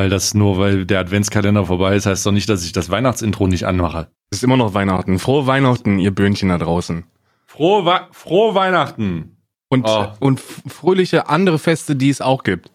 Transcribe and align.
Weil 0.00 0.08
das, 0.08 0.32
nur 0.32 0.56
weil 0.56 0.86
der 0.86 0.98
Adventskalender 1.00 1.66
vorbei 1.66 1.94
ist, 1.94 2.06
heißt 2.06 2.24
doch 2.24 2.32
nicht, 2.32 2.48
dass 2.48 2.64
ich 2.64 2.72
das 2.72 2.88
Weihnachtsintro 2.88 3.46
nicht 3.46 3.64
anmache. 3.64 4.10
Es 4.30 4.38
ist 4.38 4.44
immer 4.44 4.56
noch 4.56 4.72
Weihnachten. 4.72 5.18
Frohe 5.18 5.46
Weihnachten, 5.46 5.98
ihr 5.98 6.10
Böhnchen 6.10 6.48
da 6.48 6.56
draußen. 6.56 7.04
Frohe, 7.46 7.84
Wa 7.84 8.08
frohe 8.10 8.54
Weihnachten. 8.54 9.36
Und, 9.68 9.86
Oh. 9.86 10.06
und 10.20 10.40
fröhliche 10.40 11.28
andere 11.28 11.58
Feste, 11.58 11.96
die 11.96 12.08
es 12.08 12.22
auch 12.22 12.44
gibt. 12.44 12.70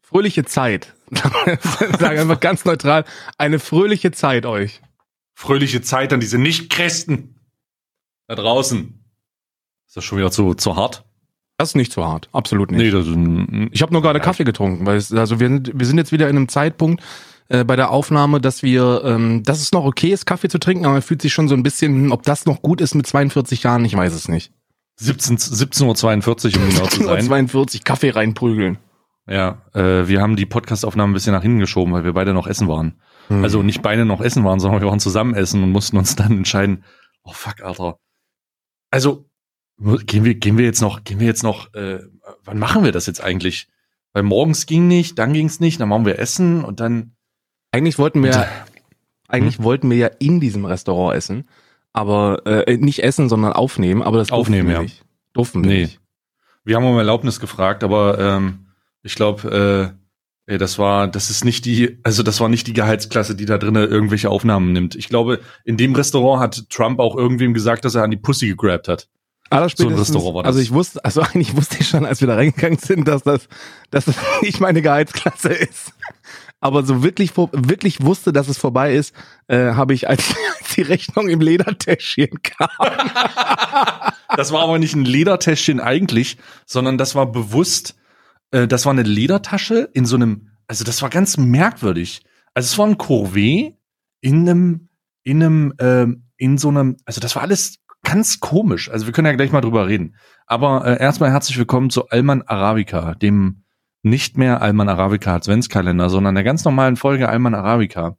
Fröhliche 0.00 0.46
Zeit. 0.46 0.94
Sag 1.10 2.16
einfach 2.18 2.40
ganz 2.40 2.64
neutral, 2.64 3.04
eine 3.36 3.58
fröhliche 3.58 4.10
Zeit 4.10 4.46
euch. 4.46 4.80
Fröhliche 5.34 5.82
Zeit 5.82 6.14
an 6.14 6.20
diese 6.20 6.38
Nicht-Christen 6.38 7.38
da 8.28 8.34
draußen. 8.34 8.98
Ist 9.88 9.96
das 9.98 10.04
schon 10.04 10.16
wieder 10.16 10.30
zu, 10.30 10.54
zu 10.54 10.74
hart? 10.74 11.04
Das 11.62 11.68
ist 11.68 11.74
nicht 11.76 11.92
zu 11.92 12.04
hart, 12.04 12.28
absolut 12.32 12.72
nicht. 12.72 12.80
Nee, 12.80 12.90
das 12.90 13.06
ist 13.06 13.14
ein, 13.14 13.68
Ich 13.70 13.82
habe 13.82 13.92
nur 13.92 14.02
gerade 14.02 14.18
Kaffee 14.18 14.42
getrunken, 14.42 14.84
weil 14.84 14.96
es, 14.96 15.12
also 15.12 15.38
wir 15.38 15.46
sind, 15.46 15.70
wir 15.72 15.86
sind 15.86 15.96
jetzt 15.96 16.10
wieder 16.10 16.28
in 16.28 16.34
einem 16.34 16.48
Zeitpunkt 16.48 17.04
äh, 17.50 17.62
bei 17.62 17.76
der 17.76 17.92
Aufnahme, 17.92 18.40
dass 18.40 18.64
wir, 18.64 19.02
ähm, 19.04 19.44
dass 19.44 19.62
es 19.62 19.70
noch 19.70 19.84
okay 19.84 20.08
ist, 20.08 20.26
Kaffee 20.26 20.48
zu 20.48 20.58
trinken, 20.58 20.86
aber 20.86 20.94
man 20.94 21.02
fühlt 21.02 21.22
sich 21.22 21.32
schon 21.32 21.46
so 21.46 21.54
ein 21.54 21.62
bisschen, 21.62 22.06
hm, 22.06 22.10
ob 22.10 22.24
das 22.24 22.46
noch 22.46 22.62
gut 22.62 22.80
ist 22.80 22.96
mit 22.96 23.06
42 23.06 23.62
Jahren, 23.62 23.84
ich 23.84 23.96
weiß 23.96 24.12
es 24.12 24.26
nicht. 24.26 24.52
17 24.96 25.38
17.42 25.38 26.56
Uhr, 26.56 26.64
um 26.64 26.68
genau 26.68 26.86
zu 26.86 27.04
sein. 27.04 27.24
42 27.26 27.84
Kaffee 27.84 28.10
reinprügeln. 28.10 28.78
Ja, 29.28 29.62
äh, 29.72 30.08
wir 30.08 30.20
haben 30.20 30.34
die 30.34 30.46
Podcastaufnahme 30.46 31.12
ein 31.12 31.14
bisschen 31.14 31.32
nach 31.32 31.42
hinten 31.42 31.60
geschoben, 31.60 31.92
weil 31.92 32.02
wir 32.02 32.12
beide 32.12 32.34
noch 32.34 32.48
essen 32.48 32.66
waren. 32.66 33.00
Hm. 33.28 33.44
Also 33.44 33.62
nicht 33.62 33.82
beide 33.82 34.04
noch 34.04 34.20
essen 34.20 34.42
waren, 34.42 34.58
sondern 34.58 34.80
wir 34.80 34.88
waren 34.88 34.98
zusammen 34.98 35.34
essen 35.34 35.62
und 35.62 35.70
mussten 35.70 35.96
uns 35.96 36.16
dann 36.16 36.38
entscheiden, 36.38 36.82
oh 37.22 37.32
fuck, 37.32 37.62
Alter. 37.62 37.98
Also, 38.90 39.26
gehen 40.06 40.24
wir, 40.24 40.34
gehen 40.34 40.58
wir 40.58 40.64
jetzt 40.64 40.80
noch, 40.80 41.04
gehen 41.04 41.20
wir 41.20 41.26
jetzt 41.26 41.42
noch, 41.42 41.72
äh, 41.74 42.00
wann 42.44 42.58
machen 42.58 42.84
wir 42.84 42.92
das 42.92 43.06
jetzt 43.06 43.22
eigentlich? 43.22 43.68
Weil 44.12 44.22
morgens 44.22 44.66
ging 44.66 44.88
nicht, 44.88 45.18
dann 45.18 45.32
ging's 45.32 45.60
nicht, 45.60 45.80
dann 45.80 45.88
machen 45.88 46.06
wir 46.06 46.18
Essen 46.18 46.64
und 46.64 46.80
dann. 46.80 47.12
Eigentlich 47.70 47.98
wollten 47.98 48.22
wir, 48.22 48.46
eigentlich 49.28 49.62
wollten 49.62 49.88
wir 49.88 49.96
ja 49.96 50.10
in 50.18 50.40
diesem 50.40 50.66
Restaurant 50.66 51.16
essen, 51.16 51.48
aber 51.92 52.46
äh, 52.46 52.76
nicht 52.76 53.02
essen, 53.02 53.30
sondern 53.30 53.54
aufnehmen, 53.54 54.02
aber 54.02 54.18
das 54.18 54.30
Aufnehmen, 54.30 54.68
wir 54.68 54.74
ja. 54.74 54.82
nicht. 54.82 55.02
Durften 55.32 55.62
wir 55.62 55.70
Nee. 55.70 55.82
nicht. 55.82 56.00
Wir 56.64 56.76
haben 56.76 56.84
um 56.84 56.98
Erlaubnis 56.98 57.40
gefragt, 57.40 57.82
aber 57.82 58.18
ähm, 58.18 58.66
ich 59.02 59.14
glaube, 59.14 59.94
äh, 60.46 60.52
ey, 60.52 60.58
das 60.58 60.78
war, 60.78 61.08
das 61.08 61.30
ist 61.30 61.44
nicht 61.44 61.64
die, 61.64 61.98
also 62.02 62.22
das 62.22 62.40
war 62.40 62.48
nicht 62.48 62.66
die 62.66 62.74
Gehaltsklasse, 62.74 63.34
die 63.34 63.46
da 63.46 63.58
drinnen 63.58 63.88
irgendwelche 63.88 64.28
Aufnahmen 64.28 64.72
nimmt. 64.72 64.94
Ich 64.94 65.08
glaube, 65.08 65.40
in 65.64 65.78
dem 65.78 65.94
Restaurant 65.94 66.42
hat 66.42 66.68
Trump 66.68 67.00
auch 67.00 67.16
irgendwem 67.16 67.54
gesagt, 67.54 67.84
dass 67.84 67.94
er 67.94 68.04
an 68.04 68.10
die 68.10 68.16
Pussy 68.18 68.48
gegrabt 68.48 68.88
hat. 68.88 69.08
Aber 69.50 69.68
So 69.68 69.88
ein 69.88 69.94
Restaurant 69.94 70.34
war 70.34 70.42
das. 70.44 70.50
Also 70.50 70.60
ich 70.60 70.72
wusste, 70.72 71.04
also 71.04 71.20
eigentlich 71.34 71.56
wusste 71.56 71.78
ich 71.80 71.88
schon, 71.88 72.06
als 72.06 72.20
wir 72.20 72.28
da 72.28 72.36
reingegangen 72.36 72.78
sind, 72.78 73.06
dass 73.06 73.22
das, 73.22 73.48
dass 73.90 74.06
das 74.06 74.16
nicht 74.42 74.60
meine 74.60 74.82
Gehaltsklasse 74.82 75.52
ist. 75.52 75.92
Aber 76.60 76.84
so 76.84 77.02
wirklich, 77.02 77.36
wirklich 77.36 78.02
wusste, 78.02 78.32
dass 78.32 78.48
es 78.48 78.56
vorbei 78.56 78.94
ist, 78.94 79.14
äh, 79.48 79.72
habe 79.72 79.94
ich, 79.94 80.08
als, 80.08 80.24
als 80.60 80.74
die 80.74 80.82
Rechnung 80.82 81.28
im 81.28 81.40
Ledertäschchen 81.40 82.40
kam. 82.42 82.68
Das 84.36 84.52
war 84.52 84.62
aber 84.62 84.78
nicht 84.78 84.94
ein 84.94 85.04
Ledertäschchen 85.04 85.80
eigentlich, 85.80 86.38
sondern 86.64 86.98
das 86.98 87.14
war 87.14 87.26
bewusst, 87.30 87.96
äh, 88.52 88.68
das 88.68 88.86
war 88.86 88.92
eine 88.92 89.02
Ledertasche 89.02 89.90
in 89.92 90.06
so 90.06 90.16
einem, 90.16 90.50
also 90.68 90.84
das 90.84 91.02
war 91.02 91.10
ganz 91.10 91.36
merkwürdig. 91.36 92.22
Also 92.54 92.66
es 92.66 92.78
war 92.78 92.86
ein 92.86 92.96
Corvée 92.96 93.74
in 94.20 94.48
einem, 94.48 94.88
in 95.24 95.42
einem, 95.42 95.74
ähm, 95.78 96.28
in 96.36 96.58
so 96.58 96.68
einem, 96.68 96.96
also 97.04 97.20
das 97.20 97.34
war 97.34 97.42
alles 97.42 97.78
ganz 98.02 98.40
komisch. 98.40 98.90
Also 98.90 99.06
wir 99.06 99.12
können 99.12 99.26
ja 99.26 99.32
gleich 99.34 99.52
mal 99.52 99.60
drüber 99.60 99.88
reden. 99.88 100.16
Aber 100.46 100.84
äh, 100.86 101.00
erstmal 101.00 101.30
herzlich 101.30 101.56
willkommen 101.58 101.90
zu 101.90 102.08
Alman 102.08 102.42
Arabica, 102.42 103.14
dem 103.14 103.62
nicht 104.02 104.36
mehr 104.36 104.60
Alman 104.60 104.88
Arabica 104.88 105.34
Adventskalender, 105.34 106.10
sondern 106.10 106.34
der 106.34 106.44
ganz 106.44 106.64
normalen 106.64 106.96
Folge 106.96 107.28
Alman 107.28 107.54
Arabica. 107.54 108.16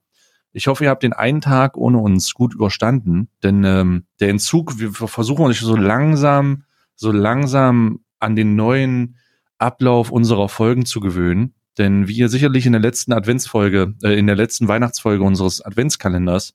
Ich 0.53 0.67
hoffe, 0.67 0.85
ihr 0.85 0.89
habt 0.89 1.03
den 1.03 1.13
einen 1.13 1.41
Tag 1.41 1.77
ohne 1.77 1.97
uns 1.97 2.33
gut 2.33 2.53
überstanden, 2.53 3.29
denn 3.41 3.63
ähm, 3.63 4.05
der 4.19 4.29
Entzug, 4.29 4.79
wir 4.79 4.91
versuchen 4.93 5.45
uns 5.45 5.59
so 5.59 5.75
langsam, 5.75 6.63
so 6.95 7.11
langsam 7.11 7.99
an 8.19 8.35
den 8.35 8.55
neuen 8.55 9.17
Ablauf 9.57 10.11
unserer 10.11 10.49
Folgen 10.49 10.85
zu 10.85 10.99
gewöhnen. 10.99 11.55
Denn 11.77 12.07
wie 12.07 12.17
ihr 12.17 12.29
sicherlich 12.29 12.67
in 12.67 12.73
der 12.73 12.81
letzten 12.81 13.13
Adventsfolge, 13.13 13.95
äh, 14.03 14.17
in 14.17 14.27
der 14.27 14.35
letzten 14.35 14.67
Weihnachtsfolge 14.67 15.23
unseres 15.23 15.61
Adventskalenders 15.61 16.53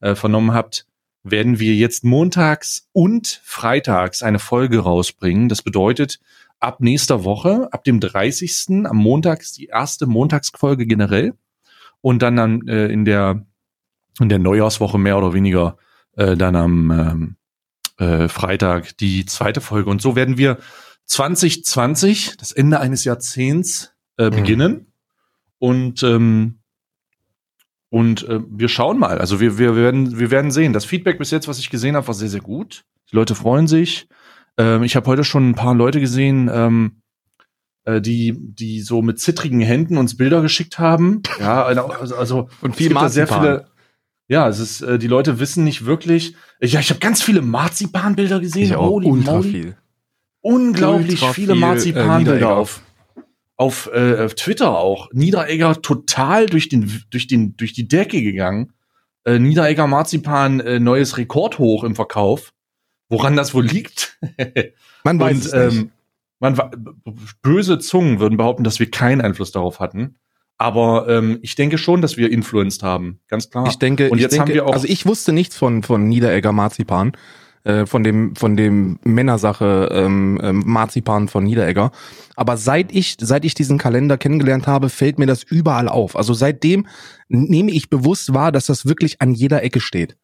äh, 0.00 0.14
vernommen 0.14 0.52
habt, 0.52 0.86
werden 1.22 1.58
wir 1.58 1.74
jetzt 1.74 2.04
montags 2.04 2.88
und 2.92 3.40
freitags 3.44 4.22
eine 4.22 4.38
Folge 4.38 4.80
rausbringen. 4.80 5.48
Das 5.48 5.62
bedeutet, 5.62 6.18
ab 6.60 6.80
nächster 6.80 7.24
Woche, 7.24 7.68
ab 7.72 7.84
dem 7.84 8.00
30. 8.00 8.86
am 8.86 8.96
Montag 8.96 9.40
ist 9.40 9.58
die 9.58 9.66
erste 9.66 10.06
Montagsfolge 10.06 10.86
generell 10.86 11.34
und 12.00 12.22
dann, 12.22 12.36
dann 12.36 12.68
äh, 12.68 12.86
in 12.86 13.04
der 13.04 13.46
in 14.18 14.28
der 14.28 14.38
Neujahrswoche 14.38 14.98
mehr 14.98 15.16
oder 15.16 15.32
weniger 15.32 15.78
äh, 16.16 16.36
dann 16.36 16.56
am 16.56 16.90
ähm, 16.90 17.36
äh, 17.98 18.28
Freitag 18.28 18.96
die 18.98 19.24
zweite 19.24 19.60
Folge 19.60 19.88
und 19.88 20.02
so 20.02 20.16
werden 20.16 20.36
wir 20.36 20.58
2020 21.06 22.36
das 22.36 22.52
Ende 22.52 22.80
eines 22.80 23.04
Jahrzehnts 23.04 23.94
äh, 24.16 24.30
Mhm. 24.30 24.36
beginnen 24.36 24.92
und 25.58 26.02
ähm, 26.02 26.59
und 27.90 28.26
äh, 28.28 28.40
wir 28.48 28.68
schauen 28.68 28.98
mal. 28.98 29.18
Also 29.18 29.40
wir, 29.40 29.58
wir 29.58 29.74
werden 29.76 30.18
wir 30.18 30.30
werden 30.30 30.52
sehen. 30.52 30.72
Das 30.72 30.84
Feedback 30.84 31.18
bis 31.18 31.32
jetzt, 31.32 31.48
was 31.48 31.58
ich 31.58 31.70
gesehen 31.70 31.96
habe, 31.96 32.06
war 32.06 32.14
sehr 32.14 32.28
sehr 32.28 32.40
gut. 32.40 32.84
Die 33.10 33.16
Leute 33.16 33.34
freuen 33.34 33.66
sich. 33.66 34.08
Ähm, 34.56 34.84
ich 34.84 34.96
habe 34.96 35.06
heute 35.06 35.24
schon 35.24 35.50
ein 35.50 35.54
paar 35.54 35.74
Leute 35.74 36.00
gesehen, 36.00 36.48
ähm, 36.52 37.02
äh, 37.84 38.00
die 38.00 38.36
die 38.38 38.80
so 38.80 39.02
mit 39.02 39.18
zittrigen 39.18 39.60
Händen 39.60 39.98
uns 39.98 40.16
Bilder 40.16 40.40
geschickt 40.40 40.78
haben. 40.78 41.22
Ja, 41.40 41.64
also, 41.64 42.16
also 42.16 42.48
Und 42.60 42.70
es 42.70 42.76
viel 42.76 42.94
da 42.94 43.08
sehr 43.08 43.26
viele. 43.26 43.66
Ja, 44.28 44.48
es 44.48 44.60
ist 44.60 44.82
äh, 44.82 44.96
die 44.96 45.08
Leute 45.08 45.40
wissen 45.40 45.64
nicht 45.64 45.84
wirklich. 45.84 46.36
Ja, 46.60 46.78
ich 46.78 46.90
habe 46.90 47.00
ganz 47.00 47.20
viele 47.20 47.42
Marzipanbilder 47.42 48.38
gesehen. 48.38 48.62
Ich 48.62 48.76
auch 48.76 48.88
Holy 48.88 49.10
moly. 49.10 49.50
viel. 49.50 49.76
Unglaublich 50.42 51.20
Ultra 51.20 51.32
viele 51.32 51.54
viel, 51.54 51.62
äh, 51.62 51.66
Marzipanbilder 51.66 52.56
auf 52.56 52.82
auf, 53.60 53.90
äh, 53.92 54.24
auf 54.24 54.34
Twitter 54.36 54.78
auch. 54.78 55.10
Niederegger 55.12 55.82
total 55.82 56.46
durch 56.46 56.70
den 56.70 57.02
durch 57.10 57.26
den 57.26 57.58
durch 57.58 57.74
die 57.74 57.86
Decke 57.86 58.22
gegangen. 58.22 58.72
Äh, 59.24 59.38
Niederegger 59.38 59.86
Marzipan 59.86 60.60
äh, 60.60 60.80
neues 60.80 61.18
Rekord 61.18 61.58
hoch 61.58 61.84
im 61.84 61.94
Verkauf. 61.94 62.54
Woran 63.10 63.36
das 63.36 63.52
wohl 63.52 63.66
liegt? 63.66 64.18
Man 65.04 65.20
weiß 65.20 65.32
Und 65.32 65.44
es 65.46 65.52
nicht. 65.52 65.82
ähm, 65.82 65.90
man 66.42 66.58
böse 67.42 67.78
Zungen 67.78 68.18
würden 68.18 68.38
behaupten, 68.38 68.64
dass 68.64 68.80
wir 68.80 68.90
keinen 68.90 69.20
Einfluss 69.20 69.52
darauf 69.52 69.78
hatten. 69.78 70.16
Aber 70.56 71.06
ähm, 71.08 71.38
ich 71.42 71.54
denke 71.54 71.76
schon, 71.76 72.00
dass 72.00 72.16
wir 72.16 72.30
influenced 72.30 72.82
haben, 72.82 73.20
ganz 73.28 73.50
klar. 73.50 73.66
Ich 73.66 73.78
denke, 73.78 74.08
und 74.08 74.18
jetzt 74.18 74.32
denke, 74.32 74.40
haben 74.42 74.54
wir 74.54 74.66
auch 74.66 74.72
also 74.72 74.86
ich 74.88 75.04
wusste 75.04 75.34
nichts 75.34 75.54
von 75.54 75.82
von 75.82 76.08
Niederegger 76.08 76.52
Marzipan, 76.52 77.12
äh, 77.64 77.86
von 77.86 78.02
dem 78.02 78.36
von 78.36 78.56
dem 78.56 78.98
Männersache 79.04 79.88
ähm, 79.92 80.40
ähm, 80.42 80.62
Marzipan 80.66 81.28
von 81.28 81.44
Niederegger. 81.44 81.92
Aber 82.36 82.56
seit 82.56 82.92
ich 82.92 83.16
seit 83.20 83.44
ich 83.44 83.54
diesen 83.54 83.78
Kalender 83.78 84.16
kennengelernt 84.16 84.66
habe, 84.66 84.88
fällt 84.88 85.18
mir 85.18 85.26
das 85.26 85.42
überall 85.42 85.88
auf. 85.88 86.16
Also 86.16 86.32
seitdem 86.32 86.86
nehme 87.28 87.70
ich 87.70 87.90
bewusst 87.90 88.32
wahr, 88.32 88.52
dass 88.52 88.66
das 88.66 88.86
wirklich 88.86 89.20
an 89.20 89.32
jeder 89.32 89.62
Ecke 89.62 89.80
steht. 89.80 90.16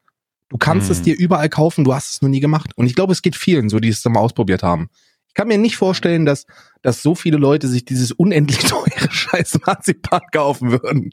Du 0.49 0.59
kannst 0.59 0.89
Hm. 0.89 0.93
es 0.93 1.03
dir 1.03 1.17
überall 1.19 1.49
kaufen, 1.49 1.85
du 1.85 1.95
hast 1.95 2.13
es 2.13 2.23
noch 2.23 2.29
nie 2.29 2.41
gemacht. 2.41 2.71
Und 2.77 2.87
ich 2.87 2.95
glaube, 2.95 3.13
es 3.13 3.23
geht 3.23 3.37
vielen 3.37 3.69
so, 3.69 3.81
die 3.81 3.89
es 3.89 4.05
mal 4.05 4.21
ausprobiert 4.21 4.63
haben. 4.63 4.89
Ich 5.29 5.35
kann 5.35 5.49
mir 5.49 5.59
nicht 5.59 5.77
vorstellen, 5.77 6.25
dass, 6.25 6.47
dass 6.83 7.03
so 7.03 7.15
viele 7.15 7.37
Leute 7.37 7.69
sich 7.69 7.85
dieses 7.85 8.13
unendlich 8.13 8.59
teure 8.65 9.11
scheiß 9.11 9.59
Marzipan 9.67 10.23
kaufen 10.33 10.71
würden. 10.71 11.11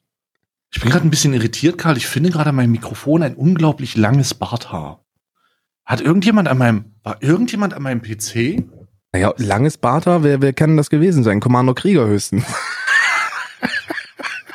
Ich 0.72 0.82
bin 0.82 0.90
gerade 0.90 1.06
ein 1.06 1.12
bisschen 1.12 1.34
irritiert, 1.34 1.78
Karl. 1.78 1.98
Ich 1.98 2.08
finde 2.08 2.32
gerade 2.32 2.50
an 2.50 2.56
meinem 2.56 2.72
Mikrofon 2.72 3.22
ein 3.22 3.36
unglaublich 3.36 3.96
langes 3.96 4.34
Barthaar. 4.34 5.03
Hat 5.86 6.02
irgendjemand 6.02 6.48
an 6.48 6.58
meinem, 6.58 6.86
war 7.04 7.18
irgendjemand 7.22 7.74
an 7.74 7.84
meinem 7.84 8.02
PC? 8.02 8.64
Naja, 9.12 9.34
langes 9.38 9.78
Barter, 9.78 10.24
wer, 10.24 10.42
wer 10.42 10.54
kann 10.54 10.78
das 10.78 10.90
gewesen 10.90 11.24
sein? 11.24 11.40
Kommando 11.40 11.74
Krieger 11.74 12.08
höchstens. 12.08 12.46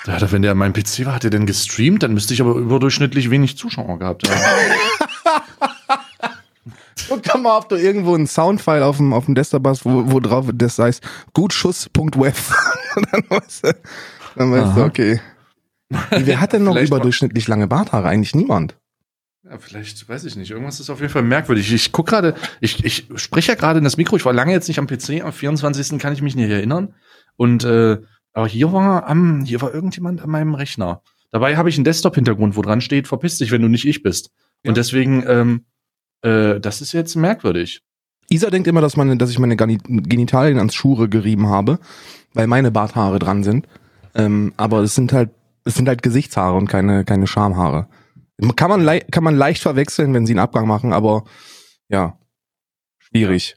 Ja, 0.06 0.32
wenn 0.32 0.40
der 0.40 0.52
an 0.52 0.58
meinem 0.58 0.72
PC 0.72 1.04
war, 1.04 1.14
hat 1.14 1.24
er 1.24 1.30
denn 1.30 1.44
gestreamt? 1.44 2.02
Dann 2.02 2.14
müsste 2.14 2.32
ich 2.32 2.40
aber 2.40 2.54
überdurchschnittlich 2.54 3.28
wenig 3.28 3.58
Zuschauer 3.58 3.98
gehabt 3.98 4.26
haben. 4.26 4.40
Guck 7.08 7.22
doch 7.24 7.38
mal, 7.38 7.58
ob 7.58 7.68
du 7.68 7.76
irgendwo 7.76 8.14
einen 8.14 8.26
Soundfile 8.26 8.86
auf 8.86 8.96
dem, 8.96 9.12
auf 9.12 9.26
dem 9.26 9.34
Desktop 9.34 9.66
hast, 9.66 9.84
wo, 9.84 10.10
wo 10.10 10.20
drauf 10.20 10.46
das 10.54 10.78
heißt 10.78 11.02
gutschuss.wef. 11.34 12.54
Und 12.96 13.06
dann 13.12 13.22
weißt 13.28 13.66
du, 13.66 13.76
dann 14.36 14.52
weißt 14.52 14.76
du 14.78 14.82
okay. 14.82 15.20
Wer 16.10 16.40
hat 16.40 16.54
denn 16.54 16.64
noch 16.64 16.76
überdurchschnittlich 16.76 17.46
lange 17.46 17.66
Barthaare? 17.66 18.08
Eigentlich 18.08 18.34
niemand. 18.34 18.76
Ja, 19.50 19.58
vielleicht, 19.58 20.08
weiß 20.08 20.24
ich 20.24 20.36
nicht. 20.36 20.50
Irgendwas 20.50 20.78
ist 20.78 20.90
auf 20.90 21.00
jeden 21.00 21.12
Fall 21.12 21.22
merkwürdig. 21.22 21.72
Ich 21.72 21.92
guck 21.92 22.06
gerade, 22.06 22.34
ich, 22.60 22.84
ich 22.84 23.08
spreche 23.14 23.52
ja 23.52 23.58
gerade 23.58 23.78
in 23.78 23.84
das 23.84 23.96
Mikro. 23.96 24.16
Ich 24.16 24.24
war 24.24 24.32
lange 24.32 24.52
jetzt 24.52 24.68
nicht 24.68 24.78
am 24.78 24.86
PC. 24.86 25.22
Am 25.22 25.32
24. 25.32 25.98
kann 25.98 26.12
ich 26.12 26.20
mich 26.20 26.36
nicht 26.36 26.50
erinnern. 26.50 26.94
Und 27.36 27.64
äh, 27.64 27.98
aber 28.32 28.46
hier 28.46 28.72
war 28.72 29.08
am, 29.08 29.44
hier 29.44 29.60
war 29.62 29.72
irgendjemand 29.72 30.20
an 30.20 30.30
meinem 30.30 30.54
Rechner. 30.54 31.02
Dabei 31.30 31.56
habe 31.56 31.68
ich 31.68 31.76
einen 31.76 31.84
Desktop-Hintergrund, 31.84 32.56
wo 32.56 32.62
dran 32.62 32.80
steht, 32.80 33.08
verpiss 33.08 33.38
dich, 33.38 33.50
wenn 33.50 33.62
du 33.62 33.68
nicht 33.68 33.86
ich 33.86 34.02
bist. 34.02 34.30
Ja. 34.62 34.70
Und 34.70 34.76
deswegen, 34.76 35.24
ähm, 35.26 35.64
äh, 36.22 36.60
das 36.60 36.80
ist 36.80 36.92
jetzt 36.92 37.16
merkwürdig. 37.16 37.82
Isa 38.30 38.50
denkt 38.50 38.68
immer, 38.68 38.80
dass, 38.80 38.96
meine, 38.96 39.16
dass 39.16 39.30
ich 39.30 39.38
meine 39.38 39.56
Genitalien 39.56 40.58
ans 40.58 40.74
Schure 40.74 41.08
gerieben 41.08 41.48
habe, 41.48 41.78
weil 42.34 42.46
meine 42.46 42.70
Barthaare 42.70 43.18
dran 43.18 43.42
sind. 43.42 43.66
Ähm, 44.14 44.52
aber 44.56 44.80
es 44.82 44.94
sind 44.94 45.12
halt, 45.12 45.30
es 45.64 45.74
sind 45.74 45.88
halt 45.88 46.02
Gesichtshaare 46.02 46.56
und 46.56 46.68
keine, 46.68 47.04
keine 47.04 47.26
Schamhaare. 47.26 47.88
Kann 48.56 48.70
man, 48.70 49.00
kann 49.10 49.24
man 49.24 49.36
leicht 49.36 49.62
verwechseln, 49.62 50.14
wenn 50.14 50.26
sie 50.26 50.32
einen 50.32 50.38
Abgang 50.38 50.66
machen, 50.66 50.92
aber 50.92 51.24
ja, 51.88 52.18
schwierig. 52.98 53.56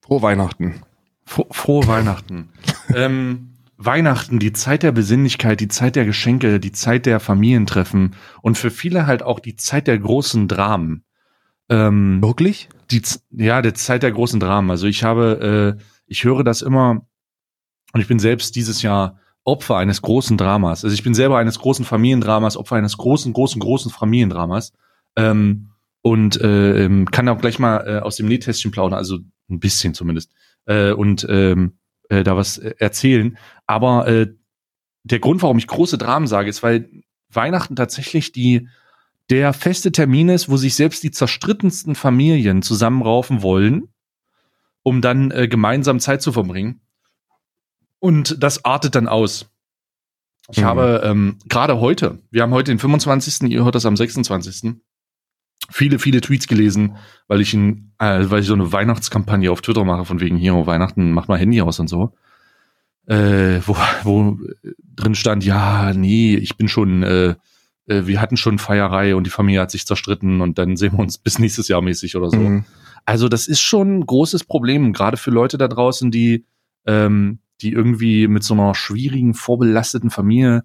Frohe 0.00 0.22
Weihnachten. 0.22 0.82
Fro 1.24 1.46
frohe 1.50 1.86
Weihnachten. 1.86 2.50
ähm, 2.94 3.54
Weihnachten, 3.76 4.38
die 4.38 4.52
Zeit 4.52 4.84
der 4.84 4.92
Besinnlichkeit, 4.92 5.58
die 5.58 5.68
Zeit 5.68 5.96
der 5.96 6.04
Geschenke, 6.04 6.60
die 6.60 6.72
Zeit 6.72 7.06
der 7.06 7.18
Familientreffen 7.18 8.14
und 8.42 8.58
für 8.58 8.70
viele 8.70 9.06
halt 9.06 9.22
auch 9.24 9.40
die 9.40 9.56
Zeit 9.56 9.88
der 9.88 9.98
großen 9.98 10.46
Dramen. 10.46 11.04
Ähm, 11.68 12.22
Wirklich? 12.22 12.68
die, 12.92 13.02
ja, 13.30 13.62
die 13.62 13.72
Zeit 13.72 14.02
der 14.02 14.12
großen 14.12 14.38
Dramen. 14.38 14.70
Also 14.70 14.86
ich 14.86 15.02
habe, 15.02 15.76
äh, 15.78 15.82
ich 16.06 16.24
höre 16.24 16.44
das 16.44 16.62
immer 16.62 17.06
und 17.92 18.00
ich 18.00 18.08
bin 18.08 18.18
selbst 18.18 18.54
dieses 18.54 18.82
Jahr 18.82 19.18
Opfer 19.44 19.76
eines 19.76 20.02
großen 20.02 20.36
Dramas. 20.36 20.84
Also 20.84 20.94
ich 20.94 21.02
bin 21.02 21.14
selber 21.14 21.38
eines 21.38 21.58
großen 21.58 21.84
Familiendramas, 21.84 22.56
Opfer 22.56 22.76
eines 22.76 22.96
großen, 22.96 23.32
großen, 23.32 23.60
großen 23.60 23.90
Familiendramas. 23.90 24.72
Ähm, 25.16 25.70
und 26.02 26.40
äh, 26.40 26.84
ähm, 26.84 27.10
kann 27.10 27.28
auch 27.28 27.40
gleich 27.40 27.58
mal 27.58 27.86
äh, 27.86 28.00
aus 28.00 28.16
dem 28.16 28.26
Nähtästchen 28.26 28.72
plaudern, 28.72 28.98
also 28.98 29.18
ein 29.48 29.60
bisschen 29.60 29.94
zumindest. 29.94 30.32
Äh, 30.66 30.92
und 30.92 31.26
ähm, 31.28 31.78
äh, 32.08 32.24
da 32.24 32.36
was 32.36 32.58
äh, 32.58 32.74
erzählen. 32.78 33.38
Aber 33.66 34.06
äh, 34.08 34.28
der 35.04 35.18
Grund, 35.18 35.42
warum 35.42 35.58
ich 35.58 35.66
große 35.66 35.98
Dramen 35.98 36.26
sage, 36.26 36.48
ist, 36.48 36.62
weil 36.62 36.88
Weihnachten 37.30 37.76
tatsächlich 37.76 38.32
die 38.32 38.68
der 39.30 39.54
feste 39.54 39.92
Termin 39.92 40.28
ist, 40.28 40.50
wo 40.50 40.56
sich 40.56 40.74
selbst 40.74 41.02
die 41.02 41.10
zerstrittensten 41.10 41.94
Familien 41.94 42.60
zusammenraufen 42.60 43.42
wollen, 43.42 43.88
um 44.82 45.00
dann 45.00 45.30
äh, 45.30 45.48
gemeinsam 45.48 46.00
Zeit 46.00 46.20
zu 46.20 46.32
verbringen. 46.32 46.81
Und 48.02 48.42
das 48.42 48.64
artet 48.64 48.96
dann 48.96 49.06
aus. 49.06 49.46
Ich 50.50 50.58
Mhm. 50.58 50.64
habe 50.64 51.02
ähm, 51.04 51.38
gerade 51.48 51.78
heute, 51.78 52.18
wir 52.32 52.42
haben 52.42 52.50
heute 52.52 52.72
den 52.72 52.80
25., 52.80 53.48
ihr 53.48 53.64
hört 53.64 53.76
das 53.76 53.86
am 53.86 53.96
26., 53.96 54.74
viele, 55.70 56.00
viele 56.00 56.20
Tweets 56.20 56.48
gelesen, 56.48 56.96
weil 57.28 57.40
ich, 57.40 57.54
in, 57.54 57.92
äh, 58.00 58.24
weil 58.28 58.40
ich 58.40 58.46
so 58.48 58.54
eine 58.54 58.72
Weihnachtskampagne 58.72 59.52
auf 59.52 59.60
Twitter 59.62 59.84
mache, 59.84 60.04
von 60.04 60.18
wegen 60.18 60.36
hier, 60.36 60.66
Weihnachten, 60.66 61.12
macht 61.12 61.28
mal 61.28 61.38
Handy 61.38 61.62
aus 61.62 61.78
und 61.78 61.86
so. 61.86 62.12
Äh, 63.06 63.60
wo, 63.66 63.76
wo 64.02 64.36
drin 64.96 65.14
stand, 65.14 65.44
ja, 65.44 65.92
nee, 65.94 66.34
ich 66.34 66.56
bin 66.56 66.66
schon, 66.66 67.04
äh, 67.04 67.36
äh, 67.86 68.06
wir 68.06 68.20
hatten 68.20 68.36
schon 68.36 68.58
Feierei 68.58 69.14
und 69.14 69.28
die 69.28 69.30
Familie 69.30 69.60
hat 69.60 69.70
sich 69.70 69.86
zerstritten 69.86 70.40
und 70.40 70.58
dann 70.58 70.76
sehen 70.76 70.94
wir 70.94 70.98
uns 70.98 71.18
bis 71.18 71.38
nächstes 71.38 71.68
Jahr 71.68 71.82
mäßig 71.82 72.16
oder 72.16 72.30
so. 72.30 72.36
Mhm. 72.36 72.64
Also 73.04 73.28
das 73.28 73.46
ist 73.46 73.60
schon 73.60 73.98
ein 73.98 74.06
großes 74.06 74.42
Problem, 74.42 74.92
gerade 74.92 75.16
für 75.16 75.30
Leute 75.30 75.56
da 75.56 75.68
draußen, 75.68 76.10
die, 76.10 76.46
ähm, 76.84 77.38
die 77.62 77.72
irgendwie 77.72 78.28
mit 78.28 78.42
so 78.42 78.54
einer 78.54 78.74
schwierigen, 78.74 79.34
vorbelasteten 79.34 80.10
Familie 80.10 80.64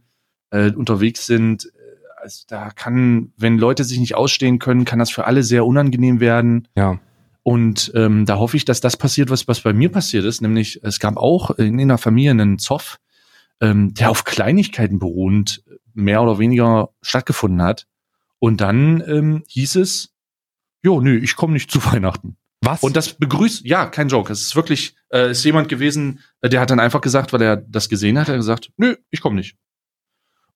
äh, 0.49 0.71
unterwegs 0.71 1.25
sind. 1.25 1.65
Äh, 1.65 2.23
Also 2.23 2.43
da 2.47 2.71
kann, 2.71 3.31
wenn 3.37 3.57
Leute 3.57 3.83
sich 3.83 3.99
nicht 3.99 4.15
ausstehen 4.15 4.59
können, 4.59 4.85
kann 4.85 4.99
das 4.99 5.11
für 5.11 5.25
alle 5.25 5.43
sehr 5.43 5.65
unangenehm 5.65 6.19
werden. 6.19 6.67
Ja. 6.75 6.99
Und 7.43 7.91
ähm, 7.95 8.25
da 8.25 8.37
hoffe 8.39 8.57
ich, 8.57 8.65
dass 8.65 8.81
das 8.81 8.97
passiert, 8.97 9.29
was, 9.29 9.47
was 9.47 9.61
bei 9.61 9.71
mir 9.71 9.89
passiert 9.89 10.25
ist. 10.25 10.41
Nämlich, 10.41 10.83
es 10.83 10.99
gab 10.99 11.15
auch 11.15 11.51
in, 11.51 11.79
in 11.79 11.87
der 11.87 11.97
Familie 11.97 12.31
einen 12.31 12.59
Zoff, 12.59 12.99
ähm, 13.61 13.93
der 13.93 14.09
auf 14.09 14.25
Kleinigkeiten 14.25 14.99
beruhend 14.99 15.63
mehr 15.93 16.21
oder 16.21 16.39
weniger 16.39 16.89
stattgefunden 17.01 17.61
hat. 17.61 17.87
Und 18.39 18.59
dann 18.59 19.01
ähm, 19.07 19.43
hieß 19.47 19.77
es, 19.77 20.13
jo, 20.83 20.99
nö, 20.99 21.17
ich 21.17 21.35
komme 21.35 21.53
nicht 21.53 21.71
zu 21.71 21.79
Weihnachten. 21.91 22.35
Was? 22.61 22.81
Und 22.83 22.95
das 22.95 23.13
begrüßt, 23.13 23.65
ja, 23.65 23.85
kein 23.85 24.07
Joke. 24.09 24.31
Es 24.33 24.41
ist 24.41 24.55
wirklich, 24.55 24.95
äh, 25.13 25.31
ist 25.31 25.43
jemand 25.43 25.69
gewesen, 25.69 26.19
äh, 26.41 26.49
der 26.49 26.59
hat 26.59 26.69
dann 26.71 26.79
einfach 26.79 27.01
gesagt, 27.01 27.31
weil 27.33 27.41
er 27.41 27.57
das 27.57 27.87
gesehen 27.89 28.17
hat, 28.17 28.27
er 28.27 28.33
hat 28.33 28.39
gesagt, 28.39 28.71
nö, 28.77 28.95
ich 29.11 29.21
komme 29.21 29.35
nicht. 29.35 29.55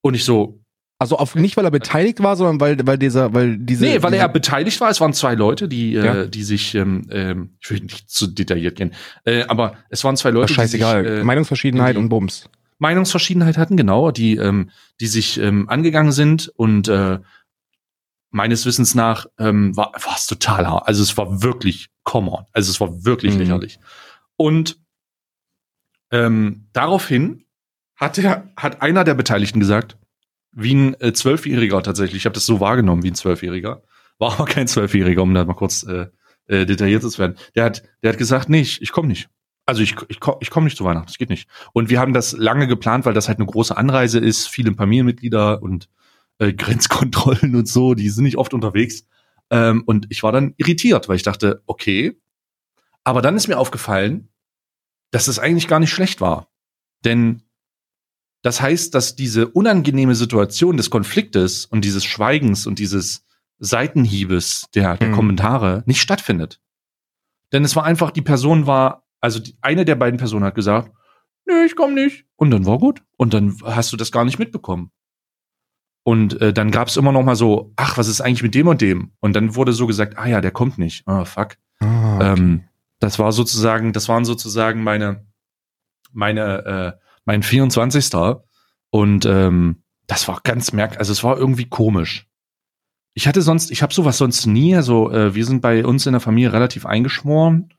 Und 0.01 0.15
ich 0.15 0.25
so, 0.25 0.59
also 0.98 1.18
auf, 1.18 1.33
nicht, 1.36 1.57
weil 1.57 1.65
er 1.65 1.71
beteiligt 1.71 2.21
war, 2.21 2.36
sondern 2.36 2.59
weil, 2.59 2.77
weil 2.86 2.98
dieser, 2.98 3.33
weil 3.33 3.57
diese. 3.57 3.86
nee, 3.86 4.03
weil 4.03 4.13
er 4.13 4.30
beteiligt 4.30 4.80
war. 4.81 4.89
Es 4.92 5.01
waren 5.01 5.13
zwei 5.13 5.33
Leute, 5.33 5.68
die, 5.68 5.94
Ja. 5.94 6.21
äh, 6.21 6.30
die 6.30 6.44
sich, 6.44 6.75
ähm, 6.75 7.07
ähm, 7.12 7.56
ich 7.59 7.71
will 7.71 7.80
nicht 7.81 8.09
zu 8.09 8.27
detailliert 8.27 8.75
gehen, 8.75 8.94
äh, 9.25 9.44
aber 9.44 9.75
es 9.89 10.03
waren 10.03 10.15
zwei 10.15 10.30
Ach, 10.30 10.33
Leute, 10.33 10.53
scheißegal. 10.53 11.03
die 11.03 11.09
sich, 11.09 11.19
äh, 11.19 11.24
Meinungsverschiedenheit 11.24 11.98
und 11.98 12.09
Bums. 12.09 12.50
Meinungsverschiedenheit 12.77 13.57
hatten, 13.57 13.77
genau, 13.77 14.12
die, 14.12 14.38
ähm, 14.38 14.69
die 15.00 15.07
sich 15.07 15.39
ähm, 15.39 15.69
angegangen 15.69 16.12
sind 16.12 16.51
und 16.56 16.88
äh, 16.88 17.19
meines 18.31 18.66
Wissens 18.66 18.95
nach 18.95 19.25
ähm, 19.38 19.75
war 19.78 19.92
es 20.16 20.25
total 20.25 20.68
hart. 20.68 20.88
Also 20.88 21.04
es 21.04 21.18
war 21.18 21.44
wirklich 21.44 21.89
come 22.04 22.31
on. 22.31 22.45
Also 22.54 22.72
es 22.72 22.80
war 22.81 23.06
wirklich 23.06 23.33
Mhm. 23.33 23.39
lächerlich. 23.42 23.80
Und 24.38 24.78
ähm, 26.12 26.68
daraufhin 26.74 27.45
hat 27.95 28.18
der, 28.18 28.50
hat 28.57 28.81
einer 28.81 29.04
der 29.04 29.13
Beteiligten 29.13 29.60
gesagt, 29.60 29.98
wie 30.51 30.74
ein 30.74 31.00
äh, 31.00 31.13
Zwölfjähriger 31.13 31.81
tatsächlich, 31.83 32.18
ich 32.22 32.25
habe 32.25 32.33
das 32.33 32.45
so 32.45 32.60
wahrgenommen 32.60 33.04
wie 33.04 33.12
ein 33.12 33.16
Zwölfjähriger, 33.16 33.83
war 34.18 34.34
aber 34.34 34.45
kein 34.45 34.68
Zwölfjähriger, 34.68 35.22
um 35.22 35.34
da 35.34 35.45
mal 35.45 35.54
kurz 35.54 35.84
äh, 35.84 36.07
äh, 36.48 36.66
detailliert 36.66 37.04
zu 37.04 37.18
werden. 37.19 37.38
Der 37.56 37.66
hat, 37.66 37.84
der 38.04 38.12
hat 38.12 38.18
gesagt, 38.18 38.50
nee, 38.50 38.62
ich, 38.62 38.81
ich 38.81 38.92
komme 38.92 39.07
nicht. 39.07 39.30
Also 39.66 39.81
ich, 39.84 39.95
ich, 40.10 40.19
komm- 40.19 40.38
ich 40.42 40.50
komme 40.50 40.66
nicht 40.66 40.75
zu 40.77 40.84
Weihnachten, 40.84 41.07
das 41.07 41.18
geht 41.18 41.30
nicht. 41.30 41.48
Und 41.72 41.89
wir 41.89 42.00
haben 42.00 42.13
das 42.13 42.34
lange 42.34 42.68
geplant, 42.68 43.06
weil 43.06 43.13
das 43.13 43.27
halt 43.27 43.38
eine 43.38 43.45
große 43.48 43.77
Anreise 43.77 44.19
ist, 44.19 44.48
viele 44.48 44.74
Familienmitglieder 44.74 45.62
und 45.62 45.88
äh, 46.41 46.53
Grenzkontrollen 46.53 47.55
und 47.55 47.67
so, 47.67 47.93
die 47.93 48.09
sind 48.09 48.23
nicht 48.23 48.38
oft 48.38 48.53
unterwegs. 48.53 49.05
Ähm, 49.51 49.83
und 49.85 50.07
ich 50.09 50.23
war 50.23 50.31
dann 50.31 50.53
irritiert, 50.57 51.07
weil 51.07 51.15
ich 51.15 51.23
dachte, 51.23 51.61
okay. 51.67 52.19
Aber 53.03 53.21
dann 53.21 53.35
ist 53.38 53.47
mir 53.47 53.57
aufgefallen, 53.57 54.29
dass 55.11 55.27
es 55.27 55.39
eigentlich 55.39 55.67
gar 55.67 55.79
nicht 55.79 55.91
schlecht 55.91 56.19
war. 56.21 56.50
Denn 57.05 57.43
das 58.43 58.60
heißt, 58.60 58.95
dass 58.95 59.15
diese 59.15 59.48
unangenehme 59.50 60.15
Situation 60.15 60.77
des 60.77 60.89
Konfliktes 60.89 61.65
und 61.65 61.86
dieses 61.86 62.03
Schweigens 62.05 62.65
und 62.65 62.79
dieses 62.79 63.24
Seitenhiebes 63.60 64.65
der, 64.74 64.98
der 64.98 65.10
Mhm. 65.10 65.13
Kommentare 65.13 65.83
nicht 65.86 66.01
stattfindet. 66.01 66.60
Denn 67.53 67.63
es 67.63 67.75
war 67.75 67.83
einfach, 67.83 68.10
die 68.10 68.24
Person 68.24 68.65
war, 68.65 69.05
also 69.19 69.39
die, 69.39 69.55
eine 69.62 69.86
der 69.86 69.95
beiden 69.95 70.17
Personen 70.17 70.45
hat 70.45 70.55
gesagt, 70.55 70.91
nö, 71.45 71.63
ich 71.65 71.75
komme 71.75 71.93
nicht. 71.93 72.25
Und 72.36 72.50
dann 72.50 72.65
war 72.65 72.79
gut. 72.79 73.03
Und 73.17 73.36
dann 73.36 73.57
hast 73.63 73.91
du 73.93 73.98
das 73.98 74.12
gar 74.12 74.25
nicht 74.25 74.39
mitbekommen. 74.39 74.91
Und 76.03 76.41
äh, 76.41 76.51
dann 76.51 76.72
gab 76.72 76.88
es 76.88 76.98
immer 76.98 77.12
noch 77.12 77.24
mal 77.24 77.36
so, 77.36 77.74
ach, 77.75 77.98
was 77.98 78.08
ist 78.08 78.22
eigentlich 78.22 78.43
mit 78.43 78.55
dem 78.55 78.67
und 78.67 78.81
dem? 78.81 79.12
Und 79.20 79.34
dann 79.34 79.55
wurde 79.55 79.74
so 79.74 79.86
gesagt, 79.86 80.17
ah 80.17 80.25
ja, 80.25 80.41
der 80.41 80.51
kommt 80.51 80.77
nicht. 80.77 81.08
Ah, 81.08 81.25
fuck. 81.25 81.58
Ah, 81.79 82.15
okay. 82.15 82.31
Ähm, 82.31 82.63
das 83.00 83.20
war 83.20 83.31
sozusagen, 83.31 83.93
das 83.93 84.10
waren 84.10 84.25
sozusagen 84.25 84.84
meine, 84.84 85.25
meine, 86.12 86.96
äh, 86.98 87.00
mein 87.25 87.43
24. 87.43 88.12
Und 88.89 89.25
ähm, 89.25 89.84
das 90.08 90.27
war 90.27 90.39
ganz 90.43 90.74
merk, 90.74 90.98
also 90.98 91.12
es 91.12 91.24
war 91.24 91.38
irgendwie 91.38 91.70
komisch. 91.70 92.27
Ich 93.13 93.27
hatte 93.27 93.41
sonst, 93.41 93.72
ich 93.72 93.81
habe 93.81 93.93
sowas 93.93 94.17
sonst 94.17 94.46
nie. 94.46 94.75
Also 94.75 95.12
äh, 95.12 95.36
wir 95.36 95.46
sind 95.46 95.62
bei 95.62 95.86
uns 95.86 96.05
in 96.05 96.13
der 96.13 96.22
Familie 96.22 96.53
relativ 96.53 96.86
eingeschworen. 96.86 97.74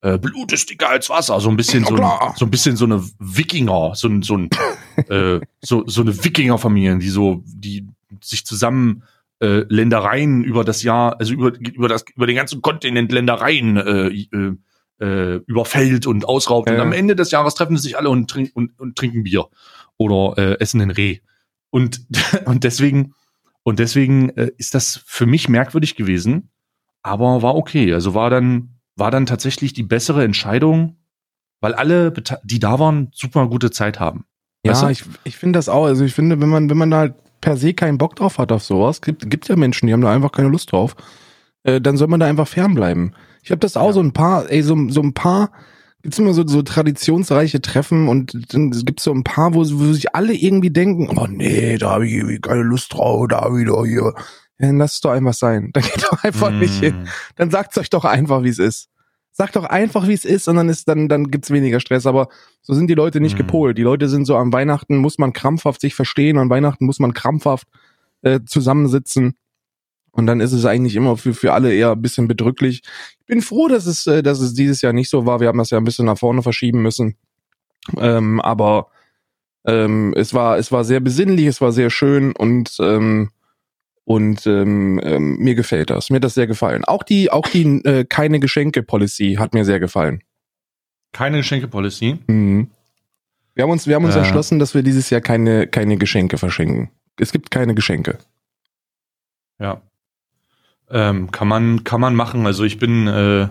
Äh, 0.00 0.18
Blut 0.18 0.52
ist 0.52 0.70
dicker 0.70 0.88
als 0.88 1.10
Wasser, 1.10 1.40
so 1.40 1.48
ein 1.50 1.56
bisschen 1.56 1.84
so, 1.84 1.96
ein, 1.96 2.32
so 2.36 2.44
ein 2.44 2.50
bisschen 2.50 2.76
so 2.76 2.84
eine 2.84 3.02
Wikinger, 3.18 3.94
so 3.94 4.08
ein, 4.08 4.22
so 4.22 4.36
ein 4.36 4.48
äh, 5.08 5.40
so, 5.60 5.84
so 5.86 6.02
eine 6.02 6.24
Wikingerfamilie, 6.24 6.98
die 6.98 7.08
so, 7.08 7.42
die 7.46 7.86
sich 8.20 8.44
zusammen 8.44 9.02
äh, 9.40 9.64
Ländereien 9.68 10.42
über 10.44 10.64
das 10.64 10.82
Jahr, 10.82 11.18
also 11.18 11.32
über, 11.34 11.52
über 11.58 11.88
das, 11.88 12.04
über 12.14 12.26
den 12.26 12.36
ganzen 12.36 12.62
Kontinent 12.62 13.12
Ländereien 13.12 13.76
äh, 13.76 14.08
äh, 14.08 14.56
äh, 15.00 15.40
überfällt 15.46 16.06
und 16.06 16.24
ausraubt. 16.24 16.68
Und 16.68 16.76
Ja. 16.76 16.82
am 16.82 16.92
Ende 16.92 17.14
des 17.14 17.30
Jahres 17.30 17.54
treffen 17.54 17.76
sie 17.76 17.82
sich 17.84 17.98
alle 17.98 18.10
und, 18.10 18.28
trink, 18.28 18.50
und, 18.54 18.78
und 18.78 18.96
trinken 18.96 19.22
Bier 19.22 19.46
oder 19.96 20.36
äh, 20.38 20.60
essen 20.60 20.80
ein 20.80 20.90
Reh. 20.90 21.18
Und, 21.70 22.02
und 22.46 22.64
deswegen, 22.64 23.14
und 23.62 23.78
deswegen 23.78 24.30
äh, 24.30 24.50
ist 24.56 24.74
das 24.74 25.02
für 25.06 25.26
mich 25.26 25.48
merkwürdig 25.48 25.94
gewesen, 25.96 26.50
aber 27.02 27.42
war 27.42 27.54
okay. 27.54 27.92
Also 27.94 28.14
war 28.14 28.30
dann, 28.30 28.80
war 28.96 29.10
dann 29.10 29.26
tatsächlich 29.26 29.72
die 29.72 29.82
bessere 29.84 30.24
Entscheidung, 30.24 30.96
weil 31.60 31.74
alle, 31.74 32.12
die 32.42 32.58
da 32.58 32.78
waren, 32.78 33.10
super 33.12 33.48
gute 33.48 33.70
Zeit 33.70 34.00
haben. 34.00 34.24
Weißt 34.66 34.82
Ja, 34.82 34.86
du? 34.88 34.92
ich, 34.92 35.04
ich 35.24 35.36
finde 35.36 35.58
das 35.58 35.68
auch. 35.68 35.84
Also 35.86 36.04
ich 36.04 36.14
finde, 36.14 36.40
wenn 36.40 36.48
man, 36.48 36.68
wenn 36.70 36.76
man 36.78 36.90
da 36.90 36.98
halt 36.98 37.14
per 37.40 37.56
se 37.56 37.74
keinen 37.74 37.98
Bock 37.98 38.16
drauf 38.16 38.38
hat 38.38 38.50
auf 38.52 38.62
sowas, 38.64 39.00
gibt, 39.00 39.30
gibt 39.30 39.48
ja 39.48 39.56
Menschen, 39.56 39.86
die 39.86 39.92
haben 39.92 40.00
da 40.00 40.12
einfach 40.12 40.32
keine 40.32 40.48
Lust 40.48 40.72
drauf, 40.72 40.96
äh, 41.62 41.80
dann 41.80 41.96
soll 41.96 42.08
man 42.08 42.20
da 42.20 42.26
einfach 42.26 42.48
fernbleiben. 42.48 43.14
Ich 43.42 43.50
habe 43.50 43.60
das 43.60 43.76
auch 43.76 43.88
Ja. 43.88 43.92
so 43.94 44.00
ein 44.00 44.12
paar, 44.12 44.50
ey, 44.50 44.62
so, 44.62 44.76
so 44.88 45.00
ein 45.00 45.14
paar, 45.14 45.52
gibt's 46.02 46.18
immer 46.18 46.32
so, 46.34 46.46
so 46.46 46.62
traditionsreiche 46.62 47.60
Treffen 47.62 48.08
und 48.08 48.52
dann 48.54 48.70
gibt's 48.72 49.04
so 49.04 49.12
ein 49.12 49.24
paar, 49.24 49.54
wo, 49.54 49.60
wo 49.60 49.92
sich 49.92 50.14
alle 50.14 50.34
irgendwie 50.34 50.70
denken, 50.70 51.08
oh 51.16 51.26
nee, 51.28 51.78
da 51.78 51.90
habe 51.90 52.06
ich 52.06 52.12
irgendwie 52.14 52.40
keine 52.40 52.62
Lust 52.62 52.92
drauf, 52.94 53.26
da 53.28 53.54
wieder 53.54 53.84
hier. 53.84 54.12
Ja, 54.60 54.66
dann 54.66 54.78
lasst 54.78 54.94
es 54.96 55.00
doch 55.02 55.12
einfach 55.12 55.34
sein. 55.34 55.70
Dann 55.72 55.84
geht 55.84 56.02
doch 56.02 56.24
einfach 56.24 56.50
nicht 56.50 56.74
hin 56.80 57.02
Mm. 57.02 57.06
dann 57.36 57.50
sagt's 57.52 57.78
euch 57.78 57.90
doch 57.90 58.04
einfach, 58.04 58.42
wie 58.42 58.48
es 58.48 58.58
ist. 58.58 58.88
Sagt 59.38 59.54
doch 59.56 59.64
einfach, 59.64 60.08
wie 60.08 60.14
es 60.14 60.24
ist, 60.24 60.48
und 60.48 60.56
dann 60.56 60.68
ist 60.68 60.88
dann 60.88 61.08
dann 61.08 61.30
gibt's 61.30 61.50
weniger 61.52 61.78
Stress. 61.80 62.06
Aber 62.06 62.28
so 62.60 62.74
sind 62.74 62.88
die 62.88 62.94
Leute 62.94 63.20
nicht 63.20 63.34
Mhm. 63.34 63.38
gepolt. 63.38 63.78
Die 63.78 63.82
Leute 63.82 64.08
sind 64.08 64.24
so 64.26 64.36
am 64.36 64.52
Weihnachten 64.52 64.96
muss 64.98 65.18
man 65.18 65.32
krampfhaft 65.32 65.80
sich 65.80 65.94
verstehen, 65.94 66.38
an 66.38 66.50
Weihnachten 66.50 66.84
muss 66.86 66.98
man 66.98 67.14
krampfhaft 67.14 67.68
äh, 68.22 68.40
zusammensitzen. 68.44 69.36
Und 70.10 70.26
dann 70.26 70.40
ist 70.40 70.52
es 70.52 70.64
eigentlich 70.66 70.96
immer 70.96 71.16
für 71.16 71.34
für 71.34 71.52
alle 71.52 71.72
eher 71.72 71.92
ein 71.92 72.02
bisschen 72.02 72.26
bedrücklich. 72.28 72.82
Ich 73.20 73.26
bin 73.26 73.40
froh, 73.42 73.68
dass 73.68 73.86
es 73.86 74.06
äh, 74.08 74.22
dass 74.24 74.40
es 74.40 74.54
dieses 74.54 74.82
Jahr 74.82 74.92
nicht 74.92 75.10
so 75.10 75.24
war. 75.26 75.38
Wir 75.40 75.48
haben 75.48 75.58
das 75.58 75.70
ja 75.70 75.78
ein 75.78 75.84
bisschen 75.84 76.06
nach 76.06 76.18
vorne 76.18 76.42
verschieben 76.42 76.82
müssen. 76.82 77.16
Ähm, 77.98 78.40
aber 78.40 78.88
Ähm, 79.66 80.14
es 80.16 80.32
war, 80.34 80.56
es 80.58 80.72
war 80.72 80.84
sehr 80.84 81.00
besinnlich, 81.00 81.46
es 81.46 81.60
war 81.60 81.72
sehr 81.72 81.90
schön 81.90 82.32
und 82.32 82.76
ähm, 82.80 83.30
und 84.08 84.46
ähm, 84.46 84.98
ähm, 85.04 85.36
mir 85.36 85.54
gefällt 85.54 85.90
das. 85.90 86.08
Mir 86.08 86.16
hat 86.16 86.24
das 86.24 86.32
sehr 86.32 86.46
gefallen. 86.46 86.82
Auch 86.86 87.02
die, 87.02 87.30
auch 87.30 87.46
die 87.46 87.84
äh, 87.84 88.04
keine 88.06 88.40
Geschenke 88.40 88.82
Policy 88.82 89.36
hat 89.38 89.52
mir 89.52 89.66
sehr 89.66 89.80
gefallen. 89.80 90.22
Keine 91.12 91.36
Geschenke-Policy. 91.38 92.18
Mhm. 92.26 92.70
Wir 93.54 93.64
haben 93.64 93.70
uns, 93.70 93.86
wir 93.86 93.96
haben 93.96 94.06
uns 94.06 94.14
Äh. 94.14 94.20
entschlossen, 94.20 94.58
dass 94.58 94.74
wir 94.74 94.82
dieses 94.82 95.10
Jahr 95.10 95.20
keine, 95.20 95.66
keine 95.66 95.98
Geschenke 95.98 96.38
verschenken. 96.38 96.90
Es 97.18 97.32
gibt 97.32 97.50
keine 97.50 97.74
Geschenke. 97.74 98.16
Ja. 99.58 99.82
Ähm, 100.90 101.30
kann 101.30 101.48
man, 101.48 101.84
kann 101.84 102.00
man 102.00 102.14
machen. 102.14 102.46
Also 102.46 102.64
ich 102.64 102.78
bin, 102.78 103.08
äh, 103.08 103.48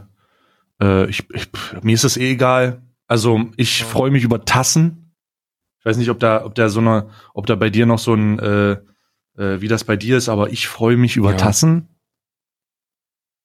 äh, 0.81 1.07
ich, 1.07 1.29
ich, 1.35 1.49
mir 1.83 1.93
ist 1.93 2.03
das 2.03 2.17
eh 2.17 2.31
egal. 2.31 2.81
Also 3.05 3.45
ich 3.57 3.83
freue 3.83 4.09
mich 4.09 4.23
über 4.23 4.43
Tassen. 4.43 5.13
Ich 5.79 5.85
weiß 5.85 5.97
nicht, 5.97 6.09
ob 6.09 6.19
da, 6.19 6.43
ob 6.45 6.55
da 6.55 6.69
so 6.69 6.79
eine, 6.79 7.09
ob 7.35 7.45
da 7.45 7.53
bei 7.55 7.69
dir 7.69 7.85
noch 7.85 7.99
so 7.99 8.15
ein, 8.15 8.39
äh, 9.38 9.62
wie 9.62 9.67
das 9.67 9.84
bei 9.84 9.96
dir 9.96 10.17
ist, 10.17 10.29
aber 10.29 10.50
ich 10.51 10.67
freue 10.67 10.98
mich 10.98 11.15
über 11.15 11.32
Ja. 11.32 11.38
Tassen. 11.38 11.88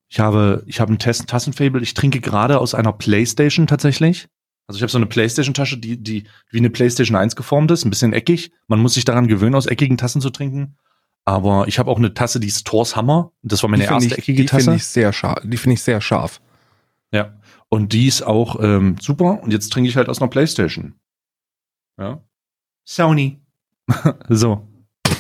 Ich 0.09 0.21
habe, 0.21 0.63
ich 0.67 0.81
habe 0.81 0.93
ein 0.93 0.99
Tassen- 0.99 1.27
Tassenfable. 1.27 1.81
Ich 1.83 1.95
trinke 1.95 2.21
gerade 2.21 2.59
aus 2.59 2.75
einer 2.75 2.93
Playstation 2.93 3.67
tatsächlich. 3.67 4.29
Also 4.67 4.77
ich 4.79 4.83
habe 4.83 4.93
so 4.93 4.99
eine 4.99 5.07
Playstation-Tasche, 5.07 5.79
die, 5.79 5.97
die 6.03 6.25
wie 6.51 6.59
eine 6.59 6.71
Playstation 6.71 7.17
1 7.17 7.35
geformt 7.35 7.71
ist, 7.71 7.85
ein 7.85 7.91
bisschen 7.91 8.13
eckig. 8.13 8.53
Man 8.69 8.81
muss 8.81 8.95
sich 8.95 9.05
daran 9.05 9.27
gewöhnen, 9.27 9.55
aus 9.55 9.67
eckigen 9.67 9.97
Tassen 9.97 10.21
zu 10.21 10.31
trinken. 10.31 10.77
Aber 11.25 11.67
ich 11.69 11.79
habe 11.79 11.91
auch 11.91 11.99
eine 11.99 12.15
Tasse, 12.15 12.41
die 12.41 12.49
ist 12.49 12.67
Thors 12.67 12.95
Hammer. 12.97 13.33
Das 13.43 13.63
war 13.63 13.71
meine 13.71 13.85
die 13.85 13.89
finde 13.89 14.05
erste 14.05 14.15
ich, 14.15 14.19
eckige 14.19 14.43
die 14.43 14.49
finde 14.49 14.65
Tasse. 14.67 14.77
ich 14.77 14.85
sehr 14.87 15.13
scharf. 15.13 15.41
Die 15.45 15.57
finde 15.57 15.75
ich 15.75 15.83
sehr 15.83 16.01
scharf. 16.01 16.41
Ja. 17.13 17.39
Und 17.69 17.93
die 17.93 18.07
ist 18.07 18.23
auch 18.23 18.61
ähm, 18.63 18.97
super. 19.01 19.43
Und 19.43 19.53
jetzt 19.53 19.73
trinke 19.73 19.89
ich 19.89 19.97
halt 19.97 20.09
aus 20.09 20.21
einer 20.21 20.31
Playstation. 20.31 20.95
Ja. 21.99 22.23
Sony. 22.85 23.41
so. 24.29 24.69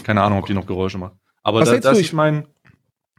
Keine 0.04 0.22
Ahnung, 0.22 0.38
ob 0.38 0.46
die 0.46 0.54
noch 0.54 0.66
Geräusche 0.66 0.98
macht. 0.98 1.14
Aber 1.42 1.60
Was 1.60 1.68
da, 1.68 1.72
hältst 1.72 1.86
du? 1.86 1.90
das 1.90 1.98
Ich- 1.98 2.06
ist 2.08 2.12
mein. 2.12 2.46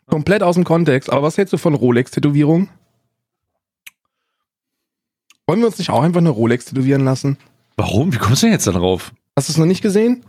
Komplett 0.06 0.44
aus 0.44 0.56
dem 0.56 0.64
Kontext. 0.66 1.10
Aber 1.12 1.24
was 1.24 1.38
hältst 1.38 1.54
du 1.54 1.58
von 1.58 1.74
Rolex-Tätowierung? 1.76 2.68
Wollen 5.48 5.60
wir 5.60 5.68
uns 5.68 5.78
nicht 5.78 5.90
auch 5.90 6.02
einfach 6.04 6.20
eine 6.20 6.30
Rolex 6.30 6.66
tätowieren 6.66 7.04
lassen? 7.04 7.38
Warum? 7.78 8.14
Wie 8.14 8.18
kommst 8.18 8.42
du 8.44 8.48
denn 8.48 8.54
jetzt 8.54 8.68
da 8.68 8.72
drauf? 8.72 9.14
Hast 9.36 9.50
du 9.50 9.54
es 9.54 9.58
noch 9.58 9.66
nicht 9.66 9.82
gesehen? 9.82 10.26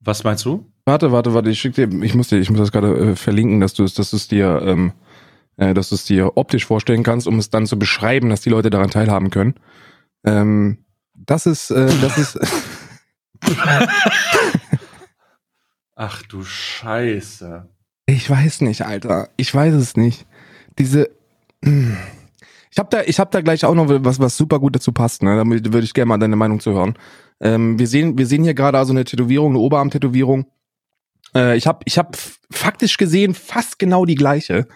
Was 0.00 0.24
meinst 0.24 0.44
du? 0.44 0.66
Warte, 0.86 1.12
warte, 1.12 1.34
warte, 1.34 1.50
ich 1.50 1.60
schick 1.60 1.74
dir, 1.74 1.88
ich 2.02 2.14
muss 2.14 2.28
dir, 2.28 2.38
ich 2.38 2.48
muss 2.50 2.58
das 2.58 2.72
gerade 2.72 2.96
äh, 2.96 3.16
verlinken, 3.16 3.60
dass 3.60 3.74
du 3.74 3.84
es, 3.84 3.94
dass 3.94 4.10
du 4.10 4.16
es 4.16 4.26
dir, 4.28 4.62
ähm, 4.64 4.92
äh, 5.56 5.74
dass 5.74 5.90
du 5.90 5.94
es 5.94 6.04
dir 6.04 6.36
optisch 6.36 6.64
vorstellen 6.64 7.02
kannst, 7.02 7.26
um 7.28 7.38
es 7.38 7.50
dann 7.50 7.66
zu 7.66 7.78
beschreiben, 7.78 8.30
dass 8.30 8.40
die 8.40 8.50
Leute 8.50 8.70
daran 8.70 8.90
teilhaben 8.90 9.30
können. 9.30 9.54
Ähm, 10.24 10.78
das 11.14 11.46
ist, 11.46 11.70
äh, 11.70 11.92
das 12.00 12.18
ist, 12.18 12.38
Ach 16.02 16.22
du 16.22 16.42
Scheiße. 16.42 17.68
ich 18.06 18.30
weiß 18.30 18.62
nicht, 18.62 18.86
Alter, 18.86 19.28
ich 19.36 19.54
weiß 19.54 19.74
es 19.74 19.98
nicht. 19.98 20.24
Diese, 20.78 21.10
hm. 21.62 21.94
ich 22.70 22.78
habe 22.78 22.88
da, 22.90 23.02
ich 23.02 23.20
habe 23.20 23.30
da 23.30 23.42
gleich 23.42 23.66
auch 23.66 23.74
noch 23.74 23.86
was, 23.86 24.18
was 24.18 24.34
super 24.34 24.60
gut 24.60 24.74
dazu 24.74 24.92
passt. 24.92 25.22
Ne, 25.22 25.36
da 25.36 25.44
würde 25.46 25.84
ich 25.84 25.92
gerne 25.92 26.08
mal 26.08 26.16
deine 26.16 26.36
Meinung 26.36 26.58
zu 26.58 26.72
hören. 26.72 26.96
Ähm, 27.38 27.78
wir 27.78 27.86
sehen, 27.86 28.16
wir 28.16 28.24
sehen 28.24 28.44
hier 28.44 28.54
gerade 28.54 28.78
also 28.78 28.94
eine 28.94 29.04
Tätowierung, 29.04 29.50
eine 29.50 29.58
Oberarm-Tätowierung. 29.58 30.46
Äh, 31.34 31.58
ich 31.58 31.66
habe, 31.66 31.80
ich 31.84 31.98
habe 31.98 32.16
faktisch 32.50 32.96
gesehen 32.96 33.34
fast 33.34 33.78
genau 33.78 34.06
die 34.06 34.14
gleiche. 34.14 34.68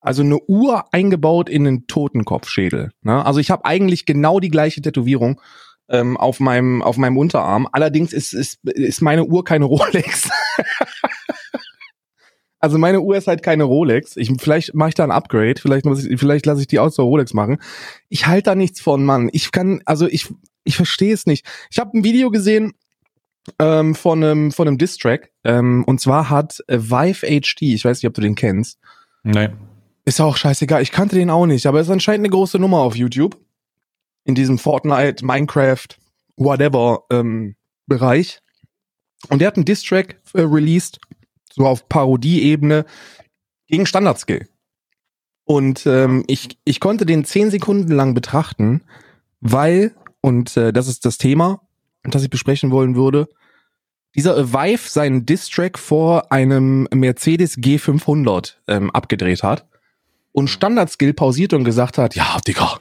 Also 0.00 0.22
eine 0.22 0.38
Uhr 0.48 0.86
eingebaut 0.94 1.50
in 1.50 1.66
einen 1.66 1.86
Totenkopfschädel. 1.86 2.92
Ne? 3.02 3.26
Also 3.26 3.40
ich 3.40 3.50
habe 3.50 3.66
eigentlich 3.66 4.06
genau 4.06 4.40
die 4.40 4.50
gleiche 4.50 4.80
Tätowierung 4.80 5.38
ähm, 5.92 6.16
auf 6.16 6.40
meinem 6.40 6.82
auf 6.82 6.96
meinem 6.96 7.16
Unterarm. 7.18 7.68
Allerdings 7.70 8.12
ist 8.12 8.32
ist, 8.32 8.58
ist 8.64 9.02
meine 9.02 9.24
Uhr 9.24 9.44
keine 9.44 9.64
Rolex. 9.66 10.28
also 12.58 12.78
meine 12.78 13.00
Uhr 13.00 13.16
ist 13.16 13.28
halt 13.28 13.42
keine 13.42 13.64
Rolex. 13.64 14.16
Ich 14.16 14.32
vielleicht 14.40 14.74
mache 14.74 14.88
ich 14.88 14.94
da 14.94 15.04
ein 15.04 15.10
Upgrade. 15.10 15.60
Vielleicht 15.60 15.84
muss 15.84 16.04
ich, 16.04 16.18
vielleicht 16.18 16.46
lasse 16.46 16.62
ich 16.62 16.66
die 16.66 16.78
aus 16.78 16.96
der 16.96 17.04
Rolex 17.04 17.34
machen. 17.34 17.58
Ich 18.08 18.26
halte 18.26 18.44
da 18.44 18.54
nichts 18.54 18.80
von, 18.80 19.04
Mann. 19.04 19.28
Ich 19.32 19.52
kann 19.52 19.82
also 19.84 20.08
ich 20.08 20.28
ich 20.64 20.76
verstehe 20.76 21.12
es 21.12 21.26
nicht. 21.26 21.46
Ich 21.70 21.78
habe 21.78 21.96
ein 21.96 22.04
Video 22.04 22.30
gesehen 22.30 22.72
ähm, 23.58 23.94
von 23.94 24.24
einem 24.24 24.50
von 24.50 24.66
einem 24.66 24.78
Distrack 24.78 25.30
ähm, 25.44 25.84
und 25.84 26.00
zwar 26.00 26.30
hat 26.30 26.64
äh, 26.68 26.78
Vive 26.78 27.26
HD. 27.26 27.62
Ich 27.62 27.84
weiß 27.84 27.98
nicht, 27.98 28.08
ob 28.08 28.14
du 28.14 28.22
den 28.22 28.34
kennst. 28.34 28.78
Nee. 29.24 29.50
Ist 30.04 30.20
auch 30.20 30.36
scheißegal. 30.36 30.82
Ich 30.82 30.90
kannte 30.90 31.14
den 31.14 31.30
auch 31.30 31.46
nicht, 31.46 31.66
aber 31.66 31.80
ist 31.80 31.90
anscheinend 31.90 32.26
eine 32.26 32.32
große 32.32 32.58
Nummer 32.58 32.78
auf 32.78 32.96
YouTube. 32.96 33.36
In 34.24 34.34
diesem 34.34 34.58
Fortnite, 34.58 35.24
Minecraft, 35.24 35.88
whatever 36.36 37.04
ähm, 37.10 37.56
Bereich. 37.86 38.40
Und 39.28 39.40
der 39.40 39.48
hat 39.48 39.56
einen 39.56 39.64
Diss-Track 39.64 40.20
äh, 40.34 40.42
released, 40.42 41.00
so 41.52 41.66
auf 41.66 41.88
Parodie-Ebene, 41.88 42.84
gegen 43.66 43.86
Standard-Skill. 43.86 44.48
Und 45.44 45.86
ähm, 45.86 46.24
ich, 46.28 46.58
ich 46.64 46.80
konnte 46.80 47.06
den 47.06 47.24
zehn 47.24 47.50
Sekunden 47.50 47.92
lang 47.92 48.14
betrachten, 48.14 48.82
weil, 49.40 49.94
und 50.20 50.56
äh, 50.56 50.72
das 50.72 50.88
ist 50.88 51.04
das 51.04 51.18
Thema, 51.18 51.60
das 52.04 52.22
ich 52.22 52.30
besprechen 52.30 52.70
wollen 52.70 52.94
würde, 52.94 53.28
dieser 54.14 54.52
Vive 54.52 54.88
seinen 54.88 55.24
Diss-Track 55.24 55.78
vor 55.78 56.30
einem 56.30 56.86
Mercedes 56.92 57.56
G500 57.56 58.54
ähm, 58.68 58.90
abgedreht 58.90 59.42
hat 59.42 59.66
und 60.32 60.48
Standard-Skill 60.48 61.14
pausiert 61.14 61.54
und 61.54 61.64
gesagt 61.64 61.98
hat, 61.98 62.14
ja, 62.14 62.38
Digga, 62.46 62.78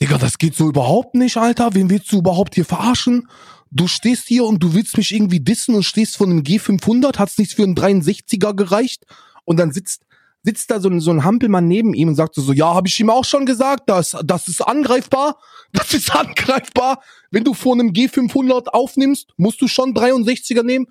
Digga, 0.00 0.18
das 0.18 0.38
geht 0.38 0.54
so 0.54 0.68
überhaupt 0.68 1.14
nicht, 1.14 1.36
Alter. 1.36 1.74
Wen 1.74 1.88
willst 1.90 2.10
du 2.12 2.18
überhaupt 2.18 2.54
hier 2.54 2.64
verarschen? 2.64 3.28
Du 3.70 3.86
stehst 3.88 4.26
hier 4.28 4.44
und 4.44 4.62
du 4.62 4.74
willst 4.74 4.96
mich 4.96 5.12
irgendwie 5.14 5.40
dissen 5.40 5.74
und 5.74 5.82
stehst 5.84 6.16
von 6.16 6.30
einem 6.30 6.40
G500, 6.42 7.18
hat's 7.18 7.38
nichts 7.38 7.54
für 7.54 7.62
einen 7.62 7.74
63er 7.74 8.54
gereicht? 8.54 9.04
Und 9.44 9.58
dann 9.58 9.72
sitzt, 9.72 10.02
sitzt 10.42 10.70
da 10.70 10.80
so 10.80 10.88
ein, 10.88 11.00
so 11.00 11.10
ein 11.10 11.24
Hampelmann 11.24 11.66
neben 11.66 11.94
ihm 11.94 12.08
und 12.08 12.14
sagt 12.14 12.34
so, 12.34 12.52
ja, 12.52 12.74
habe 12.74 12.88
ich 12.88 12.98
ihm 13.00 13.10
auch 13.10 13.24
schon 13.24 13.46
gesagt, 13.46 13.84
das, 13.88 14.16
das 14.24 14.48
ist 14.48 14.60
angreifbar. 14.60 15.38
Das 15.72 15.92
ist 15.92 16.14
angreifbar. 16.14 17.02
Wenn 17.32 17.42
du 17.42 17.52
vor 17.52 17.72
einem 17.72 17.88
G500 17.90 18.68
aufnimmst, 18.68 19.32
musst 19.36 19.60
du 19.60 19.66
schon 19.66 19.92
63er 19.92 20.62
nehmen. 20.62 20.86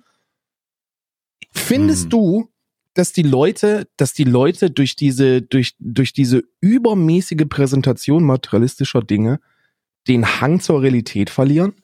Findest 1.52 2.04
Hm. 2.04 2.10
du, 2.10 2.48
dass 2.94 3.12
die 3.12 3.22
Leute, 3.22 3.88
dass 3.96 4.12
die 4.14 4.24
Leute 4.24 4.70
durch 4.70 4.96
diese, 4.96 5.42
durch, 5.42 5.74
durch 5.78 6.12
diese 6.12 6.44
übermäßige 6.60 7.46
Präsentation 7.48 8.24
materialistischer 8.24 9.02
Dinge 9.02 9.40
den 10.08 10.40
Hang 10.40 10.60
zur 10.60 10.82
Realität 10.82 11.30
verlieren? 11.30 11.74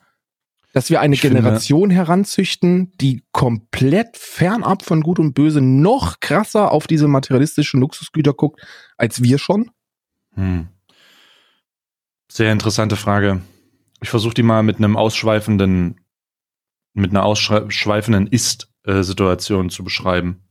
Dass 0.72 0.88
wir 0.88 1.00
eine 1.00 1.14
Ich 1.14 1.20
finde- 1.20 1.38
Generation 1.38 1.90
heranzüchten, 1.90 2.92
die 3.00 3.24
komplett 3.32 4.16
fernab 4.16 4.84
von 4.84 5.02
Gut 5.02 5.18
und 5.18 5.34
Böse 5.34 5.60
noch 5.60 6.20
krasser 6.20 6.70
auf 6.70 6.86
diese 6.86 7.08
materialistischen 7.08 7.80
Luxusgüter 7.80 8.32
guckt, 8.34 8.60
als 8.96 9.20
wir 9.22 9.38
schon? 9.38 9.70
Hm. 10.34 10.68
Sehr 12.30 12.52
interessante 12.52 12.94
Frage. 12.94 13.40
Ich 14.00 14.10
versuche 14.10 14.34
die 14.34 14.44
mal 14.44 14.62
mit 14.62 14.76
einem 14.76 14.96
ausschweifenden, 14.96 16.00
mit 16.94 17.10
einer 17.10 17.24
ausschweifenden 17.24 18.28
Ist-Situation 18.28 19.70
zu 19.70 19.82
beschreiben. 19.82 20.44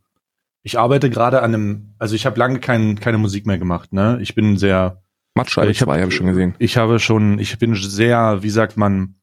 Ich 0.63 0.77
arbeite 0.77 1.09
gerade 1.09 1.41
an 1.41 1.53
einem, 1.53 1.95
also 1.99 2.15
ich 2.15 2.25
habe 2.25 2.37
lange 2.39 2.59
kein, 2.59 2.99
keine 2.99 3.17
Musik 3.17 3.45
mehr 3.45 3.57
gemacht, 3.57 3.93
ne? 3.93 4.19
Ich 4.21 4.35
bin 4.35 4.57
sehr, 4.57 5.01
Matscheibe 5.35 5.71
Ich 5.71 5.79
hab- 5.81 5.87
2 5.87 6.01
habe 6.01 6.09
ich 6.11 6.15
schon 6.17 6.27
gesehen. 6.27 6.55
ich 6.59 6.75
habe 6.77 6.99
schon, 6.99 7.39
ich 7.39 7.57
bin 7.59 7.75
sehr, 7.75 8.39
wie 8.43 8.49
sagt 8.49 8.75
man, 8.77 9.15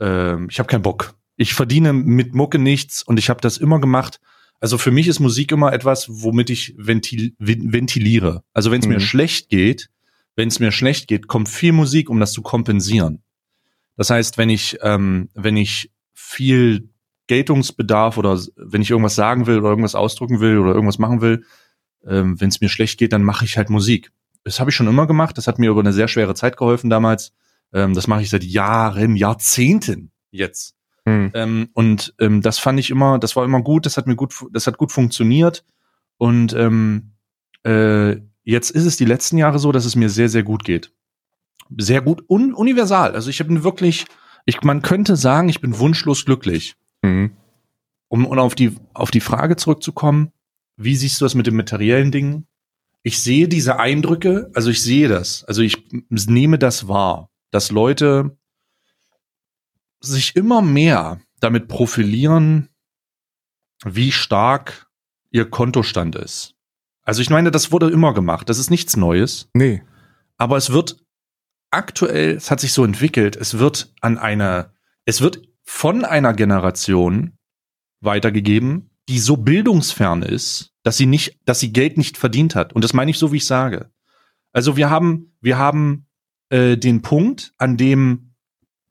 ähm, 0.00 0.48
ich 0.50 0.58
habe 0.58 0.68
keinen 0.68 0.82
Bock. 0.82 1.14
Ich 1.36 1.54
verdiene 1.54 1.92
mit 1.92 2.34
Mucke 2.34 2.58
nichts 2.58 3.02
und 3.02 3.18
ich 3.18 3.30
habe 3.30 3.40
das 3.40 3.56
immer 3.56 3.80
gemacht. 3.80 4.20
Also 4.60 4.78
für 4.78 4.90
mich 4.90 5.06
ist 5.08 5.20
Musik 5.20 5.52
immer 5.52 5.72
etwas, 5.72 6.06
womit 6.10 6.50
ich 6.50 6.74
ventil, 6.78 7.34
ven- 7.38 7.72
ventiliere. 7.72 8.42
Also 8.52 8.70
wenn 8.70 8.80
es 8.80 8.86
mir 8.86 8.94
Mhm. 8.96 9.00
schlecht 9.00 9.48
geht, 9.48 9.88
wenn 10.34 10.48
es 10.48 10.60
mir 10.60 10.72
schlecht 10.72 11.08
geht, 11.08 11.26
kommt 11.28 11.48
viel 11.48 11.72
Musik, 11.72 12.10
um 12.10 12.20
das 12.20 12.32
zu 12.32 12.42
kompensieren. 12.42 13.22
Das 13.96 14.10
heißt, 14.10 14.36
wenn 14.36 14.50
ich, 14.50 14.78
ähm, 14.82 15.30
wenn 15.34 15.56
ich 15.56 15.90
viel 16.12 16.90
Geltungsbedarf 17.26 18.18
oder 18.18 18.40
wenn 18.56 18.82
ich 18.82 18.90
irgendwas 18.90 19.14
sagen 19.14 19.46
will 19.46 19.58
oder 19.58 19.70
irgendwas 19.70 19.94
ausdrücken 19.94 20.40
will 20.40 20.58
oder 20.58 20.74
irgendwas 20.74 20.98
machen 20.98 21.20
will, 21.20 21.44
ähm, 22.06 22.40
wenn 22.40 22.48
es 22.48 22.60
mir 22.60 22.68
schlecht 22.68 22.98
geht, 22.98 23.12
dann 23.12 23.22
mache 23.22 23.44
ich 23.44 23.56
halt 23.56 23.70
Musik. 23.70 24.12
Das 24.44 24.60
habe 24.60 24.70
ich 24.70 24.76
schon 24.76 24.86
immer 24.86 25.06
gemacht. 25.06 25.36
Das 25.38 25.48
hat 25.48 25.58
mir 25.58 25.70
über 25.70 25.80
eine 25.80 25.92
sehr 25.92 26.08
schwere 26.08 26.34
Zeit 26.34 26.56
geholfen 26.56 26.88
damals. 26.88 27.32
Ähm, 27.72 27.94
das 27.94 28.06
mache 28.06 28.22
ich 28.22 28.30
seit 28.30 28.44
Jahren, 28.44 29.16
Jahrzehnten 29.16 30.12
jetzt. 30.30 30.76
Hm. 31.04 31.30
Ähm, 31.34 31.68
und 31.72 32.14
ähm, 32.20 32.42
das 32.42 32.58
fand 32.58 32.78
ich 32.78 32.90
immer, 32.90 33.18
das 33.18 33.36
war 33.36 33.44
immer 33.44 33.62
gut, 33.62 33.86
das 33.86 33.96
hat 33.96 34.06
mir 34.06 34.16
gut, 34.16 34.34
das 34.52 34.66
hat 34.66 34.78
gut 34.78 34.92
funktioniert. 34.92 35.64
Und 36.18 36.52
ähm, 36.54 37.12
äh, 37.64 38.16
jetzt 38.44 38.70
ist 38.70 38.86
es 38.86 38.96
die 38.96 39.04
letzten 39.04 39.38
Jahre 39.38 39.58
so, 39.58 39.72
dass 39.72 39.84
es 39.84 39.96
mir 39.96 40.10
sehr, 40.10 40.28
sehr 40.28 40.42
gut 40.42 40.64
geht. 40.64 40.92
Sehr 41.76 42.00
gut 42.00 42.22
und 42.28 42.54
universal. 42.54 43.14
Also 43.14 43.30
ich 43.30 43.38
bin 43.38 43.64
wirklich, 43.64 44.04
ich, 44.44 44.62
man 44.62 44.82
könnte 44.82 45.16
sagen, 45.16 45.48
ich 45.48 45.60
bin 45.60 45.78
wunschlos 45.78 46.24
glücklich. 46.24 46.76
Mhm. 47.06 47.36
Um, 48.08 48.24
um 48.26 48.38
auf 48.38 48.54
die, 48.54 48.76
auf 48.94 49.10
die 49.10 49.20
Frage 49.20 49.56
zurückzukommen, 49.56 50.32
wie 50.76 50.96
siehst 50.96 51.20
du 51.20 51.24
das 51.24 51.34
mit 51.34 51.46
den 51.46 51.56
materiellen 51.56 52.12
Dingen? 52.12 52.46
Ich 53.02 53.22
sehe 53.22 53.48
diese 53.48 53.78
Eindrücke, 53.78 54.50
also 54.54 54.70
ich 54.70 54.82
sehe 54.82 55.08
das, 55.08 55.44
also 55.44 55.62
ich 55.62 55.76
nehme 56.10 56.58
das 56.58 56.88
wahr, 56.88 57.30
dass 57.50 57.70
Leute 57.70 58.36
sich 60.00 60.36
immer 60.36 60.62
mehr 60.62 61.20
damit 61.40 61.68
profilieren, 61.68 62.68
wie 63.84 64.12
stark 64.12 64.88
ihr 65.30 65.48
Kontostand 65.48 66.16
ist. 66.16 66.54
Also 67.02 67.22
ich 67.22 67.30
meine, 67.30 67.50
das 67.50 67.70
wurde 67.70 67.88
immer 67.90 68.14
gemacht. 68.14 68.48
Das 68.48 68.58
ist 68.58 68.70
nichts 68.70 68.96
Neues. 68.96 69.48
Nee. 69.54 69.82
Aber 70.38 70.56
es 70.56 70.72
wird 70.72 70.96
aktuell, 71.70 72.34
es 72.34 72.50
hat 72.50 72.60
sich 72.60 72.72
so 72.72 72.84
entwickelt, 72.84 73.36
es 73.36 73.58
wird 73.58 73.94
an 74.00 74.18
einer, 74.18 74.72
es 75.04 75.20
wird 75.20 75.45
von 75.66 76.04
einer 76.04 76.32
Generation 76.32 77.36
weitergegeben, 78.00 78.90
die 79.08 79.18
so 79.18 79.36
bildungsfern 79.36 80.22
ist, 80.22 80.72
dass 80.82 80.96
sie 80.96 81.06
nicht, 81.06 81.38
dass 81.44 81.60
sie 81.60 81.72
Geld 81.72 81.98
nicht 81.98 82.16
verdient 82.16 82.54
hat. 82.54 82.72
Und 82.72 82.82
das 82.82 82.94
meine 82.94 83.10
ich 83.10 83.18
so, 83.18 83.32
wie 83.32 83.36
ich 83.38 83.46
sage. 83.46 83.90
Also 84.52 84.76
wir 84.76 84.88
haben, 84.88 85.36
wir 85.40 85.58
haben 85.58 86.06
äh, 86.48 86.76
den 86.76 87.02
Punkt, 87.02 87.52
an 87.58 87.76
dem 87.76 88.32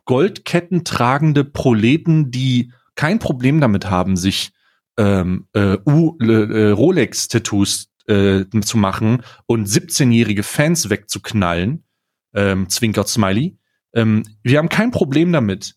Goldketten 0.05 0.83
tragende 0.83 1.43
Proleten, 1.43 2.29
die 2.29 2.71
kein 2.95 3.19
Problem 3.19 3.59
damit 3.59 3.89
haben, 3.89 4.15
sich 4.17 4.51
ähm, 4.97 5.47
äh, 5.53 5.75
äh, 5.75 6.71
Rolex-Tattoos 6.71 7.89
äh, 8.07 8.45
zu 8.61 8.77
machen 8.77 9.23
und 9.47 9.67
17-jährige 9.67 10.43
Fans 10.43 10.89
wegzuknallen, 10.89 11.83
ähm, 12.33 12.69
zwinkert 12.69 13.09
Smiley. 13.09 13.57
Ähm, 13.93 14.23
wir 14.43 14.59
haben 14.59 14.69
kein 14.69 14.91
Problem 14.91 15.31
damit. 15.31 15.75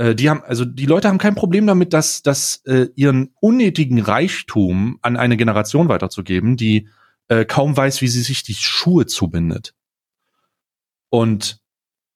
Äh, 0.00 0.14
die 0.14 0.30
haben, 0.30 0.42
also 0.44 0.64
die 0.64 0.86
Leute 0.86 1.08
haben 1.08 1.18
kein 1.18 1.34
Problem 1.34 1.66
damit, 1.66 1.92
dass, 1.92 2.22
dass 2.22 2.62
äh, 2.64 2.88
ihren 2.94 3.34
unnötigen 3.40 4.00
Reichtum 4.00 4.98
an 5.02 5.18
eine 5.18 5.36
Generation 5.36 5.88
weiterzugeben, 5.90 6.56
die 6.56 6.88
äh, 7.28 7.44
kaum 7.44 7.76
weiß, 7.76 8.00
wie 8.00 8.08
sie 8.08 8.22
sich 8.22 8.42
die 8.42 8.54
Schuhe 8.54 9.04
zubindet. 9.04 9.74
Und 11.10 11.60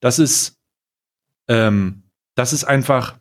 das 0.00 0.18
ist, 0.18 0.56
ähm, 1.46 2.04
das 2.34 2.54
ist 2.54 2.64
einfach 2.64 3.18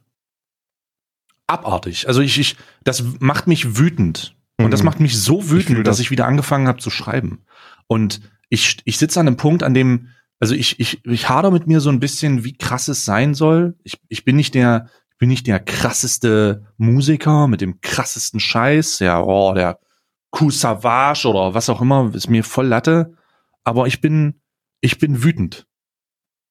abartig. 1.45 2.07
Also 2.07 2.21
ich, 2.21 2.39
ich, 2.39 2.55
das 2.85 3.03
macht 3.19 3.47
mich 3.47 3.77
wütend. 3.77 4.33
Und 4.57 4.71
das 4.71 4.81
Mhm. 4.81 4.85
macht 4.85 4.99
mich 5.01 5.19
so 5.19 5.49
wütend, 5.49 5.79
dass 5.79 5.97
das. 5.97 5.99
ich 5.99 6.11
wieder 6.11 6.25
angefangen 6.25 6.69
habe 6.69 6.79
zu 6.79 6.89
schreiben. 6.89 7.43
Und 7.87 8.21
ich, 8.47 8.77
ich 8.85 8.97
sitze 8.97 9.19
an 9.19 9.27
einem 9.27 9.35
Punkt, 9.35 9.61
an 9.61 9.73
dem, 9.73 10.07
also 10.43 10.55
ich, 10.55 10.77
ich, 10.77 11.05
ich 11.05 11.29
hader 11.29 11.51
mit 11.51 11.67
mir 11.67 11.79
so 11.79 11.89
ein 11.89 12.01
bisschen, 12.01 12.43
wie 12.43 12.57
krass 12.57 12.89
es 12.89 13.05
sein 13.05 13.33
soll. 13.33 13.77
Ich, 13.85 14.01
ich 14.09 14.25
bin 14.25 14.35
nicht 14.35 14.55
der, 14.55 14.89
ich 15.09 15.17
bin 15.17 15.29
nicht 15.29 15.47
der 15.47 15.61
krasseste 15.61 16.65
Musiker 16.75 17.47
mit 17.47 17.61
dem 17.61 17.79
krassesten 17.79 18.41
Scheiß, 18.41 18.99
ja, 18.99 19.23
oh, 19.23 19.53
der 19.53 19.79
Coup 20.31 20.51
Savage 20.51 21.29
oder 21.29 21.53
was 21.53 21.69
auch 21.69 21.79
immer, 21.79 22.13
ist 22.13 22.29
mir 22.29 22.43
voll 22.43 22.67
Latte. 22.67 23.13
Aber 23.63 23.87
ich 23.87 24.01
bin, 24.01 24.41
ich 24.81 24.99
bin 24.99 25.23
wütend. 25.23 25.65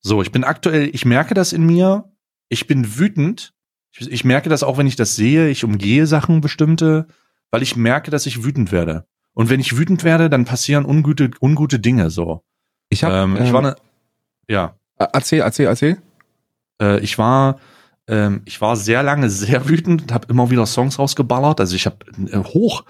So, 0.01 0.23
ich 0.23 0.33
bin 0.33 0.43
aktuell, 0.43 0.89
ich 0.95 1.05
merke 1.05 1.35
das 1.35 1.53
in 1.53 1.67
mir, 1.67 2.11
ich 2.49 2.67
bin 2.67 2.99
wütend. 2.99 3.53
Ich, 3.91 4.11
ich 4.11 4.25
merke 4.25 4.49
das 4.49 4.63
auch, 4.63 4.79
wenn 4.79 4.87
ich 4.87 4.97
das 4.97 5.17
sehe, 5.17 5.51
ich 5.51 5.65
umgehe 5.65 6.07
Sachen 6.07 6.41
bestimmte, 6.41 7.09
weil 7.51 7.61
ich 7.61 7.77
merke, 7.77 8.11
dass 8.11 8.25
ich 8.25 8.43
wütend 8.43 8.73
werde. 8.73 9.07
Und 9.35 9.51
wenn 9.51 9.61
ich 9.61 9.77
wütend 9.77 10.03
werde, 10.03 10.31
dann 10.31 10.47
passieren 10.47 10.87
ungute, 10.87 11.31
ungute 11.43 11.79
Dinge 11.79 12.09
so. 12.09 12.43
Ich 12.93 13.03
hab, 13.05 13.13
ähm, 13.13 13.39
ich 13.43 13.53
war 13.53 13.63
ne, 13.63 13.77
ja, 14.49 14.77
erzähl, 14.99 15.41
erzähl, 15.41 15.67
erzähl. 15.67 15.97
äh, 16.81 17.01
ich 17.01 17.17
war, 17.17 17.59
ähm, 18.07 18.43
ich 18.45 18.61
war 18.61 18.77
sehr 18.77 19.03
lange 19.03 19.31
sehr 19.31 19.67
wütend 19.69 20.03
und 20.03 20.13
habe 20.13 20.27
immer 20.29 20.51
wieder 20.51 20.67
Songs 20.67 20.99
rausgeballert. 20.99 21.59
Also 21.59 21.75
ich 21.75 21.87
habe 21.87 21.97
äh, 22.31 22.37
hoch, 22.37 22.85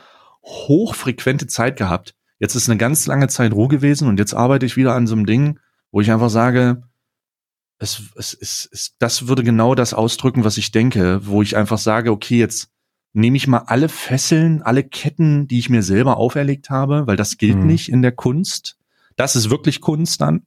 hochfrequente 0.44 1.46
Zeit 1.46 1.76
gehabt. 1.76 2.14
Jetzt 2.40 2.56
ist 2.56 2.68
eine 2.68 2.78
ganz 2.78 3.06
lange 3.06 3.28
Zeit 3.28 3.52
Ruhe 3.52 3.68
gewesen 3.68 4.08
und 4.08 4.18
jetzt 4.18 4.34
arbeite 4.34 4.66
ich 4.66 4.76
wieder 4.76 4.94
an 4.94 5.06
so 5.06 5.14
einem 5.14 5.26
Ding, 5.26 5.60
wo 5.92 6.00
ich 6.00 6.10
einfach 6.10 6.30
sage, 6.30 6.82
es, 7.78 8.02
es, 8.16 8.34
es, 8.40 8.68
es, 8.72 8.94
das 8.98 9.28
würde 9.28 9.44
genau 9.44 9.74
das 9.76 9.94
ausdrücken, 9.94 10.44
was 10.44 10.56
ich 10.56 10.72
denke, 10.72 11.20
wo 11.26 11.42
ich 11.42 11.56
einfach 11.56 11.78
sage, 11.78 12.10
okay, 12.10 12.38
jetzt 12.38 12.70
nehme 13.12 13.36
ich 13.36 13.46
mal 13.46 13.64
alle 13.66 13.88
Fesseln, 13.88 14.62
alle 14.62 14.82
Ketten, 14.82 15.46
die 15.46 15.58
ich 15.60 15.68
mir 15.68 15.82
selber 15.82 16.16
auferlegt 16.16 16.70
habe, 16.70 17.06
weil 17.06 17.16
das 17.16 17.36
gilt 17.38 17.58
Mhm. 17.58 17.66
nicht 17.66 17.88
in 17.88 18.02
der 18.02 18.12
Kunst. 18.12 18.76
Das 19.16 19.36
ist 19.36 19.50
wirklich 19.50 19.80
Kunst 19.80 20.20
dann. 20.20 20.46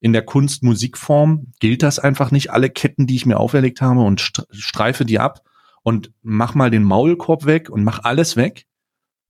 In 0.00 0.12
der 0.12 0.22
Kunst-Musikform 0.24 1.52
gilt 1.60 1.82
das 1.82 1.98
einfach 1.98 2.30
nicht. 2.30 2.50
Alle 2.52 2.70
Ketten, 2.70 3.06
die 3.06 3.16
ich 3.16 3.26
mir 3.26 3.38
auferlegt 3.38 3.80
habe 3.80 4.00
und 4.00 4.20
st- 4.20 4.46
streife 4.52 5.04
die 5.04 5.18
ab 5.18 5.42
und 5.82 6.12
mach 6.22 6.54
mal 6.54 6.70
den 6.70 6.84
Maulkorb 6.84 7.46
weg 7.46 7.68
und 7.70 7.84
mach 7.84 8.04
alles 8.04 8.36
weg 8.36 8.66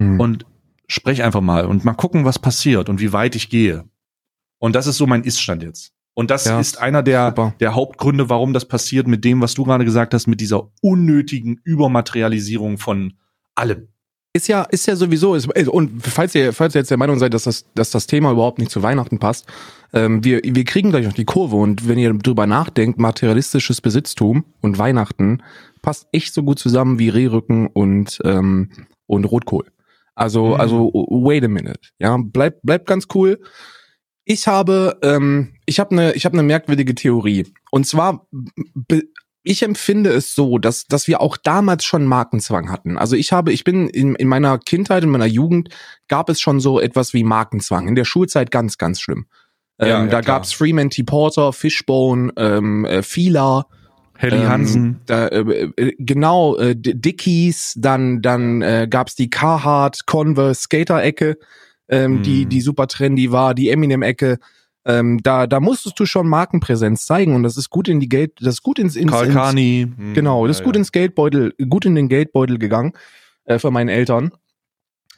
Mhm. 0.00 0.20
und 0.20 0.46
sprech 0.86 1.22
einfach 1.22 1.40
mal 1.40 1.66
und 1.66 1.84
mal 1.84 1.94
gucken, 1.94 2.24
was 2.24 2.38
passiert 2.38 2.88
und 2.88 3.00
wie 3.00 3.12
weit 3.12 3.34
ich 3.34 3.50
gehe. 3.50 3.84
Und 4.58 4.74
das 4.76 4.86
ist 4.86 4.96
so 4.96 5.06
mein 5.06 5.24
Ist-Stand 5.24 5.62
jetzt. 5.62 5.92
Und 6.14 6.30
das 6.30 6.44
Ja, 6.46 6.58
ist 6.60 6.78
einer 6.78 7.02
der, 7.02 7.28
super. 7.28 7.54
der 7.60 7.74
Hauptgründe, 7.74 8.28
warum 8.28 8.52
das 8.52 8.64
passiert 8.66 9.06
mit 9.06 9.24
dem, 9.24 9.40
was 9.40 9.54
du 9.54 9.64
gerade 9.64 9.84
gesagt 9.84 10.14
hast, 10.14 10.26
mit 10.26 10.40
dieser 10.40 10.70
unnötigen 10.82 11.60
Übermaterialisierung 11.64 12.78
von 12.78 13.14
allem. 13.54 13.88
Ist 14.34 14.46
ja, 14.46 14.62
ist 14.62 14.86
ja 14.86 14.94
sowieso, 14.94 15.34
ist, 15.34 15.48
und 15.68 16.06
falls 16.06 16.34
ihr, 16.34 16.52
falls 16.52 16.74
ihr 16.74 16.80
jetzt 16.80 16.90
der 16.90 16.98
Meinung 16.98 17.18
seid, 17.18 17.32
dass 17.32 17.44
das, 17.44 17.64
dass 17.74 17.90
das 17.90 18.06
Thema 18.06 18.30
überhaupt 18.32 18.58
nicht 18.58 18.70
zu 18.70 18.82
Weihnachten 18.82 19.18
passt, 19.18 19.46
ähm, 19.94 20.22
wir, 20.22 20.40
wir 20.44 20.64
kriegen 20.64 20.90
gleich 20.90 21.06
noch 21.06 21.14
die 21.14 21.24
Kurve 21.24 21.56
und 21.56 21.88
wenn 21.88 21.98
ihr 21.98 22.12
drüber 22.12 22.46
nachdenkt, 22.46 22.98
materialistisches 22.98 23.80
Besitztum 23.80 24.44
und 24.60 24.78
Weihnachten 24.78 25.42
passt 25.80 26.08
echt 26.12 26.34
so 26.34 26.42
gut 26.42 26.58
zusammen 26.58 26.98
wie 26.98 27.08
Rehrücken 27.08 27.68
und, 27.68 28.18
ähm, 28.24 28.70
und 29.06 29.24
Rotkohl. 29.24 29.66
Also, 30.14 30.48
Mhm. 30.48 30.54
also, 30.60 30.90
wait 30.92 31.44
a 31.44 31.48
minute. 31.48 31.80
Ja, 31.98 32.18
bleibt, 32.20 32.60
bleibt 32.62 32.86
ganz 32.86 33.06
cool. 33.14 33.40
Ich 34.24 34.46
habe, 34.46 34.98
ähm, 35.02 35.54
ich 35.64 35.80
habe 35.80 35.92
eine, 35.92 36.12
ich 36.12 36.26
habe 36.26 36.34
eine 36.34 36.42
merkwürdige 36.42 36.94
Theorie. 36.94 37.46
Und 37.70 37.86
zwar, 37.86 38.26
ich 39.48 39.62
empfinde 39.62 40.10
es 40.10 40.34
so, 40.34 40.58
dass, 40.58 40.84
dass 40.84 41.08
wir 41.08 41.22
auch 41.22 41.38
damals 41.38 41.84
schon 41.84 42.04
Markenzwang 42.04 42.70
hatten. 42.70 42.98
Also 42.98 43.16
ich 43.16 43.32
habe, 43.32 43.50
ich 43.50 43.64
bin 43.64 43.88
in, 43.88 44.14
in 44.14 44.28
meiner 44.28 44.58
Kindheit, 44.58 45.04
in 45.04 45.08
meiner 45.08 45.26
Jugend 45.26 45.70
gab 46.06 46.28
es 46.28 46.38
schon 46.38 46.60
so 46.60 46.78
etwas 46.78 47.14
wie 47.14 47.24
Markenzwang. 47.24 47.88
In 47.88 47.94
der 47.94 48.04
Schulzeit 48.04 48.50
ganz, 48.50 48.76
ganz 48.76 49.00
schlimm. 49.00 49.26
Ja, 49.80 49.86
ähm, 49.86 49.90
ja, 49.90 50.02
da 50.02 50.20
klar. 50.20 50.22
gab's 50.22 50.52
Freeman 50.52 50.90
T. 50.90 51.02
Porter, 51.02 51.54
Fishbone, 51.54 52.30
ähm, 52.36 52.84
äh, 52.84 53.02
Fila, 53.02 53.66
Helly 54.16 54.36
ähm, 54.36 54.48
Hansen. 54.48 55.00
Da, 55.06 55.28
äh, 55.28 55.70
äh, 55.76 55.94
genau, 55.98 56.56
äh, 56.58 56.74
Dickies, 56.76 57.72
dann, 57.78 58.20
dann 58.20 58.60
äh, 58.60 58.86
gab's 58.90 59.14
die 59.14 59.30
Carhartt, 59.30 60.04
Converse, 60.04 60.60
Skater-Ecke, 60.60 61.38
ähm, 61.88 62.16
Hm. 62.16 62.22
die, 62.22 62.46
die 62.46 62.60
super 62.60 62.86
trendy 62.86 63.32
war, 63.32 63.54
die 63.54 63.70
Eminem-Ecke. 63.70 64.38
Ähm, 64.88 65.22
da, 65.22 65.46
da 65.46 65.60
musstest 65.60 66.00
du 66.00 66.06
schon 66.06 66.26
Markenpräsenz 66.26 67.04
zeigen 67.04 67.34
und 67.34 67.42
das 67.42 67.58
ist 67.58 67.68
gut 67.68 67.88
in 67.88 68.00
die 68.00 68.08
Geld, 68.08 68.32
das 68.40 68.54
ist 68.54 68.62
gut 68.62 68.78
ins, 68.78 68.96
ins, 68.96 69.12
Karl 69.12 69.26
ins 69.26 69.34
Kani. 69.34 69.86
Hm, 69.94 70.14
Genau, 70.14 70.46
das 70.46 70.60
ist 70.60 70.64
gut 70.64 70.76
ins 70.76 70.92
Geldbeutel, 70.92 71.52
gut 71.68 71.84
in 71.84 71.94
den 71.94 72.08
Geldbeutel 72.08 72.58
gegangen 72.58 72.94
äh, 73.44 73.58
von 73.58 73.74
meinen 73.74 73.90
Eltern. 73.90 74.32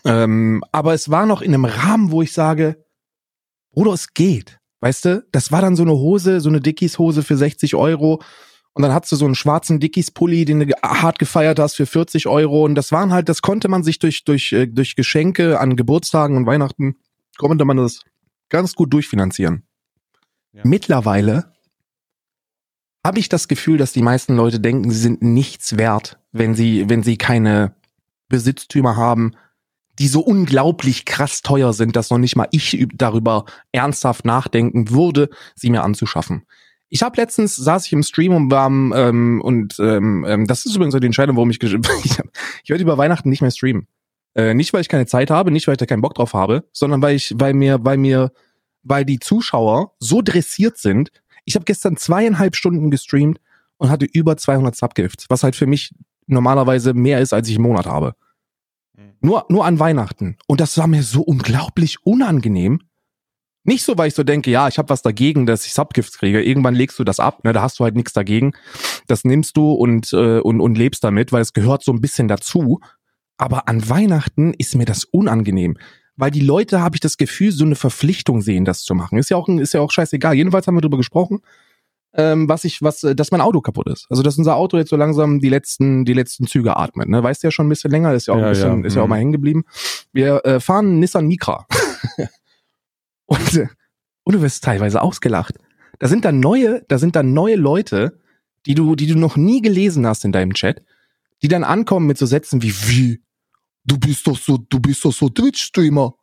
Ähm, 0.05 0.65
aber 0.73 0.93
es 0.95 1.09
war 1.11 1.25
noch 1.25 1.41
in 1.41 1.55
einem 1.55 1.67
Rahmen, 1.67 2.11
wo 2.11 2.21
ich 2.21 2.33
sage, 2.33 2.85
Bruder, 3.73 3.93
es 3.93 4.13
geht. 4.13 4.59
Weißt 4.81 5.05
du, 5.05 5.25
das 5.31 5.53
war 5.53 5.61
dann 5.61 5.77
so 5.77 5.83
eine 5.85 5.93
Hose, 5.93 6.41
so 6.41 6.49
eine 6.49 6.61
Dickies-Hose 6.61 7.23
für 7.23 7.37
60 7.37 7.77
Euro. 7.77 8.21
Und 8.73 8.83
dann 8.83 8.93
hattest 8.93 9.13
du 9.13 9.17
so 9.17 9.25
einen 9.25 9.35
schwarzen 9.37 9.79
Dickies-Pulli, 9.79 10.47
den 10.47 10.61
du 10.61 10.75
hart 10.83 11.19
gefeiert 11.21 11.61
hast 11.61 11.77
für 11.77 11.87
40 11.87 12.27
Euro. 12.27 12.65
Und 12.65 12.75
das 12.75 12.91
waren 12.91 13.13
halt, 13.13 13.29
das 13.29 13.43
konnte 13.43 13.69
man 13.69 13.85
sich 13.85 14.01
durch, 14.01 14.25
durch, 14.25 14.53
äh, 14.53 14.67
durch 14.67 14.97
Geschenke 14.97 15.61
an 15.61 15.77
Geburtstagen 15.77 16.37
und 16.37 16.47
Weihnachten, 16.47 16.97
konnte 17.37 17.65
man 17.65 17.77
das 17.77 18.01
ganz 18.51 18.75
gut 18.75 18.93
durchfinanzieren. 18.93 19.63
Ja. 20.53 20.63
Mittlerweile 20.65 21.53
habe 23.05 23.19
ich 23.19 23.29
das 23.29 23.49
Gefühl, 23.49 23.79
dass 23.79 23.93
die 23.93 24.03
meisten 24.03 24.37
Leute 24.37 24.61
denken, 24.61 24.91
sie 24.91 24.99
sind 25.01 25.23
nichts 25.23 25.79
wert, 25.79 26.19
wenn 26.33 26.55
sie, 26.55 26.89
wenn 26.91 27.03
sie 27.03 27.17
keine 27.17 27.75
Besitztümer 28.29 28.97
haben, 28.97 29.33
die 29.99 30.09
so 30.09 30.21
unglaublich 30.21 31.05
krass 31.05 31.43
teuer 31.43 31.73
sind, 31.73 31.97
dass 31.97 32.11
noch 32.11 32.19
nicht 32.19 32.37
mal 32.37 32.49
ich 32.53 32.75
üb- 32.75 32.93
darüber 32.95 33.45
ernsthaft 33.73 34.25
nachdenken 34.25 34.91
würde, 34.91 35.31
sie 35.55 35.71
mir 35.71 35.83
anzuschaffen. 35.83 36.47
Ich 36.89 37.03
habe 37.03 37.17
letztens 37.21 37.55
saß 37.57 37.87
ich 37.87 37.93
im 37.93 38.03
Stream 38.03 38.35
und 38.35 38.51
war 38.51 38.67
ähm, 38.69 39.41
und 39.43 39.77
ähm, 39.79 40.25
ähm, 40.27 40.47
das 40.47 40.67
ist 40.67 40.75
übrigens 40.75 40.93
so 40.93 40.99
die 40.99 41.07
Entscheidung, 41.07 41.37
warum 41.37 41.51
ich 41.51 41.63
ich, 41.63 42.19
ich 42.65 42.71
werde 42.71 42.83
über 42.83 42.99
Weihnachten 42.99 43.29
nicht 43.29 43.43
mehr 43.43 43.51
streamen. 43.51 43.87
Äh, 44.35 44.55
nicht 44.55 44.73
weil 44.73 44.81
ich 44.81 44.89
keine 44.89 45.07
Zeit 45.07 45.31
habe, 45.31 45.51
nicht 45.51 45.67
weil 45.67 45.75
ich 45.75 45.79
da 45.79 45.87
keinen 45.87 46.03
Bock 46.03 46.15
drauf 46.15 46.35
habe, 46.35 46.65
sondern 46.73 47.03
weil 47.03 47.17
ich, 47.17 47.35
weil 47.37 47.55
mir, 47.55 47.85
weil 47.85 47.97
mir, 47.97 48.33
weil 48.83 49.05
die 49.05 49.19
Zuschauer 49.19 49.95
so 49.99 50.23
dressiert 50.23 50.79
sind. 50.79 51.11
Ich 51.45 51.55
habe 51.55 51.65
gestern 51.65 51.97
zweieinhalb 51.97 52.55
Stunden 52.55 52.91
gestreamt 52.91 53.41
und 53.79 53.91
hatte 53.91 54.07
über 54.07 54.37
200 54.37 54.77
Subgifts, 54.77 55.27
was 55.29 55.43
halt 55.43 55.57
für 55.57 55.67
mich 55.67 55.93
normalerweise 56.27 56.95
mehr 56.95 57.21
ist, 57.21 57.33
als 57.33 57.49
ich 57.49 57.57
im 57.57 57.63
Monat 57.63 57.87
habe. 57.87 58.15
Nur, 59.21 59.45
nur 59.49 59.67
an 59.67 59.79
Weihnachten. 59.79 60.37
Und 60.47 60.61
das 60.61 60.79
war 60.79 60.87
mir 60.87 61.03
so 61.03 61.23
unglaublich 61.23 62.05
unangenehm. 62.05 62.81
Nicht 63.65 63.85
so, 63.85 63.99
weil 63.99 64.09
ich 64.09 64.15
so 64.15 64.23
denke, 64.23 64.51
ja, 64.51 64.69
ich 64.69 64.79
habe 64.79 64.89
was 64.89 65.03
dagegen, 65.03 65.45
dass 65.45 65.67
ich 65.67 65.75
Subgifts 65.75 66.17
kriege. 66.17 66.43
Irgendwann 66.43 66.75
legst 66.75 66.99
du 66.99 67.05
das 67.05 67.21
ab, 67.21 67.45
ne, 67.45 67.53
da 67.53 67.61
hast 67.61 67.79
du 67.79 67.85
halt 67.85 67.95
nichts 67.95 68.15
dagegen. 68.15 68.53
Das 69.07 69.25
nimmst 69.25 69.57
du 69.57 69.73
und, 69.73 70.13
äh, 70.15 70.41
und, 70.41 70.61
und 70.63 70.79
lebst 70.79 71.05
damit, 71.05 71.33
weil 71.33 71.43
es 71.43 71.53
gehört 71.53 71.85
so 71.85 71.93
ein 71.93 72.01
bisschen 72.01 72.27
dazu. 72.29 72.81
Aber 73.41 73.69
an 73.69 73.89
Weihnachten 73.89 74.53
ist 74.53 74.75
mir 74.75 74.85
das 74.85 75.05
unangenehm. 75.05 75.79
Weil 76.17 76.31
die 76.31 76.41
Leute, 76.41 76.83
habe 76.83 76.97
ich 76.97 77.01
das 77.01 77.17
Gefühl, 77.17 77.53
so 77.53 77.65
eine 77.65 77.75
Verpflichtung 77.75 78.43
sehen, 78.43 78.67
das 78.67 78.83
zu 78.83 78.95
machen. 78.95 79.17
Ist 79.17 79.31
ja 79.31 79.39
auch, 79.39 79.49
ist 79.49 79.73
ja 79.73 79.81
auch 79.81 79.91
scheißegal. 79.91 80.35
Jedenfalls 80.35 80.67
haben 80.67 80.75
wir 80.75 80.83
darüber 80.83 80.99
gesprochen. 80.99 81.41
ähm, 82.13 82.49
was 82.51 82.65
ich, 82.65 82.83
was, 82.83 83.03
äh, 83.03 83.15
dass 83.15 83.31
mein 83.31 83.41
Auto 83.41 83.63
kaputt 83.63 83.87
ist. 83.89 84.07
Also 84.11 84.23
dass 84.23 84.37
unser 84.37 84.57
Auto 84.57 84.77
jetzt 84.77 84.91
so 84.91 84.97
langsam 84.97 85.41
die 85.41 85.49
letzten, 85.49 86.05
die 86.05 86.13
letzten 86.13 86.47
Züge 86.47 86.77
atmet. 86.77 87.09
Ne? 87.09 87.23
Weißt 87.23 87.43
du 87.43 87.47
ja 87.47 87.51
schon 87.51 87.67
ein 87.67 87.71
bisschen 87.71 87.91
länger, 87.91 88.13
ist 88.13 88.27
ja 88.27 88.35
auch 88.35 88.39
Ja, 88.39 88.47
ein 88.47 88.51
bisschen, 88.51 88.81
ja, 88.81 88.87
ist 88.87 88.97
ja 88.97 89.03
auch 89.03 89.07
mhm. 89.07 89.11
mal 89.11 89.19
hängen 89.19 89.33
geblieben. 89.33 89.65
Wir 90.13 90.45
äh, 90.45 90.61
fahren 90.61 90.99
Nissan 90.99 91.27
Micra. 91.27 91.67
und, 93.27 93.57
äh, 93.57 93.69
und 94.25 94.35
du 94.35 94.43
wirst 94.43 94.65
teilweise 94.65 95.01
ausgelacht. 95.01 95.55
Da 95.99 96.09
sind 96.09 96.27
dann 96.27 96.41
neue, 96.41 96.83
da 96.89 96.99
sind 96.99 97.17
dann 97.17 97.33
neue 97.33 97.57
Leute, 97.57 98.19
die 98.67 98.75
du, 98.75 98.97
die 98.97 99.07
du 99.07 99.19
noch 99.19 99.37
nie 99.37 99.63
gelesen 99.63 100.07
hast 100.07 100.27
in 100.27 100.33
deinem 100.33 100.53
Chat, 100.53 100.83
die 101.43 101.49
dann 101.49 101.65
ankommen 101.65 102.07
mit 102.07 102.19
so 102.19 102.27
Sätzen 102.27 102.63
wie, 102.63 102.75
wie, 102.89 103.23
du 103.85 103.99
bist 103.99 104.27
doch 104.27 104.39
so, 104.39 104.59
du 104.59 104.81
bist 104.81 105.05
doch 105.05 105.13
so 105.13 105.29
Twitch-Streamer. 105.29 106.15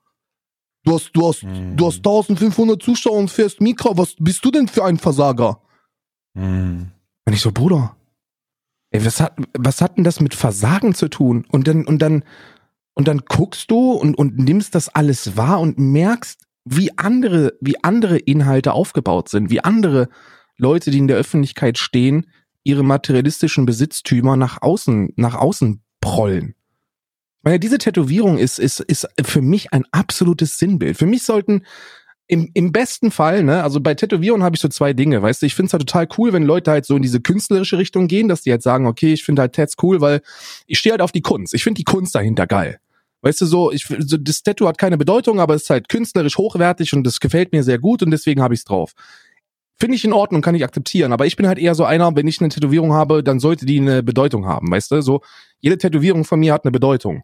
Du 0.83 0.93
hast, 0.93 1.11
du 1.13 1.27
hast, 1.27 1.43
Mhm. 1.43 1.75
du 1.75 1.87
hast 1.87 1.97
1500 1.97 2.81
Zuschauer 2.81 3.17
und 3.17 3.29
fährst 3.31 3.59
Micra. 3.61 3.97
Was 3.97 4.15
bist 4.19 4.43
du 4.45 4.51
denn 4.51 4.67
für 4.67 4.85
ein 4.85 4.97
Versager? 4.97 5.61
Mhm. 6.33 6.91
Und 7.25 7.33
ich 7.33 7.41
so, 7.41 7.51
Bruder, 7.51 7.97
ey, 8.91 9.03
was 9.05 9.19
hat, 9.19 9.35
was 9.57 9.81
hat 9.81 9.97
denn 9.97 10.03
das 10.05 10.19
mit 10.21 10.33
Versagen 10.33 10.93
zu 10.93 11.09
tun? 11.09 11.45
Und 11.49 11.67
dann, 11.67 11.85
und 11.85 12.01
dann, 12.01 12.23
und 12.93 13.07
dann 13.07 13.21
guckst 13.27 13.69
du 13.69 13.91
und, 13.91 14.17
und 14.17 14.37
nimmst 14.37 14.75
das 14.75 14.89
alles 14.89 15.35
wahr 15.35 15.59
und 15.59 15.77
merkst, 15.77 16.41
wie 16.63 16.97
andere, 16.97 17.53
wie 17.61 17.83
andere 17.83 18.17
Inhalte 18.17 18.73
aufgebaut 18.73 19.29
sind, 19.29 19.49
wie 19.49 19.63
andere 19.63 20.09
Leute, 20.57 20.91
die 20.91 20.97
in 20.97 21.07
der 21.07 21.17
Öffentlichkeit 21.17 21.77
stehen, 21.77 22.27
ihre 22.63 22.83
materialistischen 22.83 23.65
Besitztümer 23.65 24.35
nach 24.35 24.61
außen, 24.61 25.13
nach 25.15 25.35
außen 25.35 25.81
prollen. 26.01 26.55
Meine, 27.47 27.61
diese 27.61 27.77
Tätowierung 27.77 28.37
ist, 28.37 28.59
ist, 28.59 28.81
ist 28.81 29.07
für 29.23 29.41
mich 29.41 29.71
ein 29.71 29.85
absolutes 29.93 30.57
Sinnbild. 30.57 30.97
Für 30.97 31.05
mich 31.05 31.23
sollten 31.23 31.61
im, 32.27 32.51
im 32.53 32.73
besten 32.73 33.09
Fall, 33.09 33.41
ne, 33.41 33.63
also 33.63 33.79
bei 33.79 33.93
Tätowierungen 33.93 34.43
habe 34.43 34.57
ich 34.57 34.61
so 34.61 34.67
zwei 34.67 34.91
Dinge, 34.91 35.21
weißt 35.21 35.41
du, 35.41 35.45
ich 35.45 35.55
finde 35.55 35.67
es 35.67 35.73
halt 35.73 35.87
total 35.87 36.09
cool, 36.17 36.33
wenn 36.33 36.43
Leute 36.43 36.71
halt 36.71 36.85
so 36.85 36.97
in 36.97 37.01
diese 37.01 37.21
künstlerische 37.21 37.77
Richtung 37.77 38.09
gehen, 38.09 38.27
dass 38.27 38.41
die 38.41 38.51
halt 38.51 38.63
sagen, 38.63 38.85
okay, 38.85 39.13
ich 39.13 39.23
finde 39.23 39.43
halt 39.43 39.55
Tats 39.55 39.75
cool, 39.81 40.01
weil 40.01 40.19
ich 40.65 40.77
stehe 40.77 40.91
halt 40.91 41.01
auf 41.01 41.13
die 41.13 41.21
Kunst. 41.21 41.53
Ich 41.53 41.63
finde 41.63 41.79
die 41.79 41.85
Kunst 41.85 42.15
dahinter 42.15 42.47
geil. 42.47 42.81
Weißt 43.21 43.39
du, 43.39 43.45
so, 43.45 43.71
ich, 43.71 43.85
so, 43.99 44.17
das 44.17 44.43
Tattoo 44.43 44.67
hat 44.67 44.77
keine 44.77 44.97
Bedeutung, 44.97 45.39
aber 45.39 45.55
es 45.55 45.63
ist 45.63 45.69
halt 45.69 45.87
künstlerisch 45.87 46.37
hochwertig 46.37 46.91
und 46.91 47.05
das 47.05 47.21
gefällt 47.21 47.53
mir 47.53 47.63
sehr 47.63 47.79
gut 47.79 48.03
und 48.03 48.11
deswegen 48.11 48.41
habe 48.41 48.55
ich 48.55 48.59
es 48.59 48.65
drauf. 48.65 48.91
Finde 49.79 49.95
ich 49.95 50.03
in 50.03 50.11
Ordnung, 50.11 50.41
kann 50.41 50.53
ich 50.53 50.65
akzeptieren, 50.65 51.13
aber 51.13 51.25
ich 51.25 51.37
bin 51.37 51.47
halt 51.47 51.59
eher 51.59 51.75
so 51.75 51.85
einer, 51.85 52.13
wenn 52.13 52.27
ich 52.27 52.41
eine 52.41 52.49
Tätowierung 52.49 52.91
habe, 52.91 53.23
dann 53.23 53.39
sollte 53.39 53.65
die 53.65 53.79
eine 53.79 54.03
Bedeutung 54.03 54.47
haben, 54.47 54.69
weißt 54.69 54.91
du, 54.91 55.01
so, 55.01 55.21
jede 55.61 55.77
Tätowierung 55.77 56.25
von 56.25 56.41
mir 56.41 56.51
hat 56.51 56.65
eine 56.65 56.73
Bedeutung. 56.73 57.23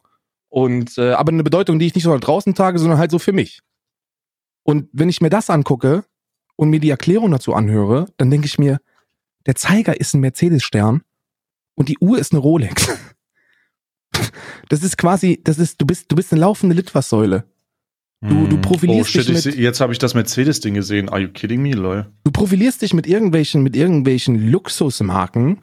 Und, 0.55 0.99
äh, 0.99 1.13
aber 1.13 1.31
eine 1.31 1.43
Bedeutung, 1.43 1.79
die 1.79 1.87
ich 1.87 1.95
nicht 1.95 2.03
so 2.03 2.15
draußen 2.15 2.53
trage, 2.53 2.77
sondern 2.77 2.99
halt 2.99 3.09
so 3.09 3.17
für 3.17 3.31
mich. 3.33 3.61
Und 4.61 4.87
wenn 4.93 5.09
ich 5.09 5.19
mir 5.19 5.31
das 5.31 5.49
angucke 5.49 6.03
und 6.57 6.69
mir 6.69 6.79
die 6.79 6.91
Erklärung 6.91 7.31
dazu 7.31 7.55
anhöre, 7.55 8.05
dann 8.17 8.29
denke 8.29 8.45
ich 8.45 8.59
mir, 8.59 8.79
der 9.47 9.55
Zeiger 9.55 9.99
ist 9.99 10.13
ein 10.13 10.21
Mercedes-Stern 10.21 11.01
und 11.73 11.89
die 11.89 11.97
Uhr 11.97 12.19
ist 12.19 12.33
eine 12.33 12.39
Rolex. 12.41 12.87
Das 14.69 14.83
ist 14.83 14.97
quasi, 14.97 15.41
das 15.43 15.57
ist, 15.57 15.81
du 15.81 15.85
bist, 15.85 16.11
du 16.11 16.15
bist 16.15 16.31
eine 16.31 16.41
laufende 16.41 16.75
Litfaßsäule. 16.75 17.43
Du- 18.21 18.47
du 18.47 18.57
profilierst 18.61 19.09
oh, 19.09 19.11
shit, 19.11 19.21
dich 19.27 19.29
ich 19.29 19.45
mit- 19.45 19.55
seh- 19.55 19.61
Jetzt 19.61 19.81
habe 19.81 19.91
ich 19.91 19.99
das 19.99 20.13
Mercedes-Ding 20.13 20.73
gesehen. 20.75 21.09
Are 21.09 21.19
you 21.19 21.29
kidding 21.29 21.61
me, 21.61 21.73
lol? 21.73 22.05
Du 22.23 22.31
profilierst 22.31 22.81
dich 22.81 22.93
mit 22.93 23.05
irgendwelchen, 23.07 23.63
mit 23.63 23.75
irgendwelchen 23.75 24.49
Luxusmarken 24.51 25.61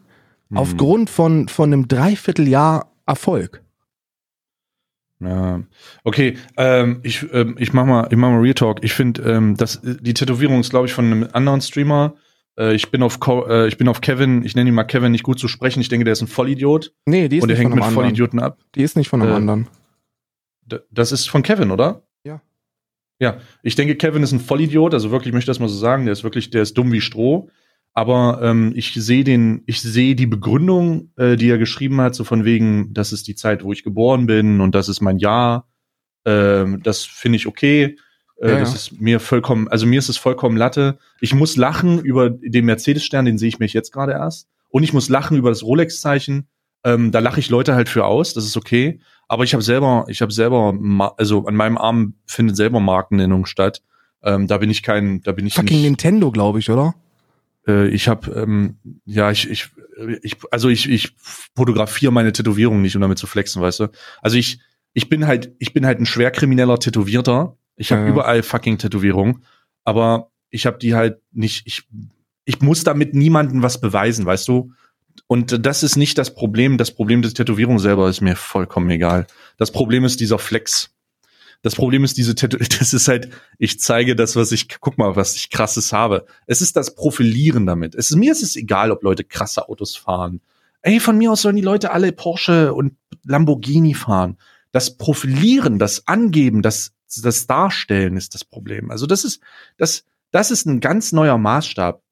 Hm. 0.51 0.57
aufgrund 0.57 1.11
von, 1.11 1.49
von 1.49 1.73
einem 1.73 1.87
Dreivierteljahr 1.89 2.93
Erfolg. 3.07 3.63
Ja. 5.21 5.63
Okay, 6.03 6.39
ähm, 6.57 7.01
ich, 7.03 7.27
ähm, 7.33 7.57
ich 7.59 7.73
mach 7.73 7.85
mal, 7.85 8.09
ich 8.11 8.17
mach 8.17 8.31
mal 8.31 8.41
Real 8.41 8.55
Talk. 8.55 8.83
Ich 8.83 8.95
finde, 8.95 9.23
ähm, 9.23 9.57
das, 9.57 9.81
die 9.83 10.15
Tätowierung 10.15 10.61
ist, 10.61 10.71
glaube 10.71 10.87
ich, 10.87 10.93
von 10.95 11.05
einem 11.05 11.29
anderen 11.33 11.61
Streamer. 11.61 12.15
Äh, 12.59 12.75
ich 12.75 12.91
bin 12.91 13.03
auf, 13.03 13.21
Co 13.21 13.47
äh, 13.47 13.69
ich 13.69 13.77
bin 13.77 13.89
auf 13.89 14.01
Kevin. 14.01 14.45
Ich 14.45 14.55
nenne 14.57 14.71
ihn 14.71 14.75
mal 14.75 14.85
Kevin, 14.85 15.13
nicht 15.13 15.25
gut 15.25 15.39
zu 15.39 15.47
sprechen. 15.47 15.81
Ich 15.81 15.89
denke, 15.91 16.05
der 16.05 16.13
ist 16.13 16.23
ein 16.23 16.27
Vollidiot 16.29 16.93
Nee, 17.05 17.29
die 17.29 17.37
ist 17.37 17.43
und 17.43 17.49
der 17.49 17.57
nicht 17.57 17.65
hängt 17.65 17.71
von 17.71 17.77
mit 17.79 17.85
einem 17.85 17.89
anderen. 17.91 18.05
Vollidioten 18.07 18.41
ab. 18.41 18.59
Die 18.75 18.83
ist 18.83 18.97
nicht 18.97 19.09
von 19.09 19.21
einem 19.21 19.31
Äh, 19.33 19.37
anderen. 19.37 19.69
Das 20.91 21.13
ist 21.13 21.29
von 21.29 21.43
Kevin, 21.43 21.71
oder? 21.71 22.03
Ja. 22.25 22.41
Ja, 23.19 23.39
ich 23.63 23.75
denke, 23.75 23.97
Kevin 23.97 24.23
ist 24.23 24.33
ein 24.33 24.41
Vollidiot, 24.41 24.95
also 24.95 25.11
wirklich, 25.11 25.29
ich 25.29 25.35
möchte 25.35 25.51
das 25.51 25.59
mal 25.59 25.69
so 25.69 25.77
sagen, 25.77 26.07
der 26.07 26.13
ist 26.13 26.25
wirklich, 26.25 26.51
der 26.51 26.63
ist 26.63 26.79
dumm 26.79 26.93
wie 26.93 27.01
Stroh. 27.01 27.51
Aber 27.93 28.41
ähm, 28.43 28.73
ich 28.77 28.95
sehe 28.95 29.25
den, 29.25 29.63
ich 29.67 29.83
sehe 29.83 30.15
die 30.15 30.27
Begründung, 30.27 31.11
äh, 31.17 31.37
die 31.37 31.51
er 31.51 31.59
geschrieben 31.59 32.01
hat, 32.01 32.15
so 32.15 32.25
von 32.25 32.45
wegen, 32.45 32.95
das 32.95 33.13
ist 33.13 33.27
die 33.27 33.35
Zeit, 33.35 33.65
wo 33.65 33.73
ich 33.73 33.83
geboren 33.83 34.27
bin 34.27 34.61
und 34.61 34.75
das 34.75 34.89
ist 34.89 35.01
mein 35.01 35.19
Jahr. 35.19 35.69
Ähm, 36.25 36.81
das 36.83 37.03
finde 37.05 37.37
ich 37.37 37.47
okay. 37.47 37.97
Äh, 38.41 38.53
Ja, 38.53 38.61
das 38.61 38.71
ja. 38.71 38.77
ist 38.77 39.01
mir 39.01 39.21
vollkommen, 39.21 39.69
also 39.69 39.87
mir 39.87 39.99
ist 39.99 40.09
es 40.09 40.19
vollkommen 40.19 40.57
Latte. 40.57 40.99
Ich 41.21 41.35
muss 41.35 41.57
lachen 41.57 41.99
über 41.99 42.31
den 42.31 42.65
Mercedes-Stern, 42.65 43.25
den 43.25 43.39
sehe 43.39 43.49
ich 43.49 43.59
mich 43.59 43.73
jetzt 43.73 43.93
gerade 43.93 44.13
erst. 44.13 44.49
Und 44.69 44.85
ich 44.85 44.93
muss 44.93 45.09
lachen 45.09 45.37
über 45.37 45.49
das 45.49 45.65
Rolex-Zeichen. 45.65 46.49
Ähm, 46.85 47.11
da 47.11 47.19
lache 47.19 47.41
ich 47.41 47.51
Leute 47.51 47.75
halt 47.75 47.89
für 47.89 48.07
aus, 48.07 48.35
das 48.35 48.45
ist 48.45 48.57
okay. 48.57 49.01
Aber 49.29 49.45
ich 49.45 49.53
habe 49.53 49.63
selber, 49.63 50.07
ich 50.09 50.23
habe 50.23 50.33
selber, 50.33 50.75
also 51.17 51.45
an 51.47 51.55
meinem 51.55 51.77
Arm 51.77 52.15
findet 52.27 52.57
selber 52.57 52.81
Markennennung 52.81 53.47
statt. 53.47 53.83
Ähm, 54.23 54.47
da 54.47 54.59
bin 54.59 54.71
ich 54.71 54.83
kein, 54.83 55.23
da 55.23 55.33
bin 55.33 55.47
ich 55.47 55.55
Fucking 55.55 55.77
nicht. 55.77 55.85
Nintendo, 55.85 56.31
glaube 56.31 56.61
ich, 56.61 56.71
oder? 56.71 56.95
Äh, 57.71 57.89
ich 57.89 58.09
habe, 58.09 58.31
ähm, 58.33 58.79
ja, 59.05 59.31
ich, 59.31 59.49
ich, 59.49 59.69
ich, 60.23 60.37
also 60.51 60.69
ich, 60.69 60.89
ich 60.89 61.15
fotografiere 61.55 62.13
meine 62.13 62.33
Tätowierung 62.33 62.83
nicht, 62.83 62.97
um 62.97 63.03
damit 63.03 63.19
zu 63.19 63.27
flexen, 63.27 63.63
weißt 63.63 63.81
du. 63.81 63.89
Also 64.21 64.37
ich, 64.37 64.61
ich 64.93 65.09
bin 65.09 65.27
halt, 65.27 65.53
ich 65.59 65.73
bin 65.73 65.87
halt 65.87 66.01
ein 66.01 66.07
schwerkrimineller 66.07 66.79
Tätowierter. 66.79 67.57
Ich 67.77 67.93
habe 67.93 68.03
Ja, 68.03 68.07
ja. 68.09 68.13
überall 68.13 68.43
fucking 68.43 68.79
Tätowierungen, 68.79 69.45
aber 69.85 70.31
ich 70.51 70.67
habe 70.67 70.79
die 70.79 70.95
halt 70.95 71.21
nicht. 71.33 71.67
Ich, 71.67 71.85
ich 72.45 72.61
muss 72.61 72.85
damit 72.85 73.15
niemandem 73.15 73.63
was 73.63 73.81
beweisen, 73.81 74.27
weißt 74.27 74.49
du. 74.49 74.73
Und 75.27 75.65
das 75.65 75.83
ist 75.83 75.97
nicht 75.97 76.19
das 76.19 76.35
Problem. 76.35 76.77
Das 76.77 76.91
Problem 76.91 77.23
der 77.23 77.33
Tätowierung 77.33 77.79
selber 77.79 78.09
ist 78.09 78.21
mir 78.21 78.37
vollkommen 78.37 78.91
egal. 78.91 79.27
Das 79.57 79.71
Problem 79.71 80.05
ist 80.05 80.21
dieser 80.21 80.39
Flex. 80.39 80.93
Das 81.63 81.75
Problem 81.75 82.05
ist 82.05 82.17
diese 82.17 82.35
Tätow 82.35 82.59
das 82.79 82.93
ist 82.93 83.09
halt, 83.09 83.31
ich 83.59 83.81
zeige 83.81 84.17
das, 84.17 84.37
was 84.37 84.53
ich, 84.53 84.69
guck 84.81 84.99
mal, 84.99 85.17
was 85.17 85.37
ich 85.37 85.51
krasses 85.51 85.93
habe. 85.93 86.27
Es 86.47 86.61
ist 86.63 86.77
das 86.77 86.95
Profilieren 86.95 87.67
damit. 87.67 87.95
Es 87.95 88.11
ist, 88.11 88.17
mir 88.17 88.33
ist 88.33 88.43
es 88.43 88.57
egal, 88.57 88.91
ob 88.91 89.03
Leute 89.03 89.25
krasse 89.25 89.69
Autos 89.69 89.97
fahren. 89.97 90.41
Ey, 90.83 91.01
von 91.01 91.19
mir 91.19 91.33
aus 91.33 91.43
sollen 91.43 91.57
die 91.57 91.63
Leute 91.63 91.93
alle 91.93 92.13
Porsche 92.13 92.73
und 92.73 92.97
Lamborghini 93.25 93.95
fahren. 93.95 94.39
Das 94.73 94.97
Profilieren, 94.97 95.79
das 95.79 96.07
Angeben, 96.07 96.63
das, 96.63 96.93
das 97.23 97.47
Darstellen 97.47 98.17
ist 98.17 98.35
das 98.35 98.45
Problem. 98.45 98.91
Also 98.91 99.07
das 99.07 99.25
ist, 99.25 99.43
das, 99.77 100.05
das 100.31 100.51
ist 100.51 100.65
ein 100.67 100.81
ganz 100.81 101.13
neuer 101.13 101.37
Maßstab. 101.37 102.03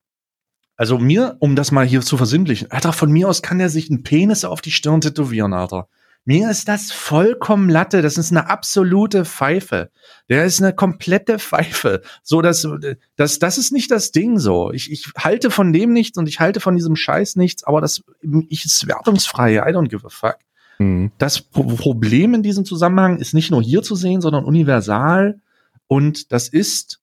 Also 0.77 0.99
mir, 0.99 1.37
um 1.41 1.57
das 1.57 1.73
mal 1.73 1.87
hier 1.87 2.03
zu 2.03 2.17
versinnlichen, 2.17 2.71
Alter, 2.71 2.93
von 2.93 3.11
mir 3.11 3.29
aus 3.29 3.43
kann 3.43 3.59
er 3.59 3.69
sich 3.69 3.91
einen 3.91 4.03
Penis 4.03 4.45
auf 4.45 4.61
die 4.61 4.71
Stirn 4.71 5.01
tätowieren, 5.01 5.53
Alter. 5.53 5.89
Mir 6.25 6.51
ist 6.51 6.69
das 6.69 6.93
vollkommen 6.93 7.71
Latte. 7.71 8.03
Das 8.03 8.19
ist 8.19 8.31
eine 8.31 8.51
absolute 8.51 9.25
Pfeife. 9.25 9.91
Der 10.29 10.45
ist 10.45 10.61
eine 10.61 10.75
komplette 10.75 11.39
Pfeife. 11.39 12.03
So, 12.23 12.43
dass, 12.43 12.69
das, 13.17 13.39
das 13.39 13.57
ist 13.57 13.73
nicht 13.73 13.91
das 13.91 14.13
Ding 14.13 14.39
so. 14.39 14.71
Ich, 14.73 14.93
ich 14.93 15.11
halte 15.17 15.51
von 15.51 15.73
dem 15.73 15.93
nichts 15.93 16.19
und 16.19 16.29
ich 16.29 16.39
halte 16.39 16.61
von 16.61 16.77
diesem 16.77 16.97
Scheiß 16.97 17.37
nichts, 17.37 17.65
aber 17.65 17.81
das, 17.81 18.03
ich 18.49 18.67
ist 18.67 18.87
wertungsfrei. 18.87 19.57
I 19.57 19.73
don't 19.73 19.89
give 19.89 20.07
a 20.07 20.11
fuck. 20.11 20.37
Mhm. 20.79 21.13
Das 21.19 21.41
Pro 21.41 21.65
Problem 21.65 22.35
in 22.35 22.43
diesem 22.43 22.65
Zusammenhang 22.65 23.19
ist 23.19 23.35
nicht 23.35 23.51
nur 23.51 23.63
hier 23.63 23.83
zu 23.83 23.97
sehen, 23.97 24.21
sondern 24.21 24.45
universal. 24.45 25.41
Und 25.87 26.33
das 26.33 26.49
ist 26.49 27.01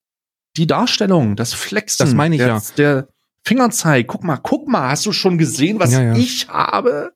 die 0.56 0.66
Darstellung, 0.66 1.36
das 1.36 1.52
Flexen. 1.52 2.06
Das 2.06 2.14
meine 2.14 2.36
ich 2.36 2.40
der, 2.40 2.48
ja. 2.48 2.62
Der 2.76 3.08
Fingerzeig. 3.42 4.06
Guck 4.06 4.24
mal, 4.24 4.38
guck 4.38 4.68
mal, 4.68 4.90
hast 4.90 5.06
du 5.06 5.12
schon 5.12 5.38
gesehen, 5.38 5.78
was 5.78 5.92
Ja, 5.92 6.02
ja. 6.02 6.16
ich 6.16 6.48
habe? 6.48 7.12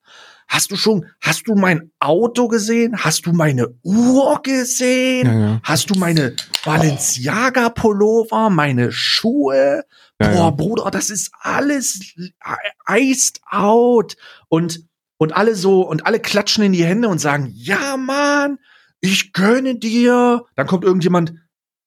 Hast 0.51 0.73
du 0.73 0.77
schon, 0.77 1.07
hast 1.21 1.47
du 1.47 1.55
mein 1.55 1.93
Auto 2.01 2.49
gesehen? 2.49 2.97
Hast 3.05 3.25
du 3.25 3.33
meine 3.33 3.69
Uhr 3.85 4.43
gesehen? 4.43 5.27
Ja, 5.27 5.39
ja. 5.39 5.61
Hast 5.63 5.91
du 5.91 5.95
meine 5.95 6.35
Balenciaga-Pullover, 6.65 8.51
meine 8.51 8.91
Schuhe? 8.91 9.85
Ja, 10.21 10.29
Boah. 10.33 10.57
Bruder, 10.57 10.91
das 10.91 11.09
ist 11.09 11.31
alles 11.39 12.01
iced 12.89 13.41
out. 13.49 14.17
Und, 14.49 14.81
und 15.19 15.37
alle 15.37 15.55
so, 15.55 15.83
und 15.83 16.05
alle 16.05 16.19
klatschen 16.19 16.65
in 16.65 16.73
die 16.73 16.85
Hände 16.85 17.07
und 17.07 17.21
sagen, 17.21 17.53
ja, 17.55 17.97
Mann, 17.97 18.59
ich 19.01 19.33
gönne 19.33 19.77
dir. 19.77 20.47
Dann 20.57 20.67
kommt 20.67 20.83
irgendjemand, 20.83 21.33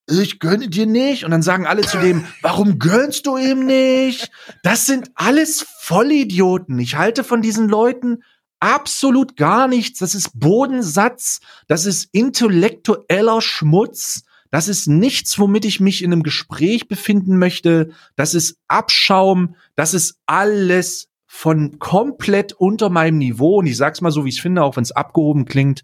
ich 0.08 0.39
gönne 0.39 0.69
dir 0.69 0.86
nicht. 0.86 1.26
Und 1.26 1.32
dann 1.32 1.41
sagen 1.41 1.67
alle 1.67 1.82
zu 1.82 1.97
dem, 1.99 2.26
warum 2.41 2.80
gönnst 2.80 3.26
du 3.26 3.36
ihm 3.36 3.65
nicht? 3.65 4.32
Das 4.63 4.86
sind 4.86 5.12
alles 5.15 5.67
Vollidioten. 5.82 6.80
Ich 6.80 6.95
halte 6.95 7.26
von 7.26 7.41
diesen 7.41 7.67
Leuten 7.67 8.23
absolut 8.63 9.36
gar 9.36 9.67
nichts. 9.67 9.99
Das 9.99 10.15
ist 10.15 10.39
Bodensatz. 10.39 11.41
Das 11.67 11.86
ist 11.86 12.08
intellektueller 12.13 13.41
Schmutz. 13.41 14.23
Das 14.52 14.69
ist 14.69 14.88
nichts, 14.88 15.38
womit 15.38 15.65
ich 15.65 15.82
mich 15.82 16.02
in 16.02 16.13
einem 16.13 16.23
Gespräch 16.23 16.88
befinden 16.88 17.38
möchte. 17.38 17.91
Das 18.15 18.34
ist 18.34 18.58
Abschaum. 18.69 19.56
Das 19.76 19.93
ist 19.93 20.17
alles 20.28 21.10
von 21.26 21.78
komplett 21.78 22.54
unter 22.54 22.89
meinem 22.89 23.17
Niveau. 23.17 23.58
Und 23.58 23.65
ich 23.65 23.76
sag's 23.76 23.99
mal 23.99 24.12
so, 24.12 24.23
wie 24.23 24.30
ich 24.30 24.41
finde, 24.41 24.63
auch 24.63 24.78
wenn 24.78 24.84
es 24.84 24.93
abgehoben 24.93 25.43
klingt. 25.43 25.84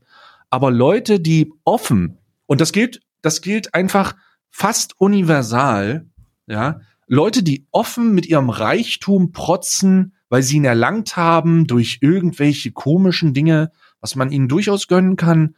Aber 0.49 0.71
Leute, 0.71 1.19
die 1.19 1.51
offen, 1.65 2.17
und 2.45 2.61
das 2.61 2.71
gilt, 2.71 3.01
das 3.21 3.41
gilt 3.41 3.73
einfach 3.73 4.15
fast 4.49 4.93
universal, 5.01 6.05
ja, 6.47 6.79
Leute, 7.07 7.43
die 7.43 7.67
offen 7.71 8.13
mit 8.13 8.27
ihrem 8.27 8.49
Reichtum 8.49 9.31
protzen, 9.31 10.13
weil 10.29 10.43
sie 10.43 10.57
ihn 10.57 10.65
erlangt 10.65 11.17
haben 11.17 11.67
durch 11.67 11.99
irgendwelche 12.01 12.71
komischen 12.71 13.33
Dinge, 13.33 13.71
was 13.99 14.15
man 14.15 14.31
ihnen 14.31 14.47
durchaus 14.47 14.87
gönnen 14.87 15.15
kann. 15.15 15.55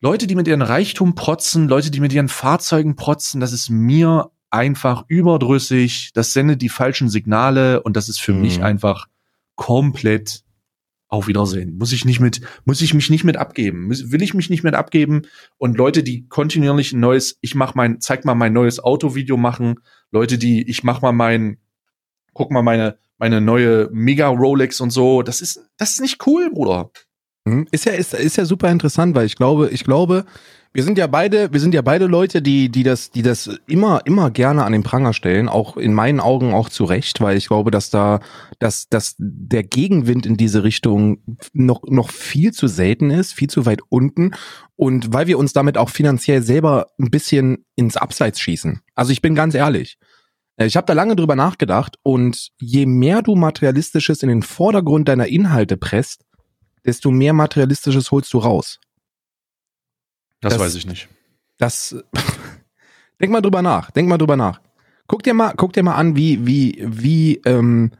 Leute, 0.00 0.26
die 0.26 0.34
mit 0.34 0.48
ihren 0.48 0.62
Reichtum 0.62 1.14
protzen, 1.14 1.68
Leute, 1.68 1.90
die 1.90 2.00
mit 2.00 2.12
ihren 2.12 2.28
Fahrzeugen 2.28 2.96
protzen, 2.96 3.40
das 3.40 3.52
ist 3.52 3.70
mir 3.70 4.30
einfach 4.50 5.04
überdrüssig. 5.08 6.10
Das 6.14 6.32
sendet 6.32 6.62
die 6.62 6.68
falschen 6.68 7.08
Signale 7.08 7.82
und 7.82 7.96
das 7.96 8.08
ist 8.08 8.20
für 8.20 8.32
mhm. 8.32 8.42
mich 8.42 8.62
einfach 8.62 9.06
komplett 9.56 10.44
auf 11.08 11.26
Wiedersehen. 11.26 11.76
Muss 11.76 11.92
ich 11.92 12.04
nicht 12.04 12.20
mit, 12.20 12.40
muss 12.64 12.80
ich 12.80 12.94
mich 12.94 13.10
nicht 13.10 13.24
mit 13.24 13.36
abgeben. 13.36 13.88
Will 13.90 14.22
ich 14.22 14.34
mich 14.34 14.50
nicht 14.50 14.64
mit 14.64 14.74
abgeben. 14.74 15.22
Und 15.58 15.76
Leute, 15.76 16.02
die 16.02 16.26
kontinuierlich 16.28 16.92
ein 16.92 17.00
neues, 17.00 17.38
ich 17.40 17.54
mach 17.54 17.74
mein, 17.74 18.00
zeig 18.00 18.24
mal 18.24 18.34
mein 18.34 18.52
neues 18.52 18.82
Autovideo 18.82 19.36
machen. 19.36 19.76
Leute, 20.10 20.38
die, 20.38 20.68
ich 20.68 20.82
mach 20.82 21.02
mal 21.02 21.12
mein, 21.12 21.58
guck 22.32 22.50
mal 22.50 22.62
meine, 22.62 22.98
meine 23.18 23.40
neue 23.40 23.88
Mega 23.92 24.28
Rolex 24.28 24.80
und 24.80 24.90
so. 24.90 25.22
Das 25.22 25.40
ist, 25.40 25.60
das 25.76 25.92
ist 25.92 26.00
nicht 26.00 26.26
cool, 26.26 26.50
Bruder. 26.50 26.90
Hm? 27.46 27.66
Ist 27.70 27.84
ja, 27.84 27.92
ist, 27.92 28.14
ist 28.14 28.36
ja 28.36 28.44
super 28.44 28.70
interessant, 28.70 29.14
weil 29.14 29.26
ich 29.26 29.36
glaube, 29.36 29.68
ich 29.70 29.84
glaube, 29.84 30.24
wir 30.74 30.82
sind 30.82 30.98
ja 30.98 31.06
beide, 31.06 31.52
wir 31.52 31.60
sind 31.60 31.72
ja 31.72 31.82
beide 31.82 32.06
Leute, 32.06 32.42
die, 32.42 32.68
die 32.68 32.82
das, 32.82 33.12
die 33.12 33.22
das 33.22 33.48
immer, 33.68 34.00
immer 34.06 34.32
gerne 34.32 34.64
an 34.64 34.72
den 34.72 34.82
Pranger 34.82 35.12
stellen, 35.12 35.48
auch 35.48 35.76
in 35.76 35.94
meinen 35.94 36.18
Augen 36.18 36.52
auch 36.52 36.68
zu 36.68 36.84
Recht, 36.84 37.20
weil 37.20 37.36
ich 37.36 37.46
glaube, 37.46 37.70
dass 37.70 37.90
da, 37.90 38.18
dass, 38.58 38.88
dass 38.88 39.14
der 39.18 39.62
Gegenwind 39.62 40.26
in 40.26 40.36
diese 40.36 40.64
Richtung 40.64 41.18
noch, 41.52 41.84
noch 41.86 42.10
viel 42.10 42.52
zu 42.52 42.66
selten 42.66 43.10
ist, 43.10 43.34
viel 43.34 43.48
zu 43.48 43.66
weit 43.66 43.82
unten 43.88 44.32
und 44.74 45.12
weil 45.12 45.28
wir 45.28 45.38
uns 45.38 45.52
damit 45.52 45.78
auch 45.78 45.90
finanziell 45.90 46.42
selber 46.42 46.88
ein 46.98 47.10
bisschen 47.10 47.64
ins 47.76 47.96
Abseits 47.96 48.40
schießen. 48.40 48.80
Also 48.96 49.12
ich 49.12 49.22
bin 49.22 49.36
ganz 49.36 49.54
ehrlich. 49.54 49.96
Äh, 50.56 50.66
ich 50.66 50.76
habe 50.76 50.86
da 50.86 50.92
lange 50.92 51.16
drüber 51.16 51.36
nachgedacht 51.36 51.98
und 52.02 52.50
je 52.58 52.86
mehr 52.86 53.22
du 53.22 53.34
Materialistisches 53.34 54.22
in 54.22 54.28
den 54.28 54.42
Vordergrund 54.42 55.08
deiner 55.08 55.26
Inhalte 55.26 55.76
presst, 55.76 56.24
desto 56.84 57.10
mehr 57.10 57.32
Materialistisches 57.32 58.10
holst 58.10 58.32
du 58.32 58.38
raus. 58.38 58.80
Das, 60.40 60.54
das 60.54 60.62
weiß 60.62 60.74
ich 60.74 60.86
nicht. 60.86 61.08
Das, 61.58 61.96
denk 63.20 63.32
mal 63.32 63.40
drüber 63.40 63.62
nach, 63.62 63.90
denk 63.90 64.08
mal 64.08 64.18
drüber 64.18 64.36
nach. 64.36 64.60
Guck 65.06 65.22
dir 65.22 65.34
mal, 65.34 65.54
guck 65.56 65.72
dir 65.72 65.82
mal 65.82 65.94
an, 65.94 66.16
wie, 66.16 66.46
wie, 66.46 66.82
wie, 66.84 67.36
ähm, 67.44 67.92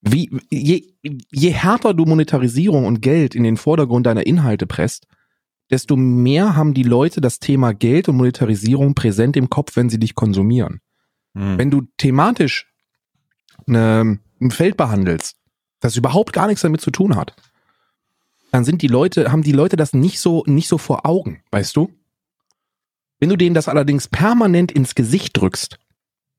wie, 0.00 0.30
je, 0.50 0.94
je 1.02 1.50
härter 1.50 1.94
du 1.94 2.04
Monetarisierung 2.04 2.86
und 2.86 3.00
Geld 3.00 3.34
in 3.34 3.44
den 3.44 3.56
Vordergrund 3.56 4.06
deiner 4.06 4.26
Inhalte 4.26 4.66
presst, 4.66 5.06
desto 5.70 5.96
mehr 5.96 6.56
haben 6.56 6.74
die 6.74 6.82
Leute 6.82 7.20
das 7.20 7.38
Thema 7.38 7.72
Geld 7.72 8.08
und 8.08 8.16
Monetarisierung 8.16 8.94
präsent 8.94 9.36
im 9.36 9.48
Kopf, 9.48 9.76
wenn 9.76 9.88
sie 9.88 9.98
dich 9.98 10.14
konsumieren. 10.14 10.80
Hm. 11.34 11.58
Wenn 11.58 11.70
du 11.70 11.82
thematisch 11.96 12.72
eine, 13.66 14.18
ein 14.40 14.50
Feld 14.50 14.76
behandelst, 14.76 15.36
das 15.80 15.96
überhaupt 15.96 16.32
gar 16.32 16.46
nichts 16.46 16.62
damit 16.62 16.80
zu 16.80 16.90
tun 16.90 17.16
hat, 17.16 17.34
dann 18.52 18.64
sind 18.64 18.82
die 18.82 18.88
Leute, 18.88 19.32
haben 19.32 19.42
die 19.42 19.52
Leute 19.52 19.76
das 19.76 19.92
nicht 19.92 20.20
so, 20.20 20.44
nicht 20.46 20.68
so 20.68 20.78
vor 20.78 21.06
Augen, 21.06 21.42
weißt 21.50 21.76
du? 21.76 21.92
Wenn 23.18 23.28
du 23.28 23.36
denen 23.36 23.54
das 23.54 23.68
allerdings 23.68 24.08
permanent 24.08 24.70
ins 24.70 24.94
Gesicht 24.94 25.36
drückst, 25.36 25.78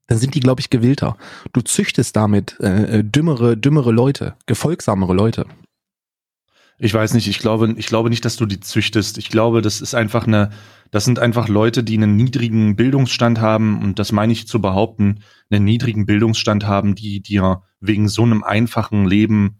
dann 0.07 0.17
sind 0.17 0.35
die, 0.35 0.39
glaube 0.39 0.61
ich, 0.61 0.69
gewillter. 0.69 1.17
Du 1.51 1.61
züchtest 1.61 2.15
damit 2.15 2.57
äh, 2.59 2.99
äh, 2.99 3.03
dümmere, 3.03 3.57
dümmere 3.57 3.91
Leute, 3.91 4.35
gefolgsamere 4.45 5.13
Leute. 5.13 5.45
Ich 6.77 6.93
weiß 6.93 7.13
nicht, 7.13 7.27
ich 7.27 7.39
glaube, 7.39 7.73
ich 7.77 7.87
glaube 7.87 8.09
nicht, 8.09 8.25
dass 8.25 8.35
du 8.35 8.45
die 8.45 8.59
züchtest. 8.59 9.17
Ich 9.17 9.29
glaube, 9.29 9.61
das 9.61 9.81
ist 9.81 9.95
einfach 9.95 10.27
eine, 10.27 10.51
das 10.95 11.05
sind 11.05 11.19
einfach 11.19 11.47
Leute, 11.49 11.83
die 11.83 11.97
einen 11.97 12.15
niedrigen 12.15 12.75
Bildungsstand 12.75 13.41
haben, 13.41 13.81
und 13.83 13.99
das 13.99 14.11
meine 14.11 14.31
ich 14.33 14.47
zu 14.47 14.61
behaupten, 14.61 15.19
einen 15.49 15.65
niedrigen 15.65 16.05
Bildungsstand 16.05 16.65
haben, 16.65 16.95
die 16.95 17.21
dir 17.21 17.63
wegen 17.79 18.07
so 18.07 18.23
einem 18.23 18.43
einfachen 18.43 19.05
Leben 19.05 19.59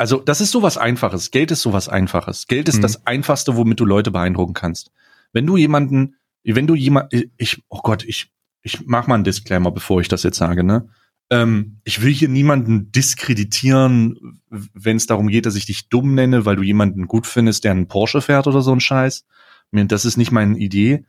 also 0.00 0.18
das 0.18 0.40
ist 0.40 0.52
sowas 0.52 0.78
Einfaches. 0.78 1.30
Geld 1.30 1.50
ist 1.50 1.60
sowas 1.60 1.90
Einfaches. 1.90 2.46
Geld 2.46 2.70
ist 2.70 2.78
mhm. 2.78 2.82
das 2.82 3.06
Einfachste, 3.06 3.58
womit 3.58 3.80
du 3.80 3.84
Leute 3.84 4.10
beeindrucken 4.10 4.54
kannst. 4.54 4.92
Wenn 5.34 5.44
du 5.44 5.58
jemanden, 5.58 6.14
wenn 6.42 6.66
du 6.66 6.74
jemand, 6.74 7.12
ich, 7.36 7.62
oh 7.68 7.80
Gott, 7.82 8.04
ich, 8.04 8.32
ich 8.62 8.86
mach 8.86 9.06
mal 9.06 9.16
einen 9.16 9.24
Disclaimer, 9.24 9.70
bevor 9.70 10.00
ich 10.00 10.08
das 10.08 10.22
jetzt 10.22 10.38
sage, 10.38 10.64
ne? 10.64 10.88
Ähm, 11.28 11.80
ich 11.84 12.00
will 12.00 12.14
hier 12.14 12.30
niemanden 12.30 12.90
diskreditieren, 12.90 14.40
wenn 14.48 14.96
es 14.96 15.04
darum 15.04 15.28
geht, 15.28 15.44
dass 15.44 15.54
ich 15.54 15.66
dich 15.66 15.90
dumm 15.90 16.14
nenne, 16.14 16.46
weil 16.46 16.56
du 16.56 16.62
jemanden 16.62 17.06
gut 17.06 17.26
findest, 17.26 17.64
der 17.64 17.72
einen 17.72 17.86
Porsche 17.86 18.22
fährt 18.22 18.46
oder 18.46 18.62
so 18.62 18.72
ein 18.72 18.80
Scheiß. 18.80 19.26
Das 19.72 20.04
ist 20.04 20.16
nicht 20.16 20.32
meine 20.32 20.58
Idee. 20.58 21.04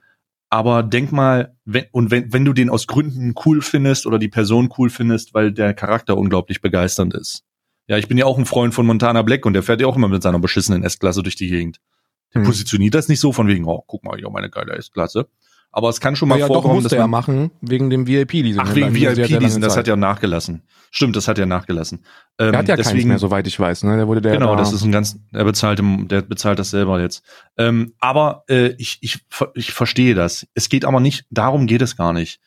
Aber 0.49 0.83
denk 0.83 1.11
mal, 1.11 1.55
wenn, 1.65 1.85
und 1.91 2.11
wenn, 2.11 2.33
wenn 2.33 2.45
du 2.45 2.53
den 2.53 2.69
aus 2.69 2.87
Gründen 2.87 3.33
cool 3.45 3.61
findest 3.61 4.05
oder 4.05 4.19
die 4.19 4.27
Person 4.27 4.69
cool 4.77 4.89
findest, 4.89 5.33
weil 5.33 5.51
der 5.51 5.73
Charakter 5.73 6.17
unglaublich 6.17 6.61
begeisternd 6.61 7.13
ist 7.13 7.45
ja, 7.91 7.97
ich 7.97 8.07
bin 8.07 8.17
ja 8.17 8.25
auch 8.25 8.37
ein 8.37 8.45
Freund 8.45 8.73
von 8.73 8.85
Montana 8.85 9.21
Black 9.21 9.45
und 9.45 9.51
der 9.51 9.63
fährt 9.63 9.81
ja 9.81 9.87
auch 9.87 9.97
immer 9.97 10.07
mit 10.07 10.23
seiner 10.23 10.39
beschissenen 10.39 10.81
S-Klasse 10.81 11.23
durch 11.23 11.35
die 11.35 11.49
Gegend. 11.49 11.81
Der 12.33 12.41
hm. 12.41 12.47
positioniert 12.47 12.93
das 12.93 13.09
nicht 13.09 13.19
so 13.19 13.33
von 13.33 13.49
wegen, 13.49 13.65
oh, 13.65 13.83
guck 13.85 14.05
mal, 14.05 14.17
hier 14.17 14.29
meine 14.29 14.49
geile 14.49 14.73
S-Klasse. 14.77 15.27
Aber 15.73 15.89
es 15.89 16.01
kann 16.01 16.15
schon 16.15 16.27
mal 16.27 16.37
ja, 16.37 16.47
vorkommen, 16.47 16.75
doch, 16.77 16.83
dass 16.83 16.91
man 16.91 16.99
ja 16.99 17.07
machen 17.07 17.51
wegen 17.61 17.89
dem 17.89 18.05
VIP-Leasing. 18.05 18.61
Ach, 18.61 18.75
wegen 18.75 18.93
VIP-Leasing, 18.93 19.61
das 19.61 19.77
hat 19.77 19.87
ja 19.87 19.95
nachgelassen. 19.95 20.63
Stimmt, 20.91 21.15
das 21.15 21.29
hat 21.29 21.37
ja 21.37 21.45
nachgelassen. 21.45 22.03
Ähm, 22.37 22.51
der 22.51 22.59
hat 22.59 22.67
ja 22.67 22.75
deswegen, 22.75 22.97
keins 22.97 23.07
mehr, 23.07 23.19
soweit 23.19 23.47
ich 23.47 23.57
weiß. 23.57 23.83
Ne? 23.83 23.95
Der 23.95 24.07
wurde 24.07 24.21
der 24.21 24.33
genau, 24.33 24.55
da 24.55 24.57
das 24.57 24.73
ist 24.73 24.83
ein 24.83 24.91
ganz, 24.91 25.17
er 25.31 25.45
bezahlt, 25.45 25.79
der 25.81 26.21
bezahlt 26.23 26.59
das 26.59 26.71
selber 26.71 26.99
jetzt. 26.99 27.23
Ähm, 27.57 27.93
aber 27.99 28.43
äh, 28.49 28.73
ich, 28.77 28.97
ich, 29.01 29.19
ich 29.53 29.71
verstehe 29.71 30.13
das. 30.13 30.45
Es 30.53 30.67
geht 30.67 30.83
aber 30.83 30.99
nicht, 30.99 31.25
darum 31.29 31.67
geht 31.67 31.81
es 31.81 31.95
gar 31.95 32.11
nicht. 32.11 32.41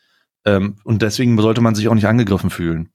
Ähm, 0.45 0.75
und 0.83 1.01
deswegen 1.01 1.35
sollte 1.39 1.61
man 1.61 1.73
sich 1.73 1.87
auch 1.87 1.95
nicht 1.95 2.07
angegriffen 2.07 2.51
fühlen. 2.51 2.89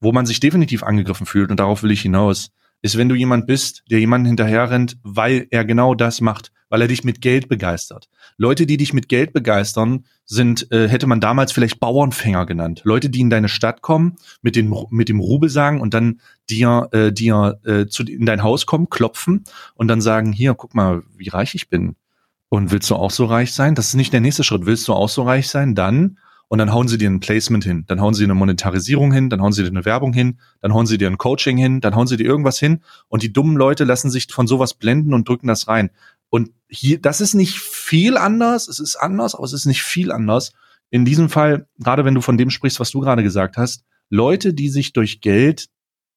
Wo 0.00 0.12
man 0.12 0.26
sich 0.26 0.38
definitiv 0.38 0.84
angegriffen 0.84 1.26
fühlt, 1.26 1.50
und 1.50 1.58
darauf 1.58 1.82
will 1.82 1.90
ich 1.90 2.02
hinaus, 2.02 2.50
ist, 2.82 2.96
wenn 2.96 3.08
du 3.08 3.16
jemand 3.16 3.46
bist, 3.46 3.82
der 3.90 3.98
jemanden 3.98 4.26
hinterherrennt, 4.26 4.98
weil 5.02 5.46
er 5.50 5.64
genau 5.64 5.94
das 5.96 6.20
macht, 6.20 6.52
weil 6.72 6.80
er 6.80 6.88
dich 6.88 7.04
mit 7.04 7.20
Geld 7.20 7.50
begeistert. 7.50 8.08
Leute, 8.38 8.64
die 8.64 8.78
dich 8.78 8.94
mit 8.94 9.10
Geld 9.10 9.34
begeistern, 9.34 10.06
sind, 10.24 10.72
äh, 10.72 10.88
hätte 10.88 11.06
man 11.06 11.20
damals 11.20 11.52
vielleicht 11.52 11.80
Bauernfänger 11.80 12.46
genannt. 12.46 12.80
Leute, 12.84 13.10
die 13.10 13.20
in 13.20 13.28
deine 13.28 13.50
Stadt 13.50 13.82
kommen, 13.82 14.16
mit 14.40 14.56
dem, 14.56 14.74
mit 14.88 15.10
dem 15.10 15.20
Rubel 15.20 15.50
sagen 15.50 15.82
und 15.82 15.92
dann 15.92 16.22
dir, 16.48 16.88
äh, 16.92 17.12
dir 17.12 17.60
äh, 17.66 17.88
zu, 17.88 18.04
in 18.04 18.24
dein 18.24 18.42
Haus 18.42 18.64
kommen, 18.64 18.88
klopfen 18.88 19.44
und 19.74 19.88
dann 19.88 20.00
sagen, 20.00 20.32
hier, 20.32 20.54
guck 20.54 20.74
mal, 20.74 21.02
wie 21.14 21.28
reich 21.28 21.54
ich 21.54 21.68
bin. 21.68 21.94
Und 22.48 22.70
willst 22.70 22.88
du 22.88 22.94
auch 22.94 23.10
so 23.10 23.26
reich 23.26 23.52
sein? 23.52 23.74
Das 23.74 23.88
ist 23.88 23.94
nicht 23.94 24.14
der 24.14 24.22
nächste 24.22 24.42
Schritt. 24.42 24.64
Willst 24.64 24.88
du 24.88 24.94
auch 24.94 25.10
so 25.10 25.24
reich 25.24 25.50
sein? 25.50 25.74
Dann 25.74 26.16
und 26.52 26.58
dann 26.58 26.70
hauen 26.70 26.86
sie 26.86 26.98
dir 26.98 27.08
ein 27.08 27.20
Placement 27.20 27.64
hin, 27.64 27.84
dann 27.86 28.02
hauen 28.02 28.12
sie 28.12 28.24
eine 28.24 28.34
Monetarisierung 28.34 29.10
hin, 29.10 29.30
dann 29.30 29.40
hauen 29.40 29.52
sie 29.52 29.62
dir 29.62 29.70
eine 29.70 29.86
Werbung 29.86 30.12
hin, 30.12 30.38
dann 30.60 30.74
hauen 30.74 30.84
sie 30.84 30.98
dir 30.98 31.08
ein 31.08 31.16
Coaching 31.16 31.56
hin, 31.56 31.80
dann 31.80 31.96
hauen 31.96 32.06
sie 32.06 32.18
dir 32.18 32.26
irgendwas 32.26 32.58
hin 32.58 32.82
und 33.08 33.22
die 33.22 33.32
dummen 33.32 33.56
Leute 33.56 33.84
lassen 33.84 34.10
sich 34.10 34.30
von 34.30 34.46
sowas 34.46 34.74
blenden 34.74 35.14
und 35.14 35.26
drücken 35.26 35.46
das 35.46 35.66
rein. 35.66 35.88
Und 36.32 36.50
hier, 36.68 36.98
das 36.98 37.20
ist 37.20 37.34
nicht 37.34 37.58
viel 37.58 38.16
anders, 38.16 38.66
es 38.66 38.78
ist 38.78 38.96
anders, 38.96 39.34
aber 39.34 39.44
es 39.44 39.52
ist 39.52 39.66
nicht 39.66 39.82
viel 39.82 40.10
anders. 40.10 40.52
In 40.88 41.04
diesem 41.04 41.28
Fall, 41.28 41.66
gerade 41.78 42.06
wenn 42.06 42.14
du 42.14 42.22
von 42.22 42.38
dem 42.38 42.48
sprichst, 42.48 42.80
was 42.80 42.90
du 42.90 43.00
gerade 43.00 43.22
gesagt 43.22 43.58
hast, 43.58 43.84
Leute, 44.08 44.54
die 44.54 44.70
sich 44.70 44.94
durch 44.94 45.20
Geld 45.20 45.68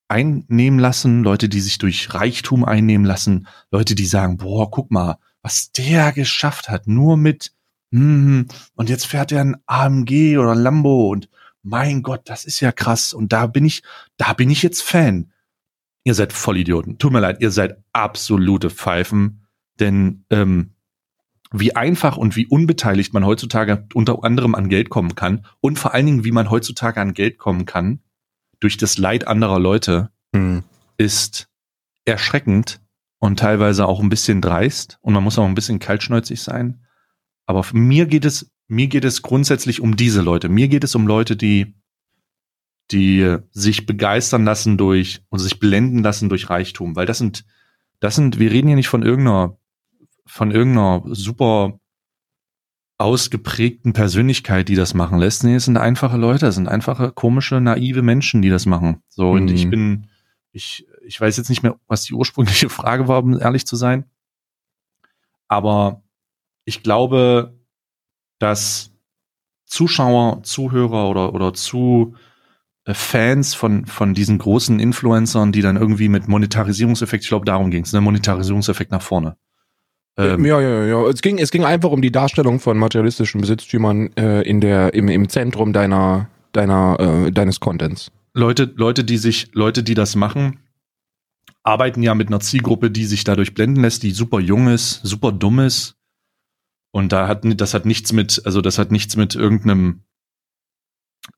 einnehmen 0.07 0.79
lassen, 0.79 1.23
Leute, 1.23 1.49
die 1.49 1.59
sich 1.59 1.79
durch 1.79 2.13
Reichtum 2.13 2.63
einnehmen 2.63 3.05
lassen, 3.05 3.47
Leute, 3.71 3.93
die 3.93 4.05
sagen, 4.05 4.37
boah, 4.37 4.71
guck 4.71 4.89
mal, 4.89 5.17
was 5.41 5.73
der 5.73 6.13
geschafft 6.13 6.69
hat, 6.69 6.87
nur 6.87 7.17
mit 7.17 7.51
hm, 7.91 8.47
und 8.75 8.89
jetzt 8.89 9.07
fährt 9.07 9.33
er 9.33 9.41
ein 9.41 9.57
AMG 9.65 10.37
oder 10.37 10.55
Lambo 10.55 11.09
und 11.09 11.29
mein 11.61 12.03
Gott, 12.03 12.21
das 12.25 12.45
ist 12.45 12.59
ja 12.59 12.71
krass. 12.71 13.13
Und 13.13 13.33
da 13.33 13.47
bin 13.47 13.65
ich, 13.65 13.81
da 14.17 14.33
bin 14.33 14.49
ich 14.49 14.63
jetzt 14.63 14.81
Fan. 14.81 15.31
Ihr 16.03 16.13
seid 16.13 16.31
Vollidioten. 16.33 16.97
Tut 16.99 17.11
mir 17.11 17.19
leid, 17.19 17.41
ihr 17.41 17.51
seid 17.51 17.83
absolute 17.91 18.69
Pfeifen, 18.69 19.44
denn 19.79 20.25
ähm, 20.29 20.71
wie 21.51 21.75
einfach 21.75 22.17
und 22.17 22.35
wie 22.35 22.47
unbeteiligt 22.47 23.13
man 23.13 23.25
heutzutage 23.25 23.87
unter 23.93 24.23
anderem 24.23 24.55
an 24.55 24.69
Geld 24.69 24.89
kommen 24.89 25.15
kann 25.15 25.45
und 25.61 25.79
vor 25.79 25.93
allen 25.93 26.05
Dingen, 26.05 26.25
wie 26.25 26.31
man 26.31 26.49
heutzutage 26.49 26.99
an 26.99 27.13
Geld 27.13 27.37
kommen 27.37 27.65
kann 27.65 27.99
durch 28.59 28.77
das 28.77 28.97
Leid 28.97 29.27
anderer 29.27 29.59
Leute, 29.59 30.09
hm. 30.33 30.63
ist 30.97 31.49
erschreckend 32.05 32.81
und 33.19 33.39
teilweise 33.39 33.87
auch 33.87 33.99
ein 33.99 34.09
bisschen 34.09 34.41
dreist 34.41 34.99
und 35.01 35.13
man 35.13 35.23
muss 35.23 35.39
auch 35.39 35.45
ein 35.45 35.55
bisschen 35.55 35.79
kaltschnäuzig 35.79 36.41
sein. 36.41 36.81
Aber 37.45 37.65
mir 37.73 38.05
geht 38.05 38.25
es, 38.25 38.51
mir 38.67 38.87
geht 38.87 39.05
es 39.05 39.21
grundsätzlich 39.21 39.81
um 39.81 39.95
diese 39.95 40.21
Leute. 40.21 40.49
Mir 40.49 40.67
geht 40.67 40.83
es 40.83 40.95
um 40.95 41.07
Leute, 41.07 41.35
die, 41.35 41.75
die 42.91 43.37
sich 43.51 43.85
begeistern 43.85 44.45
lassen 44.45 44.77
durch 44.77 45.23
und 45.29 45.39
sich 45.39 45.59
blenden 45.59 46.03
lassen 46.03 46.29
durch 46.29 46.49
Reichtum, 46.49 46.95
weil 46.95 47.05
das 47.05 47.17
sind, 47.17 47.45
das 47.99 48.15
sind, 48.15 48.39
wir 48.39 48.51
reden 48.51 48.67
hier 48.67 48.75
nicht 48.75 48.87
von 48.87 49.03
irgendeiner, 49.03 49.57
von 50.25 50.51
irgendeiner 50.51 51.03
super 51.07 51.79
ausgeprägten 52.97 53.93
Persönlichkeit, 53.93 54.69
die 54.69 54.75
das 54.75 54.93
machen 54.93 55.19
lässt. 55.19 55.43
Nee, 55.43 55.55
es 55.55 55.65
sind 55.65 55.77
einfache 55.77 56.17
Leute, 56.17 56.47
es 56.47 56.55
sind 56.55 56.67
einfache, 56.67 57.11
komische, 57.11 57.59
naive 57.59 58.01
Menschen, 58.01 58.41
die 58.41 58.49
das 58.49 58.65
machen. 58.65 59.01
So, 59.09 59.33
mhm. 59.33 59.41
und 59.41 59.47
ich 59.51 59.65
mhm. 59.65 59.69
bin, 59.69 60.07
ich, 60.51 60.87
ich 61.05 61.19
weiß 61.19 61.35
jetzt 61.37 61.49
nicht 61.49 61.63
mehr, 61.63 61.77
was 61.87 62.03
die 62.03 62.13
ursprüngliche 62.13 62.69
Frage 62.69 63.07
war, 63.07 63.21
um 63.21 63.39
ehrlich 63.39 63.65
zu 63.65 63.75
sein. 63.75 64.05
Aber 65.47 66.03
ich 66.63 66.83
glaube, 66.83 67.59
dass 68.39 68.91
Zuschauer, 69.65 70.43
Zuhörer 70.43 71.09
oder, 71.09 71.33
oder 71.33 71.53
zu 71.53 72.15
äh, 72.85 72.93
Fans 72.93 73.53
von, 73.53 73.85
von 73.85 74.13
diesen 74.13 74.37
großen 74.37 74.79
Influencern, 74.79 75.51
die 75.51 75.61
dann 75.61 75.75
irgendwie 75.75 76.07
mit 76.07 76.27
Monetarisierungseffekt, 76.27 77.23
ich 77.23 77.29
glaube, 77.29 77.45
darum 77.45 77.71
ging 77.71 77.83
es, 77.83 77.93
ne? 77.93 78.01
Monetarisierungseffekt 78.01 78.91
nach 78.91 79.01
vorne. 79.01 79.37
Ähm, 80.17 80.45
ja, 80.45 80.61
ja, 80.61 80.85
ja. 80.85 81.07
Es 81.07 81.21
ging, 81.21 81.37
es 81.39 81.51
ging 81.51 81.65
einfach 81.65 81.91
um 81.91 82.01
die 82.01 82.11
Darstellung 82.11 82.59
von 82.59 82.77
materialistischen 82.77 83.41
Besitztümern 83.41 84.15
äh, 84.15 84.41
in 84.43 84.61
der, 84.61 84.93
im, 84.93 85.09
im 85.09 85.27
Zentrum 85.29 85.73
deiner, 85.73 86.29
deiner, 86.53 87.25
äh, 87.27 87.31
deines 87.31 87.59
Contents. 87.59 88.11
Leute, 88.33 88.71
Leute, 88.75 89.03
die 89.03 89.17
sich, 89.17 89.49
Leute, 89.53 89.83
die 89.83 89.93
das 89.93 90.15
machen, 90.15 90.59
arbeiten 91.63 92.03
ja 92.03 92.15
mit 92.15 92.27
einer 92.27 92.39
Zielgruppe, 92.39 92.91
die 92.91 93.05
sich 93.05 93.23
dadurch 93.23 93.53
blenden 93.53 93.81
lässt, 93.81 94.03
die 94.03 94.11
super 94.11 94.39
jung 94.39 94.67
ist, 94.67 95.01
super 95.03 95.31
dumm 95.31 95.59
ist. 95.59 95.95
Und 96.91 97.11
da 97.11 97.27
hat, 97.27 97.43
das 97.43 97.73
hat 97.73 97.85
nichts 97.85 98.13
mit, 98.13 98.41
also 98.45 98.61
das 98.61 98.77
hat 98.77 98.91
nichts 98.91 99.17
mit 99.17 99.35
irgendeinem 99.35 100.04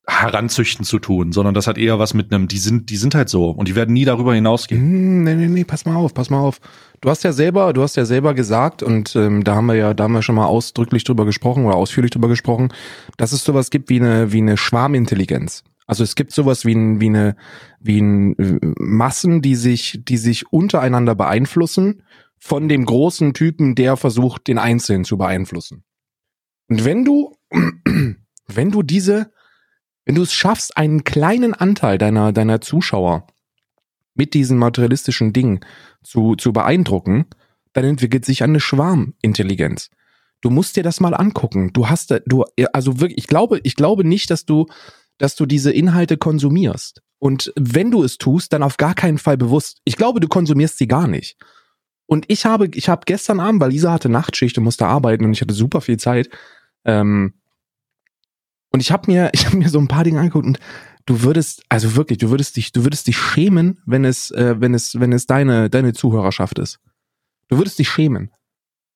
Heranzüchten 0.06 0.84
zu 0.84 0.98
tun, 0.98 1.32
sondern 1.32 1.54
das 1.54 1.66
hat 1.66 1.76
eher 1.78 1.98
was 1.98 2.14
mit 2.14 2.32
einem, 2.32 2.48
die 2.48 2.58
sind, 2.58 2.90
die 2.90 2.96
sind 2.96 3.14
halt 3.14 3.28
so 3.28 3.50
und 3.50 3.68
die 3.68 3.74
werden 3.74 3.92
nie 3.92 4.04
darüber 4.04 4.34
hinausgehen. 4.34 4.80
Hm, 4.80 5.22
nee, 5.24 5.34
nee, 5.34 5.48
nee, 5.48 5.64
pass 5.64 5.84
mal 5.84 5.96
auf, 5.96 6.14
pass 6.14 6.30
mal 6.30 6.40
auf. 6.40 6.60
Du 7.00 7.10
hast 7.10 7.24
ja 7.24 7.32
selber, 7.32 7.72
du 7.72 7.82
hast 7.82 7.96
ja 7.96 8.04
selber 8.04 8.34
gesagt 8.34 8.82
und 8.82 9.14
ähm, 9.16 9.44
da 9.44 9.54
haben 9.54 9.66
wir 9.66 9.74
ja, 9.74 9.94
da 9.94 10.04
haben 10.04 10.14
wir 10.14 10.22
schon 10.22 10.34
mal 10.34 10.46
ausdrücklich 10.46 11.04
drüber 11.04 11.24
gesprochen 11.24 11.66
oder 11.66 11.76
ausführlich 11.76 12.10
drüber 12.10 12.28
gesprochen, 12.28 12.72
dass 13.16 13.32
es 13.32 13.44
sowas 13.44 13.70
gibt 13.70 13.90
wie 13.90 14.00
eine, 14.00 14.32
wie 14.32 14.38
eine 14.38 14.56
Schwarmintelligenz. 14.56 15.62
Also 15.86 16.04
es 16.04 16.14
gibt 16.14 16.32
sowas 16.32 16.64
wie, 16.64 16.74
ein, 16.74 17.00
wie 17.00 17.08
eine, 17.08 17.36
wie 17.80 18.00
ein 18.00 18.38
äh, 18.38 18.58
Massen, 18.78 19.42
die 19.42 19.54
sich, 19.54 20.00
die 20.04 20.18
sich 20.18 20.52
untereinander 20.52 21.14
beeinflussen 21.14 22.02
von 22.38 22.68
dem 22.68 22.84
großen 22.84 23.34
Typen, 23.34 23.74
der 23.74 23.96
versucht, 23.96 24.48
den 24.48 24.58
Einzelnen 24.58 25.04
zu 25.04 25.16
beeinflussen. 25.18 25.84
Und 26.68 26.84
wenn 26.84 27.04
du, 27.04 27.36
wenn 28.46 28.70
du 28.70 28.82
diese 28.82 29.32
wenn 30.08 30.14
du 30.14 30.22
es 30.22 30.32
schaffst, 30.32 30.74
einen 30.74 31.04
kleinen 31.04 31.52
Anteil 31.52 31.98
deiner, 31.98 32.32
deiner 32.32 32.62
Zuschauer 32.62 33.26
mit 34.14 34.32
diesen 34.32 34.56
materialistischen 34.56 35.34
Dingen 35.34 35.60
zu, 36.02 36.34
zu 36.34 36.54
beeindrucken, 36.54 37.26
dann 37.74 37.84
entwickelt 37.84 38.24
sich 38.24 38.42
eine 38.42 38.58
Schwarmintelligenz. 38.58 39.90
Du 40.40 40.48
musst 40.48 40.76
dir 40.76 40.82
das 40.82 41.00
mal 41.00 41.12
angucken. 41.12 41.74
Du 41.74 41.90
hast, 41.90 42.22
du, 42.24 42.46
also 42.72 43.00
wirklich, 43.00 43.18
ich 43.18 43.26
glaube, 43.26 43.60
ich 43.64 43.76
glaube 43.76 44.02
nicht, 44.02 44.30
dass 44.30 44.46
du, 44.46 44.66
dass 45.18 45.36
du 45.36 45.44
diese 45.44 45.72
Inhalte 45.72 46.16
konsumierst. 46.16 47.02
Und 47.18 47.52
wenn 47.54 47.90
du 47.90 48.02
es 48.02 48.16
tust, 48.16 48.54
dann 48.54 48.62
auf 48.62 48.78
gar 48.78 48.94
keinen 48.94 49.18
Fall 49.18 49.36
bewusst. 49.36 49.82
Ich 49.84 49.96
glaube, 49.96 50.20
du 50.20 50.28
konsumierst 50.28 50.78
sie 50.78 50.88
gar 50.88 51.06
nicht. 51.06 51.36
Und 52.06 52.24
ich 52.28 52.46
habe, 52.46 52.70
ich 52.72 52.88
habe 52.88 53.02
gestern 53.04 53.40
Abend, 53.40 53.60
weil 53.60 53.72
Lisa 53.72 53.92
hatte 53.92 54.08
Nachtschicht 54.08 54.56
und 54.56 54.64
musste 54.64 54.86
arbeiten 54.86 55.26
und 55.26 55.34
ich 55.34 55.42
hatte 55.42 55.52
super 55.52 55.82
viel 55.82 55.98
Zeit, 55.98 56.30
ähm, 56.86 57.34
und 58.70 58.80
ich 58.80 58.90
habe 58.92 59.10
mir, 59.10 59.30
ich 59.34 59.46
habe 59.46 59.56
mir 59.56 59.68
so 59.68 59.78
ein 59.78 59.88
paar 59.88 60.04
Dinge 60.04 60.20
angeguckt 60.20 60.46
und 60.46 60.58
du 61.06 61.22
würdest, 61.22 61.62
also 61.68 61.96
wirklich, 61.96 62.18
du 62.18 62.30
würdest 62.30 62.56
dich, 62.56 62.72
du 62.72 62.84
würdest 62.84 63.06
dich 63.06 63.18
schämen, 63.18 63.80
wenn 63.86 64.04
es, 64.04 64.30
äh, 64.30 64.56
wenn 64.58 64.74
es, 64.74 64.98
wenn 65.00 65.12
es 65.12 65.26
deine, 65.26 65.70
deine 65.70 65.92
Zuhörerschaft 65.92 66.58
ist. 66.58 66.80
Du 67.48 67.56
würdest 67.56 67.78
dich 67.78 67.88
schämen. 67.88 68.30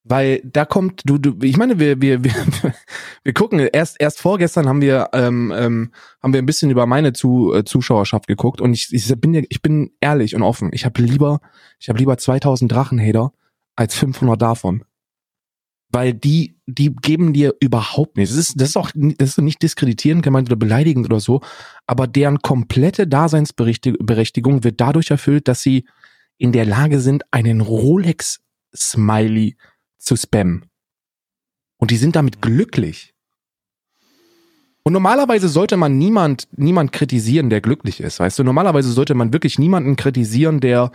Weil 0.04 0.42
da 0.44 0.64
kommt, 0.64 1.02
du, 1.04 1.16
du, 1.16 1.36
ich 1.42 1.56
meine, 1.56 1.78
wir, 1.78 2.02
wir, 2.02 2.24
wir, 2.24 2.34
wir 3.22 3.32
gucken, 3.32 3.60
erst, 3.60 4.00
erst 4.00 4.20
vorgestern 4.20 4.68
haben 4.68 4.80
wir, 4.80 5.10
ähm, 5.12 5.52
ähm, 5.56 5.92
haben 6.20 6.32
wir 6.32 6.42
ein 6.42 6.46
bisschen 6.46 6.70
über 6.70 6.86
meine 6.86 7.12
Zu, 7.12 7.54
äh, 7.54 7.64
Zuschauerschaft 7.64 8.26
geguckt 8.26 8.60
und 8.60 8.72
ich, 8.72 8.92
ich 8.92 9.08
bin, 9.20 9.46
ich 9.48 9.62
bin 9.62 9.92
ehrlich 10.00 10.34
und 10.34 10.42
offen. 10.42 10.70
Ich 10.72 10.84
habe 10.84 11.00
lieber, 11.00 11.40
ich 11.78 11.88
habe 11.88 12.00
lieber 12.00 12.18
2000 12.18 12.70
Drachenhater 12.70 13.32
als 13.76 13.94
500 13.94 14.42
davon 14.42 14.84
weil 15.92 16.14
die, 16.14 16.56
die 16.66 16.94
geben 16.94 17.32
dir 17.32 17.54
überhaupt 17.60 18.16
nichts. 18.16 18.34
Das 18.34 18.48
ist, 18.48 18.60
das 18.60 18.70
ist 18.70 18.76
auch, 18.76 18.90
das 18.94 19.30
ist 19.30 19.38
nicht 19.38 19.62
diskreditierend 19.62 20.22
gemeint 20.22 20.48
oder 20.48 20.56
beleidigend 20.56 21.06
oder 21.06 21.20
so, 21.20 21.42
aber 21.86 22.06
deren 22.06 22.38
komplette 22.38 23.06
Daseinsberechtigung 23.06 24.64
wird 24.64 24.80
dadurch 24.80 25.10
erfüllt, 25.10 25.48
dass 25.48 25.62
sie 25.62 25.84
in 26.38 26.52
der 26.52 26.64
Lage 26.64 26.98
sind, 26.98 27.24
einen 27.30 27.60
Rolex-Smiley 27.60 29.56
zu 29.98 30.16
spammen. 30.16 30.64
Und 31.76 31.90
die 31.90 31.96
sind 31.96 32.16
damit 32.16 32.40
glücklich. 32.40 33.12
Und 34.82 34.94
normalerweise 34.94 35.48
sollte 35.48 35.76
man 35.76 35.98
niemand, 35.98 36.48
niemand 36.56 36.92
kritisieren, 36.92 37.50
der 37.50 37.60
glücklich 37.60 38.00
ist. 38.00 38.18
Weißt 38.18 38.38
du, 38.38 38.44
normalerweise 38.44 38.90
sollte 38.90 39.14
man 39.14 39.32
wirklich 39.32 39.58
niemanden 39.58 39.94
kritisieren, 39.94 40.60
der 40.60 40.90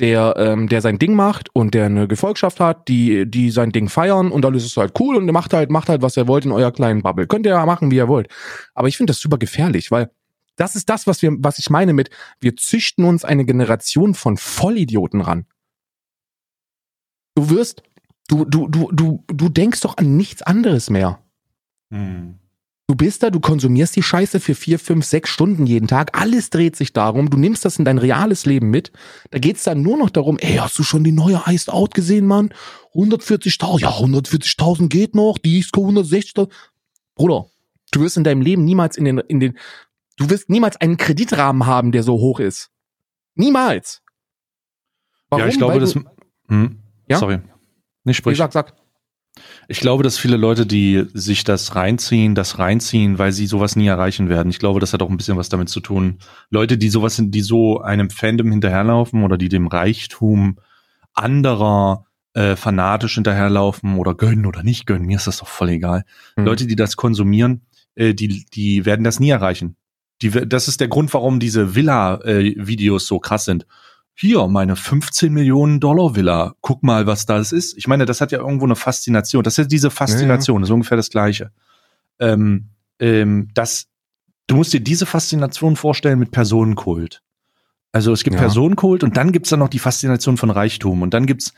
der, 0.00 0.34
ähm, 0.38 0.68
der 0.68 0.80
sein 0.80 0.98
Ding 0.98 1.14
macht 1.14 1.54
und 1.54 1.74
der 1.74 1.86
eine 1.86 2.08
Gefolgschaft 2.08 2.58
hat, 2.58 2.88
die, 2.88 3.30
die 3.30 3.50
sein 3.50 3.70
Ding 3.70 3.88
feiern 3.88 4.32
und 4.32 4.42
dann 4.42 4.54
ist 4.54 4.64
es 4.64 4.76
halt 4.76 4.98
cool 4.98 5.16
und 5.16 5.30
macht 5.30 5.52
halt, 5.52 5.70
macht 5.70 5.88
halt, 5.88 6.02
was 6.02 6.16
er 6.16 6.26
wollt 6.26 6.46
in 6.46 6.52
eurer 6.52 6.72
kleinen 6.72 7.02
Bubble. 7.02 7.26
Könnt 7.26 7.46
ihr 7.46 7.52
ja 7.52 7.66
machen, 7.66 7.90
wie 7.90 7.96
ihr 7.96 8.08
wollt. 8.08 8.28
Aber 8.74 8.88
ich 8.88 8.96
finde 8.96 9.12
das 9.12 9.20
super 9.20 9.38
gefährlich, 9.38 9.90
weil 9.90 10.10
das 10.56 10.74
ist 10.74 10.88
das, 10.88 11.06
was 11.06 11.22
wir, 11.22 11.32
was 11.38 11.58
ich 11.58 11.70
meine 11.70 11.92
mit, 11.92 12.10
wir 12.40 12.56
züchten 12.56 13.04
uns 13.04 13.24
eine 13.24 13.44
Generation 13.44 14.14
von 14.14 14.36
Vollidioten 14.36 15.20
ran. 15.20 15.46
Du 17.34 17.50
wirst, 17.50 17.82
du, 18.28 18.44
du, 18.44 18.68
du, 18.68 18.90
du, 18.92 19.24
du 19.28 19.48
denkst 19.48 19.80
doch 19.82 19.96
an 19.96 20.16
nichts 20.16 20.42
anderes 20.42 20.90
mehr. 20.90 21.20
Hm. 21.90 22.39
Du 22.90 22.96
bist 22.96 23.22
da, 23.22 23.30
du 23.30 23.38
konsumierst 23.38 23.94
die 23.94 24.02
Scheiße 24.02 24.40
für 24.40 24.56
vier, 24.56 24.76
fünf, 24.76 25.04
sechs 25.04 25.30
Stunden 25.30 25.64
jeden 25.64 25.86
Tag. 25.86 26.18
Alles 26.20 26.50
dreht 26.50 26.74
sich 26.74 26.92
darum. 26.92 27.30
Du 27.30 27.38
nimmst 27.38 27.64
das 27.64 27.78
in 27.78 27.84
dein 27.84 27.98
reales 27.98 28.46
Leben 28.46 28.68
mit. 28.68 28.90
Da 29.30 29.38
geht's 29.38 29.62
dann 29.62 29.80
nur 29.80 29.96
noch 29.96 30.10
darum, 30.10 30.38
ey, 30.38 30.56
hast 30.56 30.76
du 30.76 30.82
schon 30.82 31.04
die 31.04 31.12
neue 31.12 31.40
Iced 31.46 31.70
Out 31.72 31.94
gesehen, 31.94 32.26
Mann? 32.26 32.52
140.000, 32.94 33.78
ja, 33.78 33.90
140.000 33.90 34.88
geht 34.88 35.14
noch, 35.14 35.38
die 35.38 35.60
ist 35.60 35.72
160.000. 35.72 36.50
Bruder, 37.14 37.46
du 37.92 38.00
wirst 38.00 38.16
in 38.16 38.24
deinem 38.24 38.42
Leben 38.42 38.64
niemals 38.64 38.96
in 38.96 39.04
den, 39.04 39.18
in 39.18 39.38
den, 39.38 39.56
du 40.16 40.28
wirst 40.28 40.50
niemals 40.50 40.76
einen 40.78 40.96
Kreditrahmen 40.96 41.66
haben, 41.66 41.92
der 41.92 42.02
so 42.02 42.14
hoch 42.14 42.40
ist. 42.40 42.72
Niemals. 43.36 44.02
Warum? 45.28 45.44
Ja, 45.44 45.48
ich 45.48 45.58
glaube, 45.58 45.74
Weil 45.74 45.80
das, 45.80 45.94
hm, 45.94 46.80
ja? 47.06 47.18
sorry. 47.18 47.38
Nicht 48.02 48.16
sprich. 48.16 48.36
sag, 48.36 48.52
sag. 48.52 48.74
Ich 49.68 49.80
glaube, 49.80 50.02
dass 50.02 50.18
viele 50.18 50.36
Leute, 50.36 50.66
die 50.66 51.06
sich 51.14 51.44
das 51.44 51.76
reinziehen, 51.76 52.34
das 52.34 52.58
reinziehen, 52.58 53.18
weil 53.18 53.32
sie 53.32 53.46
sowas 53.46 53.76
nie 53.76 53.86
erreichen 53.86 54.28
werden. 54.28 54.50
Ich 54.50 54.58
glaube, 54.58 54.80
das 54.80 54.92
hat 54.92 55.02
auch 55.02 55.10
ein 55.10 55.16
bisschen 55.16 55.36
was 55.36 55.48
damit 55.48 55.68
zu 55.68 55.80
tun. 55.80 56.18
Leute, 56.50 56.78
die 56.78 56.88
sowas 56.88 57.16
sind, 57.16 57.34
die 57.34 57.42
so 57.42 57.80
einem 57.80 58.10
Fandom 58.10 58.50
hinterherlaufen 58.50 59.22
oder 59.22 59.38
die 59.38 59.48
dem 59.48 59.66
Reichtum 59.66 60.58
anderer 61.12 62.06
äh, 62.34 62.56
fanatisch 62.56 63.14
hinterherlaufen 63.14 63.96
oder 63.96 64.14
gönnen 64.14 64.46
oder 64.46 64.62
nicht 64.62 64.86
gönnen, 64.86 65.06
mir 65.06 65.16
ist 65.16 65.26
das 65.26 65.38
doch 65.38 65.48
voll 65.48 65.70
egal. 65.70 66.04
Mhm. 66.36 66.44
Leute, 66.44 66.66
die 66.66 66.76
das 66.76 66.96
konsumieren, 66.96 67.62
äh, 67.94 68.14
die, 68.14 68.46
die 68.52 68.84
werden 68.84 69.04
das 69.04 69.20
nie 69.20 69.30
erreichen. 69.30 69.76
Die, 70.22 70.30
das 70.30 70.68
ist 70.68 70.80
der 70.80 70.88
Grund, 70.88 71.12
warum 71.14 71.40
diese 71.40 71.74
Villa-Videos 71.74 73.04
äh, 73.04 73.06
so 73.06 73.18
krass 73.18 73.46
sind 73.46 73.66
hier, 74.20 74.46
meine 74.48 74.76
15 74.76 75.32
Millionen 75.32 75.80
Dollar 75.80 76.14
Villa, 76.14 76.54
guck 76.60 76.82
mal, 76.82 77.06
was 77.06 77.24
das 77.24 77.52
ist. 77.52 77.76
Ich 77.78 77.86
meine, 77.86 78.04
das 78.04 78.20
hat 78.20 78.32
ja 78.32 78.40
irgendwo 78.40 78.66
eine 78.66 78.76
Faszination. 78.76 79.42
Das 79.42 79.54
ist 79.54 79.58
ja 79.58 79.64
diese 79.64 79.90
Faszination, 79.90 80.56
ja, 80.56 80.58
ja. 80.58 80.60
das 80.60 80.68
ist 80.68 80.74
ungefähr 80.74 80.96
das 80.96 81.10
Gleiche. 81.10 81.52
Ähm, 82.18 82.68
ähm, 82.98 83.48
das, 83.54 83.86
du 84.46 84.56
musst 84.56 84.74
dir 84.74 84.80
diese 84.80 85.06
Faszination 85.06 85.76
vorstellen 85.76 86.18
mit 86.18 86.32
Personenkult. 86.32 87.22
Also 87.92 88.12
es 88.12 88.22
gibt 88.22 88.34
ja. 88.34 88.40
Personenkult 88.40 89.02
und 89.02 89.16
dann 89.16 89.32
gibt's 89.32 89.50
dann 89.50 89.58
noch 89.58 89.68
die 89.68 89.78
Faszination 89.78 90.36
von 90.36 90.50
Reichtum 90.50 91.02
und 91.02 91.14
dann 91.14 91.26
gibt's 91.26 91.54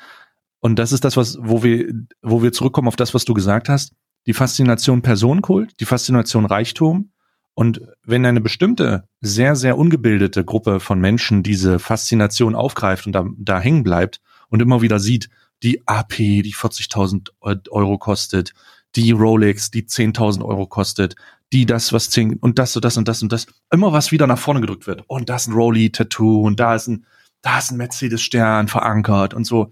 und 0.60 0.78
das 0.78 0.92
ist 0.92 1.04
das, 1.04 1.16
was, 1.16 1.38
wo 1.40 1.64
wir, 1.64 1.92
wo 2.22 2.42
wir 2.42 2.52
zurückkommen 2.52 2.86
auf 2.86 2.94
das, 2.94 3.12
was 3.12 3.24
du 3.24 3.34
gesagt 3.34 3.68
hast, 3.68 3.92
die 4.26 4.32
Faszination 4.32 5.02
Personenkult, 5.02 5.80
die 5.80 5.84
Faszination 5.84 6.46
Reichtum 6.46 7.10
und 7.54 7.82
wenn 8.04 8.24
eine 8.24 8.40
bestimmte, 8.40 9.04
sehr, 9.20 9.56
sehr 9.56 9.76
ungebildete 9.76 10.44
Gruppe 10.44 10.80
von 10.80 11.00
Menschen 11.00 11.42
diese 11.42 11.78
Faszination 11.78 12.54
aufgreift 12.54 13.06
und 13.06 13.12
da, 13.12 13.26
da 13.36 13.60
hängen 13.60 13.82
bleibt 13.82 14.20
und 14.48 14.62
immer 14.62 14.80
wieder 14.80 14.98
sieht, 14.98 15.28
die 15.62 15.86
AP, 15.86 16.16
die 16.16 16.54
40.000 16.54 17.30
Euro 17.70 17.98
kostet, 17.98 18.52
die 18.96 19.12
Rolex, 19.12 19.70
die 19.70 19.84
10.000 19.84 20.44
Euro 20.44 20.66
kostet, 20.66 21.14
die 21.52 21.66
das, 21.66 21.92
was 21.92 22.10
10 22.10 22.36
und 22.36 22.58
das 22.58 22.74
und 22.74 22.84
das 22.84 22.96
und 22.96 23.06
das 23.06 23.22
und 23.22 23.32
das, 23.32 23.46
immer 23.70 23.92
was 23.92 24.12
wieder 24.12 24.26
nach 24.26 24.38
vorne 24.38 24.60
gedrückt 24.60 24.86
wird. 24.86 25.04
Und 25.06 25.28
da 25.28 25.36
ist 25.36 25.46
ein 25.46 25.54
Rolly-Tattoo 25.54 26.42
und 26.42 26.58
da 26.58 26.74
ist 26.74 26.88
ein, 26.88 27.04
da 27.42 27.58
ist 27.58 27.70
ein 27.70 27.76
Mercedes-Stern 27.76 28.68
verankert 28.68 29.34
und 29.34 29.44
so. 29.44 29.70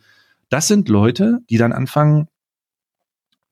Das 0.51 0.69
sind 0.69 0.89
Leute, 0.89 1.41
die 1.49 1.57
dann 1.57 1.73
anfangen, 1.73 2.29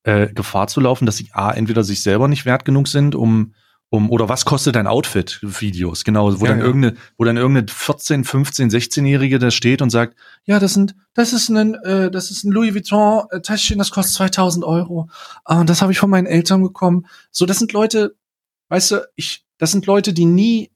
äh, 0.03 0.33
Gefahr 0.33 0.67
zu 0.69 0.81
laufen, 0.81 1.07
dass 1.07 1.17
sie 1.17 1.31
A, 1.33 1.51
entweder 1.51 1.83
sich 1.83 2.03
selber 2.03 2.29
nicht 2.29 2.45
wert 2.45 2.65
genug 2.65 2.89
sind, 2.89 3.15
um 3.15 3.55
um 3.91 4.11
oder 4.11 4.29
was 4.29 4.45
kostet 4.45 4.77
dein 4.77 4.87
Outfit? 4.87 5.39
Videos 5.43 6.05
genau 6.05 6.41
wo 6.41 6.45
ja, 6.45 6.51
dann 6.51 6.61
ja. 6.61 6.67
irgendeine 6.67 6.97
wo 7.17 7.25
dann 7.25 7.37
irgendeine 7.37 7.69
14 7.69 8.25
15 8.25 8.71
16-jährige 8.71 9.39
da 9.39 9.51
steht 9.51 9.81
und 9.81 9.91
sagt 9.91 10.17
ja 10.45 10.59
das 10.59 10.75
sind 10.75 10.95
das 11.15 11.33
ist 11.33 11.49
ein 11.49 11.75
äh, 11.75 12.11
das 12.11 12.31
ist 12.31 12.45
ein 12.45 12.53
Louis 12.53 12.75
Vuitton 12.75 13.25
äh, 13.31 13.41
Täschchen 13.41 13.79
das 13.79 13.91
kostet 13.91 14.17
2000 14.17 14.65
Euro. 14.65 15.09
Ah, 15.45 15.61
und 15.61 15.71
das 15.71 15.81
habe 15.81 15.93
ich 15.93 15.99
von 15.99 16.11
meinen 16.11 16.27
Eltern 16.27 16.63
bekommen. 16.63 17.07
So 17.31 17.47
das 17.47 17.59
sind 17.59 17.73
Leute 17.73 18.15
weißt 18.69 18.91
du 18.91 19.09
ich 19.17 19.45
das 19.57 19.73
sind 19.73 19.87
Leute 19.87 20.13
die 20.13 20.27
nie 20.27 20.71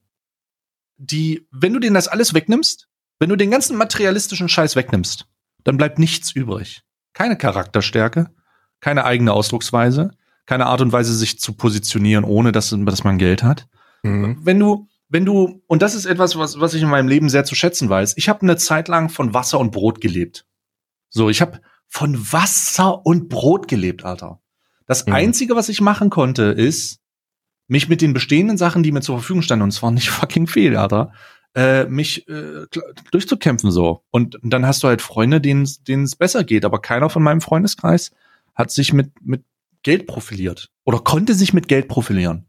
die 0.96 1.46
wenn 1.50 1.74
du 1.74 1.80
denen 1.80 1.94
das 1.94 2.08
alles 2.08 2.32
wegnimmst 2.32 2.88
wenn 3.18 3.28
du 3.28 3.36
den 3.36 3.50
ganzen 3.50 3.76
materialistischen 3.76 4.48
Scheiß 4.48 4.74
wegnimmst 4.74 5.26
dann 5.64 5.76
bleibt 5.76 5.98
nichts 5.98 6.32
übrig. 6.32 6.82
Keine 7.12 7.36
Charakterstärke 7.36 8.30
keine 8.80 9.04
eigene 9.04 9.32
Ausdrucksweise 9.32 10.10
keine 10.47 10.66
Art 10.66 10.80
und 10.80 10.93
Weise, 10.93 11.14
sich 11.14 11.38
zu 11.38 11.53
positionieren, 11.53 12.24
ohne 12.24 12.53
dass, 12.53 12.74
dass 12.76 13.05
man 13.05 13.18
Geld 13.18 13.43
hat. 13.43 13.68
Mhm. 14.03 14.38
Wenn 14.43 14.59
du, 14.59 14.88
wenn 15.09 15.24
du, 15.24 15.62
und 15.66 15.82
das 15.82 15.95
ist 15.95 16.07
etwas, 16.07 16.36
was, 16.36 16.59
was 16.59 16.74
ich 16.74 16.82
in 16.82 16.88
meinem 16.88 17.09
Leben 17.09 17.28
sehr 17.28 17.45
zu 17.45 17.55
schätzen 17.55 17.88
weiß, 17.88 18.14
ich 18.16 18.28
habe 18.28 18.43
eine 18.43 18.57
Zeit 18.57 18.88
lang 18.88 19.09
von 19.09 19.34
Wasser 19.34 19.61
und 19.61 19.70
Brot 19.70 20.01
gelebt. 20.01 20.47
So, 21.11 21.28
ich 21.28 21.40
habe 21.40 21.61
von 21.86 22.16
Wasser 22.32 23.05
und 23.05 23.28
Brot 23.28 23.68
gelebt, 23.68 24.05
Alter. 24.05 24.40
Das 24.86 25.07
mhm. 25.07 25.12
Einzige, 25.12 25.55
was 25.55 25.68
ich 25.68 25.80
machen 25.80 26.11
konnte, 26.11 26.45
ist, 26.45 27.01
mich 27.68 27.88
mit 27.88 28.01
den 28.01 28.12
bestehenden 28.12 28.57
Sachen, 28.57 28.82
die 28.82 28.93
mir 28.93 29.03
zur 29.03 29.18
Verfügung 29.18 29.43
standen, 29.43 29.64
und 29.64 29.68
es 29.68 29.82
war 29.82 29.90
nicht 29.90 30.11
fucking 30.11 30.47
viel, 30.47 30.76
Alter, 30.76 31.12
äh, 31.55 31.84
mich 31.84 32.26
äh, 32.28 32.66
durchzukämpfen 33.11 33.70
so. 33.70 34.05
Und 34.11 34.38
dann 34.43 34.66
hast 34.66 34.82
du 34.82 34.88
halt 34.88 35.03
Freunde, 35.03 35.40
denen 35.40 35.64
es 35.64 36.16
besser 36.16 36.45
geht, 36.45 36.64
aber 36.64 36.80
keiner 36.80 37.11
von 37.11 37.22
meinem 37.22 37.40
Freundeskreis 37.40 38.11
hat 38.55 38.70
sich 38.70 38.93
mit, 38.93 39.11
mit 39.22 39.45
Geld 39.83 40.07
profiliert 40.07 40.70
oder 40.85 40.99
konnte 40.99 41.35
sich 41.35 41.53
mit 41.53 41.68
Geld 41.68 41.89
profilieren. 41.89 42.47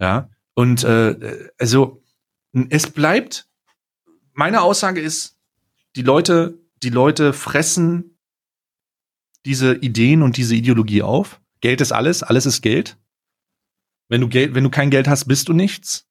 Ja, 0.00 0.30
und 0.54 0.84
äh, 0.84 1.48
also 1.58 2.02
es 2.70 2.90
bleibt, 2.90 3.48
meine 4.32 4.62
Aussage 4.62 5.00
ist, 5.00 5.36
die 5.96 6.02
Leute, 6.02 6.58
die 6.82 6.90
Leute 6.90 7.32
fressen 7.32 8.18
diese 9.44 9.74
Ideen 9.74 10.22
und 10.22 10.36
diese 10.36 10.54
Ideologie 10.54 11.02
auf. 11.02 11.40
Geld 11.60 11.80
ist 11.80 11.92
alles, 11.92 12.22
alles 12.22 12.46
ist 12.46 12.62
Geld. 12.62 12.98
Wenn 14.08 14.20
du 14.20 14.28
Geld, 14.28 14.54
wenn 14.54 14.64
du 14.64 14.70
kein 14.70 14.90
Geld 14.90 15.08
hast, 15.08 15.26
bist 15.26 15.48
du 15.48 15.52
nichts. 15.52 16.06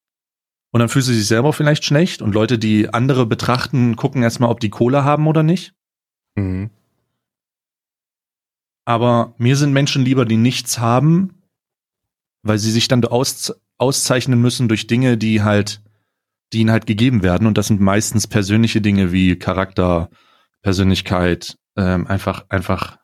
Und 0.72 0.80
dann 0.80 0.89
fühlst 0.89 1.08
du 1.08 1.14
dich 1.14 1.28
selber 1.28 1.54
vielleicht 1.54 1.86
schlecht 1.86 2.22
und 2.22 2.34
Leute, 2.34 2.58
die 2.58 2.91
andere 2.91 3.26
betrachten, 3.26 3.95
gucken 3.95 4.24
erstmal, 4.24 4.49
ob 4.49 4.60
die 4.60 4.72
Kohle 4.72 5.04
haben 5.04 5.28
oder 5.28 5.43
nicht. 5.43 5.74
Mhm. 6.36 6.72
Aber 8.86 9.34
mir 9.38 9.55
sind 9.55 9.73
Menschen 9.73 10.03
lieber, 10.03 10.25
die 10.25 10.38
nichts 10.38 10.79
haben, 10.79 11.41
weil 12.41 12.57
sie 12.57 12.71
sich 12.71 12.88
dann 12.88 13.03
aus, 13.05 13.53
auszeichnen 13.77 14.41
müssen 14.41 14.67
durch 14.67 14.88
Dinge, 14.88 15.17
die 15.17 15.41
halt, 15.41 15.81
die 16.51 16.59
ihnen 16.59 16.71
halt 16.71 16.86
gegeben 16.86 17.23
werden. 17.23 17.47
Und 17.47 17.57
das 17.57 17.67
sind 17.67 17.81
meistens 17.81 18.27
persönliche 18.27 18.81
Dinge 18.81 19.11
wie 19.11 19.38
Charakter, 19.38 20.09
Persönlichkeit, 20.61 21.57
ähm, 21.75 22.07
einfach, 22.07 22.45
einfach, 22.49 22.97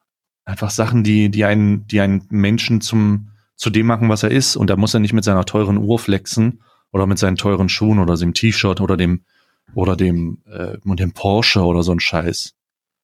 einfach 0.45 0.69
Sachen, 0.69 1.03
die, 1.03 1.29
die 1.29 1.45
einen, 1.45 1.87
die 1.87 2.01
einen 2.01 2.25
Menschen 2.29 2.81
zum, 2.81 3.31
zu 3.55 3.69
dem 3.69 3.87
machen, 3.87 4.09
was 4.09 4.23
er 4.23 4.31
ist. 4.31 4.55
Und 4.55 4.69
da 4.69 4.75
muss 4.75 4.93
er 4.93 4.99
nicht 4.99 5.13
mit 5.13 5.23
seiner 5.23 5.45
teuren 5.45 5.77
Uhr 5.77 5.99
flexen 5.99 6.61
oder 6.91 7.07
mit 7.07 7.19
seinen 7.19 7.37
teuren 7.37 7.69
Schuhen 7.69 7.99
oder 7.99 8.15
dem 8.15 8.33
T-Shirt 8.33 8.81
oder 8.81 8.97
dem, 8.97 9.23
oder 9.73 9.95
dem, 9.95 10.41
äh, 10.45 10.77
dem 10.83 11.13
Porsche 11.13 11.61
oder 11.61 11.83
so 11.83 11.91
ein 11.91 11.99
Scheiß. 11.99 12.55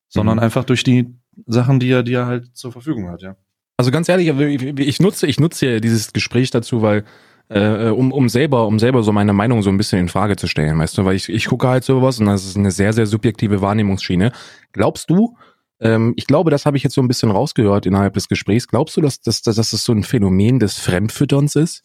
Sondern 0.07 0.38
mhm. 0.38 0.43
einfach 0.43 0.63
durch 0.63 0.84
die, 0.84 1.13
Sachen, 1.45 1.79
die 1.79 1.89
er, 1.89 2.03
die 2.03 2.13
er 2.13 2.25
halt 2.25 2.55
zur 2.55 2.71
Verfügung 2.71 3.09
hat, 3.09 3.21
ja. 3.21 3.36
Also 3.77 3.91
ganz 3.91 4.07
ehrlich, 4.07 4.27
ich 4.29 4.99
nutze, 4.99 5.27
ich 5.27 5.39
nutze 5.39 5.81
dieses 5.81 6.13
Gespräch 6.13 6.49
dazu, 6.49 6.81
weil 6.81 7.03
äh, 7.49 7.89
um, 7.89 8.11
um 8.11 8.29
selber, 8.29 8.67
um 8.67 8.79
selber 8.79 9.03
so 9.03 9.11
meine 9.11 9.33
Meinung 9.33 9.61
so 9.61 9.69
ein 9.69 9.77
bisschen 9.77 9.99
in 9.99 10.09
Frage 10.09 10.36
zu 10.36 10.47
stellen, 10.47 10.79
weißt 10.79 10.97
du, 10.97 11.05
weil 11.05 11.15
ich, 11.15 11.29
ich 11.29 11.45
gucke 11.45 11.67
halt 11.67 11.83
sowas 11.83 12.19
und 12.19 12.25
das 12.27 12.45
ist 12.45 12.57
eine 12.57 12.71
sehr, 12.71 12.93
sehr 12.93 13.05
subjektive 13.05 13.61
Wahrnehmungsschiene. 13.61 14.31
Glaubst 14.71 15.09
du, 15.09 15.38
ähm, 15.79 16.13
ich 16.15 16.25
glaube, 16.25 16.51
das 16.51 16.65
habe 16.65 16.77
ich 16.77 16.83
jetzt 16.83 16.95
so 16.95 17.01
ein 17.01 17.07
bisschen 17.07 17.31
rausgehört 17.31 17.86
innerhalb 17.86 18.13
des 18.13 18.29
Gesprächs, 18.29 18.67
glaubst 18.67 18.97
du, 18.97 19.01
dass, 19.01 19.21
dass, 19.21 19.41
dass 19.41 19.55
das 19.55 19.71
so 19.71 19.91
ein 19.91 20.03
Phänomen 20.03 20.59
des 20.59 20.79
Fremdfütterns 20.79 21.55
ist? 21.55 21.83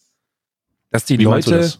Dass 0.91 1.05
die 1.05 1.19
Wie 1.19 1.25
Leute? 1.25 1.71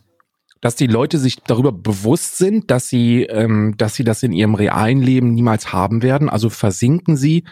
Dass 0.61 0.77
die 0.77 0.87
Leute 0.87 1.19
sich 1.19 1.37
darüber 1.37 1.73
bewusst 1.73 2.37
sind, 2.37 2.71
dass 2.71 2.89
sie, 2.89 3.23
ähm, 3.23 3.75
dass 3.79 3.95
sie 3.95 4.05
das 4.05 4.23
in 4.23 4.33
ihrem 4.33 4.55
realen 4.55 5.01
Leben 5.01 5.33
niemals 5.33 5.73
haben 5.73 6.03
werden. 6.03 6.29
Also 6.29 6.51
versinken 6.51 7.17
sie 7.17 7.45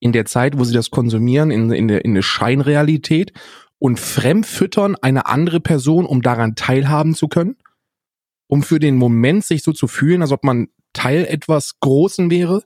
in 0.00 0.12
der 0.12 0.24
Zeit, 0.24 0.58
wo 0.58 0.64
sie 0.64 0.74
das 0.74 0.90
konsumieren, 0.90 1.50
in, 1.50 1.70
in, 1.70 1.88
der, 1.88 2.04
in 2.04 2.12
eine 2.12 2.22
Scheinrealität 2.22 3.32
und 3.78 4.00
fremdfüttern 4.00 4.96
eine 4.96 5.26
andere 5.26 5.60
Person, 5.60 6.06
um 6.06 6.22
daran 6.22 6.54
teilhaben 6.54 7.14
zu 7.14 7.28
können, 7.28 7.56
um 8.46 8.62
für 8.62 8.78
den 8.78 8.96
Moment 8.96 9.44
sich 9.44 9.62
so 9.62 9.72
zu 9.72 9.86
fühlen, 9.86 10.22
als 10.22 10.32
ob 10.32 10.44
man 10.44 10.68
Teil 10.94 11.26
etwas 11.26 11.78
Großen 11.80 12.30
wäre. 12.30 12.62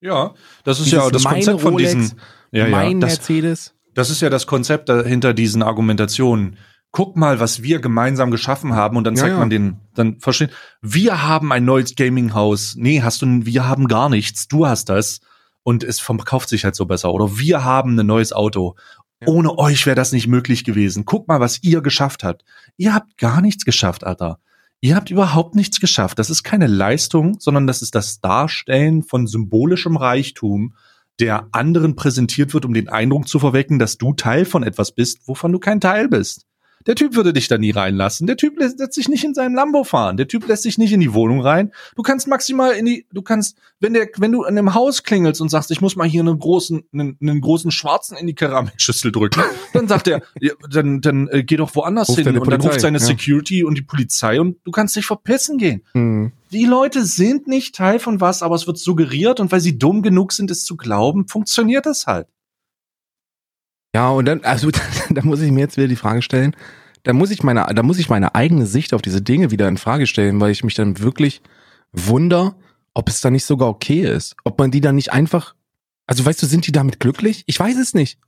Ja, 0.00 0.34
das 0.64 0.80
ist 0.80 0.86
Dieses 0.86 1.02
ja 1.02 1.10
das 1.10 1.24
Konzept 1.24 1.60
von 1.62 1.72
Rolex, 1.72 1.92
diesen. 1.94 2.20
Ja, 2.52 2.68
mein 2.68 3.00
ja, 3.00 3.06
das, 3.06 3.16
Mercedes. 3.16 3.74
Das 3.94 4.10
ist 4.10 4.20
ja 4.20 4.28
das 4.28 4.46
Konzept 4.46 4.90
hinter 4.90 5.32
diesen 5.32 5.62
Argumentationen 5.62 6.58
guck 6.94 7.16
mal, 7.16 7.40
was 7.40 7.64
wir 7.64 7.80
gemeinsam 7.80 8.30
geschaffen 8.30 8.74
haben 8.74 8.96
und 8.96 9.02
dann 9.02 9.16
zeigt 9.16 9.30
ja, 9.30 9.34
ja. 9.34 9.40
man 9.40 9.50
den, 9.50 9.80
dann 9.94 10.20
versteht, 10.20 10.50
wir 10.80 11.24
haben 11.24 11.50
ein 11.50 11.64
neues 11.64 11.96
Gaming-Haus. 11.96 12.76
Nee, 12.78 13.02
hast 13.02 13.20
du, 13.20 13.44
wir 13.44 13.66
haben 13.66 13.88
gar 13.88 14.08
nichts, 14.08 14.46
du 14.46 14.66
hast 14.66 14.88
das 14.90 15.20
und 15.64 15.82
es 15.82 15.98
verkauft 15.98 16.48
sich 16.48 16.64
halt 16.64 16.76
so 16.76 16.86
besser. 16.86 17.12
Oder 17.12 17.36
wir 17.36 17.64
haben 17.64 17.98
ein 17.98 18.06
neues 18.06 18.32
Auto. 18.32 18.76
Ja. 19.20 19.26
Ohne 19.26 19.58
euch 19.58 19.86
wäre 19.86 19.96
das 19.96 20.12
nicht 20.12 20.28
möglich 20.28 20.62
gewesen. 20.62 21.04
Guck 21.04 21.26
mal, 21.26 21.40
was 21.40 21.64
ihr 21.64 21.80
geschafft 21.80 22.22
habt. 22.22 22.44
Ihr 22.76 22.94
habt 22.94 23.18
gar 23.18 23.40
nichts 23.40 23.64
geschafft, 23.64 24.04
Alter. 24.04 24.38
Ihr 24.80 24.94
habt 24.94 25.10
überhaupt 25.10 25.56
nichts 25.56 25.80
geschafft. 25.80 26.20
Das 26.20 26.30
ist 26.30 26.44
keine 26.44 26.68
Leistung, 26.68 27.40
sondern 27.40 27.66
das 27.66 27.82
ist 27.82 27.96
das 27.96 28.20
Darstellen 28.20 29.02
von 29.02 29.26
symbolischem 29.26 29.96
Reichtum, 29.96 30.74
der 31.18 31.48
anderen 31.50 31.96
präsentiert 31.96 32.54
wird, 32.54 32.64
um 32.64 32.72
den 32.72 32.88
Eindruck 32.88 33.26
zu 33.26 33.40
verwecken, 33.40 33.80
dass 33.80 33.98
du 33.98 34.12
Teil 34.12 34.44
von 34.44 34.62
etwas 34.62 34.92
bist, 34.92 35.26
wovon 35.26 35.50
du 35.50 35.58
kein 35.58 35.80
Teil 35.80 36.08
bist. 36.08 36.46
Der 36.86 36.94
Typ 36.94 37.16
würde 37.16 37.32
dich 37.32 37.48
da 37.48 37.58
nie 37.58 37.70
reinlassen. 37.70 38.26
Der 38.26 38.36
Typ 38.36 38.58
lässt, 38.58 38.78
lässt 38.78 38.92
sich 38.92 39.08
nicht 39.08 39.24
in 39.24 39.34
seinem 39.34 39.54
Lambo 39.54 39.84
fahren. 39.84 40.16
Der 40.16 40.28
Typ 40.28 40.46
lässt 40.46 40.64
sich 40.64 40.78
nicht 40.78 40.92
in 40.92 41.00
die 41.00 41.14
Wohnung 41.14 41.40
rein. 41.40 41.72
Du 41.96 42.02
kannst 42.02 42.28
maximal 42.28 42.72
in 42.72 42.84
die, 42.84 43.06
du 43.12 43.22
kannst, 43.22 43.56
wenn 43.80 43.94
der, 43.94 44.08
wenn 44.18 44.32
du 44.32 44.42
in 44.42 44.58
einem 44.58 44.74
Haus 44.74 45.02
klingelst 45.02 45.40
und 45.40 45.48
sagst, 45.48 45.70
ich 45.70 45.80
muss 45.80 45.96
mal 45.96 46.06
hier 46.06 46.20
einen 46.20 46.38
großen, 46.38 46.84
einen, 46.92 47.16
einen 47.20 47.40
großen 47.40 47.70
Schwarzen 47.70 48.16
in 48.16 48.26
die 48.26 48.34
Keramikschüssel 48.34 49.12
drücken, 49.12 49.42
dann 49.72 49.88
sagt 49.88 50.08
er, 50.08 50.22
ja, 50.40 50.52
dann, 50.70 51.00
dann 51.00 51.28
äh, 51.28 51.42
geh 51.42 51.56
doch 51.56 51.74
woanders 51.74 52.10
ruft 52.10 52.20
hin 52.20 52.38
und 52.38 52.50
dann 52.50 52.60
ruft 52.60 52.80
seine 52.80 52.98
ja. 52.98 53.04
Security 53.04 53.64
und 53.64 53.78
die 53.78 53.82
Polizei 53.82 54.40
und 54.40 54.56
du 54.64 54.70
kannst 54.70 54.96
dich 54.96 55.06
verpissen 55.06 55.58
gehen. 55.58 55.82
Mhm. 55.94 56.32
Die 56.52 56.66
Leute 56.66 57.04
sind 57.04 57.48
nicht 57.48 57.74
Teil 57.74 57.98
von 57.98 58.20
was, 58.20 58.42
aber 58.42 58.54
es 58.54 58.66
wird 58.66 58.78
suggeriert 58.78 59.40
und 59.40 59.50
weil 59.50 59.60
sie 59.60 59.78
dumm 59.78 60.02
genug 60.02 60.32
sind, 60.32 60.50
es 60.50 60.64
zu 60.64 60.76
glauben, 60.76 61.26
funktioniert 61.26 61.86
das 61.86 62.06
halt. 62.06 62.28
Ja, 63.94 64.10
und 64.10 64.24
dann, 64.26 64.42
also 64.42 64.70
da 65.10 65.22
muss 65.22 65.40
ich 65.40 65.52
mir 65.52 65.60
jetzt 65.60 65.76
wieder 65.76 65.88
die 65.88 65.96
Frage 65.96 66.20
stellen, 66.20 66.54
da 67.04 67.12
muss 67.12 67.30
ich 67.30 67.42
meine, 67.42 67.66
da 67.74 67.82
muss 67.82 67.98
ich 67.98 68.08
meine 68.08 68.34
eigene 68.34 68.66
Sicht 68.66 68.92
auf 68.92 69.02
diese 69.02 69.22
Dinge 69.22 69.50
wieder 69.50 69.68
in 69.68 69.76
Frage 69.76 70.06
stellen, 70.06 70.40
weil 70.40 70.50
ich 70.50 70.64
mich 70.64 70.74
dann 70.74 70.98
wirklich 70.98 71.42
wunder, 71.92 72.56
ob 72.92 73.08
es 73.08 73.20
da 73.20 73.30
nicht 73.30 73.44
sogar 73.44 73.68
okay 73.68 74.02
ist. 74.02 74.36
Ob 74.44 74.58
man 74.58 74.70
die 74.70 74.80
dann 74.80 74.96
nicht 74.96 75.12
einfach, 75.12 75.54
also 76.06 76.24
weißt 76.24 76.42
du, 76.42 76.46
sind 76.46 76.66
die 76.66 76.72
damit 76.72 76.98
glücklich? 76.98 77.44
Ich 77.46 77.60
weiß 77.60 77.76
es 77.76 77.94
nicht. 77.94 78.18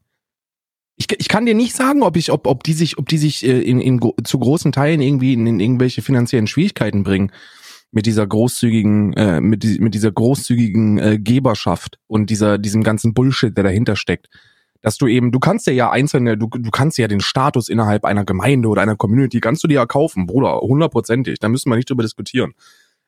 Ich, 0.96 1.06
ich 1.18 1.28
kann 1.28 1.46
dir 1.46 1.54
nicht 1.54 1.74
sagen, 1.74 2.02
ob 2.02 2.16
ich, 2.16 2.30
ob, 2.30 2.46
ob 2.46 2.62
die 2.62 2.72
sich, 2.72 2.98
ob 2.98 3.08
die 3.08 3.18
sich 3.18 3.44
äh, 3.44 3.60
in, 3.60 3.80
in, 3.80 4.00
zu 4.24 4.38
großen 4.38 4.72
Teilen 4.72 5.00
irgendwie 5.00 5.32
in, 5.32 5.46
in 5.46 5.60
irgendwelche 5.60 6.00
finanziellen 6.00 6.46
Schwierigkeiten 6.46 7.02
bringen 7.02 7.32
mit 7.90 8.06
dieser 8.06 8.26
großzügigen, 8.26 9.14
äh, 9.14 9.40
mit, 9.40 9.62
die, 9.62 9.78
mit 9.78 9.94
dieser 9.94 10.12
großzügigen 10.12 10.98
äh, 10.98 11.18
Geberschaft 11.18 11.98
und 12.06 12.30
dieser, 12.30 12.58
diesem 12.58 12.82
ganzen 12.82 13.14
Bullshit, 13.14 13.56
der 13.56 13.64
dahinter 13.64 13.96
steckt 13.96 14.28
dass 14.86 14.98
du 14.98 15.08
eben, 15.08 15.32
du 15.32 15.40
kannst 15.40 15.66
dir 15.66 15.72
ja 15.72 15.90
einzelne, 15.90 16.38
du, 16.38 16.46
du 16.46 16.70
kannst 16.70 16.96
ja 16.96 17.08
den 17.08 17.18
Status 17.18 17.68
innerhalb 17.68 18.04
einer 18.04 18.24
Gemeinde 18.24 18.68
oder 18.68 18.82
einer 18.82 18.94
Community, 18.94 19.40
kannst 19.40 19.64
du 19.64 19.66
dir 19.66 19.74
ja 19.74 19.86
kaufen, 19.86 20.28
Bruder, 20.28 20.60
hundertprozentig, 20.60 21.40
da 21.40 21.48
müssen 21.48 21.70
wir 21.70 21.74
nicht 21.74 21.90
drüber 21.90 22.04
diskutieren. 22.04 22.54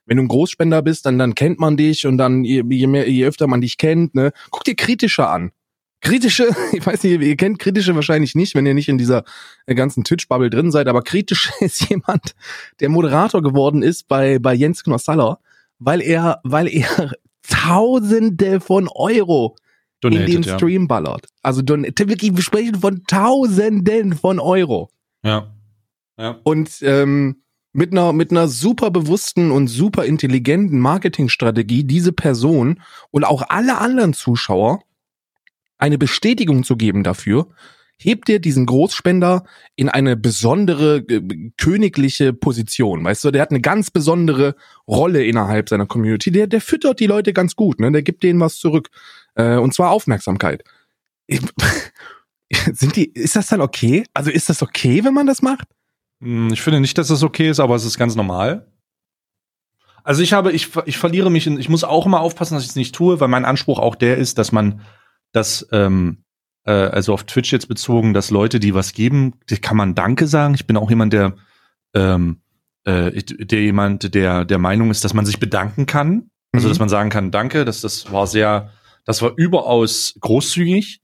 Wenn 0.05 0.17
du 0.17 0.25
ein 0.25 0.29
Großspender 0.29 0.83
bist, 0.83 1.07
dann, 1.07 1.21
dann 1.21 1.37
kennt 1.37 1.61
man 1.61 1.77
dich 1.77 2.05
und 2.05 2.19
dann, 2.19 2.43
je, 2.43 2.65
je, 2.69 2.89
mehr, 2.89 3.09
je 3.09 3.25
öfter 3.25 3.47
man 3.47 3.61
dich 3.61 3.79
kennt, 3.79 4.17
ne, 4.17 4.33
guck 4.51 4.65
dir 4.65 4.75
kritische 4.75 5.29
an. 5.29 5.53
Kritische, 6.01 6.49
ich 6.73 6.85
weiß 6.85 7.05
nicht, 7.05 7.23
ihr 7.23 7.37
kennt 7.37 7.61
kritische 7.61 7.95
wahrscheinlich 7.95 8.35
nicht, 8.35 8.57
wenn 8.57 8.67
ihr 8.67 8.75
nicht 8.75 8.89
in 8.89 8.99
dieser 8.99 9.23
äh, 9.67 9.77
ganzen 9.77 10.03
Twitch-Bubble 10.03 10.51
drin 10.51 10.73
seid, 10.73 10.89
aber 10.89 11.03
kritisch 11.03 11.53
ist 11.61 11.89
jemand, 11.89 12.35
der 12.81 12.89
Moderator 12.89 13.41
geworden 13.41 13.85
ist 13.85 14.09
bei, 14.09 14.41
bei 14.41 14.53
Jens 14.53 14.83
Knossaller, 14.83 15.39
weil 15.79 16.01
er, 16.01 16.41
weil 16.43 16.67
er 16.67 17.13
Tausende 17.49 18.61
von 18.61 18.89
Euro 18.89 19.55
Donated, 20.01 20.29
in 20.29 20.43
den 20.43 20.55
Stream 20.57 20.83
ja. 20.83 20.87
ballert. 20.87 21.27
Also 21.43 21.63
wirklich, 21.67 22.35
wir 22.35 22.43
sprechen 22.43 22.77
von 22.77 23.05
Tausenden 23.05 24.15
von 24.15 24.39
Euro. 24.39 24.91
Ja. 25.23 25.55
ja. 26.19 26.39
Und 26.45 26.79
ähm, 26.83 27.43
mit 27.73 27.93
einer 27.93 28.13
mit 28.13 28.31
einer 28.31 28.49
super 28.49 28.91
bewussten 28.91 29.51
und 29.51 29.69
super 29.69 30.05
intelligenten 30.05 30.81
Marketingstrategie 30.81 31.85
diese 31.85 32.13
Person 32.13 32.81
und 33.11 33.25
auch 33.25 33.43
alle 33.49 33.79
anderen 33.79 34.15
Zuschauer 34.15 34.83
eine 35.77 35.99
Bestätigung 35.99 36.65
zu 36.65 36.77
geben 36.77 37.05
dafür, 37.05 37.49
hebt 38.01 38.29
dir 38.29 38.41
diesen 38.41 38.67
Großspender 38.67 39.45
in 39.77 39.89
eine 39.89 40.17
besondere 40.17 40.99
äh, 41.09 41.51
königliche 41.57 42.33
Position. 42.33 43.05
Weißt 43.05 43.25
du, 43.25 43.31
der 43.31 43.43
hat 43.43 43.51
eine 43.51 43.61
ganz 43.61 43.91
besondere 43.91 44.55
Rolle 44.87 45.25
innerhalb 45.25 45.69
seiner 45.69 45.87
Community. 45.87 46.31
Der, 46.31 46.47
der 46.47 46.61
füttert 46.61 47.01
die 47.01 47.07
Leute 47.07 47.33
ganz 47.33 47.57
gut, 47.57 47.81
ne? 47.81 47.91
Der 47.91 48.03
gibt 48.03 48.23
denen 48.23 48.41
was 48.41 48.59
zurück. 48.59 48.91
Äh, 49.39 49.57
und 49.57 49.73
zwar 49.73 49.91
Aufmerksamkeit. 49.91 50.65
Ich, 51.27 51.41
sind 52.73 52.97
die, 52.97 53.07
ist 53.13 53.37
das 53.37 53.47
dann 53.47 53.61
okay? 53.61 54.05
Also 54.13 54.31
ist 54.31 54.49
das 54.49 54.63
okay, 54.63 55.05
wenn 55.05 55.15
man 55.15 55.27
das 55.27 55.43
macht? 55.43 55.69
Hm, 56.21 56.53
ich 56.53 56.61
finde 56.61 56.81
nicht, 56.81 56.99
dass 56.99 57.09
das 57.09 57.23
okay 57.23 57.49
ist, 57.49 57.61
aber 57.61 57.75
es 57.77 57.85
ist 57.85 57.97
ganz 57.99 58.15
normal. 58.17 58.67
Also 60.03 60.23
ich 60.23 60.33
habe, 60.33 60.53
ich, 60.53 60.71
ich 60.87 60.97
verliere 60.99 61.31
mich 61.31 61.47
in, 61.47 61.59
ich 61.59 61.69
muss 61.69 61.85
auch 61.85 62.07
immer 62.07 62.21
aufpassen, 62.21 62.55
dass 62.55 62.65
ich 62.65 62.71
es 62.71 62.77
nicht 62.77 62.95
tue, 62.95 63.21
weil 63.21 63.29
mein 63.29 63.45
Anspruch 63.45 63.79
auch 63.79 63.95
der 63.95 64.17
ist, 64.17 64.39
dass 64.39 64.53
man 64.53 64.81
das, 65.33 65.69
ähm, 65.71 66.25
äh, 66.65 66.73
also 66.73 67.13
auf 67.13 67.25
Twitch 67.25 67.53
jetzt 67.53 67.69
bezogen, 67.69 68.15
dass 68.15 68.31
Leute, 68.31 68.59
die 68.59 68.75
was 68.75 68.93
geben, 68.93 69.35
die 69.51 69.59
kann 69.59 69.77
man 69.77 69.95
Danke 69.95 70.27
sagen. 70.27 70.55
Ich 70.55 70.67
bin 70.67 70.79
auch 70.79 70.89
jemand, 70.89 71.13
der, 71.13 71.37
ähm, 71.95 72.41
äh, 72.85 73.23
der 73.23 73.61
jemand, 73.61 74.15
der 74.15 74.47
der 74.47 74.59
Meinung 74.59 74.91
ist, 74.91 75.05
dass 75.05 75.13
man 75.15 75.27
sich 75.27 75.39
bedanken 75.39 75.85
kann. 75.85 76.31
Also, 76.53 76.67
Mhm. 76.67 76.71
dass 76.71 76.79
man 76.79 76.89
sagen 76.89 77.11
kann, 77.11 77.31
danke, 77.31 77.67
das, 77.67 77.83
das 77.83 78.11
war 78.11 78.27
sehr, 78.27 78.71
das 79.09 79.23
war 79.23 79.33
überaus 79.37 80.17
großzügig, 80.21 81.01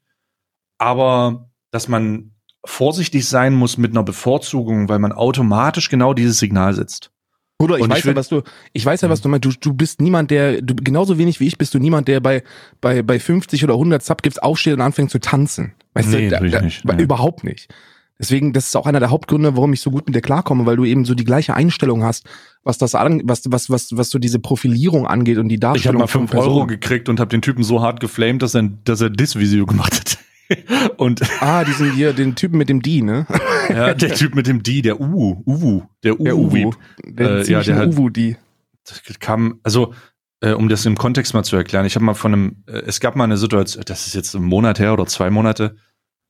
aber 0.77 1.49
dass 1.71 1.89
man 1.89 2.33
vorsichtig 2.63 3.27
sein 3.27 3.55
muss 3.55 3.79
mit 3.79 3.93
einer 3.93 4.03
Bevorzugung, 4.03 4.91
weil 4.91 4.99
man 4.99 5.13
automatisch 5.13 5.89
genau 5.89 6.13
dieses 6.13 6.39
Signal 6.39 6.75
setzt. 6.75 7.13
Bruder, 7.57 7.77
ich 7.77 7.83
Und 7.83 7.89
weiß 7.89 8.01
ich 8.01 8.05
ja, 8.05 8.15
was 8.15 8.29
du, 8.29 8.43
ich 8.75 8.85
weiß 8.85 9.01
ja, 9.01 9.09
was 9.09 9.23
du 9.23 9.31
meinst. 9.31 9.47
Du, 9.47 9.53
du 9.59 9.73
bist 9.73 10.03
niemand, 10.03 10.31
der, 10.31 10.61
du, 10.61 10.75
genauso 10.75 11.17
wenig 11.17 11.41
wie 11.41 11.47
ich 11.47 11.57
bist 11.57 11.73
du 11.73 11.79
niemand, 11.79 12.07
der 12.07 12.21
bei, 12.21 12.43
bei, 12.83 13.03
bei 13.03 13.19
50 13.19 13.65
oder 13.65 13.73
100 13.73 14.05
Subgifts 14.05 14.39
aufsteht 14.39 14.75
und 14.75 14.83
anfängt 14.83 15.11
zu 15.11 15.19
tanzen. 15.19 15.73
Weißt 15.95 16.11
Nee, 16.11 16.29
du, 16.29 16.39
da, 16.39 16.41
da, 16.41 16.61
nicht, 16.61 16.85
nee. 16.85 17.03
überhaupt 17.03 17.43
nicht. 17.43 17.73
Deswegen, 18.19 18.53
das 18.53 18.67
ist 18.67 18.77
auch 18.77 18.87
einer 18.87 19.01
der 19.01 19.11
Hauptgründe, 19.11 19.57
warum 19.57 19.73
ich 19.73 19.81
so 19.81 19.91
gut 19.91 20.07
mit 20.07 20.15
dir 20.15 20.21
klarkomme, 20.21 20.67
weil 20.67 20.77
du 20.77 20.85
eben 20.85 21.05
so 21.05 21.15
die 21.15 21.25
gleiche 21.25 21.55
Einstellung 21.55 22.05
hast, 22.05 22.27
was 22.63 22.79
das 22.79 22.95
an, 22.95 23.23
was, 23.25 23.43
was, 23.51 23.71
was, 23.71 23.89
was 23.97 24.11
so 24.11 24.19
diese 24.19 24.39
Profilierung 24.39 25.07
angeht 25.07 25.39
und 25.39 25.49
die 25.49 25.57
Ich 25.57 25.65
habe 25.65 25.75
Darstellung 25.75 26.01
mal 26.01 26.07
5 26.07 26.35
Euro 26.35 26.67
gekriegt 26.67 27.09
und 27.09 27.19
habe 27.19 27.31
den 27.31 27.43
Typen 27.43 27.65
so 27.65 27.83
hart 27.83 27.99
geflamed, 27.99 28.43
dass 28.43 28.55
er, 28.55 28.63
dass 28.85 29.01
er 29.01 29.11
Diss-Video 29.11 29.67
gemacht 29.67 29.95
hat. 29.95 30.19
und 30.97 31.23
Ah, 31.41 31.65
diesen 31.65 31.93
hier, 31.93 32.13
den 32.13 32.37
Typen 32.37 32.59
mit 32.59 32.69
dem 32.69 32.83
D, 32.83 33.03
ne? 33.03 33.27
ja, 33.69 33.95
der 33.95 34.15
Typ 34.15 34.35
mit 34.35 34.47
dem 34.47 34.63
D, 34.63 34.83
der 34.83 35.01
Uwu, 35.01 35.43
Uwu, 35.47 35.83
der 36.03 36.15
Der 36.15 36.37
Uwu, 36.37 36.57
Uwu. 36.57 36.73
Der 37.05 37.31
Äh, 37.41 37.51
ja, 37.51 37.63
der 37.63 37.89
Uwu, 37.89 38.11
das 38.11 39.03
kam, 39.19 39.61
also 39.63 39.95
äh, 40.41 40.53
um 40.53 40.69
das 40.69 40.85
im 40.85 40.97
Kontext 40.97 41.33
mal 41.35 41.43
zu 41.43 41.57
erklären, 41.57 41.87
ich 41.87 41.95
habe 41.95 42.05
mal 42.05 42.15
von 42.15 42.33
einem, 42.33 42.65
äh, 42.67 42.83
es 42.87 43.01
gab 43.01 43.17
mal 43.17 43.25
eine 43.25 43.39
Situation, 43.39 43.83
das 43.87 44.07
ist 44.07 44.15
jetzt 44.15 44.35
ein 44.35 44.43
Monat 44.43 44.79
her 44.79 44.93
oder 44.93 45.07
zwei 45.07 45.31
Monate, 45.31 45.77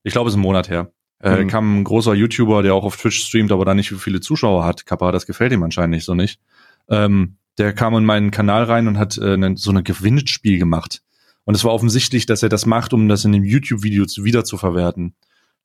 ich 0.04 0.12
glaube 0.12 0.28
es 0.28 0.34
ist 0.34 0.38
ein 0.38 0.42
Monat 0.42 0.70
her, 0.70 0.92
äh, 1.24 1.42
Mhm. 1.44 1.48
kam 1.48 1.80
ein 1.80 1.84
großer 1.84 2.14
YouTuber, 2.14 2.62
der 2.62 2.74
auch 2.74 2.84
auf 2.84 2.96
Twitch 2.96 3.20
streamt, 3.24 3.50
aber 3.50 3.64
da 3.64 3.74
nicht 3.74 3.88
so 3.88 3.96
viele 3.96 4.20
Zuschauer 4.20 4.64
hat, 4.64 4.86
Kappa, 4.86 5.10
das 5.10 5.26
gefällt 5.26 5.52
ihm 5.52 5.62
anscheinend 5.62 5.94
nicht 5.94 6.04
so 6.04 6.14
nicht, 6.14 6.38
ähm, 6.88 7.36
der 7.58 7.72
kam 7.72 7.94
in 7.94 8.04
meinen 8.04 8.30
Kanal 8.30 8.64
rein 8.64 8.88
und 8.88 8.98
hat 8.98 9.16
äh, 9.18 9.36
ne, 9.36 9.54
so 9.56 9.70
eine 9.70 9.82
Gewinnspiel 9.82 10.58
gemacht. 10.58 11.02
Und 11.44 11.54
es 11.54 11.64
war 11.64 11.72
offensichtlich, 11.72 12.26
dass 12.26 12.42
er 12.42 12.48
das 12.48 12.66
macht, 12.66 12.92
um 12.92 13.08
das 13.08 13.24
in 13.24 13.32
dem 13.32 13.44
YouTube-Video 13.44 14.06
wieder 14.24 14.44
zu 14.44 14.56
verwerten. 14.56 15.14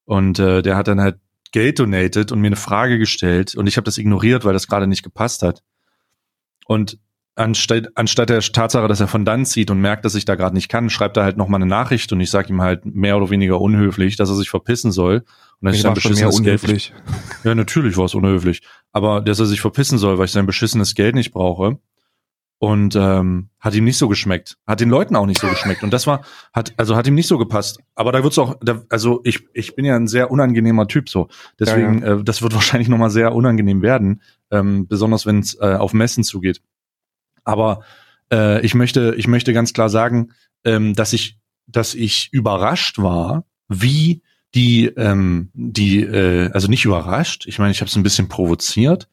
Und 0.06 0.40
äh, 0.40 0.62
der 0.62 0.76
hat 0.76 0.88
dann 0.88 1.02
halt 1.02 1.18
Geld 1.52 1.80
donated 1.80 2.32
und 2.32 2.42
mir 2.42 2.48
eine 2.48 2.56
Frage 2.56 3.00
gestellt 3.00 3.56
und 3.56 3.68
ich 3.68 3.78
habe 3.78 3.86
das 3.86 3.98
ignoriert, 3.98 4.46
weil 4.46 4.54
das 4.54 4.68
gerade 4.68 4.88
nicht 4.88 5.04
gepasst 5.04 5.42
hat. 5.42 5.64
Und 6.68 7.00
anstatt, 7.36 7.88
anstatt 7.96 8.30
der 8.30 8.42
Tatsache, 8.42 8.88
dass 8.88 9.00
er 9.00 9.08
von 9.08 9.26
dann 9.26 9.46
zieht 9.46 9.72
und 9.72 9.80
merkt, 9.82 10.06
dass 10.06 10.16
ich 10.16 10.26
da 10.26 10.36
gerade 10.36 10.56
nicht 10.56 10.70
kann, 10.70 10.90
schreibt 10.90 11.18
er 11.18 11.24
halt 11.24 11.38
noch 11.38 11.48
mal 11.48 11.58
eine 11.58 11.66
Nachricht 11.66 12.12
und 12.12 12.20
ich 12.20 12.30
sage 12.30 12.50
ihm 12.50 12.62
halt 12.62 12.86
mehr 12.86 13.18
oder 13.18 13.30
weniger 13.30 13.60
unhöflich, 13.60 14.16
dass 14.16 14.30
er 14.30 14.36
sich 14.36 14.50
verpissen 14.50 14.92
soll. 14.92 15.24
Und 15.62 15.68
dass 15.68 15.76
Ich 15.76 15.84
mehr 15.84 15.94
beschissenes 15.94 16.42
Geld 16.42 16.64
nicht, 16.64 16.92
unhöflich. 16.92 16.94
ja, 17.44 17.56
natürlich 17.56 17.98
war 17.98 18.06
es 18.06 18.16
unhöflich. 18.16 18.62
Aber 18.92 19.22
dass 19.22 19.40
er 19.40 19.46
sich 19.46 19.62
verpissen 19.62 19.98
soll, 19.98 20.18
weil 20.18 20.26
ich 20.26 20.32
sein 20.32 20.46
beschissenes 20.46 20.96
Geld 20.96 21.16
nicht 21.16 21.32
brauche. 21.32 21.80
Und 22.62 22.98
ähm, 22.98 23.50
hat 23.60 23.74
ihm 23.74 23.86
nicht 23.86 23.98
so 23.98 24.10
geschmeckt. 24.10 24.58
Hat 24.68 24.82
den 24.82 24.90
Leuten 24.90 25.16
auch 25.16 25.26
nicht 25.26 25.40
so 25.40 25.48
geschmeckt. 25.48 25.82
Und 25.82 25.94
das 25.94 26.08
war, 26.08 26.26
hat, 26.52 26.74
also 26.76 26.98
hat 26.98 27.08
ihm 27.08 27.14
nicht 27.16 27.28
so 27.28 27.38
gepasst. 27.38 27.80
Aber 27.96 28.12
da 28.12 28.22
wird's 28.22 28.38
auch, 28.38 28.58
da, 28.62 28.82
also 28.90 29.22
ich, 29.24 29.48
ich 29.54 29.76
bin 29.76 29.86
ja 29.86 29.96
ein 29.96 30.08
sehr 30.08 30.30
unangenehmer 30.30 30.86
Typ 30.88 31.08
so. 31.08 31.30
Deswegen, 31.58 32.04
Äh, 32.04 32.24
das 32.24 32.42
wird 32.42 32.54
wahrscheinlich 32.56 32.90
nochmal 32.90 33.12
sehr 33.12 33.34
unangenehm 33.34 33.82
werden, 33.82 34.22
ähm, 34.52 34.88
besonders 34.88 35.26
wenn 35.26 35.40
es 35.40 35.56
äh, 35.56 35.76
auf 35.76 35.94
Messen 35.94 36.26
zugeht. 36.26 36.62
Aber 37.46 37.82
äh, 38.30 38.60
ich 38.66 38.76
möchte, 38.76 39.16
ich 39.18 39.28
möchte 39.28 39.54
ganz 39.54 39.72
klar 39.72 39.88
sagen, 39.88 40.32
ähm, 40.66 40.94
dass 40.96 41.14
ich, 41.14 41.38
dass 41.66 41.94
ich 41.94 42.30
überrascht 42.34 43.00
war, 43.00 43.46
wie 43.70 44.22
die, 44.56 44.86
ähm, 44.86 45.50
die, 45.54 46.02
äh, 46.02 46.52
also 46.52 46.68
nicht 46.68 46.86
überrascht. 46.86 47.46
Ich 47.48 47.60
meine, 47.60 47.72
ich 47.72 47.82
habe 47.82 47.90
es 47.90 47.96
ein 47.96 48.04
bisschen 48.04 48.30
provoziert. 48.30 49.08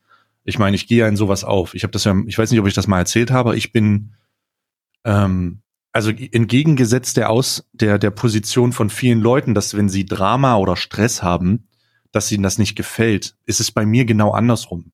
Ich 0.44 0.58
meine, 0.58 0.76
ich 0.76 0.86
gehe 0.86 0.98
ja 0.98 1.08
in 1.08 1.16
sowas 1.16 1.44
auf. 1.44 1.74
Ich 1.74 1.82
habe 1.82 1.90
das 1.90 2.04
ja, 2.04 2.14
ich 2.26 2.38
weiß 2.38 2.50
nicht, 2.50 2.60
ob 2.60 2.66
ich 2.66 2.74
das 2.74 2.86
mal 2.86 2.98
erzählt 2.98 3.30
habe. 3.30 3.56
Ich 3.56 3.72
bin, 3.72 4.14
ähm, 5.04 5.60
also 5.92 6.10
entgegengesetzt 6.10 7.16
der 7.16 7.30
aus 7.30 7.68
der 7.72 7.98
der 7.98 8.10
Position 8.10 8.72
von 8.72 8.90
vielen 8.90 9.20
Leuten, 9.20 9.54
dass 9.54 9.76
wenn 9.76 9.88
sie 9.88 10.04
Drama 10.06 10.56
oder 10.56 10.76
Stress 10.76 11.22
haben, 11.22 11.68
dass 12.12 12.30
ihnen 12.30 12.42
das 12.42 12.58
nicht 12.58 12.76
gefällt, 12.76 13.34
ist 13.46 13.60
es 13.60 13.70
bei 13.70 13.84
mir 13.86 14.04
genau 14.04 14.30
andersrum. 14.32 14.92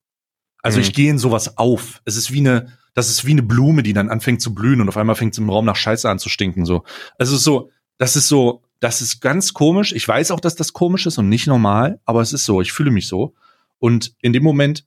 Also 0.62 0.78
Mhm. 0.78 0.82
ich 0.82 0.92
gehe 0.94 1.10
in 1.10 1.18
sowas 1.18 1.58
auf. 1.58 2.00
Es 2.04 2.16
ist 2.16 2.32
wie 2.32 2.38
eine, 2.38 2.72
das 2.94 3.10
ist 3.10 3.24
wie 3.26 3.32
eine 3.32 3.42
Blume, 3.42 3.82
die 3.82 3.92
dann 3.92 4.10
anfängt 4.10 4.40
zu 4.42 4.54
blühen 4.54 4.80
und 4.80 4.88
auf 4.88 4.96
einmal 4.96 5.16
fängt 5.16 5.34
es 5.34 5.38
im 5.38 5.50
Raum 5.50 5.64
nach 5.64 5.76
Scheiße 5.76 6.08
an 6.08 6.18
zu 6.18 6.28
stinken. 6.28 6.64
So, 6.64 6.84
also 7.18 7.36
so, 7.36 7.70
das 7.98 8.16
ist 8.16 8.28
so, 8.28 8.62
das 8.82 9.00
ist 9.00 9.20
ganz 9.20 9.54
komisch. 9.54 9.92
Ich 9.92 10.06
weiß 10.06 10.32
auch, 10.32 10.40
dass 10.40 10.56
das 10.56 10.72
komisch 10.72 11.06
ist 11.06 11.16
und 11.16 11.28
nicht 11.28 11.46
normal, 11.46 12.00
aber 12.04 12.20
es 12.20 12.32
ist 12.32 12.44
so. 12.44 12.60
Ich 12.60 12.72
fühle 12.72 12.90
mich 12.90 13.06
so. 13.06 13.34
Und 13.78 14.16
in 14.20 14.32
dem 14.32 14.42
Moment 14.42 14.86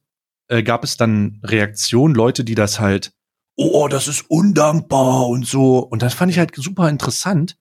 äh, 0.50 0.64
gab 0.64 0.84
es 0.84 0.98
dann 0.98 1.40
Reaktionen, 1.44 2.14
Leute, 2.14 2.44
die 2.44 2.56
das 2.56 2.82
halt, 2.82 3.14
oh, 3.56 3.88
das 3.88 4.10
ist 4.10 4.30
undankbar 4.30 5.28
und 5.28 5.48
so. 5.48 5.80
Und 5.80 6.02
das 6.02 6.14
fand 6.14 6.30
ich 6.30 6.40
halt 6.40 6.54
super 6.56 6.90
interessant, 6.90 7.56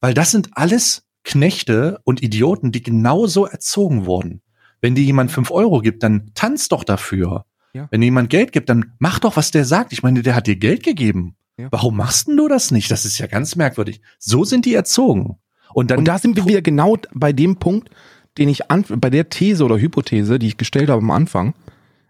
weil 0.00 0.14
das 0.14 0.30
sind 0.30 0.50
alles 0.52 1.04
Knechte 1.22 2.00
und 2.04 2.22
Idioten, 2.22 2.72
die 2.72 2.82
genauso 2.82 3.44
erzogen 3.44 4.06
wurden. 4.06 4.40
Wenn 4.80 4.94
dir 4.94 5.04
jemand 5.04 5.32
fünf 5.32 5.50
Euro 5.50 5.80
gibt, 5.80 6.02
dann 6.02 6.30
tanz 6.32 6.68
doch 6.68 6.84
dafür. 6.84 7.44
Ja. 7.74 7.88
Wenn 7.90 8.00
dir 8.00 8.06
jemand 8.06 8.30
Geld 8.30 8.52
gibt, 8.52 8.70
dann 8.70 8.94
mach 8.98 9.18
doch, 9.18 9.36
was 9.36 9.50
der 9.50 9.66
sagt. 9.66 9.92
Ich 9.92 10.02
meine, 10.02 10.22
der 10.22 10.34
hat 10.34 10.46
dir 10.46 10.56
Geld 10.56 10.82
gegeben. 10.82 11.36
Ja. 11.58 11.68
Warum 11.70 11.98
machst 11.98 12.26
denn 12.28 12.38
du 12.38 12.48
das 12.48 12.70
nicht? 12.70 12.90
Das 12.90 13.04
ist 13.04 13.18
ja 13.18 13.26
ganz 13.26 13.54
merkwürdig. 13.54 14.00
So 14.18 14.44
sind 14.44 14.64
die 14.64 14.74
erzogen. 14.74 15.38
Und 15.74 15.90
dann 15.90 15.98
Und 15.98 16.04
da 16.08 16.18
sind 16.18 16.36
wir 16.36 16.46
wieder 16.46 16.62
genau 16.62 16.96
bei 17.12 17.32
dem 17.32 17.56
Punkt, 17.56 17.90
den 18.38 18.48
ich 18.48 18.70
an, 18.70 18.84
bei 18.88 19.10
der 19.10 19.28
These 19.28 19.64
oder 19.64 19.78
Hypothese, 19.78 20.38
die 20.38 20.46
ich 20.46 20.56
gestellt 20.56 20.88
habe 20.88 21.02
am 21.02 21.10
Anfang. 21.10 21.54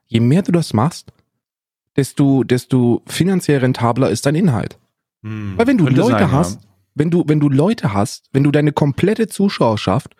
Je 0.06 0.20
mehr 0.20 0.42
du 0.42 0.52
das 0.52 0.72
machst, 0.72 1.12
desto, 1.96 2.44
desto 2.44 3.02
finanziell 3.06 3.60
rentabler 3.60 4.10
ist 4.10 4.26
dein 4.26 4.34
Inhalt. 4.34 4.78
Hm, 5.22 5.54
Weil 5.56 5.66
wenn 5.66 5.78
du 5.78 5.86
Leute 5.86 6.12
sein, 6.12 6.20
ja. 6.20 6.30
hast, 6.30 6.60
wenn 6.94 7.10
du, 7.10 7.24
wenn 7.26 7.40
du 7.40 7.48
Leute 7.48 7.92
hast, 7.92 8.28
wenn 8.32 8.44
du 8.44 8.50
deine 8.50 8.72
komplette 8.72 9.28
Zuschauerschaft 9.28 10.14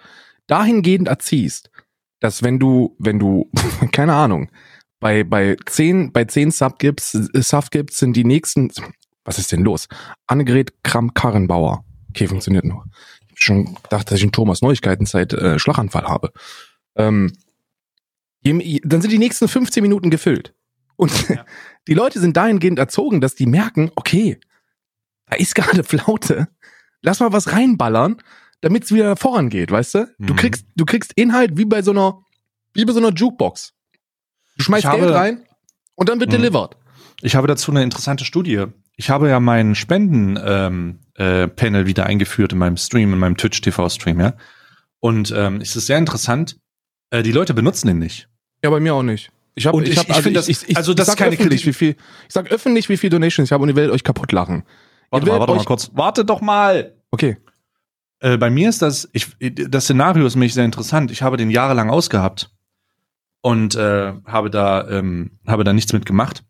dahingehend 0.47 1.09
erziehst, 1.09 1.70
dass 2.20 2.42
wenn 2.42 2.59
du, 2.59 2.97
wenn 2.99 3.18
du, 3.18 3.51
keine 3.92 4.14
Ahnung, 4.14 4.51
bei, 5.01 5.22
bei 5.22 5.57
zehn, 5.66 6.12
bei 6.12 6.24
zehn 6.24 6.51
Subgips, 6.51 7.12
Subgips 7.12 7.99
sind 7.99 8.16
die 8.16 8.24
nächsten, 8.24 8.70
was 9.24 9.38
ist 9.38 9.53
denn 9.53 9.62
los? 9.62 9.88
Annegret 10.26 10.72
Kramp-Karrenbauer. 10.82 11.84
Okay, 12.09 12.26
funktioniert 12.26 12.64
noch. 12.64 12.86
Schon 13.45 13.74
gedacht, 13.82 14.11
dass 14.11 14.18
ich 14.18 14.24
in 14.24 14.32
Thomas 14.32 14.62
Neuigkeitenzeit 14.62 15.32
äh, 15.34 15.59
Schlaganfall 15.59 16.05
habe. 16.05 16.32
Ähm, 16.97 17.32
dann 18.42 19.01
sind 19.01 19.11
die 19.11 19.18
nächsten 19.18 19.49
15 19.49 19.82
Minuten 19.82 20.11
gefüllt. 20.11 20.55
Und 20.97 21.28
Ja. 21.28 21.45
die 21.88 21.95
Leute 21.95 22.20
sind 22.20 22.36
dahingehend 22.36 22.78
erzogen, 22.78 23.20
dass 23.20 23.34
die 23.34 23.47
merken, 23.47 23.90
okay, 23.97 24.38
da 25.26 25.36
ist 25.36 25.55
gerade 25.55 25.82
Flaute. 25.84 26.49
Lass 27.03 27.20
mal 27.20 27.32
was 27.32 27.53
reinballern, 27.53 28.16
damit 28.61 28.84
es 28.84 28.92
wieder 28.92 29.16
vorangeht, 29.16 29.70
weißt 29.70 29.95
du? 29.95 30.14
Du 30.18 30.32
Mhm. 30.34 30.36
kriegst, 30.36 30.66
du 30.76 30.84
kriegst 30.84 31.12
Inhalt 31.14 31.57
wie 31.57 31.64
bei 31.64 31.82
so 31.82 31.90
einer, 31.90 32.22
wie 32.72 32.84
bei 32.84 32.92
so 32.92 32.99
einer 32.99 33.12
Jukebox. 33.14 33.72
Du 34.57 34.62
schmeißt 34.64 34.84
habe- 34.86 35.01
Geld 35.01 35.14
rein 35.14 35.45
und 35.97 36.09
dann 36.09 36.20
wird 36.20 36.30
Mhm. 36.30 36.36
delivered. 36.36 36.76
Ich 37.22 37.34
habe 37.36 37.47
dazu 37.47 37.70
eine 37.70 37.82
interessante 37.82 38.24
Studie. 38.24 38.64
Ich 38.97 39.11
habe 39.11 39.28
ja 39.28 39.40
meinen 39.40 39.74
Spenden-Panel 39.74 40.68
ähm, 40.68 40.99
äh, 41.14 41.48
Panel 41.48 41.86
wieder 41.86 42.06
eingeführt 42.06 42.52
in 42.52 42.58
meinem 42.58 42.76
Stream, 42.76 43.12
in 43.12 43.18
meinem 43.18 43.36
Twitch-TV-Stream, 43.36 44.20
ja. 44.20 44.34
Und 45.00 45.32
ähm, 45.36 45.60
es 45.60 45.76
ist 45.76 45.86
sehr 45.86 45.98
interessant. 45.98 46.56
Äh, 47.10 47.22
die 47.22 47.32
Leute 47.32 47.54
benutzen 47.54 47.86
den 47.88 47.98
nicht. 47.98 48.28
Ja, 48.62 48.70
bei 48.70 48.80
mir 48.80 48.94
auch 48.94 49.02
nicht. 49.02 49.30
Ich 49.54 49.66
habe, 49.66 49.82
ich, 49.84 49.90
ich- 49.90 49.98
hab, 49.98 50.04
ich 50.08 50.10
also 50.10 50.22
finde 50.22 50.40
ich, 50.40 50.46
das- 50.46 50.62
ich, 50.62 50.68
ich, 50.70 50.76
also 50.76 50.94
das 50.94 51.08
ich 51.08 51.12
ist 51.14 51.18
keine 51.18 51.32
öffentlich, 51.36 51.62
Kritik. 51.62 51.66
wie 51.66 51.72
viel, 51.86 51.96
ich 52.26 52.32
sag 52.32 52.50
öffentlich, 52.50 52.88
wie 52.88 52.96
viel 52.96 53.10
Donations 53.10 53.48
ich 53.48 53.52
habe 53.52 53.62
und 53.62 53.68
ihr 53.68 53.76
werdet 53.76 53.92
euch 53.92 54.02
kaputt 54.02 54.32
lachen. 54.32 54.64
Warte 55.10 55.26
mal, 55.26 55.38
warte 55.38 55.54
mal 55.54 55.64
kurz. 55.64 55.90
Warte 55.94 56.24
doch 56.24 56.40
mal. 56.40 56.94
Okay. 57.12 57.36
Äh, 58.20 58.36
bei 58.38 58.50
mir 58.50 58.68
ist 58.68 58.82
das, 58.82 59.08
ich, 59.12 59.28
das 59.38 59.84
Szenario 59.84 60.26
ist 60.26 60.34
nämlich 60.34 60.54
sehr 60.54 60.64
interessant. 60.64 61.10
Ich 61.12 61.22
habe 61.22 61.36
den 61.36 61.50
jahrelang 61.50 61.90
ausgehabt 61.90 62.50
und 63.42 63.76
äh, 63.76 64.12
habe 64.24 64.50
da 64.50 64.88
ähm, 64.88 65.38
habe 65.46 65.62
da 65.62 65.72
nichts 65.72 65.92
mit 65.92 66.06
gemacht. 66.06 66.42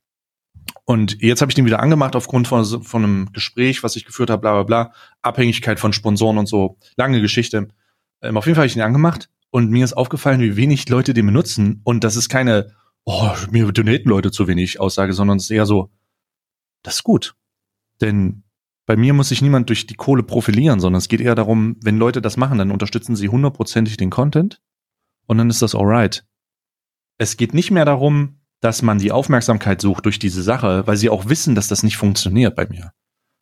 Und 0.87 1.23
jetzt 1.23 1.41
habe 1.41 1.51
ich 1.51 1.55
den 1.55 1.65
wieder 1.65 1.81
angemacht 1.81 2.15
aufgrund 2.15 2.47
von, 2.47 2.65
von 2.83 3.05
einem 3.05 3.33
Gespräch, 3.33 3.83
was 3.83 3.97
ich 3.97 4.05
geführt 4.05 4.31
habe, 4.31 4.43
bla 4.43 4.53
bla 4.53 4.63
bla, 4.65 4.93
Abhängigkeit 5.23 5.81
von 5.81 5.93
Sponsoren 5.93 6.37
und 6.37 6.47
so, 6.47 6.77
lange 6.97 7.21
Geschichte. 7.21 7.69
Ähm, 8.21 8.37
auf 8.37 8.47
jeden 8.47 8.55
Fall 8.55 8.63
habe 8.63 8.67
ich 8.67 8.75
den 8.75 8.83
angemacht 8.83 9.31
und 9.51 9.71
mir 9.71 9.85
ist 9.85 9.95
aufgefallen, 9.95 10.41
wie 10.41 10.57
wenig 10.57 10.89
Leute 10.89 11.15
den 11.15 11.27
benutzen. 11.27 11.81
Und 11.85 12.05
das 12.05 12.17
ist 12.17 12.29
keine, 12.29 12.73
oh, 13.05 13.31
mir 13.51 13.73
donaten 13.73 14.09
Leute 14.09 14.31
zu 14.31 14.47
wenig 14.47 14.79
Aussage, 14.79 15.15
sondern 15.15 15.39
es 15.39 15.45
ist 15.45 15.51
eher 15.51 15.67
so, 15.67 15.91
das 16.83 16.97
ist 16.97 17.05
gut. 17.05 17.35
Denn 18.01 18.43
bei 18.87 18.97
mir 18.97 19.15
muss 19.15 19.31
sich 19.31 19.41
niemand 19.41 19.71
durch 19.71 19.87
die 19.87 19.95
Kohle 19.95 20.23
profilieren, 20.23 20.81
sondern 20.81 20.99
es 20.99 21.09
geht 21.09 21.21
eher 21.21 21.35
darum, 21.35 21.77
wenn 21.83 21.97
Leute 21.97 22.21
das 22.21 22.37
machen, 22.37 22.59
dann 22.59 22.71
unterstützen 22.71 23.17
sie 23.17 23.31
hundertprozentig 23.31 23.97
den 23.97 24.11
Content 24.11 24.61
und 25.27 25.39
dann 25.39 25.49
ist 25.49 25.63
das 25.63 25.75
alright. 25.75 26.27
Es 27.17 27.37
geht 27.39 27.55
nicht 27.55 27.71
mehr 27.71 27.87
darum, 27.87 28.41
dass 28.65 28.81
man 28.81 28.99
die 28.99 29.13
Aufmerksamkeit 29.13 29.83
sucht 29.83 30.07
durch 30.07 30.19
diese 30.19 30.43
Sache, 30.43 30.87
weil 30.87 30.97
sie 30.97 31.11
auch 31.11 31.29
wissen, 31.29 31.55
dass 31.55 31.69
das 31.69 31.83
nicht 31.83 31.99
funktioniert 31.99 32.57
bei 32.57 32.67
mir. 32.67 32.93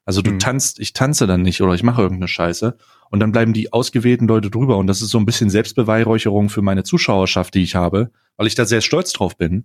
Also 0.04 0.20
du 0.20 0.32
Mhm. 0.32 0.40
tanzt, 0.40 0.80
ich 0.80 0.94
tanze 0.94 1.28
dann 1.28 1.42
nicht 1.42 1.60
oder 1.62 1.74
ich 1.74 1.84
mache 1.84 2.02
irgendeine 2.02 2.26
Scheiße 2.26 2.76
und 3.10 3.20
dann 3.20 3.30
bleiben 3.30 3.52
die 3.52 3.72
ausgewählten 3.72 4.26
Leute 4.26 4.50
drüber 4.50 4.76
und 4.78 4.88
das 4.88 5.00
ist 5.00 5.10
so 5.10 5.18
ein 5.18 5.24
bisschen 5.24 5.48
Selbstbeweihräucherung 5.48 6.48
für 6.48 6.60
meine 6.60 6.82
Zuschauerschaft, 6.82 7.54
die 7.54 7.62
ich 7.62 7.76
habe, 7.76 8.10
weil 8.36 8.48
ich 8.48 8.56
da 8.56 8.64
sehr 8.64 8.80
stolz 8.80 9.12
drauf 9.12 9.36
bin 9.36 9.64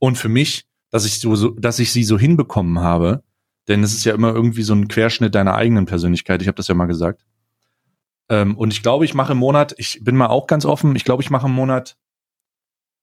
und 0.00 0.18
für 0.18 0.28
mich, 0.28 0.66
dass 0.90 1.04
ich 1.04 1.20
so, 1.20 1.50
dass 1.50 1.78
ich 1.78 1.92
sie 1.92 2.02
so 2.02 2.18
hinbekommen 2.18 2.80
habe, 2.80 3.22
denn 3.68 3.84
es 3.84 3.94
ist 3.94 4.04
ja 4.04 4.12
immer 4.12 4.34
irgendwie 4.34 4.62
so 4.64 4.74
ein 4.74 4.88
Querschnitt 4.88 5.36
deiner 5.36 5.54
eigenen 5.54 5.86
Persönlichkeit. 5.86 6.42
Ich 6.42 6.48
habe 6.48 6.56
das 6.56 6.66
ja 6.66 6.74
mal 6.74 6.86
gesagt. 6.86 7.24
Ähm, 8.28 8.56
und 8.56 8.72
ich 8.72 8.82
glaube, 8.82 9.04
ich 9.04 9.14
mache 9.14 9.32
im 9.32 9.38
Monat, 9.38 9.72
ich 9.78 10.00
bin 10.02 10.16
mal 10.16 10.26
auch 10.26 10.48
ganz 10.48 10.64
offen, 10.64 10.96
ich 10.96 11.04
glaube, 11.04 11.22
ich 11.22 11.30
mache 11.30 11.46
im 11.46 11.52
Monat, 11.52 11.96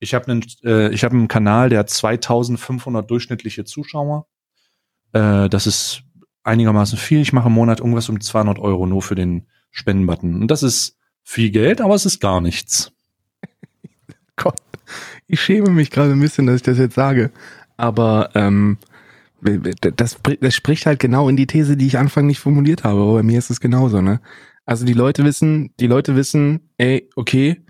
ich 0.04 0.14
habe 0.14 0.32
einen, 0.32 0.46
äh, 0.64 0.94
ich 0.94 1.04
habe 1.04 1.16
einen 1.16 1.28
Kanal, 1.28 1.70
der 1.70 1.80
hat 1.80 1.90
2500 1.90 3.10
durchschnittliche 3.10 3.64
Zuschauer. 3.64 4.28
Äh, 5.14 5.50
das 5.50 5.66
ist 5.66 6.04
einigermaßen 6.44 6.98
viel. 6.98 7.22
Ich 7.22 7.34
mache 7.34 7.48
im 7.48 7.54
Monat 7.54 7.80
irgendwas 7.80 8.10
um 8.10 8.20
200 8.20 8.60
Euro 8.60 8.86
nur 8.86 9.02
für 9.02 9.16
den 9.16 9.48
Spendenbutton. 9.72 10.42
Und 10.42 10.52
das 10.52 10.62
ist 10.62 10.98
viel 11.24 11.50
Geld, 11.50 11.82
aber 11.82 11.96
es 11.96 12.06
ist 12.06 12.20
gar 12.20 12.42
nichts. 12.42 12.92
Gott, 14.36 14.60
ich 15.26 15.42
schäme 15.42 15.70
mich 15.70 15.90
gerade 15.90 16.12
ein 16.12 16.20
bisschen, 16.20 16.46
dass 16.46 16.58
ich 16.58 16.64
das 16.64 16.78
jetzt 16.78 16.96
sage. 16.96 17.32
Aber 17.78 18.30
ähm, 18.36 18.78
das, 19.96 20.18
das 20.40 20.54
spricht 20.54 20.86
halt 20.86 21.00
genau 21.00 21.30
in 21.30 21.38
die 21.38 21.48
These, 21.48 21.78
die 21.78 21.88
ich 21.88 21.98
anfangs 21.98 22.28
nicht 22.28 22.40
formuliert 22.40 22.84
habe. 22.84 23.02
Aber 23.02 23.14
bei 23.14 23.24
mir 23.24 23.40
ist 23.40 23.50
es 23.50 23.60
genauso, 23.60 24.02
ne? 24.02 24.20
Also 24.66 24.86
die 24.86 24.94
Leute 24.94 25.26
wissen, 25.26 25.74
die 25.80 25.88
Leute 25.88 26.16
wissen, 26.16 26.70
ey, 26.78 27.10
okay, 27.16 27.62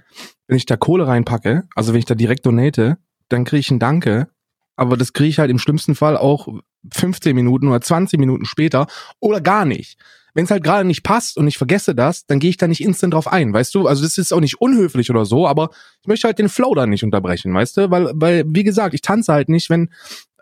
wenn 0.48 0.58
ich 0.58 0.66
da 0.66 0.78
Kohle 0.78 1.08
reinpacke, 1.08 1.64
also 1.76 1.94
wenn 1.94 2.00
ich 2.00 2.06
da 2.06 2.16
direkt 2.16 2.46
donate, 2.46 2.98
dann 3.30 3.46
kriege 3.46 3.60
ich 3.60 3.72
ein 3.72 3.80
Danke. 3.80 4.30
Aber 4.76 4.98
das 4.98 5.14
kriege 5.14 5.30
ich 5.30 5.40
halt 5.40 5.52
im 5.52 5.60
schlimmsten 5.60 5.96
Fall 5.96 6.18
auch 6.18 6.48
15 6.92 7.36
Minuten 7.36 7.68
oder 7.68 7.82
20 7.82 8.20
Minuten 8.20 8.46
später 8.46 8.88
oder 9.20 9.40
gar 9.40 9.66
nicht. 9.66 9.98
Wenn 10.34 10.46
es 10.46 10.52
halt 10.52 10.64
gerade 10.64 10.86
nicht 10.86 11.04
passt 11.04 11.38
und 11.38 11.48
ich 11.48 11.60
vergesse 11.60 11.94
das, 11.94 12.26
dann 12.26 12.40
gehe 12.40 12.50
ich 12.50 12.58
da 12.58 12.68
nicht 12.68 12.84
instant 12.84 13.14
drauf 13.14 13.32
ein, 13.32 13.54
weißt 13.54 13.76
du? 13.76 13.88
Also 13.88 14.02
das 14.02 14.18
ist 14.18 14.34
auch 14.34 14.40
nicht 14.40 14.60
unhöflich 14.60 15.12
oder 15.12 15.26
so, 15.26 15.48
aber 15.48 15.70
ich 16.02 16.08
möchte 16.08 16.28
halt 16.28 16.40
den 16.40 16.50
Flow 16.50 16.74
da 16.74 16.88
nicht 16.88 17.04
unterbrechen, 17.04 17.54
weißt 17.54 17.78
du? 17.78 17.92
Weil, 17.92 18.12
weil 18.16 18.44
wie 18.48 18.64
gesagt, 18.64 18.96
ich 18.96 19.02
tanze 19.02 19.32
halt 19.32 19.48
nicht, 19.48 19.70
wenn 19.70 19.92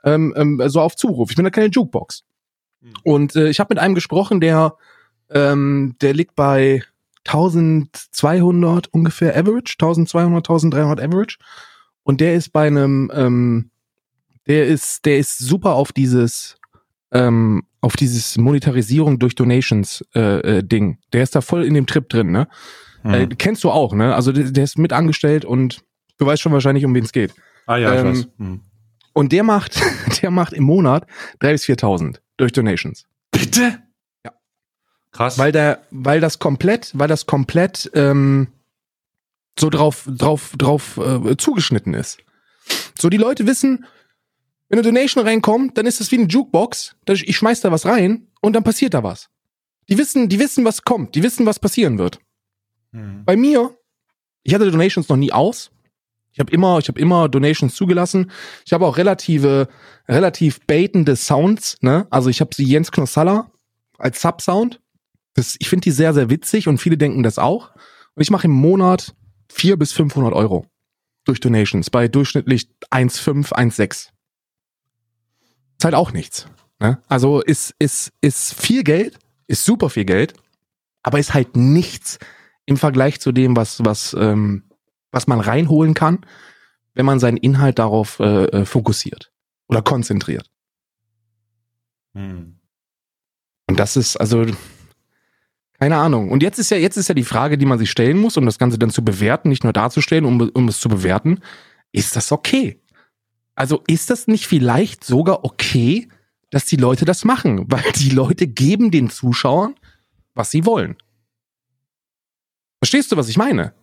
ähm, 0.05 0.33
ähm, 0.37 0.61
so 0.67 0.79
auf 0.79 0.95
Zuruf. 0.95 1.29
Ich 1.29 1.35
bin 1.35 1.43
da 1.43 1.51
keine 1.51 1.67
Jukebox. 1.67 2.23
Mhm. 2.79 2.93
Und 3.03 3.35
äh, 3.35 3.49
ich 3.49 3.59
habe 3.59 3.73
mit 3.73 3.79
einem 3.79 3.95
gesprochen, 3.95 4.39
der 4.39 4.75
ähm, 5.29 5.95
der 6.01 6.13
liegt 6.13 6.35
bei 6.35 6.83
1200 7.27 8.87
ungefähr 8.87 9.37
Average, 9.37 9.75
1200, 9.79 10.49
1300 10.49 11.01
Average. 11.01 11.37
Und 12.03 12.21
der 12.21 12.35
ist 12.35 12.49
bei 12.49 12.67
einem, 12.67 13.11
ähm, 13.13 13.71
der 14.47 14.67
ist, 14.67 15.05
der 15.05 15.17
ist 15.17 15.37
super 15.37 15.75
auf 15.75 15.91
dieses, 15.91 16.57
ähm, 17.11 17.63
auf 17.81 17.95
dieses 17.95 18.37
Monetarisierung 18.37 19.19
durch 19.19 19.35
Donations 19.35 20.03
äh, 20.15 20.57
äh, 20.57 20.63
Ding. 20.63 20.97
Der 21.13 21.23
ist 21.23 21.35
da 21.35 21.41
voll 21.41 21.63
in 21.63 21.73
dem 21.73 21.85
Trip 21.85 22.07
drin, 22.09 22.31
ne? 22.31 22.47
Hm. 23.03 23.13
Äh, 23.13 23.27
kennst 23.27 23.63
du 23.63 23.71
auch, 23.71 23.93
ne? 23.93 24.15
Also 24.15 24.31
der, 24.31 24.51
der 24.51 24.63
ist 24.63 24.77
mit 24.77 24.93
angestellt 24.93 25.45
und 25.45 25.83
du 26.17 26.25
weißt 26.25 26.41
schon 26.41 26.53
wahrscheinlich, 26.53 26.85
um 26.85 26.93
wen 26.93 27.03
es 27.03 27.11
geht. 27.11 27.33
ah 27.65 27.77
ja, 27.77 27.93
ich 27.93 27.99
ähm, 27.99 28.07
weiß. 28.07 28.27
Hm. 28.37 28.61
Und 29.13 29.31
der 29.31 29.43
macht, 29.43 29.81
der 30.21 30.31
macht 30.31 30.53
im 30.53 30.63
Monat 30.63 31.05
3.000 31.41 31.51
bis 31.51 31.63
4.000 31.65 32.19
durch 32.37 32.51
Donations. 32.51 33.05
Bitte? 33.31 33.79
Krass. 35.11 35.37
Weil 35.37 35.51
der, 35.51 35.83
weil 35.91 36.21
das 36.21 36.39
komplett, 36.39 36.91
weil 36.93 37.07
das 37.07 37.25
komplett 37.25 37.91
ähm, 37.93 38.47
so 39.59 39.69
drauf, 39.69 40.07
drauf, 40.07 40.53
drauf 40.57 40.97
äh, 40.97 41.35
zugeschnitten 41.37 41.93
ist. 41.93 42.19
So 42.97 43.09
die 43.09 43.17
Leute 43.17 43.45
wissen, 43.45 43.85
wenn 44.69 44.79
eine 44.79 44.87
Donation 44.87 45.25
reinkommt, 45.25 45.77
dann 45.77 45.85
ist 45.85 45.99
das 45.99 46.11
wie 46.11 46.17
eine 46.17 46.27
Jukebox. 46.27 46.95
Ich 47.07 47.35
schmeiß 47.35 47.61
da 47.61 47.71
was 47.71 47.85
rein 47.85 48.27
und 48.41 48.53
dann 48.53 48.63
passiert 48.63 48.93
da 48.93 49.03
was. 49.03 49.29
Die 49.89 49.97
wissen, 49.97 50.29
die 50.29 50.39
wissen, 50.39 50.63
was 50.63 50.83
kommt. 50.83 51.15
Die 51.15 51.23
wissen, 51.23 51.45
was 51.45 51.59
passieren 51.59 51.97
wird. 51.97 52.19
Hm. 52.93 53.25
Bei 53.25 53.35
mir, 53.35 53.75
ich 54.43 54.53
hatte 54.53 54.71
Donations 54.71 55.09
noch 55.09 55.17
nie 55.17 55.33
aus. 55.33 55.71
Ich 56.31 56.39
habe 56.39 56.51
immer, 56.51 56.79
ich 56.79 56.87
habe 56.87 56.99
immer 56.99 57.27
Donations 57.27 57.75
zugelassen. 57.75 58.31
Ich 58.65 58.71
habe 58.71 58.85
auch 58.85 58.97
relative, 58.97 59.67
relativ 60.07 60.65
baitende 60.65 61.17
Sounds. 61.17 61.77
Ne? 61.81 62.07
Also 62.09 62.29
ich 62.29 62.39
habe 62.39 62.55
sie 62.55 62.63
Jens 62.63 62.91
Knossalla 62.91 63.51
als 63.97 64.21
Subsound. 64.21 64.80
Das, 65.33 65.55
ich 65.59 65.69
finde 65.69 65.83
die 65.83 65.91
sehr, 65.91 66.13
sehr 66.13 66.29
witzig 66.29 66.67
und 66.67 66.77
viele 66.77 66.97
denken 66.97 67.23
das 67.23 67.37
auch. 67.37 67.71
Und 68.15 68.21
ich 68.21 68.31
mache 68.31 68.45
im 68.45 68.51
Monat 68.51 69.15
400 69.49 69.79
bis 69.79 69.91
500 69.93 70.33
Euro 70.33 70.65
durch 71.23 71.39
Donations 71.39 71.89
bei 71.89 72.07
durchschnittlich 72.07 72.69
1,5, 72.89 73.53
1,6. 73.53 74.09
Ist 75.77 75.83
halt 75.83 75.95
auch 75.95 76.11
nichts. 76.11 76.47
Ne? 76.79 77.01
Also 77.07 77.41
ist, 77.41 77.75
ist, 77.79 78.11
ist 78.21 78.53
viel 78.53 78.83
Geld, 78.83 79.19
ist 79.47 79.65
super 79.65 79.89
viel 79.89 80.05
Geld, 80.05 80.33
aber 81.03 81.19
ist 81.19 81.33
halt 81.33 81.55
nichts 81.55 82.19
im 82.65 82.77
Vergleich 82.77 83.19
zu 83.19 83.31
dem, 83.31 83.55
was, 83.55 83.83
was, 83.83 84.15
ähm, 84.19 84.63
was 85.11 85.27
man 85.27 85.39
reinholen 85.39 85.93
kann, 85.93 86.25
wenn 86.93 87.05
man 87.05 87.19
seinen 87.19 87.37
Inhalt 87.37 87.79
darauf 87.79 88.19
äh, 88.19 88.45
äh, 88.45 88.65
fokussiert 88.65 89.31
oder 89.67 89.81
konzentriert. 89.81 90.49
Hm. 92.13 92.59
Und 93.67 93.79
das 93.79 93.95
ist 93.95 94.17
also 94.17 94.45
keine 95.81 95.97
Ahnung. 95.97 96.29
Und 96.29 96.43
jetzt 96.43 96.59
ist 96.59 96.69
ja 96.69 96.77
jetzt 96.77 96.95
ist 96.95 97.07
ja 97.07 97.15
die 97.15 97.23
Frage, 97.23 97.57
die 97.57 97.65
man 97.65 97.79
sich 97.79 97.89
stellen 97.89 98.19
muss, 98.19 98.37
um 98.37 98.45
das 98.45 98.59
Ganze 98.59 98.77
dann 98.77 98.91
zu 98.91 99.03
bewerten, 99.03 99.49
nicht 99.49 99.63
nur 99.63 99.73
darzustellen, 99.73 100.25
um, 100.25 100.39
um 100.53 100.67
es 100.67 100.79
zu 100.79 100.89
bewerten. 100.89 101.39
Ist 101.91 102.15
das 102.15 102.31
okay? 102.31 102.79
Also 103.55 103.81
ist 103.87 104.11
das 104.11 104.27
nicht 104.27 104.45
vielleicht 104.45 105.03
sogar 105.03 105.43
okay, 105.43 106.07
dass 106.51 106.65
die 106.65 106.75
Leute 106.75 107.03
das 107.03 107.25
machen, 107.25 107.65
weil 107.71 107.91
die 107.95 108.11
Leute 108.11 108.45
geben 108.45 108.91
den 108.91 109.09
Zuschauern, 109.09 109.73
was 110.35 110.51
sie 110.51 110.67
wollen. 110.67 110.97
Verstehst 112.79 113.11
du, 113.11 113.17
was 113.17 113.27
ich 113.27 113.37
meine? 113.37 113.73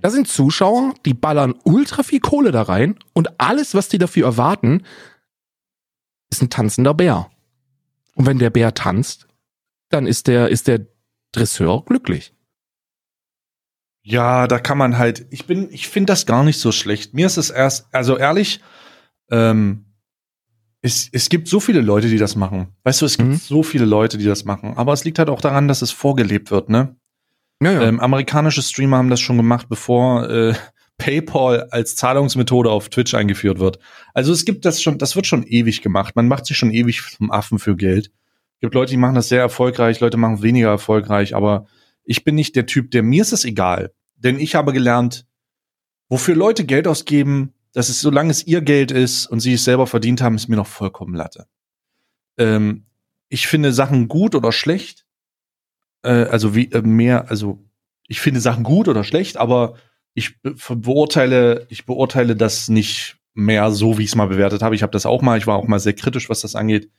Da 0.00 0.10
sind 0.10 0.26
Zuschauer, 0.26 0.92
die 1.04 1.14
ballern 1.14 1.54
ultra 1.62 2.02
viel 2.02 2.18
Kohle 2.18 2.50
da 2.50 2.62
rein 2.62 2.98
und 3.12 3.40
alles, 3.40 3.76
was 3.76 3.88
die 3.88 3.98
dafür 3.98 4.24
erwarten, 4.26 4.82
ist 6.30 6.42
ein 6.42 6.50
tanzender 6.50 6.94
Bär. 6.94 7.30
Und 8.16 8.26
wenn 8.26 8.40
der 8.40 8.50
Bär 8.50 8.74
tanzt, 8.74 9.28
dann 9.88 10.08
ist 10.08 10.26
der, 10.26 10.48
ist 10.48 10.66
der 10.66 10.84
Dresseur 11.36 11.84
glücklich. 11.84 12.32
Ja, 14.02 14.46
da 14.46 14.58
kann 14.58 14.78
man 14.78 14.98
halt, 14.98 15.26
ich 15.30 15.46
bin, 15.46 15.68
ich 15.72 15.88
finde 15.88 16.12
das 16.12 16.26
gar 16.26 16.44
nicht 16.44 16.58
so 16.60 16.70
schlecht. 16.70 17.12
Mir 17.12 17.26
ist 17.26 17.36
es 17.38 17.50
erst, 17.50 17.88
also 17.92 18.16
ehrlich, 18.16 18.60
ähm, 19.30 19.84
es, 20.80 21.08
es 21.10 21.28
gibt 21.28 21.48
so 21.48 21.58
viele 21.58 21.80
Leute, 21.80 22.08
die 22.08 22.18
das 22.18 22.36
machen. 22.36 22.68
Weißt 22.84 23.02
du, 23.02 23.06
es 23.06 23.16
gibt 23.16 23.30
Mhm. 23.30 23.36
so 23.36 23.64
viele 23.64 23.84
Leute, 23.84 24.18
die 24.18 24.24
das 24.24 24.44
machen. 24.44 24.74
Aber 24.76 24.92
es 24.92 25.04
liegt 25.04 25.18
halt 25.18 25.28
auch 25.28 25.40
daran, 25.40 25.66
dass 25.66 25.82
es 25.82 25.90
vorgelebt 25.90 26.52
wird, 26.52 26.68
ne? 26.68 26.94
Ja, 27.60 27.72
ja. 27.72 27.82
Ähm, 27.82 27.98
amerikanische 27.98 28.62
Streamer 28.62 28.98
haben 28.98 29.10
das 29.10 29.18
schon 29.20 29.38
gemacht, 29.38 29.68
bevor 29.68 30.28
äh, 30.30 30.54
PayPal 30.98 31.68
als 31.70 31.96
Zahlungsmethode 31.96 32.70
auf 32.70 32.88
Twitch 32.88 33.14
eingeführt 33.14 33.58
wird. 33.58 33.80
Also 34.14 34.32
es 34.32 34.44
gibt 34.44 34.64
das 34.64 34.80
schon, 34.80 34.98
das 34.98 35.16
wird 35.16 35.26
schon 35.26 35.42
ewig 35.42 35.82
gemacht. 35.82 36.14
Man 36.14 36.28
macht 36.28 36.46
sich 36.46 36.56
schon 36.56 36.70
ewig 36.70 37.02
zum 37.16 37.32
Affen 37.32 37.58
für 37.58 37.74
Geld. 37.76 38.12
Gibt 38.60 38.74
Leute, 38.74 38.90
die 38.90 38.96
machen 38.96 39.14
das 39.14 39.28
sehr 39.28 39.40
erfolgreich, 39.40 40.00
Leute 40.00 40.16
machen 40.16 40.42
weniger 40.42 40.68
erfolgreich, 40.68 41.34
aber 41.34 41.66
ich 42.04 42.24
bin 42.24 42.34
nicht 42.34 42.56
der 42.56 42.66
Typ, 42.66 42.90
der 42.90 43.02
mir 43.02 43.22
ist 43.22 43.32
es 43.32 43.44
egal. 43.44 43.92
Denn 44.16 44.38
ich 44.38 44.54
habe 44.54 44.72
gelernt, 44.72 45.26
wofür 46.08 46.34
Leute 46.34 46.64
Geld 46.64 46.88
ausgeben, 46.88 47.52
dass 47.72 47.90
es, 47.90 48.00
solange 48.00 48.30
es 48.30 48.46
ihr 48.46 48.62
Geld 48.62 48.90
ist 48.90 49.26
und 49.26 49.40
sie 49.40 49.52
es 49.52 49.64
selber 49.64 49.86
verdient 49.86 50.22
haben, 50.22 50.36
ist 50.36 50.48
mir 50.48 50.56
noch 50.56 50.66
vollkommen 50.66 51.14
Latte. 51.14 51.46
Ähm, 52.38 52.86
ich 53.28 53.46
finde 53.48 53.72
Sachen 53.72 54.08
gut 54.08 54.34
oder 54.34 54.52
schlecht. 54.52 55.04
Äh, 56.02 56.24
also 56.24 56.54
wie 56.54 56.70
äh, 56.72 56.80
mehr, 56.80 57.28
also 57.28 57.62
ich 58.08 58.20
finde 58.20 58.40
Sachen 58.40 58.64
gut 58.64 58.88
oder 58.88 59.04
schlecht, 59.04 59.36
aber 59.36 59.74
ich 60.14 60.40
be 60.40 60.54
beurteile, 60.76 61.66
ich 61.68 61.84
beurteile 61.84 62.36
das 62.36 62.68
nicht 62.68 63.18
mehr 63.34 63.70
so, 63.70 63.98
wie 63.98 64.04
ich 64.04 64.10
es 64.10 64.14
mal 64.14 64.28
bewertet 64.28 64.62
habe. 64.62 64.74
Ich 64.74 64.82
habe 64.82 64.92
das 64.92 65.04
auch 65.04 65.20
mal, 65.20 65.36
ich 65.36 65.46
war 65.46 65.56
auch 65.56 65.68
mal 65.68 65.78
sehr 65.78 65.92
kritisch, 65.92 66.30
was 66.30 66.40
das 66.40 66.54
angeht. 66.54 66.90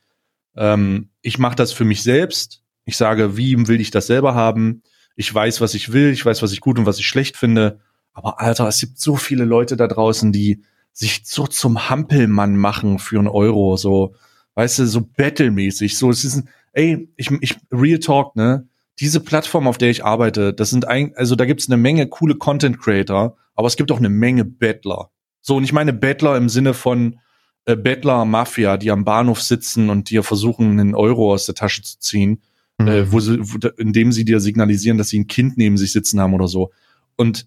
Ähm, 0.58 1.10
ich 1.22 1.38
mache 1.38 1.56
das 1.56 1.72
für 1.72 1.84
mich 1.84 2.02
selbst. 2.02 2.62
Ich 2.84 2.96
sage, 2.96 3.36
wie 3.36 3.68
will 3.68 3.80
ich 3.80 3.90
das 3.90 4.08
selber 4.08 4.34
haben? 4.34 4.82
Ich 5.14 5.32
weiß, 5.32 5.60
was 5.60 5.74
ich 5.74 5.92
will, 5.92 6.10
ich 6.10 6.24
weiß, 6.24 6.42
was 6.42 6.52
ich 6.52 6.60
gut 6.60 6.78
und 6.78 6.86
was 6.86 6.98
ich 6.98 7.06
schlecht 7.06 7.36
finde. 7.36 7.80
Aber 8.12 8.40
Alter, 8.40 8.66
es 8.66 8.80
gibt 8.80 8.98
so 8.98 9.16
viele 9.16 9.44
Leute 9.44 9.76
da 9.76 9.86
draußen, 9.86 10.32
die 10.32 10.62
sich 10.92 11.22
so 11.24 11.46
zum 11.46 11.88
Hampelmann 11.88 12.56
machen 12.56 12.98
für 12.98 13.18
einen 13.18 13.28
Euro, 13.28 13.76
so, 13.76 14.14
weißt 14.54 14.80
du, 14.80 14.86
so 14.86 15.02
battlemäßig. 15.16 15.96
So, 15.96 16.10
es 16.10 16.24
ist 16.24 16.36
ein, 16.36 16.48
ey, 16.72 17.08
ich, 17.16 17.30
ich, 17.40 17.56
Real 17.70 18.00
Talk, 18.00 18.34
ne? 18.34 18.66
Diese 18.98 19.20
Plattform, 19.20 19.68
auf 19.68 19.78
der 19.78 19.90
ich 19.90 20.04
arbeite, 20.04 20.52
das 20.52 20.70
sind 20.70 20.88
ein, 20.88 21.12
also 21.14 21.36
da 21.36 21.44
gibt's 21.44 21.68
eine 21.68 21.76
Menge 21.76 22.08
coole 22.08 22.34
Content 22.34 22.80
Creator, 22.80 23.36
aber 23.54 23.68
es 23.68 23.76
gibt 23.76 23.92
auch 23.92 23.98
eine 23.98 24.08
Menge 24.08 24.44
Bettler. 24.44 25.10
So, 25.40 25.54
und 25.54 25.62
ich 25.62 25.72
meine 25.72 25.92
Bettler 25.92 26.36
im 26.36 26.48
Sinne 26.48 26.74
von 26.74 27.20
äh, 27.68 27.76
Bettler 27.76 28.24
Mafia, 28.24 28.78
die 28.78 28.90
am 28.90 29.04
Bahnhof 29.04 29.42
sitzen 29.42 29.90
und 29.90 30.08
dir 30.08 30.22
versuchen, 30.22 30.80
einen 30.80 30.94
Euro 30.94 31.34
aus 31.34 31.44
der 31.44 31.54
Tasche 31.54 31.82
zu 31.82 31.98
ziehen, 31.98 32.40
äh, 32.78 33.04
wo 33.08 33.20
sie, 33.20 33.38
wo, 33.40 33.58
indem 33.76 34.10
sie 34.10 34.24
dir 34.24 34.40
signalisieren, 34.40 34.96
dass 34.96 35.10
sie 35.10 35.20
ein 35.20 35.26
Kind 35.26 35.58
neben 35.58 35.76
sich 35.76 35.92
sitzen 35.92 36.18
haben 36.18 36.32
oder 36.32 36.48
so. 36.48 36.70
Und 37.16 37.46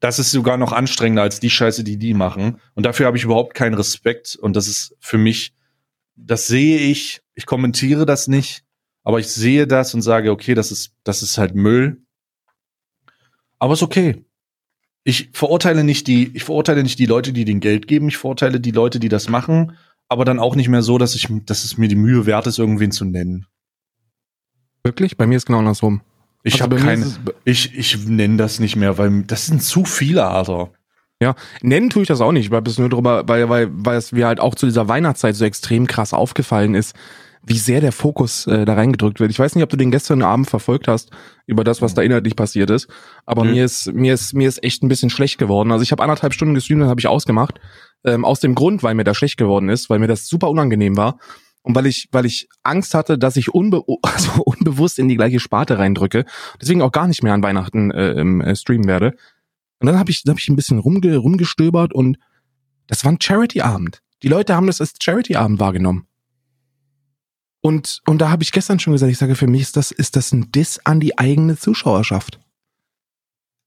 das 0.00 0.18
ist 0.18 0.30
sogar 0.30 0.58
noch 0.58 0.72
anstrengender 0.72 1.22
als 1.22 1.40
die 1.40 1.48
Scheiße, 1.48 1.84
die 1.84 1.96
die 1.96 2.12
machen. 2.12 2.60
Und 2.74 2.84
dafür 2.84 3.06
habe 3.06 3.16
ich 3.16 3.24
überhaupt 3.24 3.54
keinen 3.54 3.72
Respekt. 3.72 4.36
Und 4.36 4.56
das 4.56 4.68
ist 4.68 4.94
für 5.00 5.16
mich, 5.16 5.54
das 6.16 6.46
sehe 6.46 6.78
ich, 6.78 7.22
ich 7.34 7.46
kommentiere 7.46 8.04
das 8.04 8.28
nicht. 8.28 8.62
Aber 9.04 9.20
ich 9.20 9.28
sehe 9.28 9.66
das 9.66 9.94
und 9.94 10.02
sage, 10.02 10.32
okay, 10.32 10.54
das 10.54 10.70
ist, 10.70 10.92
das 11.02 11.22
ist 11.22 11.38
halt 11.38 11.54
Müll. 11.54 12.02
Aber 13.58 13.72
ist 13.72 13.82
okay. 13.82 14.22
Ich 15.08 15.30
verurteile 15.32 15.84
nicht 15.84 16.08
die, 16.08 16.32
ich 16.34 16.42
verurteile 16.42 16.82
nicht 16.82 16.98
die 16.98 17.06
Leute, 17.06 17.32
die 17.32 17.44
den 17.44 17.60
Geld 17.60 17.86
geben. 17.86 18.08
Ich 18.08 18.16
verurteile 18.16 18.58
die 18.58 18.72
Leute, 18.72 18.98
die 18.98 19.08
das 19.08 19.28
machen. 19.28 19.76
Aber 20.08 20.24
dann 20.24 20.40
auch 20.40 20.56
nicht 20.56 20.68
mehr 20.68 20.82
so, 20.82 20.98
dass 20.98 21.14
ich, 21.14 21.28
dass 21.46 21.62
es 21.62 21.78
mir 21.78 21.86
die 21.86 21.94
Mühe 21.94 22.26
wert 22.26 22.48
ist, 22.48 22.58
irgendwen 22.58 22.90
zu 22.90 23.04
nennen. 23.04 23.46
Wirklich? 24.82 25.16
Bei 25.16 25.28
mir 25.28 25.36
ist 25.36 25.46
genau 25.46 25.60
andersrum. 25.60 26.00
Ich 26.42 26.54
Also 26.54 26.64
habe 26.64 26.76
keine, 26.76 27.06
ich, 27.44 27.78
ich 27.78 28.04
nenne 28.08 28.36
das 28.36 28.58
nicht 28.58 28.74
mehr, 28.74 28.98
weil 28.98 29.22
das 29.22 29.46
sind 29.46 29.62
zu 29.62 29.84
viele, 29.84 30.26
Alter. 30.26 30.72
Ja, 31.22 31.36
nennen 31.62 31.88
tue 31.88 32.02
ich 32.02 32.08
das 32.08 32.20
auch 32.20 32.32
nicht, 32.32 32.50
weil 32.50 32.66
es 32.66 32.76
nur 32.76 32.88
drüber, 32.88 33.28
weil, 33.28 33.48
weil, 33.48 33.68
weil 33.72 33.98
es 33.98 34.10
mir 34.10 34.26
halt 34.26 34.40
auch 34.40 34.56
zu 34.56 34.66
dieser 34.66 34.88
Weihnachtszeit 34.88 35.36
so 35.36 35.44
extrem 35.44 35.86
krass 35.86 36.14
aufgefallen 36.14 36.74
ist, 36.74 36.96
wie 37.46 37.58
sehr 37.58 37.80
der 37.80 37.92
Fokus 37.92 38.46
äh, 38.48 38.64
da 38.64 38.74
reingedrückt 38.74 39.20
wird. 39.20 39.30
Ich 39.30 39.38
weiß 39.38 39.54
nicht, 39.54 39.62
ob 39.62 39.70
du 39.70 39.76
den 39.76 39.92
gestern 39.92 40.22
Abend 40.22 40.50
verfolgt 40.50 40.88
hast 40.88 41.10
über 41.46 41.62
das, 41.62 41.80
was 41.80 41.94
da 41.94 42.02
inhaltlich 42.02 42.34
passiert 42.34 42.70
ist, 42.70 42.88
aber 43.24 43.44
Nö. 43.44 43.52
mir 43.52 43.64
ist 43.64 43.92
mir 43.92 44.14
ist 44.14 44.34
mir 44.34 44.48
ist 44.48 44.62
echt 44.64 44.82
ein 44.82 44.88
bisschen 44.88 45.10
schlecht 45.10 45.38
geworden. 45.38 45.70
Also 45.70 45.82
ich 45.82 45.92
habe 45.92 46.02
anderthalb 46.02 46.34
Stunden 46.34 46.54
gestreamt, 46.54 46.82
dann 46.82 46.88
habe 46.88 47.00
ich 47.00 47.06
ausgemacht, 47.06 47.60
ähm, 48.04 48.24
aus 48.24 48.40
dem 48.40 48.56
Grund, 48.56 48.82
weil 48.82 48.94
mir 48.94 49.04
da 49.04 49.14
schlecht 49.14 49.36
geworden 49.36 49.68
ist, 49.68 49.88
weil 49.88 50.00
mir 50.00 50.08
das 50.08 50.26
super 50.26 50.50
unangenehm 50.50 50.96
war 50.96 51.18
und 51.62 51.76
weil 51.76 51.86
ich 51.86 52.08
weil 52.10 52.26
ich 52.26 52.48
Angst 52.64 52.94
hatte, 52.94 53.16
dass 53.16 53.36
ich 53.36 53.54
unbe 53.54 53.84
also 54.02 54.42
unbewusst 54.42 54.98
in 54.98 55.08
die 55.08 55.16
gleiche 55.16 55.38
Sparte 55.38 55.78
reindrücke, 55.78 56.24
deswegen 56.60 56.82
auch 56.82 56.92
gar 56.92 57.06
nicht 57.06 57.22
mehr 57.22 57.32
an 57.32 57.44
Weihnachten 57.44 57.92
äh, 57.92 58.12
im, 58.12 58.40
äh, 58.40 58.56
streamen 58.56 58.88
werde. 58.88 59.14
Und 59.78 59.86
dann 59.86 59.98
habe 59.98 60.10
ich, 60.10 60.24
hab 60.26 60.38
ich 60.38 60.48
ein 60.48 60.56
bisschen 60.56 60.78
rumge, 60.78 61.16
rumgestöbert 61.16 61.92
und 61.92 62.18
das 62.88 63.04
war 63.04 63.12
ein 63.12 63.20
Charity-Abend. 63.20 64.00
Die 64.22 64.28
Leute 64.28 64.56
haben 64.56 64.66
das 64.66 64.80
als 64.80 64.94
Charity-Abend 65.00 65.60
wahrgenommen. 65.60 66.08
Und, 67.66 68.00
und 68.06 68.18
da 68.18 68.30
habe 68.30 68.44
ich 68.44 68.52
gestern 68.52 68.78
schon 68.78 68.92
gesagt, 68.92 69.10
ich 69.10 69.18
sage, 69.18 69.34
für 69.34 69.48
mich 69.48 69.62
ist 69.62 69.76
das, 69.76 69.90
ist 69.90 70.14
das 70.14 70.30
ein 70.30 70.52
Diss 70.52 70.78
an 70.84 71.00
die 71.00 71.18
eigene 71.18 71.58
Zuschauerschaft. 71.58 72.38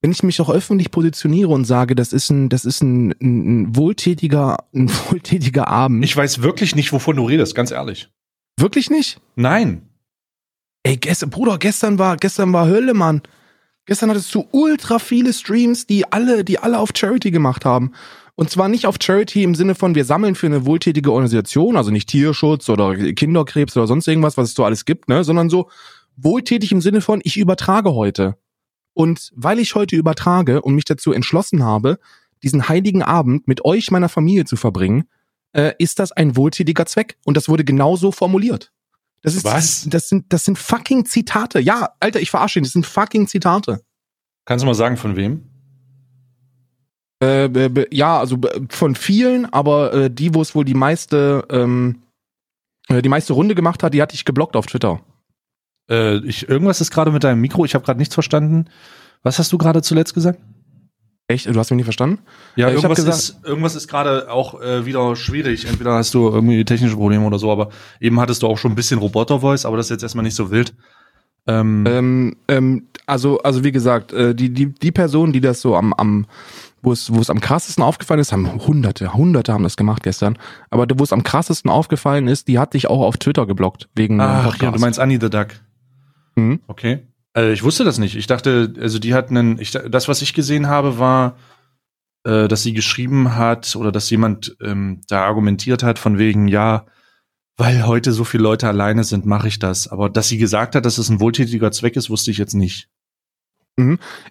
Wenn 0.01 0.13
ich 0.13 0.23
mich 0.23 0.39
auch 0.39 0.49
öffentlich 0.49 0.89
positioniere 0.89 1.49
und 1.49 1.65
sage, 1.65 1.95
das 1.95 2.13
ist 2.13 2.29
ein, 2.29 2.47
das 2.47 2.63
ist 2.63 2.81
ein, 2.81 3.13
ein, 3.21 3.75
wohltätiger, 3.75 4.63
ein 4.73 4.89
wohltätiger 5.09 5.67
Abend. 5.67 6.05
Ich 6.05 6.15
weiß 6.15 6.41
wirklich 6.41 6.77
nicht, 6.77 6.93
wovon 6.93 7.17
du 7.17 7.25
redest, 7.25 7.55
ganz 7.55 7.71
ehrlich. 7.71 8.09
wirklich 8.57 8.89
nicht? 8.89 9.19
Nein. 9.35 9.89
Ey, 10.83 10.95
gestern, 10.95 11.29
Bruder, 11.29 11.57
gestern 11.57 11.99
war, 11.99 12.15
gestern 12.15 12.53
war 12.53 12.67
Hölle, 12.67 12.93
Mann. 12.93 13.21
Gestern 13.85 14.11
hattest 14.11 14.33
du 14.33 14.47
ultra 14.51 14.99
viele 14.99 15.33
Streams, 15.33 15.87
die 15.87 16.09
alle, 16.09 16.45
die 16.45 16.57
alle 16.59 16.79
auf 16.79 16.91
Charity 16.95 17.31
gemacht 17.31 17.65
haben. 17.65 17.91
Und 18.39 18.49
zwar 18.49 18.69
nicht 18.69 18.87
auf 18.87 18.95
Charity 19.01 19.43
im 19.43 19.53
Sinne 19.53 19.75
von, 19.75 19.95
wir 19.95 20.05
sammeln 20.05 20.33
für 20.33 20.45
eine 20.45 20.65
wohltätige 20.65 21.11
Organisation, 21.11 21.75
also 21.75 21.91
nicht 21.91 22.07
Tierschutz 22.07 22.69
oder 22.69 22.95
Kinderkrebs 22.95 23.75
oder 23.75 23.85
sonst 23.85 24.07
irgendwas, 24.07 24.37
was 24.37 24.47
es 24.47 24.55
so 24.55 24.63
alles 24.63 24.85
gibt, 24.85 25.09
ne, 25.09 25.25
sondern 25.25 25.49
so 25.49 25.69
wohltätig 26.15 26.71
im 26.71 26.79
Sinne 26.79 27.01
von, 27.01 27.19
ich 27.25 27.35
übertrage 27.35 27.93
heute. 27.95 28.37
Und 28.93 29.33
weil 29.35 29.59
ich 29.59 29.75
heute 29.75 29.97
übertrage 29.97 30.61
und 30.61 30.73
mich 30.73 30.85
dazu 30.85 31.11
entschlossen 31.11 31.65
habe, 31.65 31.99
diesen 32.41 32.69
heiligen 32.69 33.03
Abend 33.03 33.45
mit 33.45 33.65
euch, 33.65 33.91
meiner 33.91 34.07
Familie 34.07 34.45
zu 34.45 34.55
verbringen, 34.55 35.09
äh, 35.51 35.73
ist 35.77 35.99
das 35.99 36.13
ein 36.13 36.37
wohltätiger 36.37 36.85
Zweck. 36.85 37.17
Und 37.25 37.35
das 37.35 37.49
wurde 37.49 37.65
genauso 37.65 38.13
formuliert. 38.13 38.71
Das 39.21 39.35
ist, 39.35 39.43
Was? 39.43 39.85
Das 39.89 40.07
sind, 40.07 40.31
das 40.31 40.45
sind 40.45 40.57
fucking 40.57 41.03
Zitate. 41.03 41.59
Ja, 41.59 41.89
Alter, 41.99 42.21
ich 42.21 42.31
verarsche 42.31 42.59
ihn. 42.59 42.63
Das 42.63 42.71
sind 42.71 42.85
fucking 42.85 43.27
Zitate. 43.27 43.81
Kannst 44.45 44.63
du 44.63 44.65
mal 44.65 44.75
sagen, 44.75 44.95
von 44.95 45.17
wem? 45.17 45.48
Äh, 47.21 47.85
ja, 47.93 48.17
also 48.19 48.37
von 48.69 48.95
vielen, 48.95 49.45
aber 49.51 49.93
äh, 49.93 50.09
die, 50.09 50.33
wo 50.33 50.41
es 50.41 50.55
wohl 50.55 50.63
die 50.65 50.73
meiste, 50.73 51.45
ähm, 51.49 51.99
äh, 52.87 53.01
die 53.01 53.09
meiste 53.09 53.33
Runde 53.33 53.55
gemacht 53.55 53.83
hat, 53.83 53.93
die 53.93 54.01
hatte 54.01 54.15
ich 54.15 54.23
geblockt 54.25 54.55
auf 54.55 54.67
Twitter. 54.67 55.01
Äh, 55.89 56.17
ich, 56.25 56.47
irgendwas 56.47 56.79
ist 56.81 56.91
gerade 56.91 57.11
mit 57.11 57.23
deinem 57.23 57.41
Mikro, 57.41 57.65
ich 57.65 57.75
habe 57.75 57.83
gerade 57.83 57.99
nichts 57.99 58.13
verstanden. 58.13 58.65
Was 59.23 59.37
hast 59.37 59.51
du 59.51 59.57
gerade 59.57 59.81
zuletzt 59.81 60.13
gesagt? 60.13 60.39
Echt? 61.27 61.45
Du 61.45 61.59
hast 61.59 61.69
mich 61.69 61.75
nicht 61.77 61.85
verstanden? 61.85 62.19
Ja, 62.55 62.69
Äh, 62.69 62.73
irgendwas, 62.75 62.95
gesagt- 62.95 63.17
ist, 63.17 63.39
irgendwas 63.43 63.75
ist 63.75 63.87
gerade 63.87 64.31
auch 64.31 64.59
äh, 64.61 64.85
wieder 64.85 65.15
schwierig. 65.15 65.65
Entweder 65.65 65.93
hast 65.93 66.13
du 66.13 66.27
irgendwie 66.29 66.63
technische 66.65 66.95
Probleme 66.95 67.25
oder 67.25 67.37
so, 67.37 67.51
aber 67.51 67.69
eben 67.99 68.19
hattest 68.19 68.41
du 68.43 68.47
auch 68.47 68.57
schon 68.57 68.71
ein 68.71 68.75
bisschen 68.75 68.97
Roboter-Voice, 68.99 69.65
aber 69.65 69.77
das 69.77 69.87
ist 69.87 69.91
jetzt 69.91 70.03
erstmal 70.03 70.23
nicht 70.23 70.35
so 70.35 70.49
wild. 70.51 70.73
Ähm, 71.47 71.83
Ähm, 71.87 72.35
ähm, 72.47 72.87
also, 73.05 73.39
also 73.39 73.63
wie 73.63 73.71
gesagt, 73.71 74.11
äh, 74.13 74.33
die, 74.33 74.49
die, 74.51 74.67
die 74.73 74.91
Personen, 74.91 75.33
die 75.33 75.41
das 75.41 75.61
so 75.61 75.75
am, 75.75 75.93
am 75.93 76.25
wo 76.81 76.91
es, 76.91 77.13
wo 77.13 77.19
es 77.19 77.29
am 77.29 77.41
krassesten 77.41 77.83
aufgefallen 77.83 78.19
ist, 78.19 78.31
haben 78.31 78.65
hunderte, 78.65 79.13
hunderte 79.13 79.53
haben 79.53 79.63
das 79.63 79.77
gemacht 79.77 80.03
gestern, 80.03 80.37
aber 80.69 80.87
wo 80.97 81.03
es 81.03 81.13
am 81.13 81.23
krassesten 81.23 81.69
aufgefallen 81.69 82.27
ist, 82.27 82.47
die 82.47 82.59
hat 82.59 82.73
dich 82.73 82.87
auch 82.87 83.01
auf 83.01 83.17
Twitter 83.17 83.45
geblockt, 83.45 83.89
wegen 83.95 84.19
ach, 84.21 84.57
ja, 84.61 84.71
du 84.71 84.79
meinst 84.79 84.99
Annie 84.99 85.19
the 85.21 85.29
Duck. 85.29 85.47
Mhm. 86.35 86.61
Okay. 86.67 87.07
Äh, 87.35 87.53
ich 87.53 87.63
wusste 87.63 87.83
das 87.83 87.97
nicht. 87.97 88.15
Ich 88.15 88.27
dachte, 88.27 88.73
also 88.79 88.99
die 88.99 89.13
hat 89.13 89.29
einen, 89.29 89.59
ich, 89.59 89.71
das, 89.71 90.07
was 90.07 90.21
ich 90.21 90.33
gesehen 90.33 90.67
habe, 90.67 90.99
war, 90.99 91.35
äh, 92.23 92.47
dass 92.47 92.63
sie 92.63 92.73
geschrieben 92.73 93.35
hat 93.35 93.75
oder 93.75 93.91
dass 93.91 94.09
jemand 94.09 94.55
ähm, 94.61 95.01
da 95.07 95.25
argumentiert 95.25 95.83
hat 95.83 95.99
von 95.99 96.17
wegen, 96.17 96.47
ja, 96.47 96.85
weil 97.57 97.85
heute 97.85 98.13
so 98.13 98.23
viele 98.23 98.43
Leute 98.43 98.67
alleine 98.67 99.03
sind, 99.03 99.25
mache 99.25 99.49
ich 99.49 99.59
das. 99.59 99.87
Aber 99.87 100.09
dass 100.09 100.29
sie 100.29 100.37
gesagt 100.37 100.75
hat, 100.75 100.85
dass 100.85 100.97
es 100.97 101.09
ein 101.09 101.19
wohltätiger 101.19 101.71
Zweck 101.71 101.97
ist, 101.97 102.09
wusste 102.09 102.31
ich 102.31 102.37
jetzt 102.37 102.53
nicht. 102.53 102.87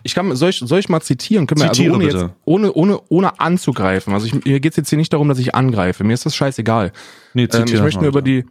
Ich 0.03 0.15
kann, 0.15 0.35
soll 0.37 0.51
ich, 0.51 0.59
soll 0.59 0.79
ich 0.79 0.89
mal 0.89 1.01
zitieren? 1.01 1.47
Können 1.47 1.61
wir, 1.61 1.69
also 1.69 1.79
Zitiere 1.79 1.95
ohne, 1.97 2.05
bitte. 2.05 2.19
jetzt, 2.19 2.31
ohne, 2.45 2.73
ohne, 2.73 3.01
ohne 3.09 3.41
anzugreifen. 3.41 4.13
Also 4.15 4.27
ich, 4.27 4.45
mir 4.45 4.61
geht's 4.61 4.77
jetzt 4.77 4.89
hier 4.91 4.99
nicht 4.99 5.13
darum, 5.13 5.29
dass 5.29 5.39
ich 5.39 5.55
angreife. 5.55 6.05
Mir 6.05 6.15
ist 6.15 6.27
das 6.27 6.35
scheißegal. 6.37 6.93
Nee, 7.35 7.49
Ähm, 7.53 7.65
ich 7.67 7.81
möchte 7.81 8.01
nur 8.01 8.09
über 8.09 8.23
die, 8.23 8.45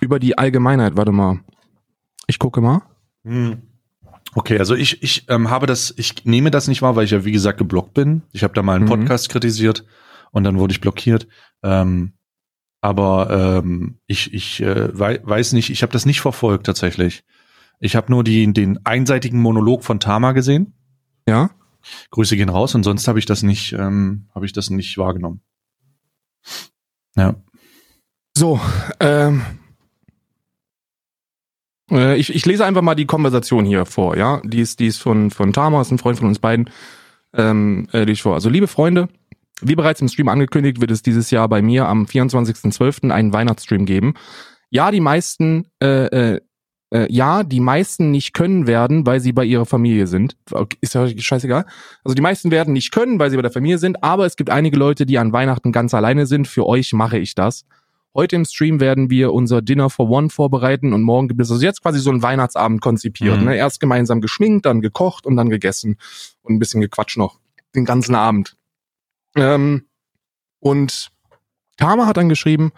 über 0.00 0.18
die 0.18 0.36
Allgemeinheit, 0.38 0.96
warte 0.96 1.12
mal. 1.12 1.40
Ich 2.26 2.38
gucke 2.38 2.60
mal. 2.60 2.82
Hm. 3.24 3.62
Okay, 4.34 4.58
also 4.58 4.74
ich, 4.74 5.02
ich 5.02 5.26
ähm, 5.28 5.50
habe 5.50 5.66
das, 5.66 5.94
ich 5.96 6.24
nehme 6.24 6.50
das 6.50 6.66
nicht 6.66 6.82
wahr, 6.82 6.96
weil 6.96 7.04
ich 7.04 7.12
ja 7.12 7.24
wie 7.24 7.32
gesagt 7.32 7.58
geblockt 7.58 7.94
bin. 7.94 8.22
Ich 8.32 8.42
habe 8.42 8.54
da 8.54 8.62
mal 8.62 8.74
einen 8.76 8.84
Mhm. 8.84 8.88
Podcast 8.88 9.28
kritisiert 9.28 9.84
und 10.32 10.42
dann 10.44 10.58
wurde 10.58 10.72
ich 10.72 10.80
blockiert. 10.80 11.28
Ähm, 11.62 12.14
aber 12.80 13.60
ähm, 13.64 13.98
ich, 14.06 14.34
ich 14.34 14.60
äh, 14.60 14.98
wei 14.98 15.20
weiß 15.22 15.52
nicht, 15.52 15.70
ich 15.70 15.82
habe 15.82 15.92
das 15.92 16.04
nicht 16.04 16.20
verfolgt 16.20 16.66
tatsächlich. 16.66 17.22
Ich 17.84 17.96
habe 17.96 18.10
nur 18.10 18.24
die, 18.24 18.50
den 18.50 18.84
einseitigen 18.86 19.42
Monolog 19.42 19.84
von 19.84 20.00
Tama 20.00 20.32
gesehen. 20.32 20.72
Ja? 21.28 21.50
Grüße 22.12 22.34
gehen 22.34 22.48
raus 22.48 22.74
und 22.74 22.82
sonst 22.82 23.06
habe 23.08 23.18
ich 23.18 23.26
das 23.26 23.42
nicht, 23.42 23.74
ähm, 23.74 24.26
habe 24.34 24.46
ich 24.46 24.54
das 24.54 24.70
nicht 24.70 24.96
wahrgenommen. 24.96 25.42
Ja. 27.14 27.34
So, 28.34 28.58
ähm, 29.00 29.42
äh, 31.90 32.16
ich, 32.16 32.34
ich 32.34 32.46
lese 32.46 32.64
einfach 32.64 32.80
mal 32.80 32.94
die 32.94 33.04
Konversation 33.04 33.66
hier 33.66 33.84
vor, 33.84 34.16
ja. 34.16 34.40
Die 34.44 34.60
ist, 34.60 34.80
die 34.80 34.86
ist 34.86 35.02
von, 35.02 35.30
von 35.30 35.52
Tama, 35.52 35.82
ist 35.82 35.90
ein 35.90 35.98
Freund 35.98 36.18
von 36.18 36.28
uns 36.28 36.38
beiden. 36.38 36.70
Ähm, 37.34 37.88
äh, 37.92 38.06
die 38.06 38.12
ich 38.12 38.22
vor. 38.22 38.32
Also, 38.32 38.48
liebe 38.48 38.66
Freunde, 38.66 39.08
wie 39.60 39.74
bereits 39.74 40.00
im 40.00 40.08
Stream 40.08 40.28
angekündigt, 40.28 40.80
wird 40.80 40.90
es 40.90 41.02
dieses 41.02 41.30
Jahr 41.30 41.48
bei 41.50 41.60
mir 41.60 41.86
am 41.86 42.06
24.12. 42.06 43.10
einen 43.10 43.34
Weihnachtsstream 43.34 43.84
geben. 43.84 44.14
Ja, 44.70 44.90
die 44.90 45.00
meisten, 45.00 45.66
äh, 45.82 46.06
äh, 46.06 46.40
äh, 46.94 47.12
ja, 47.12 47.42
die 47.42 47.58
meisten 47.58 48.12
nicht 48.12 48.34
können 48.34 48.68
werden, 48.68 49.04
weil 49.04 49.18
sie 49.18 49.32
bei 49.32 49.44
ihrer 49.44 49.66
Familie 49.66 50.06
sind. 50.06 50.36
Ist 50.80 50.94
ja 50.94 51.08
scheißegal. 51.08 51.66
Also 52.04 52.14
die 52.14 52.22
meisten 52.22 52.52
werden 52.52 52.72
nicht 52.72 52.92
können, 52.92 53.18
weil 53.18 53.30
sie 53.30 53.36
bei 53.36 53.42
der 53.42 53.50
Familie 53.50 53.78
sind, 53.78 54.04
aber 54.04 54.26
es 54.26 54.36
gibt 54.36 54.48
einige 54.48 54.76
Leute, 54.76 55.04
die 55.04 55.18
an 55.18 55.32
Weihnachten 55.32 55.72
ganz 55.72 55.92
alleine 55.92 56.26
sind. 56.26 56.46
Für 56.46 56.66
euch 56.66 56.92
mache 56.92 57.18
ich 57.18 57.34
das. 57.34 57.64
Heute 58.14 58.36
im 58.36 58.44
Stream 58.44 58.78
werden 58.78 59.10
wir 59.10 59.32
unser 59.32 59.60
Dinner 59.60 59.90
for 59.90 60.08
One 60.08 60.30
vorbereiten 60.30 60.92
und 60.92 61.02
morgen 61.02 61.26
gibt 61.26 61.40
es 61.40 61.50
also 61.50 61.64
jetzt 61.64 61.82
quasi 61.82 61.98
so 61.98 62.10
einen 62.10 62.22
Weihnachtsabend 62.22 62.80
konzipiert. 62.80 63.40
Mhm. 63.40 63.46
Ne? 63.46 63.56
Erst 63.56 63.80
gemeinsam 63.80 64.20
geschminkt, 64.20 64.64
dann 64.66 64.80
gekocht 64.80 65.26
und 65.26 65.34
dann 65.34 65.50
gegessen 65.50 65.96
und 66.42 66.54
ein 66.54 66.58
bisschen 66.60 66.80
gequatscht 66.80 67.18
noch 67.18 67.40
den 67.74 67.84
ganzen 67.84 68.14
Abend. 68.14 68.56
Ähm, 69.34 69.86
und 70.60 71.10
Tama 71.76 72.06
hat 72.06 72.18
dann 72.18 72.28
geschrieben, 72.28 72.70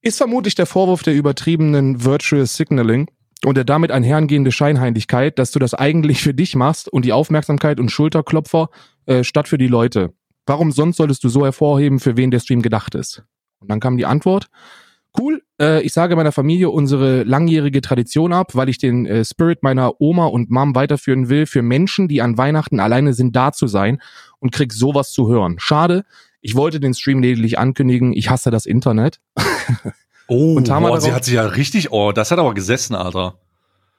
ist 0.00 0.18
vermutlich 0.18 0.56
der 0.56 0.66
Vorwurf 0.66 1.04
der 1.04 1.14
übertriebenen 1.14 2.04
Virtual 2.04 2.44
Signaling 2.44 3.08
und 3.44 3.56
der 3.56 3.64
damit 3.64 3.92
einhergehende 3.92 4.52
Scheinheiligkeit, 4.52 5.38
dass 5.38 5.52
du 5.52 5.58
das 5.58 5.74
eigentlich 5.74 6.20
für 6.20 6.34
dich 6.34 6.56
machst 6.56 6.88
und 6.88 7.04
die 7.04 7.12
Aufmerksamkeit 7.12 7.78
und 7.78 7.90
Schulterklopfer 7.90 8.68
äh, 9.06 9.22
statt 9.24 9.48
für 9.48 9.58
die 9.58 9.68
Leute. 9.68 10.12
Warum 10.46 10.72
sonst 10.72 10.96
solltest 10.96 11.22
du 11.24 11.28
so 11.28 11.44
hervorheben, 11.44 12.00
für 12.00 12.16
wen 12.16 12.30
der 12.30 12.40
Stream 12.40 12.62
gedacht 12.62 12.94
ist? 12.94 13.22
Und 13.60 13.70
dann 13.70 13.80
kam 13.80 13.96
die 13.96 14.06
Antwort, 14.06 14.48
cool, 15.18 15.42
äh, 15.60 15.82
ich 15.82 15.92
sage 15.92 16.16
meiner 16.16 16.32
Familie 16.32 16.70
unsere 16.70 17.22
langjährige 17.22 17.80
Tradition 17.80 18.32
ab, 18.32 18.54
weil 18.54 18.68
ich 18.68 18.78
den 18.78 19.06
äh, 19.06 19.24
Spirit 19.24 19.62
meiner 19.62 20.00
Oma 20.00 20.26
und 20.26 20.50
Mom 20.50 20.74
weiterführen 20.74 21.28
will, 21.28 21.46
für 21.46 21.62
Menschen, 21.62 22.08
die 22.08 22.22
an 22.22 22.38
Weihnachten 22.38 22.80
alleine 22.80 23.12
sind, 23.12 23.36
da 23.36 23.52
zu 23.52 23.66
sein 23.66 24.00
und 24.38 24.52
krieg 24.52 24.72
sowas 24.72 25.12
zu 25.12 25.28
hören. 25.28 25.56
Schade, 25.58 26.04
ich 26.40 26.54
wollte 26.54 26.80
den 26.80 26.94
Stream 26.94 27.20
lediglich 27.20 27.58
ankündigen, 27.58 28.12
ich 28.12 28.30
hasse 28.30 28.50
das 28.50 28.66
Internet. 28.66 29.20
Oh, 30.28 30.54
Und 30.54 30.66
Tama 30.66 30.88
boah, 30.88 31.00
sie 31.00 31.12
hat 31.12 31.24
sich 31.24 31.34
ja 31.34 31.46
richtig, 31.46 31.90
oh, 31.90 32.12
das 32.12 32.30
hat 32.30 32.38
aber 32.38 32.54
gesessen, 32.54 32.94
Alter. 32.94 33.38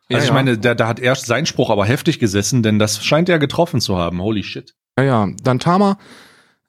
Ja, 0.09 0.17
Also 0.17 0.25
ich 0.25 0.29
ja. 0.29 0.33
meine, 0.33 0.57
da, 0.57 0.75
da 0.75 0.87
hat 0.87 0.99
erst 0.99 1.25
sein 1.25 1.45
Spruch 1.45 1.69
aber 1.69 1.85
heftig 1.85 2.19
gesessen, 2.19 2.63
denn 2.63 2.79
das 2.79 3.03
scheint 3.03 3.29
er 3.29 3.39
getroffen 3.39 3.81
zu 3.81 3.97
haben. 3.97 4.21
Holy 4.21 4.43
shit. 4.43 4.75
Ja, 4.97 5.03
ja. 5.03 5.27
Dann 5.43 5.59
Tama, 5.59 5.97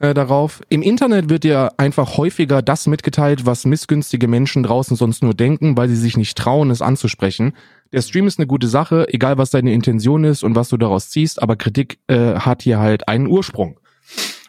äh, 0.01 0.15
darauf. 0.15 0.63
Im 0.71 0.83
Internet 0.83 1.29
wird 1.29 1.45
dir 1.45 1.73
einfach 1.77 2.17
häufiger 2.17 2.63
das 2.63 2.87
mitgeteilt, 2.87 3.45
was 3.45 3.67
missgünstige 3.67 4.29
Menschen 4.29 4.63
draußen 4.63 4.97
sonst 4.97 5.23
nur 5.23 5.35
denken, 5.35 5.77
weil 5.77 5.89
sie 5.89 5.97
sich 5.97 6.17
nicht 6.17 6.37
trauen, 6.39 6.71
es 6.71 6.81
anzusprechen. 6.83 7.55
Der 7.93 8.01
Stream 8.01 8.27
ist 8.27 8.39
eine 8.39 8.47
gute 8.47 8.67
Sache, 8.67 9.07
egal 9.13 9.37
was 9.37 9.51
deine 9.51 9.73
Intention 9.75 10.25
ist 10.25 10.43
und 10.43 10.55
was 10.55 10.71
du 10.71 10.79
daraus 10.79 11.11
ziehst, 11.11 11.43
aber 11.43 11.57
Kritik 11.57 11.99
äh, 12.07 12.37
hat 12.37 12.63
hier 12.63 12.79
halt 12.79 13.09
einen 13.09 13.27
Ursprung. 13.27 13.79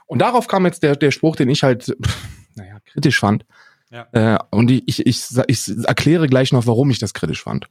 Und 0.05 0.19
darauf 0.19 0.47
kam 0.47 0.65
jetzt 0.65 0.83
der, 0.83 0.95
der 0.95 1.11
Spruch, 1.11 1.35
den 1.35 1.49
ich 1.49 1.63
halt, 1.63 1.83
pff, 1.83 2.17
naja, 2.55 2.77
kritisch 2.85 3.19
fand. 3.19 3.45
Ja. 3.91 4.07
Äh, 4.13 4.39
und 4.51 4.71
ich, 4.71 4.87
ich, 4.87 5.05
ich, 5.05 5.25
ich 5.47 5.85
erkläre 5.85 6.27
gleich 6.27 6.53
noch, 6.53 6.65
warum 6.65 6.89
ich 6.89 6.99
das 6.99 7.13
kritisch 7.13 7.43
fand. 7.43 7.67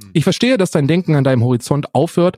Hm. 0.00 0.10
Ich 0.12 0.24
verstehe, 0.24 0.58
dass 0.58 0.70
dein 0.70 0.86
Denken 0.86 1.16
an 1.16 1.24
deinem 1.24 1.42
Horizont 1.42 1.94
aufhört. 1.94 2.36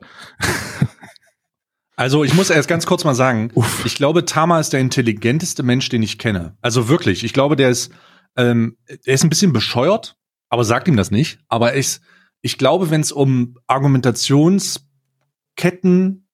Also 1.99 2.23
ich 2.23 2.33
muss 2.33 2.49
erst 2.49 2.69
ganz 2.69 2.85
kurz 2.85 3.03
mal 3.03 3.13
sagen, 3.13 3.51
Uff. 3.55 3.85
ich 3.85 3.95
glaube, 3.95 4.23
Tama 4.23 4.61
ist 4.61 4.71
der 4.71 4.79
intelligenteste 4.79 5.63
Mensch, 5.63 5.89
den 5.89 6.01
ich 6.01 6.17
kenne. 6.17 6.55
Also 6.61 6.87
wirklich, 6.87 7.25
ich 7.25 7.33
glaube, 7.33 7.57
der 7.57 7.69
ist, 7.69 7.91
ähm, 8.37 8.77
der 9.05 9.15
ist 9.15 9.25
ein 9.25 9.29
bisschen 9.29 9.51
bescheuert, 9.51 10.15
aber 10.47 10.63
sagt 10.63 10.87
ihm 10.87 10.95
das 10.95 11.11
nicht. 11.11 11.39
Aber 11.49 11.75
ich, 11.75 11.99
ich 12.41 12.57
glaube, 12.57 12.89
wenn 12.89 13.01
es 13.01 13.11
um 13.11 13.57
Argumentationsketten 13.67 16.29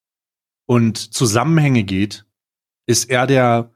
und 0.67 0.97
Zusammenhänge 0.97 1.83
geht, 1.83 2.27
ist 2.85 3.09
er 3.09 3.25
der, 3.25 3.71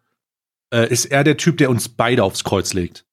äh, 0.73 0.87
ist 0.91 1.05
er 1.05 1.23
der 1.23 1.37
Typ, 1.37 1.57
der 1.57 1.69
uns 1.69 1.89
beide 1.89 2.23
aufs 2.23 2.43
Kreuz 2.43 2.73
legt. 2.73 3.05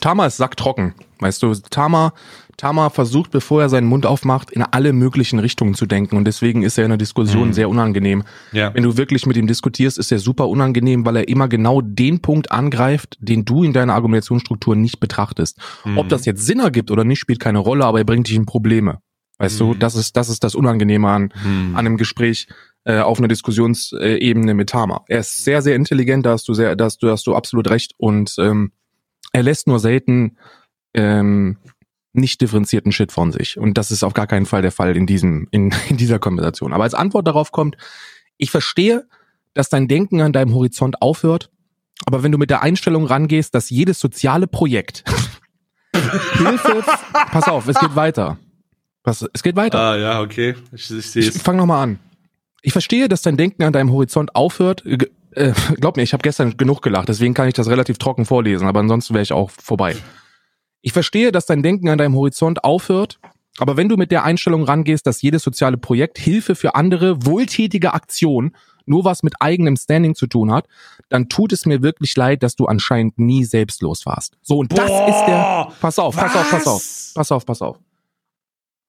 Tama 0.00 0.26
ist 0.26 0.38
sacktrocken. 0.38 0.94
Weißt 1.18 1.42
du, 1.42 1.54
Tama, 1.54 2.14
Tama 2.56 2.88
versucht, 2.88 3.30
bevor 3.30 3.60
er 3.60 3.68
seinen 3.68 3.86
Mund 3.86 4.06
aufmacht, 4.06 4.50
in 4.50 4.62
alle 4.62 4.94
möglichen 4.94 5.38
Richtungen 5.38 5.74
zu 5.74 5.84
denken. 5.84 6.16
Und 6.16 6.24
deswegen 6.24 6.62
ist 6.62 6.78
er 6.78 6.84
in 6.84 6.90
der 6.90 6.96
Diskussion 6.98 7.48
Mhm. 7.48 7.52
sehr 7.52 7.68
unangenehm. 7.68 8.22
Ja. 8.52 8.74
Wenn 8.74 8.84
du 8.84 8.96
wirklich 8.96 9.26
mit 9.26 9.36
ihm 9.36 9.46
diskutierst, 9.46 9.98
ist 9.98 10.10
er 10.10 10.18
super 10.18 10.48
unangenehm, 10.48 11.04
weil 11.04 11.16
er 11.16 11.28
immer 11.28 11.46
genau 11.46 11.82
den 11.82 12.20
Punkt 12.22 12.50
angreift, 12.50 13.18
den 13.20 13.44
du 13.44 13.64
in 13.64 13.74
deiner 13.74 13.92
Argumentationsstruktur 13.94 14.76
nicht 14.76 14.98
betrachtest. 14.98 15.58
Mhm. 15.84 15.98
Ob 15.98 16.08
das 16.08 16.24
jetzt 16.24 16.46
Sinn 16.46 16.60
ergibt 16.60 16.90
oder 16.90 17.04
nicht, 17.04 17.18
spielt 17.20 17.40
keine 17.40 17.58
Rolle, 17.58 17.84
aber 17.84 17.98
er 17.98 18.04
bringt 18.04 18.28
dich 18.28 18.36
in 18.36 18.46
Probleme. 18.46 18.98
Weißt 19.38 19.60
du, 19.60 19.74
Mhm. 19.74 19.78
das 19.78 19.94
ist, 19.94 20.16
das 20.16 20.28
ist 20.30 20.42
das 20.44 20.54
Unangenehme 20.54 21.08
an, 21.08 21.34
Hm. 21.42 21.74
an 21.74 21.80
einem 21.86 21.96
Gespräch 21.96 22.46
äh, 22.84 22.98
auf 22.98 23.18
einer 23.18 23.28
Diskussionsebene 23.28 24.54
mit 24.54 24.70
Tama. 24.70 25.04
Er 25.08 25.20
ist 25.20 25.44
sehr, 25.44 25.62
sehr 25.62 25.76
intelligent, 25.76 26.26
da 26.26 26.32
hast 26.32 26.48
du 26.48 26.54
sehr, 26.54 26.74
da 26.76 26.86
hast 26.86 27.02
du, 27.02 27.06
da 27.06 27.12
hast 27.12 27.26
du 27.26 27.34
absolut 27.34 27.70
recht 27.70 27.92
und 27.96 28.34
ähm, 28.38 28.72
er 29.32 29.42
lässt 29.42 29.66
nur 29.66 29.78
selten 29.78 30.36
ähm, 30.94 31.58
nicht 32.12 32.40
differenzierten 32.40 32.92
Shit 32.92 33.12
von 33.12 33.32
sich. 33.32 33.58
Und 33.58 33.78
das 33.78 33.90
ist 33.90 34.02
auf 34.04 34.12
gar 34.12 34.26
keinen 34.26 34.44
Fall 34.46 34.60
der 34.62 34.72
Fall 34.72 34.96
in 34.96 35.06
diesem, 35.06 35.48
in, 35.50 35.72
in 35.88 35.96
dieser 35.96 36.18
Konversation. 36.18 36.72
Aber 36.72 36.84
als 36.84 36.94
Antwort 36.94 37.26
darauf 37.26 37.52
kommt, 37.52 37.76
ich 38.36 38.50
verstehe, 38.50 39.06
dass 39.54 39.68
dein 39.68 39.88
Denken 39.88 40.20
an 40.20 40.32
deinem 40.32 40.54
Horizont 40.54 41.00
aufhört, 41.00 41.50
aber 42.04 42.22
wenn 42.22 42.32
du 42.32 42.38
mit 42.38 42.50
der 42.50 42.62
Einstellung 42.62 43.06
rangehst, 43.06 43.54
dass 43.54 43.70
jedes 43.70 44.00
soziale 44.00 44.46
Projekt 44.46 45.04
Hilfe, 46.34 46.82
pass 47.30 47.46
auf, 47.48 47.68
es 47.68 47.78
geht 47.78 47.94
weiter. 47.94 48.38
Pass, 49.02 49.24
es 49.32 49.42
geht 49.42 49.56
weiter. 49.56 49.78
Ah, 49.78 49.96
ja, 49.96 50.20
okay. 50.20 50.54
Ich, 50.72 50.90
ich 50.90 51.16
Ich 51.16 51.28
es. 51.28 51.42
fang 51.42 51.56
noch 51.56 51.66
mal 51.66 51.82
an. 51.82 51.98
Ich 52.62 52.72
verstehe, 52.72 53.08
dass 53.08 53.22
dein 53.22 53.36
Denken 53.36 53.62
an 53.64 53.72
deinem 53.72 53.90
Horizont 53.92 54.34
aufhört. 54.34 54.82
G- 54.84 55.06
Äh, 55.34 55.52
glaub 55.80 55.96
mir, 55.96 56.02
ich 56.02 56.12
habe 56.12 56.20
gestern 56.22 56.58
genug 56.58 56.82
gelacht, 56.82 57.08
deswegen 57.08 57.32
kann 57.32 57.48
ich 57.48 57.54
das 57.54 57.66
relativ 57.68 57.96
trocken 57.96 58.26
vorlesen, 58.26 58.68
aber 58.68 58.80
ansonsten 58.80 59.14
wäre 59.14 59.22
ich 59.22 59.32
auch 59.32 59.50
vorbei. 59.50 59.96
Ich 60.82 60.92
verstehe, 60.92 61.32
dass 61.32 61.46
dein 61.46 61.62
Denken 61.62 61.88
an 61.88 61.96
deinem 61.96 62.14
Horizont 62.14 62.64
aufhört, 62.64 63.18
aber 63.56 63.78
wenn 63.78 63.88
du 63.88 63.96
mit 63.96 64.10
der 64.10 64.24
Einstellung 64.24 64.62
rangehst, 64.64 65.06
dass 65.06 65.22
jedes 65.22 65.42
soziale 65.42 65.78
Projekt 65.78 66.18
Hilfe 66.18 66.54
für 66.54 66.74
andere, 66.74 67.24
wohltätige 67.24 67.94
Aktion 67.94 68.54
nur 68.84 69.06
was 69.06 69.22
mit 69.22 69.34
eigenem 69.40 69.76
Standing 69.76 70.14
zu 70.14 70.26
tun 70.26 70.52
hat, 70.52 70.66
dann 71.08 71.30
tut 71.30 71.52
es 71.54 71.64
mir 71.64 71.82
wirklich 71.82 72.14
leid, 72.14 72.42
dass 72.42 72.54
du 72.56 72.66
anscheinend 72.66 73.18
nie 73.18 73.44
selbstlos 73.46 74.04
warst. 74.04 74.36
So, 74.42 74.58
und 74.58 74.70
das 74.76 74.86
Boah, 74.86 75.08
ist 75.08 75.24
der. 75.26 75.72
Pass 75.80 75.98
auf, 75.98 76.14
pass 76.14 76.34
auf, 76.36 76.50
pass 76.50 76.66
auf. 76.66 76.74
was? 76.76 77.12
Pass 77.14 77.32
auf, 77.32 77.46
pass 77.46 77.62
auf. 77.62 77.78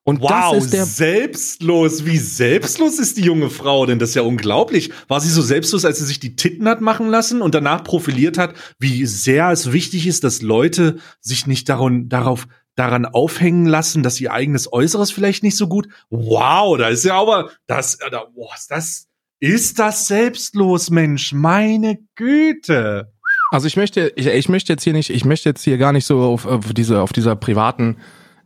Und 0.05 0.21
Wow, 0.21 0.53
das 0.55 0.65
ist 0.65 0.73
der. 0.73 0.85
selbstlos. 0.85 2.05
Wie 2.05 2.17
selbstlos 2.17 2.99
ist 2.99 3.17
die 3.17 3.21
junge 3.21 3.49
Frau 3.49 3.85
denn? 3.85 3.99
Das 3.99 4.09
ist 4.09 4.15
ja 4.15 4.21
unglaublich. 4.21 4.91
War 5.07 5.21
sie 5.21 5.29
so 5.29 5.41
selbstlos, 5.41 5.85
als 5.85 5.99
sie 5.99 6.05
sich 6.05 6.19
die 6.19 6.35
Titten 6.35 6.67
hat 6.67 6.81
machen 6.81 7.07
lassen 7.07 7.41
und 7.41 7.55
danach 7.55 7.85
profiliert 7.85 8.37
hat, 8.37 8.53
wie 8.79 9.05
sehr 9.05 9.49
es 9.51 9.71
wichtig 9.71 10.05
ist, 10.05 10.25
dass 10.25 10.41
Leute 10.41 10.97
sich 11.21 11.47
nicht 11.47 11.69
daran, 11.69 12.09
darauf, 12.09 12.47
daran 12.75 13.05
aufhängen 13.05 13.65
lassen, 13.65 14.03
dass 14.03 14.19
ihr 14.19 14.33
eigenes 14.33 14.71
Äußeres 14.71 15.11
vielleicht 15.11 15.41
nicht 15.41 15.55
so 15.55 15.67
gut. 15.67 15.87
Wow, 16.09 16.77
da 16.77 16.89
ist 16.89 17.05
ja 17.05 17.15
aber, 17.15 17.51
das, 17.67 17.95
äh, 17.95 18.09
da, 18.09 18.25
boah, 18.35 18.53
ist 18.55 18.71
das, 18.71 19.07
ist 19.39 19.79
das 19.79 20.07
selbstlos, 20.07 20.89
Mensch? 20.89 21.31
Meine 21.31 21.99
Güte. 22.15 23.13
Also 23.51 23.67
ich 23.67 23.77
möchte, 23.77 24.11
ich, 24.15 24.27
ich 24.27 24.49
möchte 24.49 24.73
jetzt 24.73 24.83
hier 24.83 24.93
nicht, 24.93 25.11
ich 25.11 25.23
möchte 25.23 25.47
jetzt 25.47 25.63
hier 25.63 25.77
gar 25.77 25.93
nicht 25.93 26.05
so 26.05 26.19
auf, 26.21 26.45
auf 26.45 26.73
diese, 26.73 27.01
auf 27.01 27.13
dieser 27.13 27.35
privaten 27.37 27.97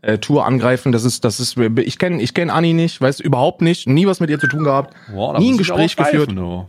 äh, 0.02 0.18
Tour 0.18 0.46
angreifen. 0.46 0.92
Das 0.92 1.04
ist, 1.04 1.24
das 1.26 1.40
ist, 1.40 1.58
ich 1.58 1.98
kenne, 1.98 2.22
ich 2.22 2.34
kenne 2.34 2.54
Anni 2.54 2.74
nicht, 2.74 3.02
weiß 3.02 3.20
überhaupt 3.20 3.62
nicht, 3.62 3.88
nie 3.88 4.06
was 4.08 4.20
mit 4.20 4.30
ihr 4.30 4.40
zu 4.40 4.48
tun 4.48 4.64
gehabt, 4.64 4.96
Wow, 5.12 5.38
Nie 5.40 5.52
ein 5.54 5.58
Gespräch 5.58 5.96
geführt. 5.96 6.32
du. 6.32 6.68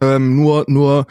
ähm, 0.00 0.36
nur, 0.36 0.64
nur. 0.68 1.06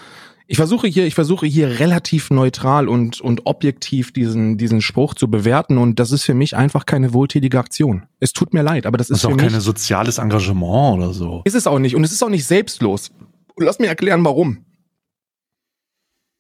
Ich 0.50 0.56
versuche 0.56 0.88
hier, 0.88 1.06
ich 1.06 1.14
versuche 1.14 1.46
hier 1.46 1.80
relativ 1.80 2.30
neutral 2.30 2.88
und 2.88 3.20
und 3.20 3.46
objektiv 3.46 4.14
diesen 4.14 4.58
diesen 4.58 4.80
Spruch 4.82 5.14
zu 5.14 5.30
bewerten 5.30 5.78
und 5.78 6.00
das 6.00 6.14
ist 6.14 6.24
für 6.24 6.34
mich 6.34 6.56
einfach 6.56 6.86
keine 6.86 7.14
wohltätige 7.14 7.60
Aktion. 7.60 8.04
Es 8.22 8.32
tut 8.32 8.54
mir 8.54 8.62
leid, 8.62 8.86
aber 8.86 8.98
das 8.98 9.10
Das 9.10 9.18
ist 9.18 9.24
ist 9.24 9.28
für 9.30 9.34
auch 9.34 9.42
mich 9.42 9.52
kein 9.52 9.60
soziales 9.60 10.20
Engagement 10.20 11.00
oder 11.00 11.14
so. 11.14 11.42
Ist 11.44 11.54
es 11.56 11.68
auch 11.68 11.80
nicht. 11.80 11.98
Und 11.98 12.06
es 12.06 12.14
ist 12.14 12.24
auch 12.24 12.30
nicht 12.30 12.46
selbstlos. 12.46 13.12
Und 13.56 13.66
lass 13.66 13.80
mir 13.80 13.88
erklären, 13.88 14.24
warum. 14.24 14.60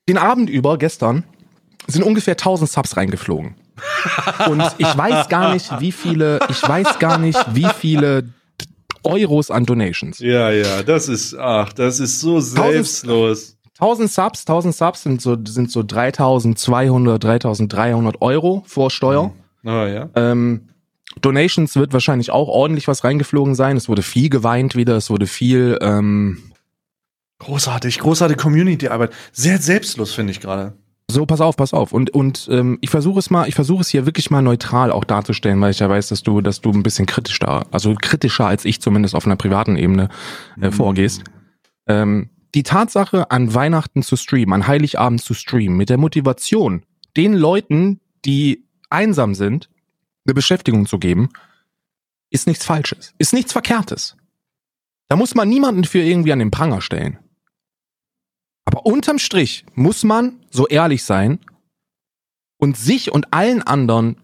Den 0.07 0.17
Abend 0.17 0.49
über, 0.49 0.77
gestern, 0.77 1.25
sind 1.87 2.03
ungefähr 2.03 2.35
1000 2.35 2.69
Subs 2.69 2.95
reingeflogen. 2.95 3.55
Und 4.49 4.63
ich 4.77 4.97
weiß 4.97 5.29
gar 5.29 5.53
nicht, 5.53 5.79
wie 5.79 5.91
viele, 5.91 6.39
ich 6.49 6.61
weiß 6.61 6.99
gar 6.99 7.17
nicht, 7.17 7.39
wie 7.53 7.67
viele 7.77 8.29
Euros 9.03 9.51
an 9.51 9.65
Donations. 9.65 10.19
Ja, 10.19 10.51
ja, 10.51 10.83
das 10.83 11.07
ist, 11.07 11.35
ach, 11.35 11.73
das 11.73 11.99
ist 11.99 12.19
so 12.19 12.39
selbstlos. 12.39 13.57
1000 13.79 14.11
Subs, 14.11 14.41
1000 14.41 14.75
Subs 14.75 15.03
sind 15.03 15.21
so, 15.21 15.37
sind 15.45 15.71
so 15.71 15.83
3200, 15.83 17.23
3300 17.23 18.21
Euro 18.21 18.63
vor 18.65 18.89
Steuer. 18.89 19.33
Ah, 19.63 19.87
ja. 19.87 20.09
Ähm, 20.15 20.69
Donations 21.21 21.75
wird 21.75 21.93
wahrscheinlich 21.93 22.31
auch 22.31 22.47
ordentlich 22.47 22.87
was 22.87 23.03
reingeflogen 23.03 23.55
sein. 23.55 23.77
Es 23.77 23.87
wurde 23.87 24.01
viel 24.01 24.29
geweint 24.29 24.75
wieder, 24.75 24.95
es 24.95 25.09
wurde 25.09 25.27
viel, 25.27 25.77
ähm, 25.81 26.51
Großartig, 27.39 27.99
großartige 27.99 28.41
Community-Arbeit. 28.41 29.13
Sehr 29.31 29.59
selbstlos, 29.59 30.13
finde 30.13 30.31
ich 30.31 30.39
gerade. 30.39 30.73
So, 31.09 31.25
pass 31.25 31.39
auf, 31.39 31.55
pass 31.55 31.73
auf. 31.73 31.93
Und, 31.93 32.09
und 32.09 32.49
ähm, 32.51 32.79
ich 32.81 32.89
versuche 32.89 33.19
es 33.19 33.29
mal, 33.29 33.47
ich 33.47 33.55
versuche 33.55 33.81
es 33.81 33.87
hier 33.87 34.05
wirklich 34.05 34.29
mal 34.29 34.41
neutral 34.41 34.91
auch 34.91 35.05
darzustellen, 35.05 35.61
weil 35.61 35.71
ich 35.71 35.79
ja 35.79 35.89
weiß, 35.89 36.09
dass 36.09 36.21
du, 36.21 36.41
dass 36.41 36.59
du 36.59 36.71
ein 36.71 36.83
bisschen 36.83 37.05
kritisch 37.05 37.39
da, 37.39 37.65
also 37.71 37.95
kritischer 37.95 38.45
als 38.45 38.65
ich 38.65 38.81
zumindest 38.81 39.15
auf 39.15 39.25
einer 39.25 39.37
privaten 39.37 39.77
Ebene 39.77 40.09
äh, 40.59 40.69
vorgehst. 40.69 41.23
Ähm, 41.87 42.29
die 42.55 42.63
Tatsache, 42.63 43.31
an 43.31 43.53
Weihnachten 43.53 44.03
zu 44.03 44.17
streamen, 44.17 44.53
an 44.53 44.67
Heiligabend 44.67 45.21
zu 45.21 45.33
streamen, 45.33 45.77
mit 45.77 45.89
der 45.89 45.97
Motivation, 45.97 46.83
den 47.15 47.33
Leuten, 47.33 48.01
die 48.25 48.65
einsam 48.89 49.33
sind, 49.33 49.69
eine 50.25 50.33
Beschäftigung 50.33 50.87
zu 50.87 50.99
geben, 50.99 51.29
ist 52.29 52.47
nichts 52.47 52.65
Falsches, 52.65 53.13
ist 53.17 53.33
nichts 53.33 53.53
Verkehrtes. 53.53 54.17
Da 55.07 55.15
muss 55.15 55.35
man 55.35 55.47
niemanden 55.47 55.85
für 55.85 55.99
irgendwie 55.99 56.33
an 56.33 56.39
den 56.39 56.51
Pranger 56.51 56.81
stellen. 56.81 57.17
Aber 58.67 58.85
unterm 58.85 59.17
Strich 59.17 59.65
muss 59.75 60.03
man 60.03 60.41
so 60.51 60.67
ehrlich 60.67 61.05
sein 61.05 61.39
und 62.57 62.75
sich 62.75 63.13
und 63.13 63.33
allen 63.33 63.61
anderen 63.61 64.17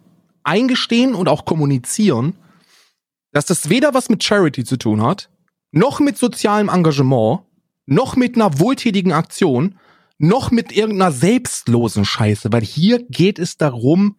eingestehen 0.43 1.15
und 1.15 1.29
auch 1.29 1.45
kommunizieren, 1.45 2.35
dass 3.31 3.45
das 3.45 3.69
weder 3.69 3.93
was 3.93 4.09
mit 4.09 4.21
Charity 4.21 4.65
zu 4.65 4.75
tun 4.75 5.01
hat, 5.01 5.29
noch 5.71 6.01
mit 6.01 6.17
sozialem 6.17 6.67
Engagement, 6.67 7.43
noch 7.85 8.17
mit 8.17 8.35
einer 8.35 8.59
wohltätigen 8.59 9.13
Aktion, 9.13 9.79
noch 10.17 10.51
mit 10.51 10.73
irgendeiner 10.73 11.13
selbstlosen 11.13 12.03
Scheiße, 12.03 12.51
weil 12.51 12.63
hier 12.63 13.01
geht 13.07 13.39
es 13.39 13.55
darum, 13.55 14.17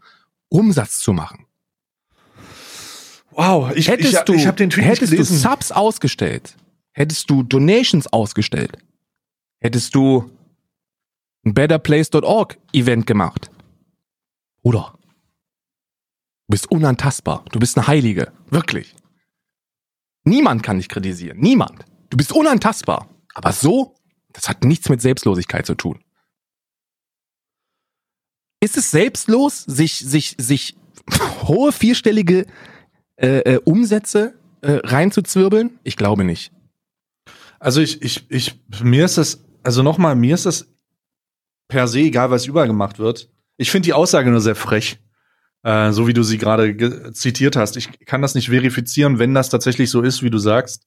Umsatz 0.48 1.00
zu 1.00 1.12
machen. 1.12 1.44
Wow, 3.30 3.72
ich, 3.76 3.88
Hättest 3.88 4.14
ich, 4.14 4.20
du, 4.20 4.32
ich 4.32 4.46
habe 4.46 4.56
den 4.56 4.70
Tweet 4.70 4.86
hättest 4.86 5.12
du. 5.12 5.22
Subs 5.22 5.70
ausgestellt, 5.70 6.56
hättest 6.92 7.28
du 7.28 7.42
Donations 7.42 8.10
ausgestellt, 8.10 8.78
hättest 9.64 9.94
du 9.94 10.30
ein 11.44 11.54
betterplace.org 11.54 12.58
Event 12.72 13.06
gemacht. 13.06 13.50
Oder? 14.62 14.98
Du 16.46 16.50
bist 16.50 16.70
unantastbar. 16.70 17.44
Du 17.50 17.58
bist 17.58 17.78
eine 17.78 17.86
Heilige. 17.86 18.30
Wirklich. 18.50 18.94
Niemand 20.24 20.62
kann 20.62 20.76
dich 20.76 20.90
kritisieren. 20.90 21.38
Niemand. 21.38 21.86
Du 22.10 22.18
bist 22.18 22.32
unantastbar. 22.32 23.08
Aber 23.32 23.52
so, 23.52 23.94
das 24.34 24.48
hat 24.50 24.64
nichts 24.64 24.90
mit 24.90 25.00
Selbstlosigkeit 25.00 25.64
zu 25.64 25.74
tun. 25.74 26.04
Ist 28.60 28.76
es 28.76 28.90
selbstlos, 28.90 29.62
sich, 29.62 29.98
sich, 29.98 30.36
sich 30.38 30.76
hohe 31.42 31.72
vierstellige 31.72 32.46
äh, 33.16 33.38
äh, 33.38 33.60
Umsätze 33.64 34.38
äh, 34.60 34.72
reinzuzwirbeln? 34.84 35.78
Ich 35.84 35.96
glaube 35.96 36.24
nicht. 36.24 36.52
Also 37.58 37.80
ich, 37.80 38.02
ich, 38.02 38.30
ich, 38.30 38.60
mir 38.82 39.06
ist 39.06 39.16
das 39.16 39.44
also 39.64 39.82
nochmal, 39.82 40.14
mir 40.14 40.34
ist 40.34 40.46
das 40.46 40.68
per 41.68 41.88
se 41.88 42.00
egal, 42.00 42.30
was 42.30 42.46
überall 42.46 42.66
gemacht 42.66 42.98
wird. 42.98 43.30
Ich 43.56 43.70
finde 43.70 43.86
die 43.86 43.92
Aussage 43.92 44.30
nur 44.30 44.40
sehr 44.40 44.54
frech. 44.54 45.00
Äh, 45.64 45.92
so 45.92 46.06
wie 46.06 46.12
du 46.12 46.22
sie 46.22 46.36
gerade 46.36 47.12
zitiert 47.12 47.56
hast. 47.56 47.76
Ich 47.76 47.88
kann 48.04 48.20
das 48.20 48.34
nicht 48.34 48.50
verifizieren, 48.50 49.18
wenn 49.18 49.32
das 49.32 49.48
tatsächlich 49.48 49.90
so 49.90 50.02
ist, 50.02 50.22
wie 50.22 50.30
du 50.30 50.38
sagst. 50.38 50.86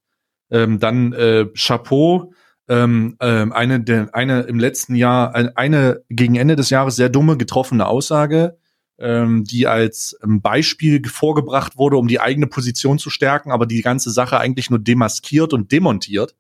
Ähm, 0.52 0.80
dann 0.80 1.14
äh, 1.14 1.48
Chapeau. 1.56 2.32
Ähm, 2.70 3.16
ähm, 3.22 3.54
eine, 3.54 3.80
der, 3.80 4.14
eine 4.14 4.42
im 4.42 4.60
letzten 4.60 4.94
Jahr, 4.94 5.34
eine 5.56 6.04
gegen 6.10 6.36
Ende 6.36 6.58
des 6.58 6.70
Jahres 6.70 6.98
sehr 6.98 7.08
dumme 7.08 7.38
getroffene 7.38 7.88
Aussage, 7.88 8.58
ähm, 9.00 9.46
die 9.46 9.68
als 9.68 10.20
ähm, 10.22 10.42
Beispiel 10.42 11.02
vorgebracht 11.08 11.78
wurde, 11.78 11.96
um 11.96 12.10
die 12.10 12.20
eigene 12.20 12.48
Position 12.48 13.00
zu 13.00 13.10
stärken, 13.10 13.52
aber 13.52 13.66
die 13.66 13.82
ganze 13.82 14.12
Sache 14.12 14.38
eigentlich 14.40 14.70
nur 14.70 14.80
demaskiert 14.80 15.54
und 15.54 15.72
demontiert. 15.72 16.36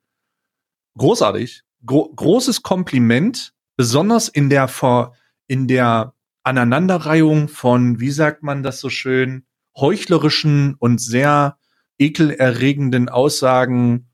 Großartig. 0.97 1.63
Gro 1.87 2.13
großes 2.15 2.61
Kompliment, 2.61 3.53
besonders 3.75 4.27
in 4.27 4.49
der 4.49 4.67
Ver 4.67 5.13
in 5.47 5.67
der 5.67 6.13
Aneinanderreihung 6.43 7.47
von, 7.47 7.99
wie 7.99 8.11
sagt 8.11 8.43
man 8.43 8.61
das 8.61 8.79
so 8.79 8.89
schön, 8.89 9.45
heuchlerischen 9.75 10.75
und 10.77 11.01
sehr 11.01 11.57
ekelerregenden 11.97 13.09
Aussagen 13.09 14.07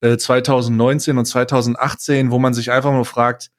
äh, 0.00 0.16
2019 0.16 1.18
und 1.18 1.24
2018, 1.24 2.30
wo 2.30 2.38
man 2.38 2.54
sich 2.54 2.70
einfach 2.70 2.92
nur 2.92 3.04
fragt, 3.04 3.50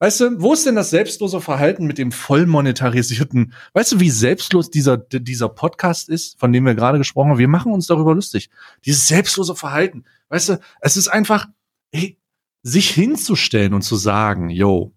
weißt 0.00 0.20
du, 0.20 0.40
wo 0.42 0.52
ist 0.52 0.66
denn 0.66 0.76
das 0.76 0.90
selbstlose 0.90 1.40
Verhalten 1.40 1.86
mit 1.86 1.98
dem 1.98 2.12
voll 2.12 2.46
monetarisierten, 2.46 3.52
weißt 3.72 3.92
du, 3.92 4.00
wie 4.00 4.10
selbstlos 4.10 4.70
dieser, 4.70 4.96
dieser 4.96 5.48
Podcast 5.48 6.08
ist, 6.08 6.38
von 6.38 6.52
dem 6.52 6.66
wir 6.66 6.74
gerade 6.74 6.98
gesprochen 6.98 7.30
haben? 7.30 7.38
Wir 7.38 7.48
machen 7.48 7.72
uns 7.72 7.86
darüber 7.86 8.14
lustig. 8.14 8.50
Dieses 8.84 9.08
selbstlose 9.08 9.54
Verhalten, 9.56 10.04
weißt 10.28 10.50
du, 10.50 10.60
es 10.80 10.96
ist 10.96 11.08
einfach, 11.08 11.46
hey, 11.92 12.17
sich 12.62 12.90
hinzustellen 12.90 13.74
und 13.74 13.82
zu 13.82 13.96
sagen, 13.96 14.50
yo, 14.50 14.94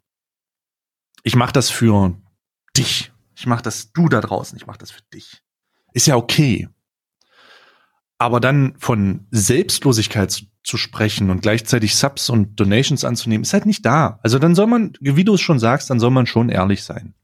ich 1.23 1.35
mache 1.35 1.53
das 1.53 1.69
für 1.69 2.15
dich. 2.75 3.11
Ich 3.35 3.45
mache 3.45 3.63
das 3.63 3.91
du 3.91 4.09
da 4.09 4.21
draußen, 4.21 4.57
ich 4.57 4.67
mache 4.67 4.79
das 4.79 4.91
für 4.91 5.01
dich. 5.13 5.41
Ist 5.93 6.07
ja 6.07 6.15
okay. 6.15 6.69
Aber 8.17 8.39
dann 8.39 8.75
von 8.77 9.27
Selbstlosigkeit 9.31 10.31
zu, 10.31 10.45
zu, 10.63 10.77
sprechen 10.77 11.31
und 11.31 11.41
gleichzeitig 11.41 11.95
Subs 11.95 12.29
und 12.29 12.59
Donations 12.59 13.03
anzunehmen, 13.03 13.43
ist 13.43 13.53
halt 13.53 13.65
nicht 13.65 13.83
da. 13.83 14.19
Also 14.21 14.37
dann 14.37 14.53
soll 14.53 14.67
man, 14.67 14.93
wie 14.99 15.23
du 15.23 15.33
es 15.33 15.41
schon 15.41 15.57
sagst, 15.57 15.89
dann 15.89 15.99
soll 15.99 16.11
man 16.11 16.27
schon 16.27 16.49
ehrlich 16.49 16.83
sein. 16.83 17.15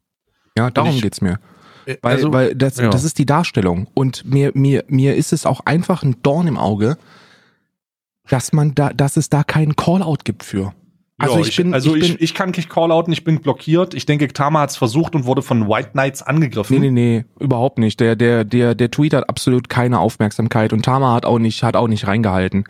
Ja, 0.58 0.72
darum 0.72 0.96
ich, 0.96 1.04
geht's 1.04 1.22
mir. 1.22 1.40
Äh, 1.86 1.98
weil, 2.02 2.16
also, 2.16 2.34
weil 2.34 2.56
das, 2.56 2.78
ja. 2.78 2.90
das 2.90 3.04
ist 3.04 3.20
die 3.20 3.28
Darstellung. 3.28 3.88
Und 3.94 4.26
mir, 4.26 4.52
mir, 4.56 4.84
mir 4.88 5.16
ist 5.16 5.34
es 5.34 5.46
auch 5.46 5.62
einfach 5.66 6.02
ein 6.02 6.22
Dorn 6.24 6.48
im 6.48 6.58
Auge, 6.58 6.98
dass 8.30 8.53
man 8.53 8.75
da, 8.75 8.91
dass 8.91 9.17
es 9.17 9.30
da 9.30 9.43
keinen 9.43 9.75
Callout 9.75 10.19
gibt 10.23 10.43
für. 10.43 10.73
Also, 11.19 11.39
ich, 11.39 11.47
ich, 11.49 11.55
bin, 11.57 11.73
also 11.73 11.95
ich, 11.95 12.13
ich, 12.13 12.21
ich 12.21 12.34
kann 12.36 12.51
nicht 12.51 12.69
Callouten, 12.69 13.11
ich 13.11 13.23
bin 13.23 13.41
blockiert. 13.41 13.95
Ich 13.95 14.05
denke, 14.05 14.28
Tama 14.28 14.61
hat 14.61 14.69
es 14.69 14.78
versucht 14.78 15.15
und 15.15 15.25
wurde 15.25 15.41
von 15.41 15.67
White 15.67 15.89
Knights 15.93 16.21
angegriffen. 16.21 16.80
Nee, 16.80 16.91
nee, 16.91 16.91
nee, 16.91 17.25
überhaupt 17.39 17.80
nicht. 17.80 17.99
Der, 17.99 18.15
der, 18.15 18.43
der, 18.43 18.75
der 18.75 18.91
Tweet 18.91 19.15
hat 19.15 19.28
absolut 19.28 19.67
keine 19.67 19.99
Aufmerksamkeit 19.99 20.73
und 20.73 20.86
Tama 20.86 21.13
hat 21.13 21.25
auch 21.25 21.39
nicht, 21.39 21.63
hat 21.63 21.75
auch 21.75 21.88
nicht 21.88 22.05
reingehalten. 22.05 22.65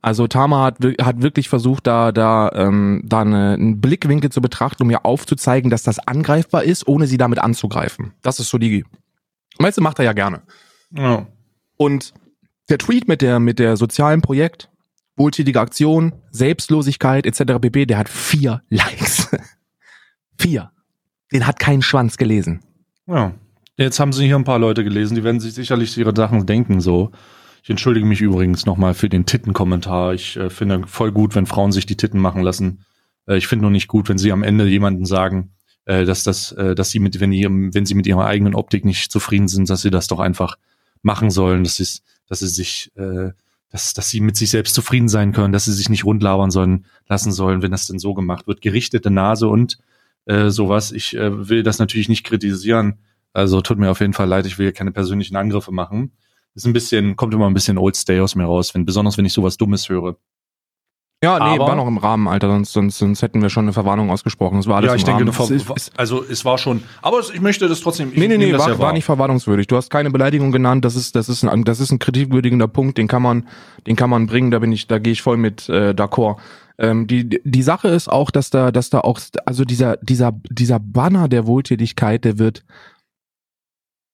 Also 0.00 0.28
Tama 0.28 0.62
hat, 0.62 0.78
hat 1.02 1.22
wirklich 1.22 1.48
versucht, 1.48 1.88
da, 1.88 2.12
da, 2.12 2.52
ähm, 2.54 3.02
da 3.04 3.22
eine, 3.22 3.54
einen 3.54 3.80
Blickwinkel 3.80 4.30
zu 4.30 4.40
betrachten, 4.40 4.84
um 4.84 4.88
mir 4.88 5.04
aufzuzeigen, 5.04 5.70
dass 5.70 5.82
das 5.82 5.98
angreifbar 5.98 6.62
ist, 6.62 6.86
ohne 6.86 7.08
sie 7.08 7.18
damit 7.18 7.40
anzugreifen. 7.40 8.12
Das 8.22 8.38
ist 8.38 8.48
so 8.48 8.58
die. 8.58 8.84
Weißt 9.58 9.78
du, 9.78 9.82
macht 9.82 9.98
er 9.98 10.04
ja 10.04 10.12
gerne. 10.12 10.42
Ja. 10.92 11.26
Und 11.76 12.14
der 12.68 12.78
Tweet 12.78 13.08
mit 13.08 13.22
der, 13.22 13.40
mit 13.40 13.58
der 13.58 13.76
sozialen 13.76 14.22
Projekt, 14.22 14.70
wohltätige 15.18 15.60
Aktion, 15.60 16.12
Selbstlosigkeit 16.30 17.26
etc. 17.26 17.58
pp. 17.60 17.86
Der 17.86 17.98
hat 17.98 18.08
vier 18.08 18.62
Likes. 18.68 19.28
vier. 20.38 20.70
Den 21.32 21.46
hat 21.46 21.58
kein 21.58 21.82
Schwanz 21.82 22.16
gelesen. 22.16 22.60
Ja. 23.06 23.34
Jetzt 23.76 24.00
haben 24.00 24.12
sie 24.12 24.26
hier 24.26 24.34
ein 24.34 24.44
paar 24.44 24.58
Leute 24.58 24.82
gelesen, 24.82 25.14
die 25.14 25.22
werden 25.22 25.38
sich 25.40 25.54
sicherlich 25.54 25.96
ihre 25.96 26.14
Sachen 26.14 26.46
denken 26.46 26.80
so. 26.80 27.12
Ich 27.62 27.70
entschuldige 27.70 28.06
mich 28.06 28.20
übrigens 28.20 28.66
nochmal 28.66 28.94
für 28.94 29.08
den 29.08 29.24
Titten-Kommentar. 29.24 30.14
Ich 30.14 30.36
äh, 30.36 30.50
finde 30.50 30.86
voll 30.86 31.12
gut, 31.12 31.34
wenn 31.34 31.46
Frauen 31.46 31.70
sich 31.70 31.86
die 31.86 31.96
Titten 31.96 32.18
machen 32.20 32.42
lassen. 32.42 32.84
Äh, 33.26 33.36
ich 33.36 33.46
finde 33.46 33.62
nur 33.62 33.70
nicht 33.70 33.86
gut, 33.86 34.08
wenn 34.08 34.18
sie 34.18 34.32
am 34.32 34.42
Ende 34.42 34.66
jemanden 34.66 35.04
sagen, 35.04 35.52
äh, 35.84 36.04
dass 36.04 36.24
das, 36.24 36.52
äh, 36.52 36.74
dass 36.74 36.90
sie 36.90 36.98
mit, 36.98 37.20
wenn, 37.20 37.32
ihrem, 37.32 37.72
wenn 37.74 37.86
sie 37.86 37.94
mit 37.94 38.06
ihrer 38.06 38.26
eigenen 38.26 38.54
Optik 38.54 38.84
nicht 38.84 39.12
zufrieden 39.12 39.48
sind, 39.48 39.70
dass 39.70 39.82
sie 39.82 39.90
das 39.90 40.08
doch 40.08 40.18
einfach 40.18 40.56
machen 41.02 41.30
sollen, 41.30 41.62
dass 41.62 41.76
sie, 41.76 42.00
dass 42.26 42.40
sie 42.40 42.48
sich 42.48 42.90
äh, 42.96 43.30
dass, 43.70 43.92
dass 43.92 44.08
sie 44.08 44.20
mit 44.20 44.36
sich 44.36 44.50
selbst 44.50 44.74
zufrieden 44.74 45.08
sein 45.08 45.32
können, 45.32 45.52
dass 45.52 45.66
sie 45.66 45.72
sich 45.72 45.88
nicht 45.88 46.04
rundlabern 46.04 46.50
sollen, 46.50 46.86
lassen 47.08 47.32
sollen, 47.32 47.62
wenn 47.62 47.70
das 47.70 47.86
denn 47.86 47.98
so 47.98 48.14
gemacht 48.14 48.46
wird. 48.46 48.62
Gerichtete 48.62 49.10
Nase 49.10 49.48
und 49.48 49.78
äh, 50.24 50.50
sowas. 50.50 50.92
Ich 50.92 51.16
äh, 51.16 51.48
will 51.48 51.62
das 51.62 51.78
natürlich 51.78 52.08
nicht 52.08 52.24
kritisieren. 52.24 52.98
Also 53.32 53.60
tut 53.60 53.78
mir 53.78 53.90
auf 53.90 54.00
jeden 54.00 54.14
Fall 54.14 54.28
leid, 54.28 54.46
ich 54.46 54.58
will 54.58 54.66
hier 54.66 54.72
keine 54.72 54.92
persönlichen 54.92 55.36
Angriffe 55.36 55.72
machen. 55.72 56.12
Ist 56.54 56.66
ein 56.66 56.72
bisschen, 56.72 57.16
kommt 57.16 57.34
immer 57.34 57.46
ein 57.46 57.54
bisschen 57.54 57.78
Old 57.78 57.96
Stay 57.96 58.20
aus 58.20 58.34
mir 58.34 58.44
raus, 58.44 58.74
wenn, 58.74 58.84
besonders 58.84 59.18
wenn 59.18 59.24
ich 59.24 59.32
sowas 59.32 59.56
Dummes 59.58 59.88
höre. 59.88 60.16
Ja, 61.22 61.38
nee, 61.40 61.56
aber, 61.56 61.66
war 61.66 61.74
noch 61.74 61.88
im 61.88 61.98
Rahmen, 61.98 62.28
Alter, 62.28 62.48
sonst, 62.48 62.72
sonst, 62.72 62.98
sonst 62.98 63.22
hätten 63.22 63.42
wir 63.42 63.50
schon 63.50 63.64
eine 63.64 63.72
Verwarnung 63.72 64.08
ausgesprochen. 64.10 64.60
Es 64.60 64.68
war 64.68 64.76
alles 64.76 64.90
ja, 64.90 64.94
ich 64.94 65.02
im 65.02 65.06
denke, 65.18 65.36
Rahmen. 65.36 65.62
Es 65.74 65.90
also 65.96 66.24
es 66.24 66.44
war 66.44 66.58
schon, 66.58 66.84
aber 67.02 67.18
ich 67.18 67.40
möchte 67.40 67.66
das 67.66 67.80
trotzdem. 67.80 68.12
Nee, 68.14 68.28
nee, 68.28 68.38
nee, 68.38 68.52
war, 68.56 68.68
ja 68.68 68.78
war 68.78 68.92
nicht 68.92 69.04
verwarnungswürdig. 69.04 69.66
Du 69.66 69.74
hast 69.74 69.90
keine 69.90 70.10
Beleidigung 70.10 70.52
genannt, 70.52 70.84
das 70.84 70.94
ist, 70.94 71.16
das 71.16 71.28
ist 71.28 71.42
ein, 71.42 71.64
das 71.64 71.80
ist 71.80 71.90
ein 71.90 71.98
kritikwürdigender 71.98 72.68
Punkt, 72.68 72.98
den 72.98 73.08
kann 73.08 73.22
man, 73.22 73.48
den 73.88 73.96
kann 73.96 74.10
man 74.10 74.26
bringen, 74.26 74.52
da 74.52 74.60
bin 74.60 74.70
ich, 74.70 74.86
da 74.86 75.00
gehe 75.00 75.12
ich 75.12 75.22
voll 75.22 75.38
mit 75.38 75.68
äh, 75.68 75.90
d'accord. 75.90 76.36
Ähm, 76.78 77.08
die, 77.08 77.28
die 77.28 77.62
Sache 77.62 77.88
ist 77.88 78.08
auch, 78.08 78.30
dass 78.30 78.50
da, 78.50 78.70
dass 78.70 78.88
da 78.88 79.00
auch, 79.00 79.18
also 79.44 79.64
dieser, 79.64 79.96
dieser, 79.96 80.32
dieser 80.48 80.78
Banner 80.78 81.28
der 81.28 81.48
Wohltätigkeit, 81.48 82.24
der 82.24 82.38
wird, 82.38 82.62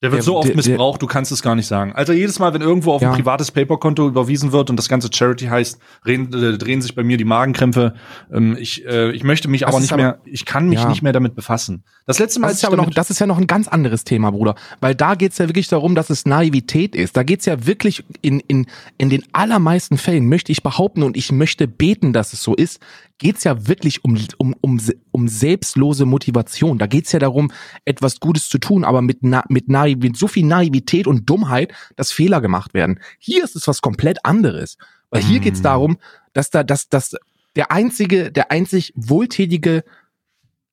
der 0.04 0.12
wird 0.12 0.18
der, 0.18 0.22
so 0.24 0.36
oft 0.36 0.48
der, 0.48 0.56
missbraucht, 0.56 1.00
du 1.00 1.06
kannst 1.06 1.32
es 1.32 1.40
gar 1.40 1.54
nicht 1.54 1.66
sagen. 1.66 1.94
Also 1.94 2.12
jedes 2.12 2.38
Mal, 2.38 2.52
wenn 2.52 2.60
irgendwo 2.60 2.92
auf 2.92 3.00
ja. 3.00 3.10
ein 3.10 3.16
privates 3.16 3.50
Paperkonto 3.50 4.06
überwiesen 4.06 4.52
wird 4.52 4.68
und 4.68 4.76
das 4.76 4.90
ganze 4.90 5.08
Charity 5.10 5.46
heißt, 5.46 5.78
drehen, 6.04 6.30
äh, 6.34 6.58
drehen 6.58 6.82
sich 6.82 6.94
bei 6.94 7.02
mir 7.02 7.16
die 7.16 7.24
Magenkrämpfe. 7.24 7.94
Ähm, 8.30 8.54
ich, 8.60 8.84
äh, 8.84 9.12
ich 9.12 9.24
möchte 9.24 9.48
mich 9.48 9.62
das 9.62 9.70
aber 9.70 9.80
nicht 9.80 9.94
aber, 9.94 10.02
mehr, 10.02 10.18
ich 10.26 10.44
kann 10.44 10.68
mich 10.68 10.80
ja. 10.80 10.90
nicht 10.90 11.00
mehr 11.00 11.14
damit 11.14 11.34
befassen. 11.34 11.84
Das 12.04 12.18
letzte 12.18 12.38
Mal, 12.38 12.48
das 12.48 12.58
ist 12.58 12.66
aber 12.66 12.76
noch, 12.76 12.90
das 12.90 13.08
ist 13.08 13.18
ja 13.18 13.26
noch 13.26 13.38
ein 13.38 13.46
ganz 13.46 13.66
anderes 13.66 14.04
Thema, 14.04 14.30
Bruder, 14.30 14.56
weil 14.82 14.94
da 14.94 15.14
geht's 15.14 15.38
ja 15.38 15.48
wirklich 15.48 15.68
darum, 15.68 15.94
dass 15.94 16.10
es 16.10 16.26
Naivität 16.26 16.94
ist. 16.94 17.16
Da 17.16 17.22
geht's 17.22 17.46
ja 17.46 17.66
wirklich 17.66 18.04
in 18.20 18.40
in 18.40 18.66
in 18.98 19.08
den 19.08 19.24
allermeisten 19.32 19.96
Fällen 19.96 20.28
möchte 20.28 20.52
ich 20.52 20.62
behaupten 20.62 21.02
und 21.02 21.16
ich 21.16 21.32
möchte 21.32 21.66
beten, 21.66 22.12
dass 22.12 22.34
es 22.34 22.42
so 22.42 22.54
ist, 22.54 22.78
geht's 23.18 23.44
ja 23.44 23.66
wirklich 23.68 24.04
um, 24.04 24.18
um, 24.38 24.54
um, 24.60 24.80
um 25.12 25.28
selbstlose 25.28 26.04
Motivation. 26.04 26.78
Da 26.78 26.86
geht's 26.86 27.12
ja 27.12 27.18
darum, 27.18 27.52
etwas 27.84 28.20
Gutes 28.20 28.48
zu 28.48 28.58
tun, 28.58 28.84
aber 28.84 29.02
mit, 29.02 29.18
na, 29.22 29.44
mit, 29.48 29.68
Naiv 29.68 29.98
mit 29.98 30.16
so 30.16 30.26
viel 30.26 30.44
Naivität 30.44 31.06
und 31.06 31.28
Dummheit, 31.28 31.72
dass 31.96 32.12
Fehler 32.12 32.40
gemacht 32.40 32.74
werden. 32.74 33.00
Hier 33.18 33.44
ist 33.44 33.56
es 33.56 33.68
was 33.68 33.80
komplett 33.80 34.24
anderes. 34.24 34.76
Weil 35.10 35.22
hier 35.22 35.38
geht's 35.38 35.60
mm. 35.60 35.64
darum, 35.64 35.98
dass 36.32 36.50
da, 36.50 36.64
dass, 36.64 36.88
dass 36.88 37.14
der 37.54 37.70
einzige, 37.70 38.32
der 38.32 38.50
einzig 38.50 38.92
wohltätige 38.96 39.84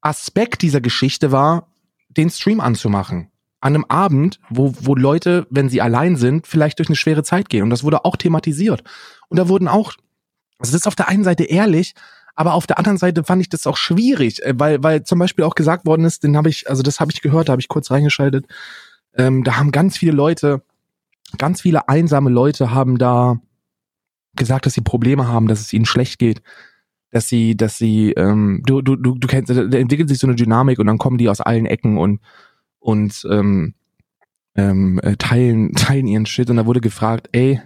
Aspekt 0.02 0.64
dieser 0.64 0.82
Geschichte 0.82 1.32
war, 1.32 1.68
den 2.10 2.30
Stream 2.30 2.60
anzumachen. 2.60 3.30
An 3.60 3.76
einem 3.76 3.86
Abend, 3.86 4.40
wo, 4.50 4.74
wo 4.80 4.96
Leute, 4.96 5.46
wenn 5.52 5.70
sie 5.70 5.82
allein 5.82 6.16
sind, 6.16 6.48
vielleicht 6.48 6.80
durch 6.80 6.90
eine 6.90 6.96
schwere 6.96 7.24
Zeit 7.24 7.50
gehen. 7.50 7.62
Und 7.62 7.70
das 7.70 7.84
wurde 7.84 8.04
auch 8.04 8.18
thematisiert. 8.18 8.84
Und 9.30 9.38
da 9.38 9.48
wurden 9.48 9.68
auch, 9.68 9.94
also 10.58 10.72
das 10.72 10.82
ist 10.82 10.88
auf 10.88 10.96
der 10.96 11.08
einen 11.08 11.24
Seite 11.24 11.44
ehrlich, 11.44 11.94
aber 12.36 12.54
auf 12.54 12.68
der 12.68 12.78
anderen 12.78 12.98
Seite 12.98 13.24
fand 13.24 13.42
ich 13.42 13.50
das 13.50 13.68
auch 13.68 13.78
schwierig, 13.78 14.44
äh, 14.44 14.54
weil, 14.58 14.84
weil 14.84 15.04
zum 15.04 15.20
Beispiel 15.20 15.46
auch 15.46 15.56
gesagt 15.56 15.86
worden 15.86 16.06
ist, 16.06 16.24
den 16.24 16.38
habe 16.38 16.50
ich, 16.50 16.70
also 16.70 16.84
das 16.84 17.00
habe 17.00 17.12
ich 17.12 17.22
gehört, 17.22 17.50
da 17.50 17.54
habe 17.54 17.62
ich 17.62 17.68
kurz 17.68 17.92
reingeschaltet. 17.92 18.46
Ähm, 19.16 19.44
da 19.44 19.58
haben 19.58 19.72
ganz 19.72 19.98
viele 19.98 20.14
Leute, 20.14 20.62
ganz 21.38 21.62
viele 21.62 21.90
einsame 21.90 22.30
Leute 22.30 22.72
haben 22.72 22.98
da 22.98 23.40
gesagt, 24.36 24.66
dass 24.66 24.74
sie 24.74 24.82
Probleme 24.82 25.28
haben, 25.28 25.48
dass 25.48 25.60
es 25.60 25.74
ihnen 25.74 25.86
schlecht 25.86 26.20
geht, 26.20 26.42
dass 27.12 27.28
sie, 27.28 27.58
dass 27.58 27.78
sie, 27.78 28.12
ähm, 28.14 28.64
du, 28.66 28.82
du, 28.82 28.96
du, 28.96 29.16
du 29.16 29.28
kennst, 29.28 29.50
da 29.50 29.56
entwickelt 29.56 30.08
sich 30.08 30.20
so 30.20 30.28
eine 30.28 30.36
Dynamik 30.36 30.80
und 30.80 30.88
dann 30.88 30.98
kommen 30.98 31.18
die 31.18 31.30
aus 31.30 31.42
allen 31.42 31.66
Ecken 31.66 31.98
und 31.98 32.22
und 32.80 33.28
ähm, 33.30 33.76
ähm, 34.56 35.00
äh, 35.04 35.18
teilen 35.18 35.74
teilen 35.76 36.08
ihren 36.08 36.26
Shit 36.26 36.50
und 36.50 36.58
da 36.58 36.66
wurde 36.66 36.82
gefragt, 36.82 37.30
ey, 37.34 37.62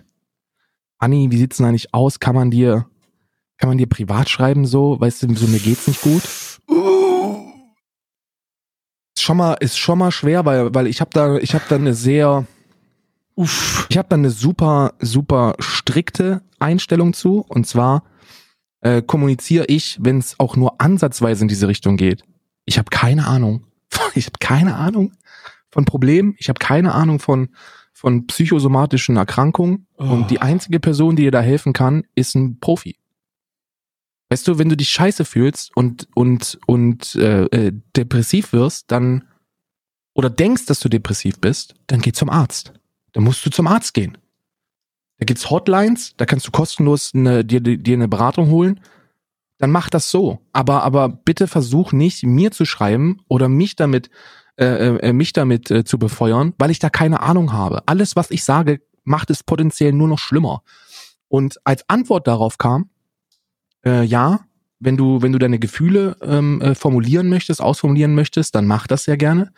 Anni, 0.97 1.27
wie 1.29 1.37
sieht's 1.37 1.57
denn 1.57 1.67
eigentlich 1.67 1.93
aus? 1.93 2.19
Kann 2.19 2.35
man 2.35 2.51
dir 2.51 2.87
kann 3.57 3.69
man 3.69 3.77
dir 3.77 3.87
privat 3.87 4.29
schreiben 4.29 4.65
so? 4.65 4.99
Weißt 4.99 5.23
du, 5.23 5.35
so 5.35 5.47
mir 5.47 5.59
geht's 5.59 5.87
nicht 5.87 6.01
gut? 6.01 6.23
Ist 6.23 6.61
schon 9.17 9.37
mal, 9.37 9.53
ist 9.53 9.77
schon 9.77 9.99
mal 9.99 10.11
schwer, 10.11 10.45
weil, 10.45 10.73
weil 10.73 10.87
ich 10.87 11.01
habe 11.01 11.11
da, 11.13 11.37
ich 11.37 11.53
habe 11.53 11.65
da 11.69 11.75
eine 11.75 11.93
sehr, 11.93 12.45
Uff. 13.35 13.87
ich 13.89 13.97
habe 13.97 14.09
da 14.09 14.15
eine 14.15 14.29
super, 14.29 14.93
super 14.99 15.55
strikte 15.59 16.41
Einstellung 16.59 17.13
zu. 17.13 17.45
Und 17.47 17.65
zwar 17.65 18.03
äh, 18.81 19.01
kommuniziere 19.01 19.65
ich, 19.65 19.97
wenn 20.01 20.17
es 20.17 20.39
auch 20.39 20.55
nur 20.55 20.81
ansatzweise 20.81 21.43
in 21.43 21.47
diese 21.47 21.67
Richtung 21.67 21.97
geht. 21.97 22.23
Ich 22.65 22.77
habe 22.77 22.89
keine 22.89 23.27
Ahnung. 23.27 23.65
Ich 24.15 24.27
habe 24.27 24.37
keine 24.39 24.75
Ahnung 24.75 25.11
von 25.69 25.83
Problemen. 25.83 26.35
Ich 26.37 26.47
habe 26.47 26.59
keine 26.59 26.93
Ahnung 26.93 27.19
von 27.19 27.49
von 27.95 28.27
psychosomatischen 28.27 29.15
Erkrankungen. 29.15 29.87
Oh. 29.97 30.03
Und 30.03 30.29
die 30.29 30.41
einzige 30.41 30.81
Person, 30.81 31.15
die 31.15 31.23
dir 31.23 31.31
da 31.31 31.39
helfen 31.39 31.71
kann, 31.71 32.03
ist 32.13 32.35
ein 32.35 32.59
Profi. 32.59 32.97
Weißt 34.29 34.47
du, 34.47 34.57
wenn 34.57 34.69
du 34.69 34.77
dich 34.77 34.89
scheiße 34.89 35.23
fühlst 35.25 35.75
und 35.75 36.07
und 36.15 36.59
und 36.65 37.15
äh, 37.15 37.43
äh, 37.45 37.71
depressiv 37.95 38.53
wirst, 38.53 38.91
dann 38.91 39.27
oder 40.13 40.29
denkst, 40.29 40.65
dass 40.65 40.79
du 40.79 40.89
depressiv 40.89 41.39
bist, 41.39 41.75
dann 41.87 42.01
geh 42.01 42.11
zum 42.11 42.29
Arzt. 42.29 42.73
Dann 43.11 43.23
musst 43.23 43.45
du 43.45 43.49
zum 43.49 43.67
Arzt 43.67 43.93
gehen. 43.93 44.17
Da 45.17 45.25
gibt's 45.25 45.49
Hotlines, 45.49 46.15
da 46.17 46.25
kannst 46.25 46.47
du 46.47 46.51
kostenlos 46.51 47.13
eine, 47.13 47.45
dir, 47.45 47.61
dir 47.61 47.93
eine 47.93 48.07
Beratung 48.07 48.49
holen. 48.49 48.81
Dann 49.57 49.71
mach 49.71 49.89
das 49.89 50.09
so. 50.09 50.39
Aber 50.51 50.83
aber 50.83 51.07
bitte 51.09 51.47
versuch 51.47 51.91
nicht 51.93 52.23
mir 52.23 52.51
zu 52.51 52.65
schreiben 52.65 53.21
oder 53.27 53.47
mich 53.47 53.75
damit 53.75 54.09
äh, 54.57 54.95
äh, 54.97 55.13
mich 55.13 55.33
damit 55.33 55.69
äh, 55.69 55.83
zu 55.83 55.99
befeuern, 55.99 56.53
weil 56.57 56.71
ich 56.71 56.79
da 56.79 56.89
keine 56.89 57.21
Ahnung 57.21 57.51
habe. 57.51 57.83
Alles, 57.87 58.15
was 58.15 58.31
ich 58.31 58.43
sage, 58.43 58.81
macht 59.03 59.29
es 59.29 59.43
potenziell 59.43 59.91
nur 59.91 60.07
noch 60.07 60.19
schlimmer. 60.19 60.63
Und 61.27 61.59
als 61.65 61.87
Antwort 61.89 62.27
darauf 62.27 62.57
kam, 62.57 62.89
äh, 63.85 64.03
ja, 64.03 64.41
wenn 64.79 64.97
du, 64.97 65.21
wenn 65.21 65.31
du 65.31 65.39
deine 65.39 65.59
Gefühle 65.59 66.17
ähm, 66.21 66.61
äh, 66.61 66.75
formulieren 66.75 67.29
möchtest, 67.29 67.61
ausformulieren 67.61 68.15
möchtest, 68.15 68.55
dann 68.55 68.65
mach 68.65 68.87
das 68.87 69.03
sehr 69.03 69.17
gerne. 69.17 69.51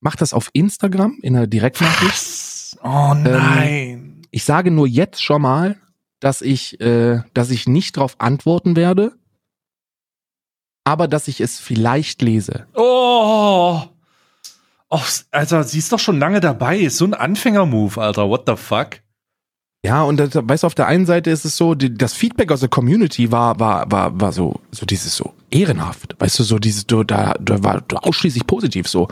Mach 0.00 0.16
das 0.16 0.32
auf 0.32 0.50
Instagram 0.52 1.18
in 1.22 1.36
einer 1.36 1.46
Direktnachricht. 1.46 2.12
Was? 2.12 2.78
Oh 2.82 3.14
nein. 3.14 3.22
Ähm, 3.24 4.22
ich 4.30 4.44
sage 4.44 4.70
nur 4.70 4.86
jetzt 4.86 5.22
schon 5.22 5.42
mal, 5.42 5.76
dass 6.20 6.42
ich, 6.42 6.80
äh, 6.80 7.22
dass 7.34 7.50
ich 7.50 7.66
nicht 7.66 7.96
darauf 7.96 8.20
antworten 8.20 8.76
werde, 8.76 9.12
aber 10.84 11.08
dass 11.08 11.28
ich 11.28 11.40
es 11.40 11.58
vielleicht 11.58 12.22
lese. 12.22 12.66
Oh. 12.74 13.82
Oh, 14.88 15.00
Alter, 15.30 15.62
sie 15.64 15.78
ist 15.78 15.92
doch 15.92 16.00
schon 16.00 16.18
lange 16.18 16.40
dabei. 16.40 16.78
Ist 16.78 16.96
so 16.96 17.04
ein 17.04 17.14
Anfänger-Move, 17.14 18.00
Alter. 18.00 18.28
What 18.28 18.44
the 18.46 18.56
fuck? 18.56 19.00
Ja, 19.82 20.02
und 20.02 20.18
das, 20.18 20.34
weißt 20.34 20.62
du, 20.62 20.66
auf 20.66 20.74
der 20.74 20.88
einen 20.88 21.06
Seite 21.06 21.30
ist 21.30 21.46
es 21.46 21.56
so, 21.56 21.74
die, 21.74 21.94
das 21.94 22.12
Feedback 22.12 22.52
aus 22.52 22.60
der 22.60 22.68
Community 22.68 23.32
war, 23.32 23.58
war, 23.58 23.90
war, 23.90 24.20
war 24.20 24.32
so, 24.32 24.60
so 24.70 24.84
dieses 24.84 25.16
so 25.16 25.32
ehrenhaft. 25.50 26.16
Weißt 26.18 26.38
du, 26.38 26.42
so 26.42 26.58
dieses, 26.58 26.86
du, 26.86 27.02
da, 27.02 27.34
da 27.40 27.62
war 27.62 27.82
ausschließlich 27.90 28.46
positiv 28.46 28.88
so. 28.88 29.08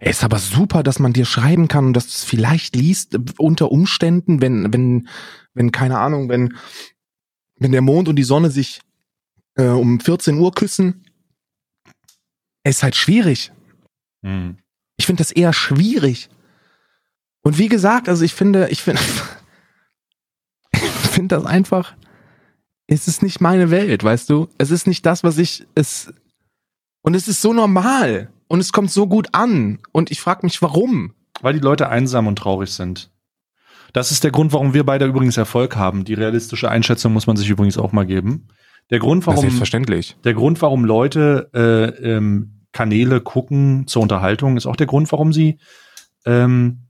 Es 0.00 0.18
ist 0.18 0.24
aber 0.24 0.38
super, 0.38 0.84
dass 0.84 1.00
man 1.00 1.12
dir 1.12 1.24
schreiben 1.24 1.66
kann 1.66 1.86
und 1.86 1.94
dass 1.94 2.06
du 2.06 2.10
es 2.10 2.24
vielleicht 2.24 2.76
liest 2.76 3.18
unter 3.38 3.72
Umständen, 3.72 4.40
wenn, 4.40 4.72
wenn, 4.72 5.08
wenn, 5.54 5.72
keine 5.72 5.98
Ahnung, 5.98 6.28
wenn, 6.28 6.54
wenn 7.56 7.72
der 7.72 7.82
Mond 7.82 8.08
und 8.08 8.16
die 8.16 8.22
Sonne 8.22 8.50
sich 8.50 8.80
äh, 9.56 9.66
um 9.66 9.98
14 9.98 10.38
Uhr 10.38 10.52
küssen. 10.52 11.04
Es 12.62 12.76
ist 12.76 12.82
halt 12.84 12.94
schwierig. 12.94 13.50
Hm. 14.24 14.56
Ich 14.96 15.06
finde 15.06 15.20
das 15.20 15.32
eher 15.32 15.52
schwierig. 15.52 16.30
Und 17.42 17.58
wie 17.58 17.68
gesagt, 17.68 18.08
also 18.08 18.24
ich 18.24 18.34
finde, 18.34 18.68
ich 18.68 18.82
finde, 18.82 19.00
finde 21.12 21.36
das 21.36 21.44
einfach, 21.44 21.94
es 22.86 23.08
ist 23.08 23.22
nicht 23.22 23.40
meine 23.40 23.70
Welt, 23.70 24.04
weißt 24.04 24.28
du? 24.30 24.48
Es 24.58 24.70
ist 24.70 24.86
nicht 24.86 25.06
das, 25.06 25.24
was 25.24 25.38
ich, 25.38 25.66
es, 25.74 26.12
und 27.02 27.14
es 27.14 27.28
ist 27.28 27.42
so 27.42 27.52
normal. 27.52 28.30
Und 28.48 28.60
es 28.60 28.72
kommt 28.72 28.90
so 28.90 29.06
gut 29.06 29.28
an. 29.32 29.78
Und 29.92 30.10
ich 30.10 30.20
frage 30.20 30.40
mich, 30.42 30.60
warum? 30.60 31.14
Weil 31.40 31.54
die 31.54 31.60
Leute 31.60 31.88
einsam 31.88 32.26
und 32.26 32.36
traurig 32.36 32.70
sind. 32.70 33.10
Das 33.92 34.10
ist 34.10 34.24
der 34.24 34.30
Grund, 34.30 34.52
warum 34.52 34.74
wir 34.74 34.84
beide 34.84 35.06
übrigens 35.06 35.36
Erfolg 35.36 35.76
haben. 35.76 36.04
Die 36.04 36.14
realistische 36.14 36.70
Einschätzung 36.70 37.12
muss 37.12 37.26
man 37.26 37.36
sich 37.36 37.48
übrigens 37.48 37.78
auch 37.78 37.92
mal 37.92 38.04
geben. 38.04 38.48
Der 38.90 38.98
Grund, 38.98 39.26
warum, 39.26 39.40
selbstverständlich. 39.40 40.16
Der 40.24 40.34
Grund, 40.34 40.60
warum 40.60 40.84
Leute 40.84 41.50
äh, 41.54 42.14
ähm, 42.16 42.66
Kanäle 42.72 43.20
gucken 43.20 43.86
zur 43.86 44.02
Unterhaltung, 44.02 44.56
ist 44.56 44.66
auch 44.66 44.76
der 44.76 44.86
Grund, 44.86 45.10
warum 45.12 45.32
sie 45.32 45.58
ähm, 46.26 46.88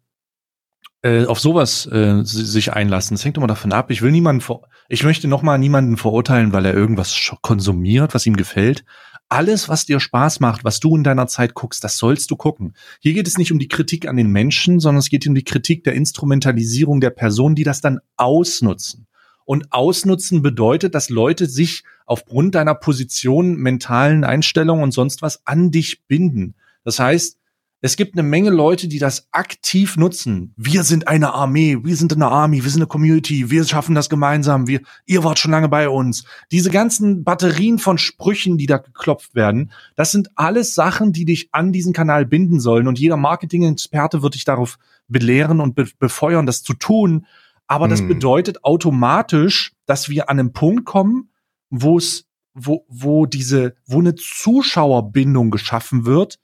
äh, 1.03 1.27
auf 1.27 1.41
sowas 1.41 1.87
äh, 1.87 2.23
sich 2.25 2.73
einlassen. 2.73 3.15
Es 3.15 3.25
hängt 3.25 3.37
immer 3.37 3.47
davon 3.47 3.73
ab. 3.73 3.91
Ich 3.91 4.03
will 4.03 4.13
niemanden 4.13 4.41
vor, 4.41 4.69
ich 4.89 5.05
möchte 5.05 5.29
nochmal 5.29 5.59
niemanden 5.59 5.97
verurteilen, 5.97 6.53
weil 6.53 6.65
er 6.65 6.75
irgendwas 6.75 7.33
konsumiert, 7.43 8.15
was 8.15 8.27
ihm 8.27 8.37
gefällt. 8.37 8.85
Alles, 9.29 9.69
was 9.69 9.87
dir 9.87 9.99
Spaß 9.99 10.41
macht, 10.41 10.63
was 10.63 10.79
du 10.79 10.95
in 10.95 11.05
deiner 11.05 11.27
Zeit 11.27 11.55
guckst, 11.55 11.83
das 11.83 11.97
sollst 11.97 12.31
du 12.31 12.37
gucken. 12.37 12.75
Hier 13.01 13.15
geht 13.15 13.27
es 13.27 13.39
nicht 13.39 13.51
um 13.51 13.59
die 13.59 13.69
Kritik 13.69 14.07
an 14.07 14.17
den 14.17 14.29
Menschen, 14.29 14.79
sondern 14.79 14.99
es 14.99 15.09
geht 15.09 15.27
um 15.27 15.35
die 15.35 15.45
Kritik 15.45 15.85
der 15.85 15.95
Instrumentalisierung 15.95 17.01
der 17.01 17.11
Personen, 17.11 17.55
die 17.55 17.65
das 17.65 17.81
dann 17.81 18.01
ausnutzen. 18.17 19.07
Und 19.45 19.73
ausnutzen 19.73 20.43
bedeutet, 20.43 20.95
dass 20.95 21.09
Leute 21.09 21.47
sich 21.47 21.83
aufgrund 22.07 22.55
deiner 22.55 22.75
Position, 22.75 23.57
mentalen 23.57 24.23
Einstellungen 24.23 24.85
und 24.85 24.93
sonst 24.93 25.23
was 25.23 25.47
an 25.47 25.71
dich 25.71 26.05
binden. 26.07 26.55
Das 26.85 26.99
heißt, 26.99 27.39
es 27.85 27.97
gibt 27.97 28.15
eine 28.15 28.23
Menge 28.23 28.51
Leute, 28.51 28.87
die 28.87 29.01
das 29.01 29.27
aktiv 29.33 29.97
nutzen. 29.97 30.55
Wir 30.57 30.85
sind 30.85 31.09
eine 31.09 31.35
Armee, 31.35 31.79
wir 31.83 31.97
sind 31.97 32.13
eine 32.13 32.29
Army, 32.29 32.63
wir 32.63 32.71
sind 32.71 32.81
eine 32.81 32.87
Community, 32.87 33.51
wir 33.51 33.65
schaffen 33.65 33.97
das 33.97 34.09
gemeinsam, 34.09 34.69
wir, 34.69 34.83
ihr 35.05 35.25
wart 35.25 35.41
schon 35.41 35.51
lange 35.51 35.69
bei 35.69 35.89
uns. 35.89 36.25
Diese 36.53 36.71
ganzen 36.71 37.25
Batterien 37.25 37.81
von 37.81 37.99
Sprüchen, 37.99 38.57
die 38.57 38.67
da 38.67 38.79
geklopft 38.79 39.35
werden, 39.35 39.73
das 39.97 40.13
sind 40.13 40.31
alles 40.37 40.77
Sachen, 40.77 41.13
die 41.13 41.25
dich 41.25 41.49
an 41.51 41.73
diesen 41.73 41.93
Kanal 41.93 42.25
binden 42.25 42.61
sollen 42.61 42.87
und 42.87 43.01
jeder 43.01 43.17
Marketing-Experte 43.17 44.23
wird 44.23 44.37
dich 44.37 44.45
darauf 44.45 44.79
belehren 45.09 45.61
und 45.61 45.75
be 45.75 45.89
befeuern, 45.99 46.47
das 46.47 46.63
zu 46.63 46.75
tun. 46.75 47.27
Aber 47.67 47.87
hm. 47.87 47.91
das 47.91 48.07
bedeutet 48.07 48.65
automatisch, 48.65 49.73
dass 49.87 50.09
wir 50.09 50.31
an 50.31 50.39
einen 50.39 50.53
Punkt 50.53 50.85
kommen, 50.85 51.31
wo 51.69 51.99
es, 51.99 52.29
wo, 52.55 52.87
wo 52.89 53.27
diese, 53.27 53.75
wo 53.87 53.99
eine 53.99 54.15
Zuschauerbindung 54.15 55.51
geschaffen 55.51 56.07
wird, 56.07 56.39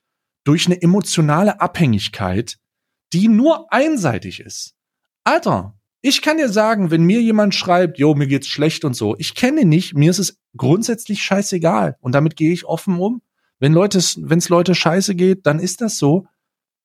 durch 0.48 0.64
eine 0.64 0.80
emotionale 0.80 1.60
Abhängigkeit, 1.60 2.56
die 3.12 3.28
nur 3.28 3.70
einseitig 3.70 4.40
ist. 4.40 4.74
Alter, 5.22 5.74
ich 6.00 6.22
kann 6.22 6.38
dir 6.38 6.48
sagen, 6.48 6.90
wenn 6.90 7.02
mir 7.02 7.20
jemand 7.20 7.54
schreibt, 7.54 7.98
jo, 7.98 8.14
mir 8.14 8.26
geht's 8.26 8.48
schlecht 8.48 8.86
und 8.86 8.94
so, 8.94 9.14
ich 9.18 9.34
kenne 9.34 9.60
ihn 9.60 9.68
nicht, 9.68 9.94
mir 9.94 10.10
ist 10.10 10.20
es 10.20 10.38
grundsätzlich 10.56 11.20
scheißegal 11.20 11.96
und 12.00 12.14
damit 12.14 12.34
gehe 12.34 12.50
ich 12.50 12.64
offen 12.64 12.98
um. 12.98 13.20
Wenn 13.58 13.74
Leute, 13.74 13.98
wenn 13.98 14.38
es 14.38 14.48
Leute 14.48 14.74
scheiße 14.74 15.14
geht, 15.14 15.44
dann 15.44 15.60
ist 15.60 15.82
das 15.82 15.98
so. 15.98 16.26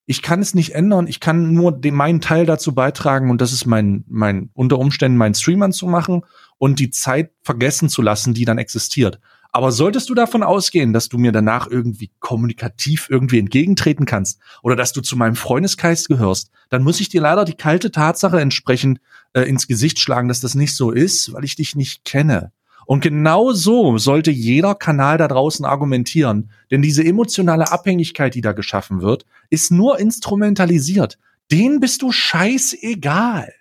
Ich 0.05 0.21
kann 0.21 0.41
es 0.41 0.53
nicht 0.53 0.75
ändern. 0.75 1.07
Ich 1.07 1.21
kann 1.21 1.53
nur 1.53 1.71
den, 1.71 1.95
meinen 1.95 2.19
Teil 2.19 2.45
dazu 2.45 2.75
beitragen 2.75 3.29
und 3.29 3.39
das 3.39 3.53
ist 3.53 3.65
mein, 3.65 4.03
mein 4.09 4.49
unter 4.53 4.77
Umständen 4.77 5.17
meinen 5.17 5.35
Stream 5.35 5.61
anzumachen 5.61 6.25
und 6.57 6.79
die 6.79 6.89
Zeit 6.89 7.31
vergessen 7.43 7.87
zu 7.87 8.01
lassen, 8.01 8.33
die 8.33 8.43
dann 8.43 8.57
existiert. 8.57 9.21
Aber 9.55 9.71
solltest 9.71 10.09
du 10.09 10.15
davon 10.15 10.41
ausgehen, 10.41 10.93
dass 10.93 11.09
du 11.09 11.19
mir 11.19 11.31
danach 11.31 11.67
irgendwie 11.67 12.09
kommunikativ 12.19 13.07
irgendwie 13.11 13.37
entgegentreten 13.37 14.07
kannst 14.07 14.39
oder 14.63 14.75
dass 14.75 14.93
du 14.93 15.01
zu 15.01 15.15
meinem 15.15 15.35
Freundeskreis 15.35 16.07
gehörst, 16.07 16.49
dann 16.69 16.81
muss 16.81 16.99
ich 16.99 17.09
dir 17.09 17.21
leider 17.21 17.45
die 17.45 17.53
kalte 17.53 17.91
Tatsache 17.91 18.41
entsprechend 18.41 18.99
äh, 19.33 19.41
ins 19.41 19.67
Gesicht 19.67 19.99
schlagen, 19.99 20.27
dass 20.27 20.39
das 20.39 20.55
nicht 20.55 20.75
so 20.75 20.89
ist, 20.89 21.33
weil 21.33 21.43
ich 21.43 21.55
dich 21.55 21.75
nicht 21.75 22.03
kenne. 22.03 22.51
Und 22.87 23.01
genau 23.01 23.53
so 23.53 23.99
sollte 23.99 24.31
jeder 24.31 24.73
Kanal 24.73 25.19
da 25.19 25.27
draußen 25.27 25.65
argumentieren. 25.65 26.49
Denn 26.71 26.81
diese 26.81 27.05
emotionale 27.05 27.71
Abhängigkeit, 27.71 28.33
die 28.33 28.41
da 28.41 28.53
geschaffen 28.53 29.01
wird, 29.01 29.25
ist 29.51 29.71
nur 29.71 29.99
instrumentalisiert. 29.99 31.19
Den 31.51 31.79
bist 31.79 32.01
du 32.01 32.11
scheißegal 32.11 33.53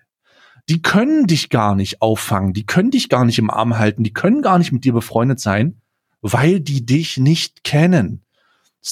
die 0.69 0.81
können 0.81 1.27
dich 1.27 1.51
gar 1.51 1.75
nicht 1.75 2.01
auffangen, 2.01 2.53
die 2.53 2.65
können 2.65 2.93
dich 2.93 3.09
gar 3.09 3.25
nicht 3.25 3.39
im 3.39 3.51
Arm 3.51 3.79
halten, 3.79 4.05
die 4.05 4.13
können 4.13 4.43
gar 4.43 4.59
nicht 4.59 4.73
mit 4.73 4.85
dir 4.85 4.93
befreundet 4.93 5.41
sein, 5.41 5.82
weil 6.23 6.61
die 6.61 6.87
dich 6.87 7.19
nicht 7.19 7.65
kennen. 7.65 8.23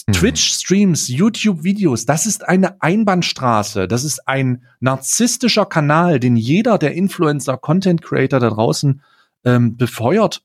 Hm. 0.06 0.14
Twitch-Streams, 0.14 1.08
YouTube-Videos, 1.08 2.04
das 2.04 2.26
ist 2.26 2.46
eine 2.46 2.80
Einbahnstraße, 2.80 3.88
das 3.88 4.04
ist 4.04 4.28
ein 4.28 4.62
narzisstischer 4.78 5.66
Kanal, 5.66 6.20
den 6.20 6.36
jeder 6.36 6.78
der 6.78 6.94
Influencer, 6.94 7.56
Content-Creator 7.56 8.38
da 8.38 8.50
draußen 8.50 9.02
ähm, 9.44 9.76
befeuert. 9.76 10.42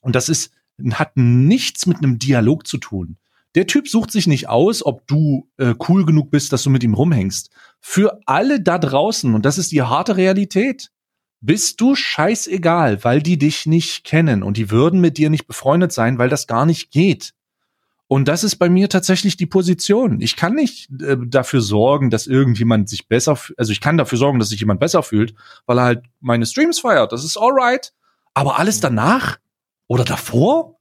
Und 0.00 0.14
das 0.14 0.28
ist, 0.28 0.52
hat 0.92 1.16
nichts 1.16 1.86
mit 1.86 1.98
einem 1.98 2.18
Dialog 2.18 2.66
zu 2.66 2.78
tun. 2.78 3.18
Der 3.54 3.66
Typ 3.66 3.88
sucht 3.88 4.10
sich 4.10 4.26
nicht 4.26 4.48
aus, 4.48 4.84
ob 4.84 5.06
du 5.06 5.48
äh, 5.58 5.74
cool 5.88 6.06
genug 6.06 6.30
bist, 6.30 6.52
dass 6.52 6.62
du 6.62 6.70
mit 6.70 6.82
ihm 6.82 6.94
rumhängst. 6.94 7.50
Für 7.80 8.20
alle 8.24 8.62
da 8.62 8.78
draußen, 8.78 9.34
und 9.34 9.44
das 9.44 9.58
ist 9.58 9.72
die 9.72 9.82
harte 9.82 10.16
Realität, 10.16 10.90
bist 11.42 11.80
du 11.80 11.94
scheißegal, 11.94 13.04
weil 13.04 13.20
die 13.20 13.36
dich 13.36 13.66
nicht 13.66 14.04
kennen 14.04 14.42
und 14.42 14.56
die 14.56 14.70
würden 14.70 15.00
mit 15.00 15.18
dir 15.18 15.28
nicht 15.28 15.46
befreundet 15.46 15.92
sein, 15.92 16.16
weil 16.16 16.28
das 16.28 16.46
gar 16.46 16.64
nicht 16.64 16.90
geht. 16.90 17.34
Und 18.06 18.28
das 18.28 18.44
ist 18.44 18.56
bei 18.56 18.68
mir 18.68 18.88
tatsächlich 18.88 19.36
die 19.36 19.46
Position. 19.46 20.20
Ich 20.20 20.36
kann 20.36 20.54
nicht 20.54 20.90
äh, 21.00 21.16
dafür 21.26 21.60
sorgen, 21.60 22.10
dass 22.10 22.26
irgendjemand 22.26 22.88
sich 22.88 23.08
besser, 23.08 23.38
also 23.56 23.72
ich 23.72 23.80
kann 23.80 23.96
dafür 23.96 24.18
sorgen, 24.18 24.38
dass 24.38 24.50
sich 24.50 24.60
jemand 24.60 24.80
besser 24.80 25.02
fühlt, 25.02 25.34
weil 25.66 25.78
er 25.78 25.84
halt 25.84 26.04
meine 26.20 26.46
Streams 26.46 26.80
feiert. 26.80 27.10
Das 27.10 27.24
ist 27.24 27.36
alright. 27.36 27.92
Aber 28.34 28.58
alles 28.58 28.80
danach 28.80 29.38
oder 29.88 30.04
davor? 30.04 30.78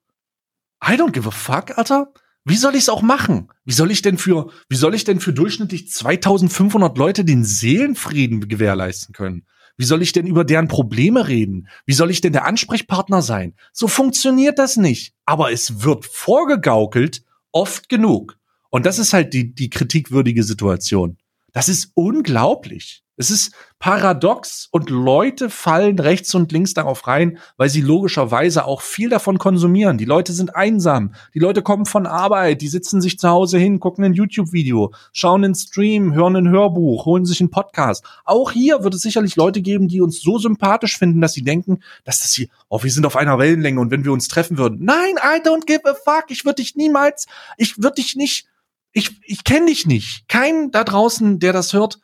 I 0.86 0.94
don't 0.94 1.12
give 1.12 1.28
a 1.28 1.32
fuck, 1.32 1.78
Alter. 1.78 2.14
Wie 2.44 2.56
soll 2.56 2.76
ich 2.76 2.82
es 2.82 2.90
auch 2.90 3.02
machen? 3.02 3.50
Wie 3.66 3.74
soll 3.74 3.92
ich 3.92 4.02
denn 4.02 4.18
für, 4.18 4.50
wie 4.68 4.76
soll 4.76 4.94
ich 4.94 5.06
denn 5.06 5.20
für 5.20 5.32
durchschnittlich 5.32 5.90
2500 5.90 6.98
Leute 6.98 7.24
den 7.24 7.44
Seelenfrieden 7.46 8.48
gewährleisten 8.48 9.14
können? 9.14 9.46
Wie 9.82 9.86
soll 9.86 10.04
ich 10.04 10.12
denn 10.12 10.28
über 10.28 10.44
deren 10.44 10.68
Probleme 10.68 11.28
reden? 11.28 11.68
Wie 11.88 11.94
soll 11.94 12.12
ich 12.12 12.22
denn 12.22 12.34
der 12.34 12.46
Ansprechpartner 12.46 13.24
sein? 13.24 13.56
So 13.74 13.88
funktioniert 13.88 14.60
das 14.60 14.78
nicht. 14.78 15.16
Aber 15.26 15.52
es 15.52 15.82
wird 15.82 16.06
vorgegaukelt 16.06 17.24
oft 17.52 17.90
genug. 17.90 18.38
Und 18.70 18.86
das 18.86 19.00
ist 19.00 19.12
halt 19.12 19.34
die, 19.34 19.56
die 19.56 19.72
kritikwürdige 19.72 20.44
Situation. 20.44 21.18
Das 21.52 21.68
ist 21.68 21.94
unglaublich. 21.96 23.04
Es 23.22 23.30
ist 23.30 23.52
paradox 23.78 24.68
und 24.72 24.90
Leute 24.90 25.52
fallen 25.52 26.00
rechts 26.00 26.34
und 26.34 26.52
links 26.52 26.74
darauf 26.74 27.06
rein, 27.06 27.38
weil 27.56 27.70
sie 27.70 27.82
logischerweise 27.82 28.66
auch 28.66 28.82
viel 28.82 29.10
davon 29.10 29.38
konsumieren. 29.38 30.00
Die 30.00 30.06
Leute 30.06 30.34
sind 30.34 30.56
einsam. 30.56 31.14
Die 31.36 31.40
Leute 31.40 31.62
kommen 31.62 31.86
von 31.86 32.08
Arbeit. 32.08 32.64
Die 32.64 32.68
sitzen 32.68 33.00
sich 33.00 33.20
zu 33.20 33.30
Hause 33.30 33.60
hin, 33.60 33.80
gucken 33.80 34.04
ein 34.06 34.16
YouTube-Video, 34.16 34.92
schauen 35.14 35.46
einen 35.46 35.54
Stream, 35.54 36.16
hören 36.16 36.36
ein 36.36 36.50
Hörbuch, 36.50 37.06
holen 37.06 37.26
sich 37.26 37.40
einen 37.42 37.52
Podcast. 37.52 38.04
Auch 38.26 38.50
hier 38.50 38.84
wird 38.84 38.96
es 38.96 39.04
sicherlich 39.04 39.36
Leute 39.36 39.62
geben, 39.62 39.88
die 39.88 40.02
uns 40.02 40.20
so 40.20 40.40
sympathisch 40.40 40.98
finden, 40.98 41.22
dass 41.22 41.34
sie 41.34 41.44
denken, 41.44 41.84
dass 42.04 42.22
das 42.22 42.32
hier, 42.32 42.48
oh, 42.70 42.82
wir 42.82 42.90
sind 42.90 43.06
auf 43.06 43.16
einer 43.16 43.38
Wellenlänge 43.38 43.80
und 43.80 43.92
wenn 43.92 44.04
wir 44.04 44.14
uns 44.14 44.30
treffen 44.30 44.58
würden. 44.58 44.80
Nein, 44.84 45.18
I 45.18 45.48
don't 45.48 45.68
give 45.68 45.88
a 45.88 45.94
fuck. 45.94 46.26
Ich 46.30 46.44
würde 46.44 46.64
dich 46.64 46.76
niemals, 46.76 47.28
ich 47.58 47.78
würde 47.78 48.02
dich 48.02 48.16
nicht, 48.16 48.48
ich, 48.94 49.12
ich 49.22 49.44
kenne 49.44 49.68
dich 49.68 49.86
nicht. 49.86 50.28
Kein 50.28 50.72
da 50.72 50.84
draußen, 50.84 51.38
der 51.38 51.54
das 51.54 51.74
hört, 51.74 52.00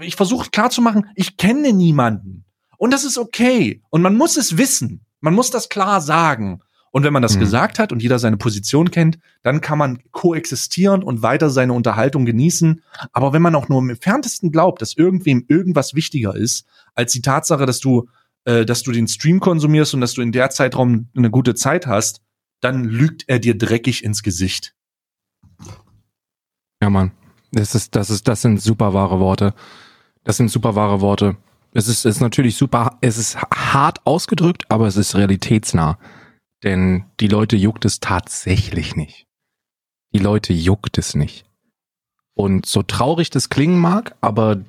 ich 0.00 0.16
versuche 0.16 0.50
klar 0.50 0.70
zu 0.70 0.82
machen, 0.82 1.06
ich 1.14 1.36
kenne 1.36 1.72
niemanden. 1.72 2.44
Und 2.76 2.92
das 2.92 3.04
ist 3.04 3.18
okay. 3.18 3.82
Und 3.90 4.02
man 4.02 4.16
muss 4.16 4.36
es 4.36 4.56
wissen. 4.56 5.04
Man 5.20 5.34
muss 5.34 5.50
das 5.50 5.68
klar 5.68 6.00
sagen. 6.00 6.60
Und 6.92 7.04
wenn 7.04 7.12
man 7.12 7.22
das 7.22 7.36
mhm. 7.36 7.40
gesagt 7.40 7.78
hat 7.78 7.92
und 7.92 8.02
jeder 8.02 8.18
seine 8.18 8.36
Position 8.36 8.90
kennt, 8.90 9.18
dann 9.42 9.60
kann 9.60 9.78
man 9.78 10.02
koexistieren 10.10 11.02
und 11.02 11.22
weiter 11.22 11.50
seine 11.50 11.72
Unterhaltung 11.72 12.24
genießen. 12.24 12.82
Aber 13.12 13.32
wenn 13.32 13.42
man 13.42 13.54
auch 13.54 13.68
nur 13.68 13.78
im 13.78 13.90
entferntesten 13.90 14.50
glaubt, 14.50 14.82
dass 14.82 14.96
irgendwem 14.96 15.44
irgendwas 15.48 15.94
wichtiger 15.94 16.34
ist, 16.34 16.66
als 16.94 17.12
die 17.12 17.22
Tatsache, 17.22 17.66
dass 17.66 17.78
du, 17.78 18.08
äh, 18.44 18.64
dass 18.64 18.82
du 18.82 18.92
den 18.92 19.06
Stream 19.06 19.40
konsumierst 19.40 19.94
und 19.94 20.00
dass 20.00 20.14
du 20.14 20.22
in 20.22 20.32
der 20.32 20.50
Zeitraum 20.50 21.08
eine 21.16 21.30
gute 21.30 21.54
Zeit 21.54 21.86
hast, 21.86 22.22
dann 22.60 22.84
lügt 22.84 23.24
er 23.28 23.38
dir 23.38 23.56
dreckig 23.56 24.02
ins 24.02 24.22
Gesicht. 24.22 24.74
Ja, 26.82 26.90
Mann. 26.90 27.12
Das 27.52 27.74
ist, 27.74 27.94
das 27.96 28.10
ist, 28.10 28.28
das 28.28 28.42
sind 28.42 28.60
super 28.60 28.94
wahre 28.94 29.18
Worte. 29.18 29.54
Das 30.24 30.36
sind 30.36 30.50
super 30.50 30.74
wahre 30.74 31.00
Worte. 31.00 31.36
Es 31.72 31.88
ist, 31.88 32.04
es 32.04 32.16
ist 32.16 32.20
natürlich 32.20 32.56
super, 32.56 32.98
es 33.00 33.16
ist 33.16 33.40
hart 33.40 34.04
ausgedrückt, 34.04 34.66
aber 34.68 34.86
es 34.86 34.96
ist 34.96 35.14
realitätsnah. 35.14 35.98
Denn 36.62 37.04
die 37.20 37.28
Leute 37.28 37.56
juckt 37.56 37.84
es 37.84 38.00
tatsächlich 38.00 38.96
nicht. 38.96 39.26
Die 40.12 40.18
Leute 40.18 40.52
juckt 40.52 40.98
es 40.98 41.14
nicht. 41.14 41.46
Und 42.34 42.66
so 42.66 42.82
traurig 42.82 43.30
das 43.30 43.48
klingen 43.48 43.78
mag, 43.78 44.16
aber 44.20 44.64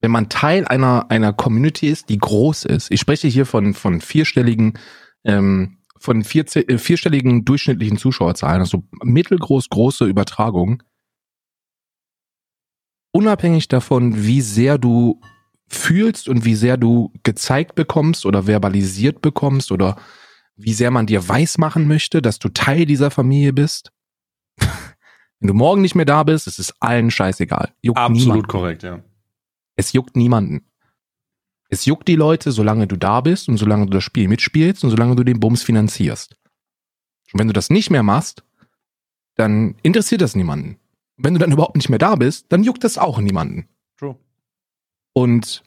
wenn 0.00 0.10
man 0.10 0.28
Teil 0.28 0.66
einer, 0.66 1.10
einer 1.10 1.32
Community 1.32 1.88
ist, 1.88 2.08
die 2.08 2.18
groß 2.18 2.64
ist, 2.64 2.90
ich 2.90 3.00
spreche 3.00 3.28
hier 3.28 3.46
von, 3.46 3.74
von 3.74 4.00
vierstelligen, 4.00 4.78
ähm, 5.24 5.78
von 5.98 6.22
vier, 6.22 6.44
äh, 6.54 6.78
vierstelligen 6.78 7.44
durchschnittlichen 7.44 7.98
Zuschauerzahlen, 7.98 8.60
also 8.60 8.84
mittelgroß 9.02 9.68
große 9.68 10.04
Übertragungen, 10.04 10.82
unabhängig 13.12 13.68
davon, 13.68 14.24
wie 14.24 14.40
sehr 14.40 14.78
du 14.78 15.20
fühlst 15.68 16.28
und 16.28 16.44
wie 16.44 16.54
sehr 16.54 16.76
du 16.76 17.12
gezeigt 17.22 17.74
bekommst 17.74 18.26
oder 18.26 18.46
verbalisiert 18.46 19.20
bekommst 19.20 19.70
oder 19.70 19.96
wie 20.56 20.72
sehr 20.72 20.90
man 20.90 21.06
dir 21.06 21.28
weismachen 21.28 21.86
möchte, 21.86 22.22
dass 22.22 22.38
du 22.38 22.48
Teil 22.48 22.86
dieser 22.86 23.10
Familie 23.10 23.52
bist. 23.52 23.92
Wenn 24.58 25.46
du 25.46 25.54
morgen 25.54 25.82
nicht 25.82 25.94
mehr 25.94 26.04
da 26.04 26.24
bist, 26.24 26.46
ist 26.46 26.58
es 26.58 26.74
allen 26.80 27.10
scheißegal. 27.10 27.72
Juckt 27.82 27.98
Absolut 27.98 28.20
niemanden. 28.20 28.46
korrekt, 28.48 28.82
ja. 28.82 29.02
Es 29.76 29.92
juckt 29.92 30.16
niemanden. 30.16 30.64
Es 31.68 31.84
juckt 31.84 32.08
die 32.08 32.16
Leute, 32.16 32.50
solange 32.50 32.86
du 32.86 32.96
da 32.96 33.20
bist 33.20 33.48
und 33.48 33.58
solange 33.58 33.86
du 33.86 33.92
das 33.92 34.02
Spiel 34.02 34.26
mitspielst 34.26 34.82
und 34.82 34.90
solange 34.90 35.14
du 35.14 35.22
den 35.22 35.38
Bums 35.38 35.62
finanzierst. 35.62 36.34
Und 37.32 37.38
wenn 37.38 37.46
du 37.46 37.52
das 37.52 37.70
nicht 37.70 37.90
mehr 37.90 38.02
machst, 38.02 38.42
dann 39.36 39.76
interessiert 39.82 40.22
das 40.22 40.34
niemanden 40.34 40.78
wenn 41.18 41.34
du 41.34 41.40
dann 41.40 41.52
überhaupt 41.52 41.76
nicht 41.76 41.88
mehr 41.88 41.98
da 41.98 42.14
bist, 42.14 42.46
dann 42.48 42.64
juckt 42.64 42.84
das 42.84 42.96
auch 42.96 43.18
niemanden. 43.18 43.68
True. 43.98 44.16
Und 45.12 45.62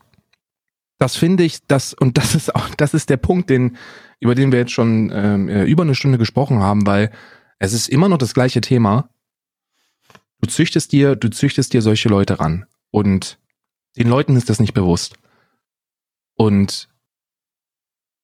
das 0.97 1.15
finde 1.15 1.43
ich, 1.43 1.65
das, 1.67 1.93
und 1.93 2.17
das 2.17 2.35
ist 2.35 2.55
auch, 2.55 2.69
das 2.75 2.93
ist 2.93 3.09
der 3.09 3.17
Punkt, 3.17 3.49
den, 3.49 3.77
über 4.19 4.35
den 4.35 4.51
wir 4.51 4.59
jetzt 4.59 4.71
schon 4.71 5.11
ähm, 5.13 5.49
äh, 5.49 5.63
über 5.63 5.83
eine 5.83 5.95
Stunde 5.95 6.17
gesprochen 6.17 6.59
haben, 6.59 6.85
weil 6.85 7.11
es 7.59 7.73
ist 7.73 7.89
immer 7.89 8.09
noch 8.09 8.17
das 8.17 8.33
gleiche 8.33 8.61
Thema. 8.61 9.09
Du 10.39 10.47
züchtest 10.47 10.91
dir, 10.91 11.15
du 11.15 11.29
züchtest 11.29 11.73
dir 11.73 11.81
solche 11.81 12.09
Leute 12.09 12.39
ran. 12.39 12.65
Und 12.89 13.39
den 13.97 14.07
Leuten 14.07 14.35
ist 14.35 14.49
das 14.49 14.59
nicht 14.59 14.73
bewusst. 14.73 15.15
Und 16.35 16.89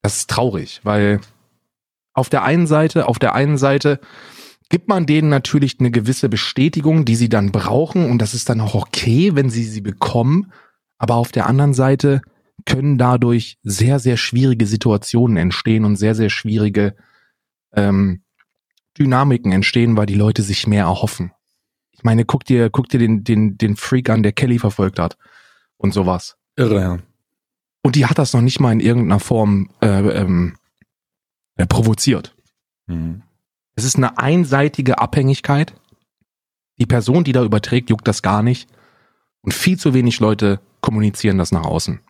das 0.02 0.18
ist 0.18 0.30
traurig, 0.30 0.82
weil 0.84 1.20
auf 2.14 2.30
der 2.30 2.44
einen 2.44 2.68
Seite, 2.68 3.08
auf 3.08 3.20
der 3.20 3.36
einen 3.36 3.58
Seite 3.58 4.00
gibt 4.70 4.88
man 4.88 5.06
denen 5.06 5.30
natürlich 5.30 5.80
eine 5.80 5.92
gewisse 5.92 6.30
Bestätigung, 6.30 7.06
die 7.06 7.16
sie 7.16 7.30
dann 7.30 7.52
brauchen 7.52 8.10
und 8.10 8.20
das 8.20 8.34
ist 8.34 8.50
dann 8.50 8.62
auch 8.62 8.76
okay, 8.76 9.36
wenn 9.36 9.50
sie 9.50 9.64
sie 9.64 9.82
bekommen. 9.82 10.52
Aber 10.98 11.16
auf 11.16 11.32
der 11.32 11.48
anderen 11.48 11.74
Seite 11.74 12.22
können 12.66 12.98
dadurch 12.98 13.58
sehr, 13.64 14.00
sehr 14.00 14.18
schwierige 14.18 14.66
Situationen 14.66 15.38
entstehen 15.38 15.86
und 15.86 15.96
sehr, 15.96 16.16
sehr 16.16 16.30
schwierige 16.30 16.96
ähm, 17.74 18.24
Dynamiken 18.98 19.52
entstehen, 19.52 19.96
weil 19.96 20.06
die 20.08 20.16
Leute 20.16 20.42
sich 20.42 20.68
mehr 20.68 20.86
erhoffen. 20.86 21.32
Ich 21.92 22.04
meine, 22.04 22.26
guck 22.26 22.44
dir, 22.46 22.70
guck 22.70 22.90
dir 22.90 23.00
den, 23.00 23.24
den, 23.24 23.58
den 23.58 23.76
Freak 23.76 24.10
an, 24.10 24.24
der 24.24 24.32
Kelly 24.32 24.60
verfolgt 24.60 25.00
hat 25.00 25.18
und 25.78 25.94
sowas. 25.94 26.38
Irre, 26.56 26.82
ja. 26.82 26.98
Und 27.84 27.96
die 27.96 28.06
hat 28.06 28.18
das 28.18 28.34
noch 28.34 28.42
nicht 28.42 28.60
mal 28.60 28.72
in 28.74 28.80
irgendeiner 28.80 29.20
Form 29.20 29.70
äh, 29.82 29.88
ähm, 29.88 30.58
äh, 31.56 31.66
provoziert. 31.66 32.36
Mhm. 32.88 33.24
Es 33.78 33.84
ist 33.84 33.96
eine 33.96 34.18
einseitige 34.18 34.98
Abhängigkeit. 34.98 35.76
Die 36.80 36.88
Person, 36.88 37.24
die 37.24 37.32
da 37.32 37.44
überträgt, 37.44 37.92
juckt 37.92 38.08
das 38.08 38.24
gar 38.24 38.42
nicht. 38.42 38.68
Und 39.42 39.54
viel 39.54 39.78
zu 39.78 39.94
wenig 39.94 40.20
Leute 40.20 40.60
kommunizieren 40.82 41.38
das 41.38 41.52
nach 41.52 41.64
außen. 41.64 42.02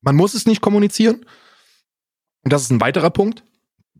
Man 0.00 0.16
muss 0.16 0.32
es 0.32 0.46
nicht 0.46 0.62
kommunizieren. 0.62 1.26
Und 2.42 2.52
das 2.54 2.62
ist 2.62 2.70
ein 2.70 2.80
weiterer 2.80 3.10
Punkt. 3.10 3.44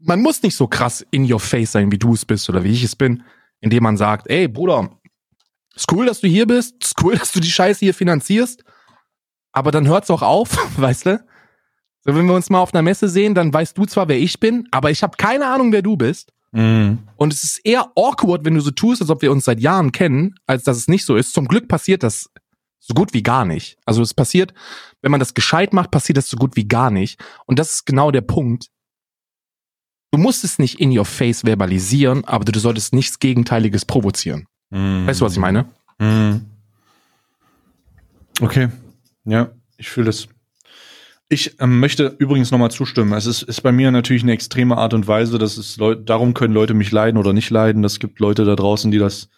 Man 0.00 0.22
muss 0.22 0.42
nicht 0.42 0.56
so 0.56 0.66
krass 0.66 1.06
in 1.10 1.30
your 1.30 1.40
face 1.40 1.72
sein, 1.72 1.92
wie 1.92 1.98
du 1.98 2.14
es 2.14 2.24
bist 2.24 2.48
oder 2.48 2.64
wie 2.64 2.72
ich 2.72 2.84
es 2.84 2.96
bin, 2.96 3.22
indem 3.60 3.82
man 3.82 3.98
sagt, 3.98 4.30
ey 4.30 4.48
Bruder, 4.48 4.88
ist 5.74 5.92
cool, 5.92 6.06
dass 6.06 6.22
du 6.22 6.26
hier 6.26 6.46
bist, 6.46 6.82
ist 6.82 7.02
cool, 7.02 7.16
dass 7.18 7.32
du 7.32 7.40
die 7.40 7.50
Scheiße 7.50 7.80
hier 7.80 7.92
finanzierst, 7.92 8.64
aber 9.52 9.72
dann 9.72 9.86
hört's 9.86 10.08
auch 10.08 10.22
auf, 10.22 10.56
weißt 10.78 11.04
du? 11.04 11.24
So, 12.02 12.14
wenn 12.14 12.24
wir 12.24 12.34
uns 12.34 12.48
mal 12.48 12.60
auf 12.60 12.72
einer 12.72 12.80
Messe 12.80 13.10
sehen, 13.10 13.34
dann 13.34 13.52
weißt 13.52 13.76
du 13.76 13.84
zwar, 13.84 14.08
wer 14.08 14.18
ich 14.18 14.40
bin, 14.40 14.66
aber 14.70 14.90
ich 14.90 15.02
habe 15.02 15.18
keine 15.18 15.46
Ahnung, 15.48 15.70
wer 15.70 15.82
du 15.82 15.98
bist. 15.98 16.32
Mhm. 16.52 16.98
Und 17.16 17.32
es 17.32 17.44
ist 17.44 17.60
eher 17.64 17.92
awkward, 17.96 18.44
wenn 18.44 18.54
du 18.54 18.60
so 18.60 18.70
tust, 18.70 19.00
als 19.00 19.10
ob 19.10 19.22
wir 19.22 19.32
uns 19.32 19.44
seit 19.44 19.60
Jahren 19.60 19.92
kennen, 19.92 20.34
als 20.46 20.64
dass 20.64 20.76
es 20.76 20.88
nicht 20.88 21.04
so 21.04 21.16
ist. 21.16 21.32
Zum 21.32 21.46
Glück 21.48 21.68
passiert 21.68 22.02
das 22.02 22.30
so 22.80 22.94
gut 22.94 23.12
wie 23.14 23.22
gar 23.22 23.44
nicht. 23.44 23.78
Also 23.84 24.02
es 24.02 24.14
passiert, 24.14 24.52
wenn 25.02 25.10
man 25.10 25.20
das 25.20 25.34
gescheit 25.34 25.72
macht, 25.72 25.90
passiert 25.90 26.16
das 26.16 26.28
so 26.28 26.36
gut 26.36 26.56
wie 26.56 26.66
gar 26.66 26.90
nicht. 26.90 27.22
Und 27.46 27.58
das 27.58 27.74
ist 27.74 27.86
genau 27.86 28.10
der 28.10 28.22
Punkt. 28.22 28.68
Du 30.12 30.18
musst 30.18 30.42
es 30.42 30.58
nicht 30.58 30.80
in 30.80 30.96
your 30.96 31.04
face 31.04 31.44
verbalisieren, 31.44 32.24
aber 32.24 32.44
du 32.44 32.58
solltest 32.58 32.92
nichts 32.92 33.20
Gegenteiliges 33.20 33.84
provozieren. 33.84 34.46
Mhm. 34.70 35.06
Weißt 35.06 35.20
du, 35.20 35.24
was 35.24 35.34
ich 35.34 35.38
meine? 35.38 35.68
Mhm. 35.98 36.46
Okay. 38.40 38.68
Ja, 39.24 39.52
ich 39.76 39.88
fühle 39.88 40.06
das. 40.06 40.26
Ich 41.32 41.60
ähm, 41.60 41.78
möchte 41.78 42.16
übrigens 42.18 42.50
nochmal 42.50 42.72
zustimmen. 42.72 43.12
Es 43.12 43.24
ist, 43.24 43.42
ist 43.42 43.60
bei 43.60 43.70
mir 43.70 43.92
natürlich 43.92 44.24
eine 44.24 44.32
extreme 44.32 44.76
Art 44.76 44.94
und 44.94 45.06
Weise, 45.06 45.38
dass 45.38 45.58
es 45.58 45.76
Leute, 45.76 46.02
darum 46.02 46.34
können 46.34 46.52
Leute 46.52 46.74
mich 46.74 46.90
leiden 46.90 47.16
oder 47.16 47.32
nicht 47.32 47.50
leiden. 47.50 47.84
Es 47.84 48.00
gibt 48.00 48.18
Leute 48.18 48.44
da 48.44 48.56
draußen, 48.56 48.90
die 48.90 48.98
das, 48.98 49.28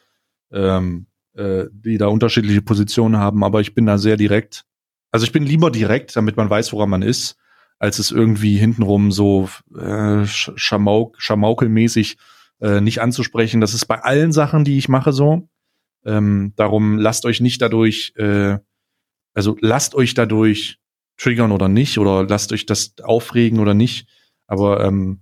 ähm, 0.52 1.06
äh, 1.34 1.66
die 1.70 1.98
da 1.98 2.06
unterschiedliche 2.06 2.62
Positionen 2.62 3.18
haben, 3.18 3.44
aber 3.44 3.60
ich 3.60 3.74
bin 3.74 3.84
da 3.84 3.98
sehr 3.98 4.16
direkt. 4.16 4.64
Also 5.10 5.24
ich 5.24 5.32
bin 5.32 5.44
lieber 5.44 5.70
direkt, 5.70 6.16
damit 6.16 6.38
man 6.38 6.48
weiß, 6.48 6.72
woran 6.72 6.88
man 6.88 7.02
ist, 7.02 7.36
als 7.78 7.98
es 7.98 8.10
irgendwie 8.10 8.56
hintenrum 8.56 9.12
so 9.12 9.50
äh, 9.78 10.24
schamauk, 10.24 11.20
schamaukelmäßig 11.20 12.16
äh, 12.62 12.80
nicht 12.80 13.02
anzusprechen. 13.02 13.60
Das 13.60 13.74
ist 13.74 13.84
bei 13.84 14.02
allen 14.02 14.32
Sachen, 14.32 14.64
die 14.64 14.78
ich 14.78 14.88
mache, 14.88 15.12
so. 15.12 15.46
Ähm, 16.06 16.54
darum 16.56 16.96
lasst 16.96 17.26
euch 17.26 17.42
nicht 17.42 17.60
dadurch, 17.60 18.14
äh, 18.16 18.56
also 19.34 19.58
lasst 19.60 19.94
euch 19.94 20.14
dadurch 20.14 20.78
triggern 21.16 21.52
oder 21.52 21.68
nicht 21.68 21.98
oder 21.98 22.24
lasst 22.24 22.52
euch 22.52 22.66
das 22.66 22.94
aufregen 23.02 23.60
oder 23.60 23.74
nicht. 23.74 24.08
Aber 24.46 24.84
ähm, 24.84 25.20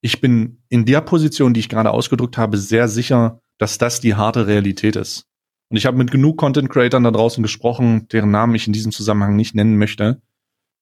ich 0.00 0.20
bin 0.20 0.62
in 0.68 0.84
der 0.84 1.00
Position, 1.00 1.54
die 1.54 1.60
ich 1.60 1.68
gerade 1.68 1.90
ausgedrückt 1.90 2.38
habe, 2.38 2.56
sehr 2.56 2.88
sicher, 2.88 3.42
dass 3.58 3.78
das 3.78 4.00
die 4.00 4.14
harte 4.14 4.46
Realität 4.46 4.96
ist. 4.96 5.26
Und 5.68 5.76
ich 5.76 5.86
habe 5.86 5.96
mit 5.96 6.10
genug 6.10 6.36
Content 6.38 6.70
Creatern 6.70 7.04
da 7.04 7.10
draußen 7.10 7.42
gesprochen, 7.42 8.08
deren 8.08 8.30
Namen 8.30 8.54
ich 8.54 8.66
in 8.66 8.72
diesem 8.72 8.92
Zusammenhang 8.92 9.36
nicht 9.36 9.54
nennen 9.54 9.76
möchte, 9.76 10.20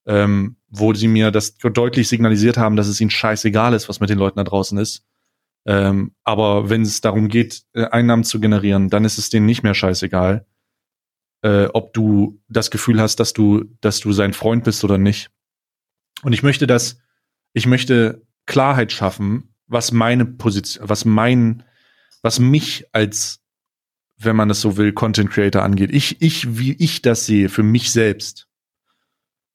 ähm, 0.07 0.57
wo 0.69 0.95
sie 0.95 1.09
mir 1.09 1.31
das 1.31 1.57
deutlich 1.59 2.09
signalisiert 2.09 2.57
haben, 2.57 2.77
dass 2.77 2.89
es 2.89 3.01
ihnen 3.01 3.11
scheißegal 3.11 3.75
ist, 3.75 3.89
was 3.89 4.01
mit 4.01 4.09
den 4.09 4.19
Leuten 4.19 4.39
da 4.39 4.45
draußen 4.45 4.79
ist. 4.79 5.05
Ähm, 5.67 6.13
aber 6.25 6.71
wenn 6.71 6.83
es 6.83 7.01
darum 7.03 7.29
geht, 7.29 7.65
äh, 7.75 7.85
Einnahmen 7.87 8.25
zu 8.25 8.41
generieren, 8.41 8.89
dann 8.89 9.05
ist 9.05 9.19
es 9.19 9.29
denen 9.29 9.45
nicht 9.45 9.63
mehr 9.63 9.75
scheißegal 9.75 10.47
äh, 11.43 11.67
ob 11.67 11.93
du 11.93 12.41
das 12.49 12.71
Gefühl 12.71 13.01
hast, 13.01 13.21
dass 13.21 13.33
du, 13.33 13.65
dass 13.81 14.01
du 14.01 14.13
sein 14.13 14.33
Freund 14.33 14.65
bist 14.65 14.85
oder 14.85 14.99
nicht. 14.99 15.31
Und 16.23 16.33
ich 16.33 16.43
möchte 16.43 16.67
das, 16.67 17.01
ich 17.53 17.67
möchte 17.67 18.27
Klarheit 18.47 18.93
schaffen, 18.93 19.55
was 19.67 19.93
meine 19.93 20.25
Position, 20.25 20.89
was 20.89 21.05
mein, 21.05 21.65
was 22.23 22.39
mich 22.39 22.87
als 22.93 23.41
wenn 24.19 24.37
man 24.37 24.51
es 24.51 24.61
so 24.61 24.77
will, 24.77 24.93
Content 24.93 25.31
Creator 25.31 25.63
angeht. 25.63 25.91
Ich, 25.93 26.21
ich, 26.21 26.59
wie 26.59 26.73
ich 26.73 27.03
das 27.03 27.25
sehe, 27.27 27.49
für 27.49 27.63
mich 27.63 27.93
selbst. 27.93 28.49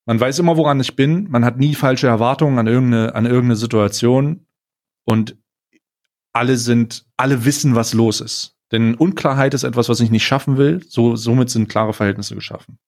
Man 0.05 0.19
weiß 0.19 0.39
immer, 0.39 0.57
woran 0.57 0.79
ich 0.79 0.95
bin. 0.95 1.29
Man 1.29 1.45
hat 1.45 1.57
nie 1.57 1.75
falsche 1.75 2.07
Erwartungen 2.07 2.57
an 2.59 2.67
irgendeine, 2.67 3.15
an 3.15 3.25
irgendeine 3.25 3.55
Situation. 3.55 4.47
Und 5.03 5.37
alle 6.31 6.57
sind, 6.57 7.05
alle 7.17 7.45
wissen, 7.45 7.75
was 7.75 7.93
los 7.93 8.21
ist. 8.21 8.52
Denn 8.73 8.95
Unklarheit 8.95 9.53
ist 9.53 9.63
etwas, 9.63 9.87
was 9.87 9.99
ich 9.99 10.09
nicht 10.09 10.25
schaffen 10.25 10.57
will. 10.57 10.83
So, 10.89 11.15
somit 11.15 11.51
sind 11.51 11.69
klare 11.69 11.93
Verhältnisse 11.93 12.33
geschaffen. 12.33 12.79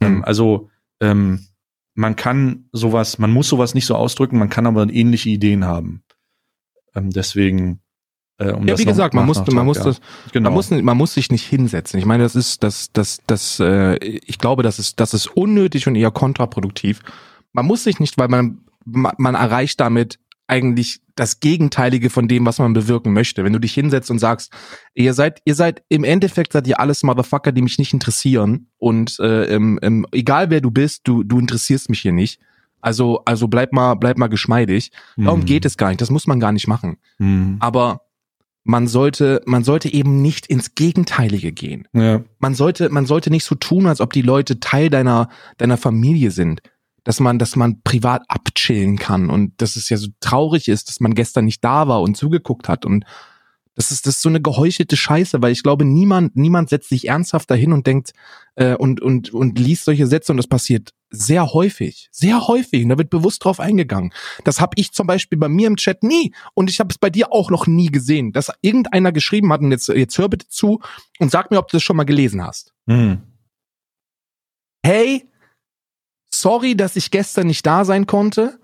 Mhm. 0.00 0.22
Also, 0.24 0.70
ähm, 1.00 1.48
man 1.94 2.14
kann 2.14 2.68
sowas, 2.70 3.18
man 3.18 3.32
muss 3.32 3.48
sowas 3.48 3.74
nicht 3.74 3.86
so 3.86 3.96
ausdrücken, 3.96 4.38
man 4.38 4.48
kann 4.48 4.68
aber 4.68 4.88
ähnliche 4.88 5.28
Ideen 5.28 5.64
haben. 5.64 6.04
Ähm, 6.94 7.10
deswegen, 7.10 7.80
äh, 8.38 8.52
um 8.52 8.68
ja, 8.68 8.78
wie 8.78 8.84
gesagt, 8.84 9.12
man 9.12 9.26
muss, 9.26 9.44
man 9.48 9.66
muss 9.66 9.78
ja. 9.78 9.84
das, 9.84 10.00
genau. 10.30 10.50
man 10.50 10.54
muss, 10.54 10.70
man 10.70 10.96
muss 10.96 11.14
sich 11.14 11.32
nicht 11.32 11.44
hinsetzen. 11.44 11.98
Ich 11.98 12.06
meine, 12.06 12.22
das 12.22 12.36
ist, 12.36 12.62
das, 12.62 12.92
das, 12.92 13.18
das, 13.26 13.58
äh, 13.58 13.96
ich 13.96 14.38
glaube, 14.38 14.62
das 14.62 14.78
ist, 14.78 15.00
das 15.00 15.12
ist 15.12 15.26
unnötig 15.26 15.88
und 15.88 15.96
eher 15.96 16.12
kontraproduktiv. 16.12 17.00
Man 17.52 17.66
muss 17.66 17.82
sich 17.82 17.98
nicht, 17.98 18.16
weil 18.16 18.28
man, 18.28 18.60
man, 18.84 19.12
man 19.18 19.34
erreicht 19.34 19.80
damit 19.80 20.19
eigentlich 20.50 21.00
das 21.14 21.40
Gegenteilige 21.40 22.10
von 22.10 22.28
dem, 22.28 22.44
was 22.44 22.58
man 22.58 22.72
bewirken 22.72 23.12
möchte. 23.12 23.44
Wenn 23.44 23.52
du 23.52 23.58
dich 23.58 23.72
hinsetzt 23.72 24.10
und 24.10 24.18
sagst, 24.18 24.52
ihr 24.94 25.14
seid, 25.14 25.40
ihr 25.44 25.54
seid 25.54 25.82
im 25.88 26.04
Endeffekt 26.04 26.52
seid 26.52 26.66
ihr 26.66 26.80
alles 26.80 27.02
Motherfucker, 27.02 27.52
die 27.52 27.62
mich 27.62 27.78
nicht 27.78 27.92
interessieren 27.92 28.66
und 28.78 29.18
äh, 29.20 29.44
ähm, 29.54 29.78
ähm, 29.82 30.06
egal 30.12 30.50
wer 30.50 30.60
du 30.60 30.70
bist, 30.70 31.02
du 31.04 31.22
du 31.22 31.38
interessierst 31.38 31.88
mich 31.88 32.00
hier 32.00 32.12
nicht. 32.12 32.40
Also 32.80 33.22
also 33.24 33.48
bleib 33.48 33.72
mal 33.72 33.94
bleib 33.94 34.18
mal 34.18 34.28
geschmeidig. 34.28 34.90
Darum 35.16 35.40
mhm. 35.40 35.46
geht 35.46 35.64
es 35.64 35.76
gar 35.76 35.88
nicht. 35.88 36.00
Das 36.00 36.10
muss 36.10 36.26
man 36.26 36.40
gar 36.40 36.52
nicht 36.52 36.66
machen. 36.66 36.96
Mhm. 37.18 37.56
Aber 37.60 38.02
man 38.64 38.86
sollte, 38.88 39.42
man 39.46 39.64
sollte 39.64 39.92
eben 39.92 40.20
nicht 40.20 40.46
ins 40.46 40.74
Gegenteilige 40.74 41.50
gehen. 41.50 41.88
Ja. 41.94 42.22
Man 42.38 42.54
sollte, 42.54 42.90
man 42.90 43.06
sollte 43.06 43.30
nicht 43.30 43.44
so 43.44 43.54
tun, 43.54 43.86
als 43.86 44.00
ob 44.02 44.12
die 44.12 44.22
Leute 44.22 44.60
Teil 44.60 44.90
deiner, 44.90 45.30
deiner 45.56 45.78
Familie 45.78 46.30
sind 46.30 46.60
dass 47.04 47.20
man, 47.20 47.38
dass 47.38 47.56
man 47.56 47.82
privat 47.82 48.22
abchillen 48.28 48.98
kann 48.98 49.30
und 49.30 49.60
dass 49.60 49.76
es 49.76 49.88
ja 49.88 49.96
so 49.96 50.08
traurig 50.20 50.68
ist, 50.68 50.88
dass 50.88 51.00
man 51.00 51.14
gestern 51.14 51.44
nicht 51.44 51.64
da 51.64 51.88
war 51.88 52.02
und 52.02 52.16
zugeguckt 52.16 52.68
hat 52.68 52.84
und 52.84 53.04
das 53.80 53.90
ist, 53.90 54.06
das 54.06 54.16
ist 54.16 54.22
so 54.22 54.28
eine 54.28 54.42
geheuchelte 54.42 54.96
Scheiße, 54.96 55.40
weil 55.40 55.52
ich 55.52 55.62
glaube, 55.62 55.86
niemand, 55.86 56.36
niemand 56.36 56.68
setzt 56.68 56.90
sich 56.90 57.08
ernsthaft 57.08 57.50
dahin 57.50 57.72
und 57.72 57.86
denkt 57.86 58.12
äh, 58.56 58.74
und, 58.74 59.00
und, 59.00 59.32
und 59.32 59.58
liest 59.58 59.84
solche 59.84 60.06
Sätze 60.06 60.32
und 60.32 60.36
das 60.36 60.48
passiert 60.48 60.92
sehr 61.08 61.54
häufig, 61.54 62.08
sehr 62.12 62.46
häufig 62.46 62.82
und 62.82 62.90
da 62.90 62.98
wird 62.98 63.10
bewusst 63.10 63.44
drauf 63.44 63.58
eingegangen. 63.58 64.12
Das 64.44 64.60
habe 64.60 64.72
ich 64.76 64.92
zum 64.92 65.06
Beispiel 65.06 65.38
bei 65.38 65.48
mir 65.48 65.66
im 65.66 65.76
Chat 65.76 66.02
nie 66.02 66.34
und 66.54 66.68
ich 66.68 66.78
habe 66.78 66.90
es 66.90 66.98
bei 66.98 67.10
dir 67.10 67.32
auch 67.32 67.50
noch 67.50 67.66
nie 67.66 67.86
gesehen, 67.86 68.32
dass 68.32 68.52
irgendeiner 68.60 69.12
geschrieben 69.12 69.52
hat 69.52 69.60
und 69.60 69.70
jetzt, 69.70 69.88
jetzt 69.88 70.18
hör 70.18 70.28
bitte 70.28 70.48
zu 70.48 70.80
und 71.18 71.30
sag 71.30 71.50
mir, 71.50 71.58
ob 71.58 71.68
du 71.68 71.76
das 71.76 71.82
schon 71.82 71.96
mal 71.96 72.04
gelesen 72.04 72.44
hast. 72.44 72.74
Mhm. 72.86 73.22
Hey, 74.84 75.28
sorry, 76.32 76.76
dass 76.76 76.96
ich 76.96 77.10
gestern 77.10 77.46
nicht 77.46 77.66
da 77.66 77.84
sein 77.84 78.06
konnte. 78.06 78.58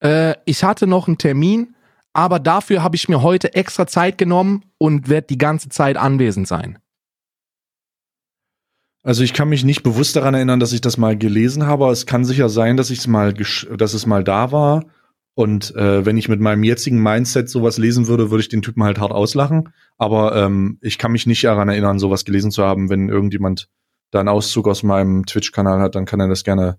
Äh, 0.00 0.34
ich 0.44 0.64
hatte 0.64 0.86
noch 0.86 1.08
einen 1.08 1.18
Termin, 1.18 1.74
aber 2.12 2.38
dafür 2.38 2.82
habe 2.82 2.96
ich 2.96 3.08
mir 3.08 3.22
heute 3.22 3.54
extra 3.54 3.86
Zeit 3.86 4.18
genommen 4.18 4.64
und 4.78 5.08
werde 5.08 5.26
die 5.28 5.38
ganze 5.38 5.68
Zeit 5.68 5.96
anwesend 5.96 6.48
sein. 6.48 6.78
Also 9.02 9.22
ich 9.22 9.34
kann 9.34 9.50
mich 9.50 9.64
nicht 9.64 9.82
bewusst 9.82 10.16
daran 10.16 10.32
erinnern, 10.32 10.60
dass 10.60 10.72
ich 10.72 10.80
das 10.80 10.96
mal 10.96 11.16
gelesen 11.16 11.66
habe. 11.66 11.90
Es 11.90 12.06
kann 12.06 12.24
sicher 12.24 12.48
sein, 12.48 12.78
dass 12.78 12.88
ich 12.88 13.00
es 13.00 13.06
mal, 13.06 13.34
dass 13.34 13.92
es 13.92 14.06
mal 14.06 14.24
da 14.24 14.50
war. 14.50 14.86
Und 15.34 15.74
äh, 15.74 16.06
wenn 16.06 16.16
ich 16.16 16.28
mit 16.28 16.40
meinem 16.40 16.62
jetzigen 16.62 17.02
Mindset 17.02 17.50
sowas 17.50 17.76
lesen 17.76 18.06
würde, 18.06 18.30
würde 18.30 18.40
ich 18.40 18.48
den 18.48 18.62
Typen 18.62 18.82
halt 18.82 18.98
hart 18.98 19.12
auslachen. 19.12 19.68
Aber 19.98 20.34
ähm, 20.36 20.78
ich 20.80 20.96
kann 20.96 21.12
mich 21.12 21.26
nicht 21.26 21.44
daran 21.44 21.68
erinnern, 21.68 21.98
sowas 21.98 22.24
gelesen 22.24 22.50
zu 22.50 22.64
haben. 22.64 22.88
Wenn 22.88 23.10
irgendjemand 23.10 23.68
da 24.10 24.20
einen 24.20 24.28
Auszug 24.28 24.68
aus 24.68 24.82
meinem 24.82 25.26
Twitch-Kanal 25.26 25.80
hat, 25.80 25.96
dann 25.96 26.06
kann 26.06 26.20
er 26.20 26.28
das 26.28 26.44
gerne 26.44 26.78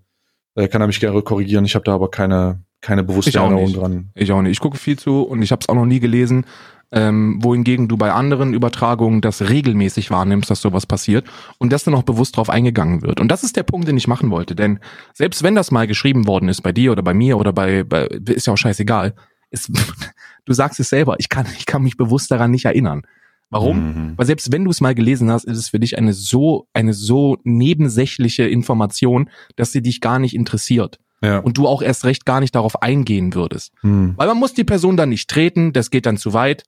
äh, 0.56 0.68
kann 0.68 0.80
er 0.80 0.86
mich 0.86 0.98
gerne 0.98 1.22
korrigieren. 1.22 1.64
Ich 1.64 1.74
habe 1.74 1.84
da 1.84 1.94
aber 1.94 2.10
keine, 2.10 2.60
keine 2.80 3.04
bewusste 3.04 3.38
Erinnerung 3.38 3.72
dran. 3.72 4.10
Ich 4.14 4.32
auch 4.32 4.42
nicht. 4.42 4.52
Ich 4.52 4.60
gucke 4.60 4.78
viel 4.78 4.98
zu 4.98 5.22
und 5.22 5.42
ich 5.42 5.52
habe 5.52 5.60
es 5.60 5.68
auch 5.68 5.74
noch 5.74 5.86
nie 5.86 6.00
gelesen. 6.00 6.44
Ähm, 6.92 7.38
wohingegen 7.42 7.88
du 7.88 7.96
bei 7.96 8.12
anderen 8.12 8.54
Übertragungen 8.54 9.20
das 9.20 9.48
regelmäßig 9.48 10.12
wahrnimmst, 10.12 10.48
dass 10.50 10.60
sowas 10.60 10.86
passiert 10.86 11.26
und 11.58 11.72
dass 11.72 11.82
dann 11.82 11.96
auch 11.96 12.04
bewusst 12.04 12.36
drauf 12.36 12.48
eingegangen 12.48 13.02
wird. 13.02 13.20
Und 13.20 13.28
das 13.28 13.42
ist 13.42 13.56
der 13.56 13.64
Punkt, 13.64 13.88
den 13.88 13.96
ich 13.96 14.06
machen 14.06 14.30
wollte. 14.30 14.54
Denn 14.54 14.78
selbst 15.12 15.42
wenn 15.42 15.56
das 15.56 15.72
mal 15.72 15.88
geschrieben 15.88 16.28
worden 16.28 16.48
ist 16.48 16.62
bei 16.62 16.72
dir 16.72 16.92
oder 16.92 17.02
bei 17.02 17.12
mir 17.12 17.38
oder 17.38 17.52
bei, 17.52 17.82
bei 17.82 18.06
ist 18.06 18.46
ja 18.46 18.52
auch 18.52 18.58
scheißegal. 18.58 19.14
Es, 19.50 19.70
du 20.44 20.52
sagst 20.52 20.78
es 20.78 20.88
selber, 20.88 21.16
ich 21.18 21.28
kann, 21.28 21.46
ich 21.58 21.66
kann 21.66 21.82
mich 21.82 21.96
bewusst 21.96 22.30
daran 22.30 22.52
nicht 22.52 22.66
erinnern. 22.66 23.02
Warum? 23.50 23.78
Mhm. 23.78 24.12
Weil 24.16 24.26
selbst 24.26 24.50
wenn 24.52 24.64
du 24.64 24.70
es 24.70 24.80
mal 24.80 24.94
gelesen 24.94 25.30
hast, 25.30 25.44
ist 25.44 25.58
es 25.58 25.68
für 25.68 25.78
dich 25.78 25.98
eine 25.98 26.12
so, 26.12 26.68
eine 26.72 26.92
so 26.92 27.38
nebensächliche 27.44 28.44
Information, 28.44 29.30
dass 29.54 29.72
sie 29.72 29.82
dich 29.82 30.00
gar 30.00 30.18
nicht 30.18 30.34
interessiert. 30.34 30.98
Ja. 31.22 31.38
Und 31.38 31.56
du 31.56 31.66
auch 31.66 31.80
erst 31.80 32.04
recht 32.04 32.26
gar 32.26 32.40
nicht 32.40 32.54
darauf 32.54 32.82
eingehen 32.82 33.34
würdest. 33.34 33.72
Mhm. 33.82 34.14
Weil 34.16 34.28
man 34.28 34.38
muss 34.38 34.54
die 34.54 34.64
Person 34.64 34.96
dann 34.96 35.08
nicht 35.08 35.30
treten, 35.30 35.72
das 35.72 35.90
geht 35.90 36.06
dann 36.06 36.16
zu 36.16 36.32
weit, 36.32 36.64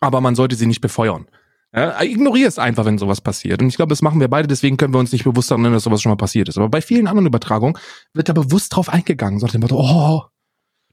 aber 0.00 0.20
man 0.20 0.34
sollte 0.34 0.56
sie 0.56 0.66
nicht 0.66 0.80
befeuern. 0.80 1.26
Ja, 1.74 2.00
ignorier 2.02 2.46
es 2.46 2.58
einfach, 2.58 2.84
wenn 2.84 2.98
sowas 2.98 3.20
passiert. 3.20 3.60
Und 3.60 3.68
ich 3.68 3.76
glaube, 3.76 3.90
das 3.90 4.00
machen 4.00 4.20
wir 4.20 4.28
beide, 4.28 4.46
deswegen 4.46 4.76
können 4.76 4.94
wir 4.94 5.00
uns 5.00 5.10
nicht 5.10 5.24
bewusst 5.24 5.50
daran 5.50 5.62
erinnern, 5.64 5.76
dass 5.76 5.82
sowas 5.82 6.02
schon 6.02 6.10
mal 6.10 6.16
passiert 6.16 6.48
ist. 6.48 6.56
Aber 6.56 6.68
bei 6.68 6.80
vielen 6.80 7.08
anderen 7.08 7.26
Übertragungen 7.26 7.76
wird 8.12 8.28
da 8.28 8.32
bewusst 8.32 8.76
drauf 8.76 8.88
eingegangen. 8.88 9.40
So 9.40 9.48
dem 9.48 9.64
oh, 9.72 10.22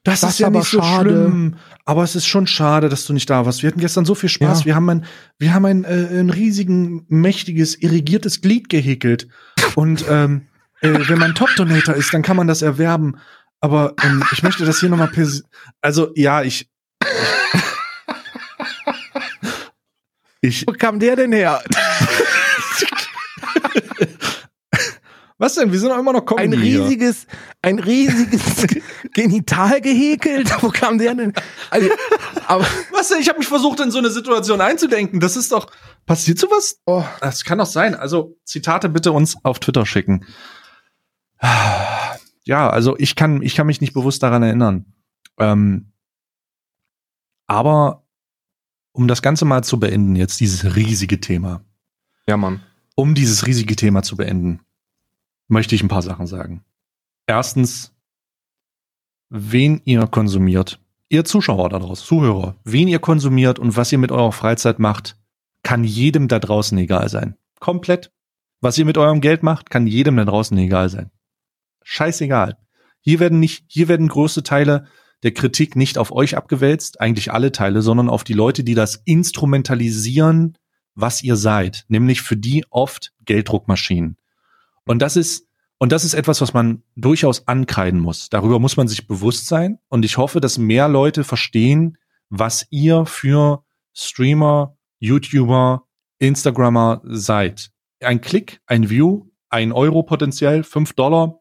das, 0.04 0.22
das 0.22 0.32
ist 0.32 0.40
ja 0.40 0.50
nicht 0.50 0.68
so 0.68 0.82
schade. 0.82 1.10
schlimm. 1.10 1.56
Aber 1.86 2.04
es 2.04 2.16
ist 2.16 2.26
schon 2.26 2.48
schade, 2.48 2.90
dass 2.90 3.06
du 3.06 3.14
nicht 3.14 3.30
da 3.30 3.46
warst. 3.46 3.62
Wir 3.62 3.70
hatten 3.70 3.80
gestern 3.80 4.04
so 4.06 4.16
viel 4.16 4.30
Spaß. 4.30 4.62
Ja. 4.62 4.66
Wir 4.66 4.76
haben 4.76 4.90
ein, 4.90 5.06
wir 5.38 5.54
haben 5.54 5.66
ein, 5.66 5.84
äh, 5.84 6.20
ein 6.20 6.30
riesigen, 6.32 7.06
mächtiges, 7.08 7.76
irrigiertes 7.76 8.42
Glied 8.42 8.70
gehäkelt. 8.70 9.28
Und 9.76 10.04
ähm, 10.10 10.48
äh, 10.82 11.08
wenn 11.08 11.20
man 11.20 11.36
Top-Donator 11.36 11.94
ist, 11.96 12.14
dann 12.14 12.24
kann 12.24 12.36
man 12.36 12.48
das 12.48 12.64
erwerben. 12.64 13.18
Aber 13.60 13.94
ähm, 14.04 14.24
ich 14.32 14.42
möchte 14.42 14.66
das 14.66 14.80
hier 14.80 14.90
nochmal 14.90 15.12
Also, 15.82 16.12
ja, 16.16 16.42
ich. 16.42 16.68
ich 20.42 20.66
Wo 20.68 20.74
kam 20.74 21.00
der 21.00 21.16
denn 21.16 21.32
her? 21.32 21.62
Was 25.42 25.56
denn? 25.56 25.72
Wir 25.72 25.80
sind 25.80 25.90
doch 25.90 25.98
immer 25.98 26.14
noch 26.14 26.24
Comedy 26.24 26.56
Ein 26.56 26.62
riesiges, 26.62 27.22
hier. 27.22 27.40
ein 27.64 27.80
riesiges 27.80 28.68
Genital 29.14 29.82
gehäkelt. 29.82 30.52
Wo 30.62 30.70
kam 30.70 30.98
der 30.98 31.16
denn? 31.16 31.34
Also, 31.70 31.90
aber 32.48 32.66
Was 32.92 33.10
denn? 33.10 33.20
Ich 33.20 33.30
habe 33.30 33.40
mich 33.40 33.48
versucht, 33.48 33.80
in 33.80 33.92
so 33.92 34.00
eine 34.00 34.10
Situation 34.10 34.62
einzudenken. 34.62 35.20
Das 35.20 35.36
ist 35.36 35.52
doch. 35.52 35.72
Passiert 36.06 36.40
sowas? 36.40 36.80
Oh. 36.86 37.04
Das 37.20 37.44
kann 37.44 37.58
doch 37.58 37.66
sein. 37.66 37.96
Also, 37.96 38.38
Zitate 38.46 38.90
bitte 38.90 39.12
uns 39.12 39.38
auf 39.44 39.60
Twitter 39.60 39.86
schicken. 39.86 40.26
Ja, 42.44 42.70
also 42.70 42.98
ich 42.98 43.16
kann, 43.16 43.42
ich 43.42 43.56
kann 43.56 43.68
mich 43.68 43.82
nicht 43.82 43.94
bewusst 43.94 44.24
daran 44.24 44.44
erinnern. 44.44 44.86
Ähm, 45.38 45.92
aber 47.48 48.06
um 48.94 49.08
das 49.08 49.22
Ganze 49.22 49.46
mal 49.46 49.64
zu 49.64 49.80
beenden, 49.80 50.16
jetzt 50.16 50.40
dieses 50.40 50.76
riesige 50.76 51.20
Thema. 51.20 51.64
Ja, 52.28 52.38
Mann. 52.38 52.62
Um 52.96 53.16
dieses 53.16 53.46
riesige 53.48 53.76
Thema 53.76 54.04
zu 54.04 54.18
beenden 54.18 54.62
möchte 55.48 55.76
ich 55.76 55.84
ein 55.84 55.88
paar 55.88 56.02
Sachen 56.02 56.28
sagen. 56.28 56.64
Erstens, 57.28 57.91
wen 59.32 59.82
ihr 59.86 60.06
konsumiert. 60.08 60.80
Ihr 61.10 61.24
Zuschauer 61.24 61.70
daraus, 61.70 62.06
Zuhörer, 62.06 62.56
wen 62.64 62.88
ihr 62.88 63.00
konsumiert 63.00 63.60
und 63.60 63.76
was 63.76 63.92
ihr 63.92 63.98
mit 63.98 64.12
eurer 64.12 64.34
Freizeit 64.34 64.78
macht, 64.78 65.18
kann 65.64 65.84
jedem 65.84 66.28
da 66.28 66.38
draußen 66.38 66.78
egal 66.78 67.10
sein. 67.10 67.36
Komplett. 67.60 68.12
Was 68.60 68.78
ihr 68.78 68.86
mit 68.86 68.98
eurem 68.98 69.22
Geld 69.22 69.42
macht, 69.42 69.70
kann 69.70 69.88
jedem 69.88 70.18
da 70.18 70.26
draußen 70.26 70.58
egal 70.58 70.90
sein. 70.90 71.12
Scheißegal. 71.84 72.58
Hier 73.00 73.20
werden 73.20 73.40
nicht, 73.40 73.64
hier 73.68 73.88
werden 73.88 74.08
größte 74.08 74.44
Teile 74.44 74.86
der 75.24 75.34
Kritik 75.34 75.76
nicht 75.76 75.98
auf 75.98 76.12
euch 76.12 76.36
abgewälzt, 76.36 77.00
eigentlich 77.00 77.32
alle 77.32 77.52
Teile, 77.52 77.82
sondern 77.82 78.10
auf 78.10 78.24
die 78.24 78.34
Leute, 78.34 78.64
die 78.64 78.76
das 78.76 79.02
instrumentalisieren, 79.06 80.58
was 80.94 81.24
ihr 81.24 81.36
seid, 81.36 81.86
nämlich 81.88 82.22
für 82.22 82.38
die 82.38 82.66
oft 82.70 83.14
Gelddruckmaschinen. 83.26 84.18
Und 84.86 85.02
das 85.02 85.16
ist, 85.16 85.48
und 85.82 85.92
das 85.92 86.06
ist 86.06 86.14
etwas, 86.14 86.42
was 86.42 86.54
man 86.54 86.84
durchaus 86.96 87.48
ankreiden 87.48 88.00
muss. 88.00 88.30
Darüber 88.30 88.60
muss 88.60 88.78
man 88.78 88.88
sich 88.88 89.08
bewusst 89.08 89.48
sein. 89.48 89.80
Und 89.90 90.06
ich 90.06 90.18
hoffe, 90.18 90.40
dass 90.40 90.60
mehr 90.60 90.88
Leute 90.88 91.24
verstehen, 91.24 91.98
was 92.30 92.68
ihr 92.70 93.08
für 93.08 93.66
Streamer, 93.92 94.78
YouTuber, 95.00 95.88
Instagrammer 96.20 97.02
seid. 97.06 97.72
Ein 98.00 98.22
Klick, 98.22 98.62
ein 98.68 98.92
View, 98.92 99.26
ein 99.50 99.72
Euro 99.72 100.04
potenziell, 100.04 100.64
fünf 100.64 100.94
Dollar, 100.94 101.40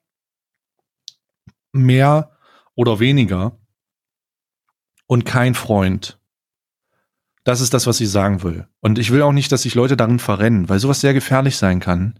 mehr 1.72 2.34
oder 2.74 2.98
weniger 2.98 3.58
und 5.06 5.26
kein 5.26 5.54
Freund. 5.54 6.18
Das 7.44 7.60
ist 7.60 7.74
das, 7.74 7.86
was 7.86 8.00
ich 8.00 8.08
sagen 8.08 8.42
will. 8.42 8.66
Und 8.80 8.98
ich 8.98 9.10
will 9.10 9.20
auch 9.20 9.32
nicht, 9.32 9.52
dass 9.52 9.64
sich 9.64 9.74
Leute 9.74 9.98
darin 9.98 10.18
verrennen, 10.18 10.70
weil 10.70 10.78
sowas 10.78 11.02
sehr 11.02 11.12
gefährlich 11.12 11.58
sein 11.58 11.78
kann 11.78 12.18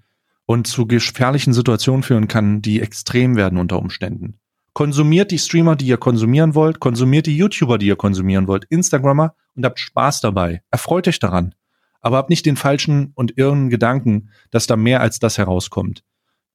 und 0.51 0.67
zu 0.67 0.85
gefährlichen 0.89 1.53
Situationen 1.53 2.03
führen 2.03 2.27
kann, 2.27 2.61
die 2.61 2.81
extrem 2.81 3.37
werden 3.37 3.57
unter 3.57 3.79
Umständen. 3.79 4.41
Konsumiert 4.73 5.31
die 5.31 5.39
Streamer, 5.39 5.77
die 5.77 5.87
ihr 5.87 5.97
konsumieren 5.97 6.57
wollt, 6.57 6.81
konsumiert 6.81 7.27
die 7.27 7.37
YouTuber, 7.37 7.79
die 7.79 7.87
ihr 7.87 7.95
konsumieren 7.95 8.49
wollt, 8.49 8.65
Instagrammer 8.65 9.37
und 9.55 9.65
habt 9.65 9.79
Spaß 9.79 10.21
dabei. 10.21 10.63
Erfreut 10.73 11.07
euch 11.07 11.21
daran. 11.21 11.55
aber 12.01 12.17
hab 12.17 12.31
nicht 12.31 12.47
den 12.47 12.57
falschen 12.57 13.13
und 13.15 13.39
irren 13.39 13.71
Gedanken, 13.71 14.31
dass 14.51 14.67
da 14.67 14.75
mehr 14.75 15.01
als 15.01 15.21
das 15.21 15.39
herauskommt. 15.39 16.03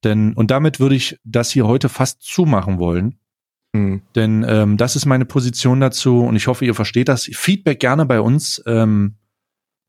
Denn, 0.04 0.34
und 0.34 0.50
damit 0.50 0.78
würde 0.78 0.94
ich 0.94 1.18
das 1.24 1.50
hier 1.50 1.66
heute 1.66 1.88
fast 1.88 2.20
zumachen 2.20 2.78
wollen. 2.78 3.18
Hm. 3.74 4.02
Denn 4.14 4.44
ähm, 4.46 4.76
das 4.76 4.96
ist 4.96 5.06
meine 5.06 5.24
Position 5.24 5.80
dazu 5.80 6.20
und 6.20 6.36
ich 6.36 6.48
hoffe, 6.48 6.66
ihr 6.66 6.74
versteht 6.74 7.08
das. 7.08 7.30
Feedback 7.32 7.80
gerne 7.80 8.04
bei 8.04 8.20
uns 8.20 8.62
ähm, 8.66 9.14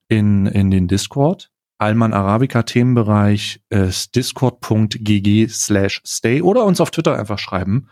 in, 0.07 0.45
in 0.45 0.71
den 0.71 0.87
Discord. 0.87 1.51
Alman 1.77 2.13
Arabica 2.13 2.63
Themenbereich 2.63 3.61
ist 3.69 4.15
discord.gg 4.15 5.47
slash 5.49 6.01
stay 6.05 6.41
oder 6.41 6.65
uns 6.65 6.81
auf 6.81 6.91
Twitter 6.91 7.17
einfach 7.17 7.39
schreiben. 7.39 7.87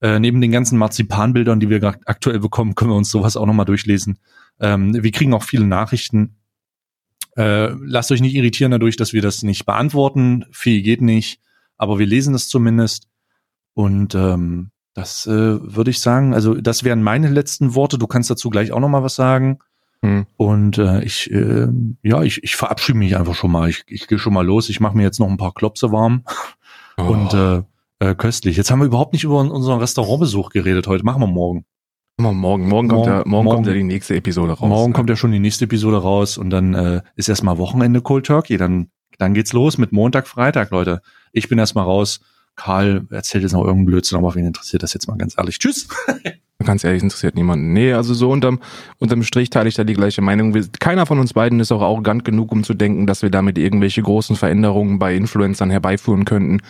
Äh, 0.00 0.18
neben 0.18 0.40
den 0.40 0.52
ganzen 0.52 0.78
Marzipanbildern, 0.78 1.60
die 1.60 1.70
wir 1.70 1.82
aktuell 2.04 2.38
bekommen, 2.38 2.74
können 2.74 2.90
wir 2.90 2.96
uns 2.96 3.10
sowas 3.10 3.36
auch 3.36 3.46
nochmal 3.46 3.66
durchlesen. 3.66 4.18
Ähm, 4.60 5.02
wir 5.02 5.10
kriegen 5.10 5.34
auch 5.34 5.42
viele 5.42 5.66
Nachrichten. 5.66 6.36
Äh, 7.36 7.72
lasst 7.84 8.12
euch 8.12 8.20
nicht 8.20 8.34
irritieren 8.34 8.70
dadurch, 8.70 8.96
dass 8.96 9.12
wir 9.12 9.22
das 9.22 9.42
nicht 9.42 9.66
beantworten. 9.66 10.44
Viel 10.50 10.82
geht 10.82 11.02
nicht, 11.02 11.40
aber 11.76 11.98
wir 11.98 12.06
lesen 12.06 12.34
es 12.34 12.48
zumindest. 12.48 13.08
Und 13.74 14.14
ähm, 14.14 14.70
das 14.94 15.26
äh, 15.26 15.30
würde 15.30 15.90
ich 15.90 16.00
sagen, 16.00 16.32
also 16.32 16.54
das 16.54 16.84
wären 16.84 17.02
meine 17.02 17.28
letzten 17.28 17.74
Worte. 17.74 17.98
Du 17.98 18.06
kannst 18.06 18.30
dazu 18.30 18.48
gleich 18.48 18.72
auch 18.72 18.80
nochmal 18.80 19.02
was 19.02 19.14
sagen. 19.14 19.58
Hm. 20.02 20.26
Und 20.36 20.78
äh, 20.78 21.02
ich, 21.02 21.30
äh, 21.30 21.68
ja, 22.02 22.22
ich, 22.22 22.42
ich 22.42 22.56
verabschiede 22.56 22.98
mich 22.98 23.16
einfach 23.16 23.34
schon 23.34 23.50
mal. 23.50 23.68
Ich, 23.68 23.84
ich 23.86 24.06
gehe 24.06 24.18
schon 24.18 24.34
mal 24.34 24.44
los. 24.44 24.68
Ich 24.68 24.80
mache 24.80 24.96
mir 24.96 25.02
jetzt 25.02 25.20
noch 25.20 25.28
ein 25.28 25.36
paar 25.36 25.54
Klopse 25.54 25.92
warm. 25.92 26.24
Oh. 26.98 27.02
Und 27.02 27.34
äh, 27.34 27.62
äh, 27.98 28.14
köstlich. 28.14 28.56
Jetzt 28.56 28.70
haben 28.70 28.80
wir 28.80 28.86
überhaupt 28.86 29.12
nicht 29.12 29.24
über 29.24 29.38
unseren 29.38 29.80
Restaurantbesuch 29.80 30.50
geredet 30.50 30.86
heute. 30.86 31.04
Machen 31.04 31.22
wir 31.22 31.26
morgen. 31.26 31.64
Morgen, 32.18 32.38
morgen, 32.38 32.68
morgen, 32.68 32.88
kommt, 32.88 33.06
ja, 33.06 33.16
morgen, 33.26 33.30
morgen 33.30 33.48
kommt 33.48 33.66
ja 33.66 33.74
die 33.74 33.82
nächste 33.82 34.16
Episode 34.16 34.54
raus. 34.54 34.68
Morgen 34.68 34.94
kommt 34.94 35.10
ja 35.10 35.16
schon 35.16 35.32
die 35.32 35.38
nächste 35.38 35.66
Episode 35.66 35.98
raus 35.98 36.38
und 36.38 36.48
dann 36.48 36.72
äh, 36.72 37.02
ist 37.14 37.28
erstmal 37.28 37.58
Wochenende 37.58 38.00
Cold 38.00 38.24
Turkey. 38.24 38.56
Dann, 38.56 38.88
dann 39.18 39.34
geht's 39.34 39.52
los 39.52 39.76
mit 39.76 39.92
Montag, 39.92 40.26
Freitag, 40.26 40.70
Leute. 40.70 41.02
Ich 41.32 41.48
bin 41.48 41.58
erstmal 41.58 41.84
raus. 41.84 42.20
Karl 42.56 43.06
erzählt 43.10 43.42
jetzt 43.42 43.52
noch 43.52 43.60
irgendeinen 43.60 43.86
Blödsinn, 43.86 44.18
aber 44.18 44.34
wen 44.34 44.46
interessiert 44.46 44.82
das 44.82 44.94
jetzt 44.94 45.06
mal 45.06 45.16
ganz 45.16 45.34
ehrlich? 45.38 45.58
Tschüss. 45.58 45.88
Ganz 46.64 46.84
ehrlich, 46.84 47.02
interessiert 47.02 47.34
niemanden. 47.34 47.74
Nee, 47.74 47.92
also 47.92 48.14
so 48.14 48.30
unterm, 48.30 48.60
unterm 48.98 49.22
Strich 49.22 49.50
teile 49.50 49.68
ich 49.68 49.74
da 49.74 49.84
die 49.84 49.92
gleiche 49.92 50.22
Meinung. 50.22 50.56
Keiner 50.80 51.04
von 51.04 51.18
uns 51.18 51.34
beiden 51.34 51.60
ist 51.60 51.70
auch 51.70 51.82
arrogant 51.82 52.24
genug, 52.24 52.50
um 52.50 52.64
zu 52.64 52.72
denken, 52.72 53.06
dass 53.06 53.20
wir 53.20 53.28
damit 53.28 53.58
irgendwelche 53.58 54.02
großen 54.02 54.36
Veränderungen 54.36 54.98
bei 54.98 55.14
Influencern 55.14 55.70
herbeiführen 55.70 56.24
könnten. 56.24 56.62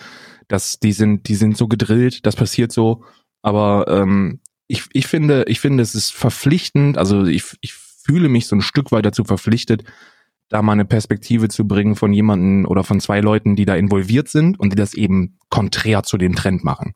Das, 0.49 0.81
die 0.81 0.93
sind, 0.93 1.29
die 1.29 1.37
sind 1.37 1.57
so 1.57 1.69
gedrillt, 1.69 2.27
das 2.27 2.35
passiert 2.35 2.73
so. 2.73 3.05
Aber 3.43 3.87
ähm, 3.89 4.41
ich, 4.67 4.83
ich 4.93 5.07
finde, 5.07 5.45
ich 5.47 5.61
finde, 5.61 5.85
es 5.85 5.95
ist 5.95 6.13
verpflichtend, 6.13 6.99
also 6.99 7.25
ich, 7.25 7.45
ich 7.61 7.73
fühle 7.73 8.29
mich 8.29 8.49
so 8.49 8.57
ein 8.57 8.63
Stück 8.63 8.91
weit 8.91 9.07
dazu 9.07 9.25
verpflichtet, 9.25 9.85
da 10.49 10.63
mal 10.63 10.73
eine 10.73 10.85
Perspektive 10.85 11.49
zu 11.49 11.67
bringen 11.67 11.97
von 11.97 12.13
jemanden 12.13 12.67
oder 12.67 12.85
von 12.85 13.01
zwei 13.01 13.21
Leuten, 13.21 13.57
die 13.57 13.65
da 13.65 13.75
involviert 13.75 14.29
sind 14.29 14.59
und 14.61 14.73
die 14.73 14.77
das 14.77 14.95
eben 14.95 15.39
konträr 15.51 16.03
zu 16.03 16.17
dem 16.19 16.35
Trend 16.35 16.65
machen. 16.65 16.93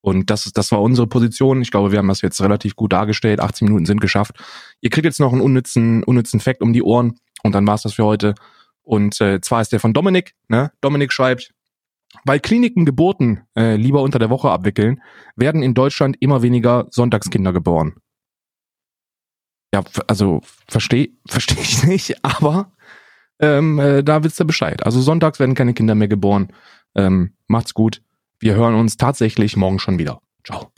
Und 0.00 0.28
das, 0.30 0.44
das 0.52 0.70
war 0.70 0.82
unsere 0.82 1.06
Position. 1.06 1.62
Ich 1.62 1.70
glaube, 1.70 1.90
wir 1.90 1.98
haben 1.98 2.08
das 2.08 2.20
jetzt 2.20 2.40
relativ 2.42 2.76
gut 2.76 2.92
dargestellt. 2.92 3.40
18 3.40 3.66
Minuten 3.66 3.86
sind 3.86 4.00
geschafft. 4.00 4.36
Ihr 4.80 4.90
kriegt 4.90 5.06
jetzt 5.06 5.18
noch 5.18 5.32
einen 5.32 5.40
unnützen, 5.40 6.04
unnützen 6.04 6.40
Fact 6.40 6.60
um 6.60 6.72
die 6.72 6.82
Ohren 6.82 7.18
und 7.42 7.54
dann 7.54 7.66
war's 7.66 7.82
das 7.82 7.94
für 7.94 8.04
heute. 8.04 8.34
Und 8.82 9.18
äh, 9.20 9.40
zwar 9.40 9.62
ist 9.62 9.72
der 9.72 9.80
von 9.80 9.94
Dominik. 9.94 10.34
Ne? 10.48 10.70
Dominik 10.82 11.10
schreibt, 11.10 11.54
weil 12.24 12.38
Kliniken 12.38 12.84
Geburten 12.84 13.44
äh, 13.56 13.76
lieber 13.76 14.02
unter 14.02 14.18
der 14.18 14.30
Woche 14.30 14.50
abwickeln, 14.50 15.02
werden 15.36 15.62
in 15.62 15.74
Deutschland 15.74 16.16
immer 16.20 16.42
weniger 16.42 16.86
Sonntagskinder 16.90 17.52
geboren. 17.52 17.94
Ja, 19.74 19.82
also 20.06 20.42
verstehe 20.68 21.10
versteh 21.26 21.60
ich 21.60 21.84
nicht, 21.84 22.24
aber 22.24 22.72
ähm, 23.40 23.78
äh, 23.78 24.02
da 24.02 24.24
wisst 24.24 24.40
ihr 24.40 24.46
Bescheid. 24.46 24.84
Also 24.84 25.00
sonntags 25.00 25.40
werden 25.40 25.54
keine 25.54 25.74
Kinder 25.74 25.94
mehr 25.94 26.08
geboren. 26.08 26.48
Ähm, 26.94 27.32
macht's 27.46 27.74
gut. 27.74 28.02
Wir 28.38 28.54
hören 28.54 28.74
uns 28.74 28.96
tatsächlich 28.96 29.56
morgen 29.56 29.78
schon 29.78 29.98
wieder. 29.98 30.20
Ciao. 30.44 30.73